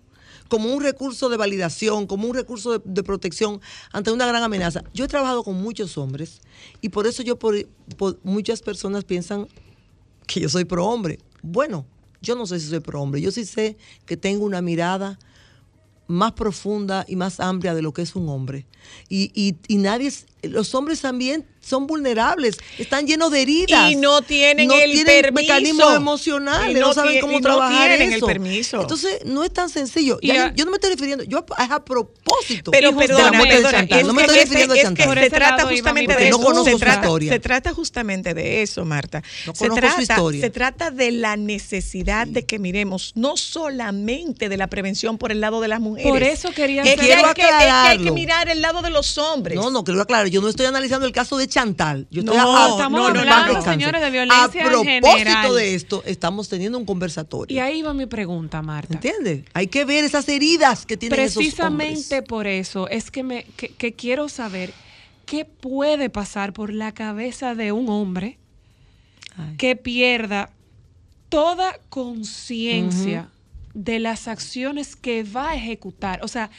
como 0.49 0.73
un 0.73 0.83
recurso 0.83 1.29
de 1.29 1.37
validación, 1.37 2.07
como 2.07 2.27
un 2.27 2.35
recurso 2.35 2.77
de, 2.77 2.81
de 2.83 3.03
protección 3.03 3.61
ante 3.91 4.11
una 4.11 4.25
gran 4.27 4.43
amenaza. 4.43 4.83
Yo 4.93 5.05
he 5.05 5.07
trabajado 5.07 5.43
con 5.43 5.55
muchos 5.61 5.97
hombres 5.97 6.41
y 6.81 6.89
por 6.89 7.07
eso 7.07 7.23
yo, 7.23 7.37
por, 7.39 7.55
por- 7.97 8.19
muchas 8.23 8.61
personas 8.61 9.03
piensan 9.05 9.47
que 10.27 10.39
yo 10.41 10.49
soy 10.49 10.65
pro 10.65 10.85
hombre. 10.85 11.19
Bueno, 11.41 11.85
yo 12.21 12.35
no 12.35 12.45
sé 12.45 12.59
si 12.59 12.67
soy 12.67 12.79
pro 12.81 13.01
hombre, 13.01 13.21
yo 13.21 13.31
sí 13.31 13.45
sé 13.45 13.77
que 14.05 14.17
tengo 14.17 14.45
una 14.45 14.61
mirada 14.61 15.17
más 16.11 16.33
profunda 16.33 17.05
y 17.07 17.15
más 17.15 17.39
amplia 17.39 17.73
de 17.73 17.81
lo 17.81 17.93
que 17.93 18.01
es 18.01 18.15
un 18.15 18.29
hombre. 18.29 18.65
Y, 19.09 19.31
y, 19.67 19.77
nadie, 19.77 20.11
los 20.43 20.73
hombres 20.75 21.01
también 21.01 21.45
son 21.63 21.85
vulnerables, 21.85 22.57
están 22.79 23.05
llenos 23.05 23.29
de 23.31 23.43
heridas. 23.43 23.91
Y 23.91 23.95
no 23.95 24.23
tienen 24.23 24.67
no 24.67 24.73
el 24.73 24.91
tienen 24.91 25.05
permiso. 25.21 25.33
mecanismos 25.53 25.95
emocionales, 25.95 26.79
no, 26.79 26.87
no 26.87 26.93
saben 26.93 27.19
cómo 27.21 27.33
y 27.33 27.35
no 27.35 27.41
trabajar 27.41 27.89
tienen 27.89 28.13
el 28.13 28.21
permiso. 28.21 28.81
Entonces, 28.81 29.19
no 29.25 29.43
es 29.43 29.53
tan 29.53 29.69
sencillo. 29.69 30.17
Y 30.21 30.29
Ya 30.29 30.45
a- 30.47 30.55
yo, 30.55 30.65
no 30.65 30.71
me 30.71 30.77
estoy 30.77 30.89
refiriendo, 30.91 31.23
yo 31.23 31.45
a- 31.55 31.63
es 31.65 31.69
a 31.71 31.85
propósito 31.85 32.71
Pero 32.71 32.89
de 32.91 32.95
la 32.95 32.99
perdona, 33.07 33.31
muerte 33.37 33.55
de 33.57 33.61
perdona, 33.61 33.77
Chantal. 33.77 33.99
es 33.99 34.07
No 34.07 34.13
me 34.13 34.21
que- 34.21 34.25
estoy 34.25 34.39
refiriendo 34.41 34.73
a 34.73 34.77
es 34.77 34.83
Chantal. 34.83 35.19
Se 35.19 35.29
trata 35.29 35.67
justamente 35.67 36.15
de 36.15 36.29
no 36.31 36.35
eso. 36.37 36.45
conozco 36.45 36.65
se 36.65 36.71
su 36.71 36.79
trata, 36.79 36.99
historia. 37.01 37.31
se 37.33 37.39
trata 37.39 37.73
justamente 37.73 38.33
de 38.33 38.61
eso, 38.63 38.83
Marta. 38.85 39.21
No 39.45 39.53
se, 39.53 39.67
conozco 39.67 39.87
su 39.87 39.95
trata, 39.97 40.01
historia. 40.13 40.41
se 40.41 40.49
trata 40.49 40.89
de 40.91 41.11
la 41.11 41.37
necesidad 41.37 42.25
de 42.25 42.45
que 42.45 42.57
miremos 42.57 43.11
no 43.15 43.37
solamente 43.37 44.49
de 44.49 44.57
la 44.57 44.67
prevención 44.67 45.17
por 45.19 45.31
el 45.31 45.41
lado 45.41 45.61
de 45.61 45.67
las 45.67 45.79
mujeres. 45.79 46.09
Por 46.11 46.23
eso 46.23 46.51
quería 46.51 46.81
es 46.81 46.95
que, 46.95 47.01
hay 47.01 47.07
que, 47.07 47.13
es 47.13 47.19
que 47.19 47.23
hay 47.23 47.33
que 47.33 47.43
aclararlo. 47.43 48.13
mirar 48.13 48.49
el 48.49 48.61
lado 48.61 48.81
de 48.81 48.89
los 48.89 49.17
hombres. 49.19 49.55
No, 49.55 49.69
no, 49.69 49.83
que 49.83 49.91
lo 49.91 50.01
aclaro. 50.01 50.27
Yo 50.31 50.41
no 50.41 50.47
estoy 50.47 50.65
analizando 50.65 51.05
el 51.05 51.11
caso 51.11 51.37
de 51.37 51.47
Chantal. 51.47 52.07
Yo 52.09 52.21
estoy 52.21 52.37
No, 52.37 52.57
a- 52.57 52.69
estamos 52.69 52.99
no, 52.99 53.09
no, 53.13 53.19
hablando, 53.19 53.53
no. 53.53 53.61
señores, 53.61 54.01
de 54.01 54.09
violencia 54.09 54.65
A 54.65 54.69
propósito 54.69 55.07
general. 55.17 55.55
de 55.55 55.75
esto, 55.75 56.03
estamos 56.05 56.49
teniendo 56.49 56.77
un 56.77 56.85
conversatorio. 56.85 57.55
Y 57.55 57.59
ahí 57.59 57.81
va 57.81 57.93
mi 57.93 58.05
pregunta, 58.05 58.61
Marta. 58.61 58.93
¿Entiendes? 58.93 59.43
Hay 59.53 59.67
que 59.67 59.85
ver 59.85 60.03
esas 60.05 60.27
heridas 60.29 60.85
que 60.85 60.97
tienen 60.97 61.19
esos 61.19 61.35
Precisamente 61.35 62.15
hombres. 62.15 62.29
por 62.29 62.47
eso 62.47 62.87
es 62.89 63.11
que, 63.11 63.23
me, 63.23 63.43
que, 63.57 63.69
que 63.69 63.93
quiero 63.93 64.29
saber 64.29 64.73
qué 65.25 65.45
puede 65.45 66.09
pasar 66.09 66.53
por 66.53 66.73
la 66.73 66.93
cabeza 66.93 67.53
de 67.55 67.71
un 67.71 67.89
hombre 67.89 68.37
Ay. 69.37 69.55
que 69.57 69.75
pierda 69.75 70.49
toda 71.29 71.77
conciencia 71.89 73.29
de 73.73 73.99
las 73.99 74.27
acciones 74.27 74.95
que 74.95 75.23
va 75.23 75.51
a 75.51 75.55
ejecutar. 75.55 76.19
O 76.23 76.27
sea, 76.27 76.49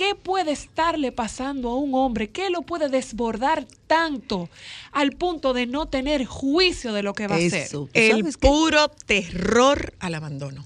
¿qué 0.00 0.14
puede 0.14 0.52
estarle 0.52 1.12
pasando 1.12 1.68
a 1.68 1.76
un 1.76 1.94
hombre? 1.94 2.30
¿Qué 2.30 2.48
lo 2.48 2.62
puede 2.62 2.88
desbordar 2.88 3.66
tanto 3.86 4.48
al 4.92 5.10
punto 5.12 5.52
de 5.52 5.66
no 5.66 5.88
tener 5.88 6.24
juicio 6.24 6.94
de 6.94 7.02
lo 7.02 7.12
que 7.12 7.26
va 7.26 7.34
a 7.34 7.38
hacer? 7.38 7.64
Eso. 7.64 7.80
¿Tú 7.84 7.90
el 7.92 8.24
qué? 8.24 8.48
puro 8.48 8.88
terror 9.04 9.92
al 10.00 10.14
abandono. 10.14 10.64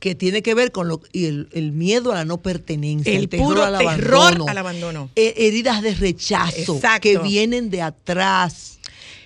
que 0.00 0.14
tiene 0.14 0.40
que 0.42 0.54
ver 0.54 0.72
con 0.72 0.88
lo 0.88 1.02
y 1.12 1.26
el, 1.26 1.48
el 1.52 1.72
miedo 1.72 2.12
a 2.12 2.14
la 2.14 2.24
no 2.24 2.38
pertenencia, 2.40 3.12
El 3.12 3.24
el, 3.24 3.28
terror 3.28 3.46
puro 3.46 3.62
al 3.62 3.76
terror 3.76 4.14
abandono, 4.14 4.46
al 4.48 4.58
abandono. 4.58 5.10
eh, 5.16 5.34
heridas 5.36 5.82
de 5.82 5.94
rechazo 5.94 6.76
Exacto. 6.76 7.02
que 7.02 7.18
vienen 7.18 7.68
de 7.68 7.82
atrás. 7.82 8.78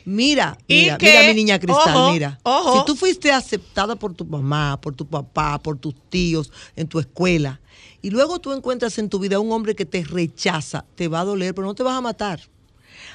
Mira, 0.04 0.58
Y 0.66 0.74
mira, 0.82 0.98
que, 0.98 1.06
mira 1.06 1.22
mi 1.28 1.34
niña 1.34 1.58
Cristal, 1.60 1.94
ojo, 1.96 2.12
mira. 2.12 2.40
ojo. 2.42 2.80
Si 2.80 2.84
tú 2.86 2.96
fuiste 2.96 3.30
aceptada 3.30 3.94
por 3.94 4.12
tu 4.12 4.24
mamá, 4.24 4.80
por 4.80 4.92
tu 4.96 5.06
papá, 5.06 5.62
por 5.62 5.78
tus 5.78 5.94
tíos, 6.08 6.50
en 6.74 6.88
tu 6.88 6.98
escuela, 6.98 7.60
y 8.02 8.10
luego 8.10 8.38
tú 8.38 8.52
encuentras 8.52 8.98
en 8.98 9.08
tu 9.08 9.18
vida 9.18 9.38
un 9.40 9.52
hombre 9.52 9.74
que 9.74 9.84
te 9.86 10.02
rechaza, 10.04 10.84
te 10.94 11.08
va 11.08 11.20
a 11.20 11.24
doler, 11.24 11.54
pero 11.54 11.66
no 11.66 11.74
te 11.74 11.82
vas 11.82 11.94
a 11.96 12.00
matar. 12.00 12.40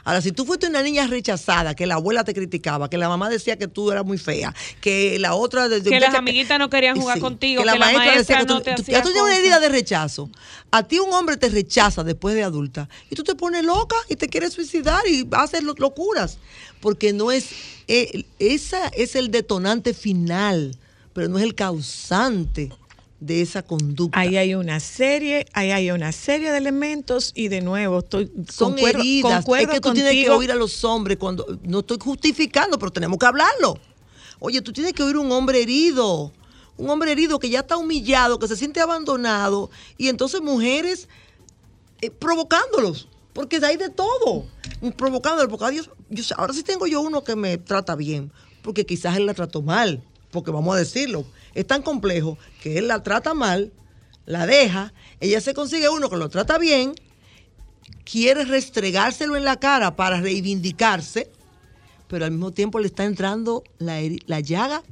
Ahora, 0.04 0.22
si 0.22 0.32
tú 0.32 0.46
fuiste 0.46 0.68
una 0.68 0.82
niña 0.84 1.08
rechazada, 1.08 1.74
que 1.76 1.86
la 1.88 1.96
abuela 1.96 2.24
te 2.24 2.34
criticaba, 2.34 2.90
que 2.90 2.98
la 2.98 3.08
mamá 3.10 3.30
decía 3.30 3.58
que 3.58 3.68
tú 3.68 3.92
eras 3.92 4.06
muy 4.06 4.18
fea, 4.18 4.54
que 4.82 5.18
la 5.20 5.34
otra... 5.36 5.68
de- 5.68 5.80
de- 5.82 5.90
Que 5.90 6.00
las 6.00 6.14
amiguitas 6.16 6.60
no 6.60 6.70
querían 6.70 7.00
jugar 7.00 7.16
Sí, 7.18 7.22
contigo, 7.22 7.62
que 7.62 7.66
la 7.66 7.76
maestra 7.76 8.18
decía 8.18 8.40
no 8.44 8.46
tú, 8.58 8.62
te 8.62 8.76
tú- 8.76 8.82
hacía 8.82 9.02
tú 9.02 9.10
tienes 9.12 9.24
una 9.24 9.38
herida 9.38 9.60
de 9.60 9.70
rechazo. 9.70 10.30
A 10.72 10.84
ti 10.84 11.00
un 11.00 11.12
hombre 11.14 11.38
te 11.38 11.50
rechaza 11.50 12.04
después 12.04 12.36
de 12.36 12.44
adulta 12.44 12.88
y 13.10 13.16
tú 13.16 13.24
te 13.24 13.36
pones 13.36 13.64
loca 13.64 13.96
y 14.10 14.16
te 14.16 14.28
quieres 14.28 14.54
suicidar 14.54 15.02
y 15.08 15.28
haces 15.32 15.64
lo- 15.64 15.76
locuras. 15.78 16.38
Porque 16.82 17.14
no 17.14 17.32
es... 17.32 17.48
eh, 17.88 18.26
esa 18.40 18.88
es 18.90 19.16
el 19.16 19.32
detonante 19.32 19.94
final, 19.94 20.76
pero 21.14 21.30
no 21.30 21.38
es 21.38 21.44
el 21.44 21.56
causante 21.56 22.72
de 23.20 23.42
esa 23.42 23.64
conducta. 23.64 24.20
Ahí 24.20 24.38
hay 24.38 24.56
una 24.56 24.80
serie, 24.80 25.46
ahí 25.54 25.72
hay 25.72 25.92
una 25.92 26.12
serie 26.12 26.52
de 26.52 26.58
elementos 26.58 27.32
y 27.36 27.48
de 27.48 27.62
nuevo 27.62 28.00
estoy 28.00 28.32
son 28.50 28.74
concuerdo, 28.74 29.00
heridas. 29.00 29.32
Es 29.32 29.38
concuerdo 29.38 29.74
que 29.74 29.82
tú 29.82 29.94
tienes 29.94 30.14
que 30.14 30.30
oír 30.30 30.52
a 30.52 30.56
los 30.56 30.84
hombres 30.84 31.18
cuando. 31.18 31.60
No 31.64 31.80
estoy 31.80 31.98
justificando, 32.00 32.78
pero 32.78 32.92
tenemos 32.92 33.18
que 33.18 33.26
hablarlo. 33.26 33.80
Oye, 34.40 34.62
tú 34.62 34.74
tienes 34.74 34.94
que 34.94 35.04
oír 35.04 35.16
a 35.16 35.20
un 35.20 35.32
hombre 35.32 35.62
herido. 35.62 36.32
Un 36.78 36.90
hombre 36.90 37.12
herido 37.14 37.40
que 37.40 37.50
ya 37.50 37.62
está 37.62 37.78
humillado, 37.78 38.38
que 38.38 38.48
se 38.48 38.58
siente 38.58 38.82
abandonado. 38.82 39.70
Y 39.98 40.10
entonces 40.10 40.42
mujeres 40.42 41.08
eh, 42.02 42.12
provocándolos. 42.12 43.08
Porque 43.32 43.60
hay 43.64 43.78
de 43.78 43.90
todo. 43.90 44.46
Provocándolos. 44.98 45.50
Porque 45.50 45.66
adiós, 45.66 45.90
yo 46.10 46.24
sé, 46.24 46.34
ahora 46.38 46.54
sí 46.54 46.64
tengo 46.64 46.86
yo 46.86 47.02
uno 47.02 47.24
que 47.24 47.36
me 47.36 47.58
trata 47.58 47.96
bien. 47.96 48.32
Porque 48.62 48.86
quizás 48.86 49.16
él 49.16 49.26
la 49.26 49.34
trató 49.34 49.62
mal. 49.62 50.04
Porque 50.32 50.52
vamos 50.52 50.76
a 50.76 50.80
decirlo. 50.80 51.26
Es 51.56 51.66
tan 51.66 51.82
complejo 51.82 52.38
que 52.62 52.78
él 52.78 52.88
la 52.88 53.02
trata 53.02 53.34
mal, 53.34 53.72
la 54.26 54.46
deja. 54.46 54.94
Ella 55.20 55.42
se 55.42 55.54
consigue 55.54 55.90
uno 55.90 56.10
que 56.10 56.18
lo 56.18 56.30
trata 56.30 56.58
bien 56.60 56.94
quiere 58.06 58.46
restregárselo 58.46 59.36
en 59.36 59.44
la 59.44 59.60
cara 59.60 59.96
para 59.96 60.22
reivindicarse, 60.22 61.30
pero 62.08 62.26
al 62.26 62.32
mismo 62.32 62.52
tiempo 62.52 62.80
le 62.80 62.88
está 62.88 63.04
entrando 63.04 63.64
la, 63.80 64.00
la 64.28 64.40
llaga, 64.40 64.84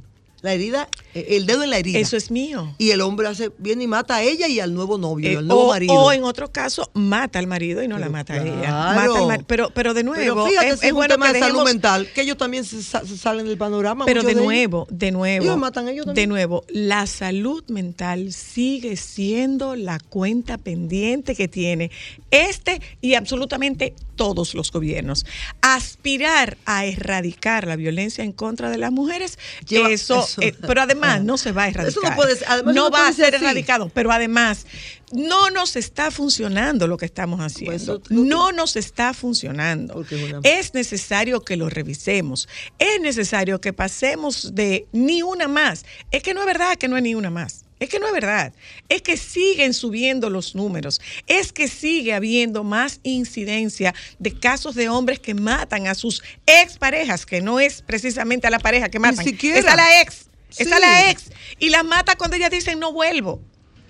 la 0.41 0.53
herida, 0.53 0.89
el 1.13 1.45
dedo 1.45 1.63
en 1.63 1.69
la 1.69 1.77
herida. 1.77 1.99
Eso 1.99 2.17
es 2.17 2.31
mío. 2.31 2.73
Y 2.77 2.91
el 2.91 3.01
hombre 3.01 3.27
hace 3.27 3.51
viene 3.57 3.83
y 3.83 3.87
mata 3.87 4.15
a 4.17 4.23
ella 4.23 4.47
y 4.47 4.59
al 4.59 4.73
nuevo 4.73 4.97
novio, 4.97 5.29
Eh, 5.29 5.37
al 5.37 5.47
nuevo 5.47 5.65
o, 5.65 5.67
marido. 5.69 5.93
o 5.93 6.11
en 6.11 6.23
otro 6.23 6.51
caso 6.51 6.89
mata 6.93 7.39
al 7.39 7.47
marido 7.47 7.83
y 7.83 7.87
no 7.87 7.97
la 7.99 8.09
mata 8.09 8.33
a 8.33 8.37
ella. 8.41 8.59
claro. 8.59 9.11
Mata 9.13 9.19
al 9.21 9.27
mar- 9.27 9.45
pero, 9.47 9.69
pero 9.73 9.93
de 9.93 10.03
nuevo, 10.03 10.21
Pero 10.45 10.45
fíjate, 10.47 10.69
es, 10.69 10.83
un 10.83 10.95
bueno 10.95 11.13
tema 11.15 11.27
que 11.27 11.33
de 11.33 11.39
salud 11.39 11.63
mental, 11.63 12.07
que 12.13 12.21
ellos 12.21 12.37
también 12.37 12.63
se, 12.65 12.81
sa- 12.81 13.05
se 13.05 13.17
salen 13.17 13.45
del 13.45 13.57
panorama. 13.57 14.05
Pero 14.05 14.23
de 14.23 14.35
nuevo, 14.35 14.87
de 14.89 15.11
nuevo, 15.11 15.43
Ellos 15.45 15.57
matan 15.57 15.87
a 15.87 15.91
ellos 15.91 16.05
de 16.05 16.09
también. 16.11 16.29
nuevo, 16.29 16.63
la 16.69 17.05
salud 17.07 17.63
mental 17.69 18.31
sigue 18.33 18.95
siendo 18.97 19.75
la 19.75 19.99
cuenta 19.99 20.57
pendiente 20.57 21.35
que 21.35 21.47
tiene 21.47 21.91
este 22.31 22.81
y 23.01 23.13
absolutamente 23.15 23.93
todos 24.15 24.53
los 24.53 24.71
gobiernos. 24.71 25.25
Aspirar 25.61 26.57
a 26.65 26.85
erradicar 26.85 27.65
la 27.67 27.75
violencia 27.75 28.23
en 28.23 28.31
contra 28.31 28.69
de 28.69 28.77
las 28.77 28.91
mujeres, 28.91 29.39
Lleva- 29.67 29.89
eso, 29.91 30.23
eso- 30.23 30.41
eh, 30.41 30.53
pero 30.61 30.81
además 30.81 31.02
No 31.19 31.37
se 31.37 31.51
va 31.51 31.63
a 31.63 31.67
erradicar. 31.69 31.87
Eso 32.03 32.09
no 32.09 32.15
puede 32.15 32.35
ser- 32.37 32.47
además 32.49 32.75
no 32.75 32.81
eso 32.81 32.89
no 32.89 32.91
va 32.97 33.07
a 33.07 33.13
ser 33.13 33.35
así. 33.35 33.43
erradicado, 33.45 33.89
pero 33.93 34.11
además 34.11 34.65
no 35.11 35.49
nos 35.51 35.75
está 35.75 36.09
funcionando 36.11 36.87
lo 36.87 36.97
que 36.97 37.05
estamos 37.05 37.39
haciendo. 37.39 37.75
eso- 37.75 38.01
no 38.09 38.51
nos 38.51 38.75
está 38.75 39.13
funcionando. 39.13 40.03
Es 40.43 40.73
necesario 40.73 41.43
que 41.43 41.55
lo 41.57 41.69
revisemos. 41.69 42.47
Es 42.79 42.99
necesario 43.01 43.61
que 43.61 43.73
pasemos 43.73 44.55
de 44.55 44.87
ni 44.91 45.21
una 45.21 45.47
más. 45.47 45.85
Es 46.11 46.23
que 46.23 46.33
no 46.33 46.39
es 46.41 46.47
verdad 46.47 46.75
que 46.77 46.87
no 46.87 46.97
es 46.97 47.03
ni 47.03 47.13
una 47.15 47.29
más. 47.29 47.65
Es 47.79 47.89
que 47.89 47.99
no 47.99 48.07
es 48.07 48.13
verdad. 48.13 48.53
Es 48.87 49.01
que 49.01 49.17
siguen 49.17 49.73
subiendo 49.73 50.29
los 50.29 50.55
números. 50.55 51.01
Es 51.27 51.51
que 51.51 51.67
sigue 51.67 52.13
habiendo 52.13 52.63
más 52.63 53.01
incidencia 53.03 53.93
de 54.19 54.31
casos 54.39 54.73
de 54.75 54.87
hombres 54.87 55.19
que 55.19 55.33
matan 55.33 55.87
a 55.87 55.95
sus 55.95 56.23
exparejas, 56.45 57.25
que 57.25 57.41
no 57.41 57.59
es 57.59 57.81
precisamente 57.81 58.47
a 58.47 58.51
la 58.51 58.59
pareja 58.59 58.87
que 58.89 58.99
matan. 58.99 59.25
siquiera. 59.25 59.59
Es 59.59 59.65
a 59.65 59.75
la 59.75 60.01
ex. 60.01 60.27
Sí. 60.57 60.65
la 60.79 61.09
ex. 61.11 61.25
Y 61.59 61.69
las 61.69 61.83
mata 61.85 62.15
cuando 62.15 62.35
ellas 62.37 62.51
dicen 62.51 62.79
no 62.79 62.91
vuelvo. 62.93 63.41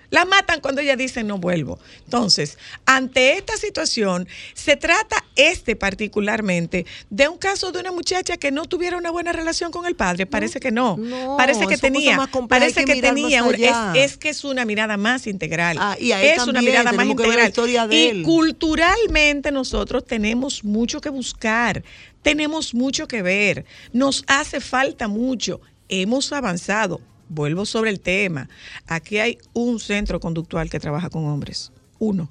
Las 0.10 0.28
matan 0.28 0.62
cuando 0.62 0.80
ellas 0.80 0.96
dicen 0.96 1.26
no 1.26 1.40
vuelvo. 1.40 1.80
Entonces, 2.04 2.60
ante 2.86 3.34
esta 3.36 3.58
situación, 3.58 4.28
se 4.54 4.76
trata 4.78 5.26
este 5.36 5.76
particularmente 5.76 6.86
de 7.10 7.28
un 7.30 7.40
caso 7.40 7.72
de 7.72 7.80
una 7.80 7.92
muchacha 7.92 8.38
que 8.38 8.52
no 8.52 8.66
tuviera 8.66 8.96
una 8.96 9.10
buena 9.10 9.32
relación 9.32 9.72
con 9.72 9.88
el 9.88 9.96
padre. 9.96 10.28
Parece 10.28 10.60
que 10.60 10.70
no. 10.70 10.98
no, 10.98 11.36
parece 11.36 11.66
que 11.66 11.80
tenía. 11.80 12.16
más 12.16 12.30
Parece 12.48 12.86
que 12.86 13.02
tenía. 13.02 13.44
un- 13.44 13.56
es, 13.56 13.74
es 13.96 14.18
que 14.18 14.30
es 14.30 14.44
una 14.44 14.66
mirada 14.66 14.98
más 14.98 15.26
integral. 15.26 15.78
Ah, 15.80 15.98
y 16.00 16.12
es 16.12 16.46
una 16.46 16.62
mirada 16.62 16.92
más 16.94 17.08
integral. 17.08 17.48
historia 17.48 17.88
de 17.88 17.96
y 17.96 18.08
él. 18.10 18.24
culturalmente 18.24 19.52
nosotros 19.52 20.06
tenemos 20.06 20.64
mucho 20.64 21.02
que 21.02 21.10
buscar. 21.10 21.84
Tenemos 22.22 22.76
mucho 22.76 23.08
que 23.08 23.24
ver. 23.24 23.66
Nos 23.94 24.24
hace 24.28 24.62
falta 24.62 25.08
mucho. 25.08 25.60
Hemos 26.02 26.32
avanzado. 26.34 27.02
Vuelvo 27.30 27.68
sobre 27.68 27.92
el 27.92 28.00
tema. 28.00 28.50
Aquí 28.88 29.20
hay 29.20 29.38
un 29.54 29.80
centro 29.80 30.20
conductual 30.20 30.68
que 30.70 30.80
trabaja 30.80 31.12
con 31.12 31.26
hombres. 31.26 31.72
Uno. 32.00 32.30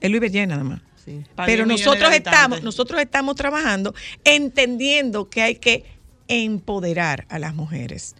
Es 0.00 0.10
Luis 0.10 0.20
Berger 0.20 0.46
nada 0.46 0.62
más. 0.62 0.82
Sí. 1.02 1.22
Pero 1.36 1.64
10 1.64 1.66
millones 1.66 1.86
nosotros 1.86 2.12
estamos, 2.12 2.62
nosotros 2.62 3.00
estamos 3.00 3.34
trabajando 3.34 3.94
entendiendo 4.24 5.30
que 5.30 5.40
hay 5.40 5.54
que 5.56 5.84
empoderar 6.28 7.26
a 7.30 7.38
las 7.38 7.54
mujeres. 7.54 8.14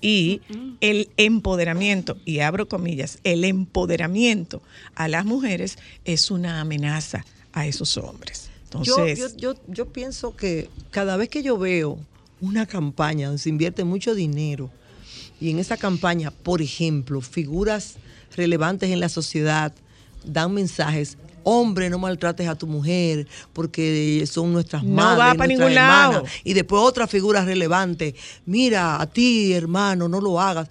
Y 0.00 0.40
el 0.80 1.10
empoderamiento, 1.18 2.16
y 2.24 2.38
abro 2.38 2.66
comillas, 2.66 3.18
el 3.24 3.44
empoderamiento 3.44 4.62
a 4.94 5.08
las 5.08 5.26
mujeres 5.26 5.76
es 6.04 6.30
una 6.30 6.60
amenaza 6.60 7.26
a 7.52 7.66
esos 7.66 7.98
hombres. 7.98 8.48
Yo, 8.82 8.98
Entonces, 8.98 9.36
yo, 9.36 9.54
yo, 9.54 9.60
yo 9.66 9.92
pienso 9.92 10.34
que 10.34 10.70
cada 10.90 11.16
vez 11.16 11.28
que 11.28 11.42
yo 11.42 11.58
veo 11.58 11.98
una 12.40 12.66
campaña 12.66 13.26
donde 13.28 13.42
se 13.42 13.48
invierte 13.48 13.84
mucho 13.84 14.14
dinero 14.14 14.70
y 15.40 15.50
en 15.50 15.58
esa 15.58 15.76
campaña, 15.76 16.30
por 16.30 16.62
ejemplo, 16.62 17.20
figuras 17.20 17.94
relevantes 18.36 18.90
en 18.90 19.00
la 19.00 19.08
sociedad 19.08 19.72
dan 20.24 20.52
mensajes, 20.52 21.16
hombre, 21.44 21.88
no 21.90 21.98
maltrates 21.98 22.46
a 22.48 22.56
tu 22.56 22.66
mujer 22.66 23.26
porque 23.52 24.24
son 24.30 24.52
nuestras 24.52 24.82
No 24.84 24.94
madres, 24.94 25.18
va 25.18 25.26
nuestras 25.28 25.48
ningún 25.48 25.72
hermanas". 25.72 26.12
lado. 26.14 26.24
Y 26.44 26.52
después 26.54 26.82
otra 26.82 27.06
figura 27.06 27.44
relevante, 27.44 28.14
mira, 28.46 29.00
a 29.00 29.06
ti, 29.06 29.52
hermano, 29.52 30.08
no 30.08 30.20
lo 30.20 30.40
hagas. 30.40 30.68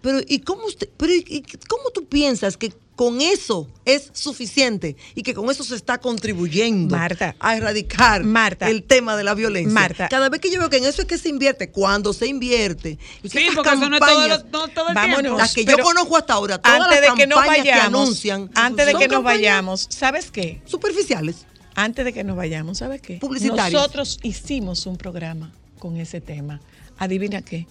Pero 0.00 0.18
¿y 0.28 0.40
cómo 0.40 0.66
usted, 0.66 0.88
pero 0.96 1.12
¿y- 1.14 1.24
y 1.28 1.42
cómo 1.68 1.84
tú 1.94 2.04
piensas 2.06 2.56
que 2.56 2.72
con 2.94 3.20
eso 3.20 3.68
es 3.86 4.10
suficiente 4.12 4.96
y 5.14 5.22
que 5.22 5.32
con 5.34 5.50
eso 5.50 5.64
se 5.64 5.74
está 5.74 5.98
contribuyendo 5.98 6.94
Marta. 6.96 7.34
a 7.40 7.56
erradicar 7.56 8.22
Marta. 8.22 8.68
el 8.68 8.82
tema 8.82 9.16
de 9.16 9.24
la 9.24 9.34
violencia? 9.34 9.72
Marta. 9.72 10.08
Cada 10.08 10.28
vez 10.28 10.40
que 10.40 10.50
yo 10.50 10.58
veo 10.60 10.68
que 10.70 10.76
en 10.76 10.84
eso 10.84 11.02
es 11.02 11.08
que 11.08 11.16
se 11.18 11.28
invierte, 11.30 11.70
cuando 11.70 12.12
se 12.12 12.26
invierte, 12.26 12.98
Sí, 13.24 13.46
porque 13.54 13.70
eso 13.70 13.88
no 13.88 13.96
es 13.96 14.00
todo, 14.00 14.28
no 14.28 14.68
todo 14.68 14.88
el 14.88 14.94
Vámonos. 14.94 15.20
tiempo. 15.22 15.38
las 15.38 15.54
que 15.54 15.64
yo 15.64 15.78
conozco 15.78 16.16
hasta 16.18 16.34
ahora, 16.34 16.58
todas 16.60 16.80
antes 16.82 17.00
las 17.00 17.10
de 17.10 17.16
que 17.22 17.26
nos 17.26 17.38
campañas 17.40 17.64
que 17.64 17.70
vayamos, 17.70 18.00
anuncian, 18.02 18.50
antes 18.54 18.86
de 18.86 18.94
que 18.94 19.08
nos 19.08 19.22
vayamos, 19.24 19.86
¿sabes 19.90 20.30
qué? 20.30 20.60
superficiales. 20.66 21.46
Antes 21.74 22.04
de 22.04 22.12
que 22.12 22.22
nos 22.22 22.36
vayamos, 22.36 22.78
¿sabes 22.78 23.00
qué? 23.00 23.14
Publicitarios. 23.16 23.72
Nosotros 23.72 24.20
hicimos 24.22 24.84
un 24.86 24.98
programa 24.98 25.50
con 25.78 25.96
ese 25.96 26.20
tema. 26.20 26.60
Adivina 26.98 27.40
qué. 27.40 27.66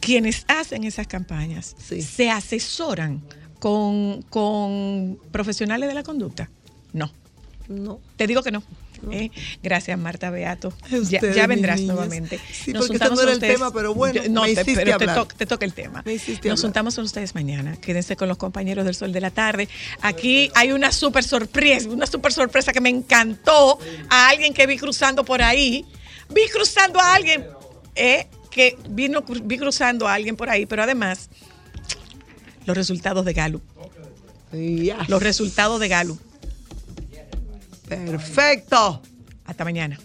Quienes 0.00 0.44
hacen 0.46 0.84
esas 0.84 1.06
campañas 1.06 1.74
Sí. 1.88 2.02
se 2.02 2.30
asesoran 2.30 3.22
con, 3.58 4.22
con 4.22 5.18
profesionales 5.32 5.88
de 5.88 5.94
la 5.94 6.02
conducta. 6.02 6.48
No, 6.92 7.10
No. 7.68 8.00
te 8.16 8.26
digo 8.26 8.42
que 8.42 8.50
no. 8.50 8.62
¿eh? 9.12 9.30
Gracias, 9.62 9.96
Marta 9.96 10.28
Beato. 10.30 10.72
Ya, 11.08 11.46
vendrás 11.46 11.80
nuevamente. 11.82 12.40
Sí, 12.52 12.72
porque 12.72 12.96
ese 12.96 13.10
no 13.10 13.20
era 13.22 13.32
el 13.32 13.38
tema, 13.38 13.72
pero 13.72 13.94
bueno, 13.94 14.22
no, 14.28 14.42
me 14.42 14.54
te, 14.56 14.64
pero 14.74 14.98
te, 14.98 15.06
to- 15.06 15.26
te 15.28 15.46
toca 15.46 15.64
el 15.64 15.72
tema. 15.72 16.02
Me 16.04 16.14
Nos 16.16 16.28
hablar. 16.40 16.58
juntamos 16.58 16.94
con 16.96 17.04
ustedes 17.04 17.34
mañana. 17.34 17.76
Quédense 17.76 18.16
con 18.16 18.26
los 18.26 18.36
compañeros 18.38 18.84
del 18.84 18.94
Sol 18.96 19.12
de 19.12 19.20
la 19.20 19.30
Tarde. 19.30 19.68
Aquí 20.00 20.50
hay 20.56 20.72
una 20.72 20.90
súper 20.90 21.22
sorpresa, 21.22 21.88
una 21.90 22.06
súper 22.06 22.32
sorpresa 22.32 22.72
que 22.72 22.80
me 22.80 22.88
encantó 22.88 23.78
a 24.08 24.28
alguien 24.30 24.52
que 24.52 24.66
vi 24.66 24.76
cruzando 24.78 25.24
por 25.24 25.42
ahí. 25.42 25.84
Vi 26.30 26.48
cruzando 26.52 26.98
a 27.00 27.14
alguien 27.14 27.46
eh, 27.94 28.26
que 28.50 28.76
vino, 28.88 29.22
vi 29.44 29.58
cruzando 29.58 30.08
a 30.08 30.14
alguien 30.14 30.34
por 30.36 30.50
ahí, 30.50 30.66
pero 30.66 30.82
además 30.82 31.30
los 32.68 32.76
resultados 32.76 33.24
de 33.24 33.32
Gallup. 33.32 33.62
Yes. 34.52 35.08
Los 35.08 35.22
resultados 35.22 35.80
de 35.80 35.88
Gallup. 35.88 36.20
Perfecto. 37.88 39.02
Hasta 39.46 39.64
mañana. 39.64 39.98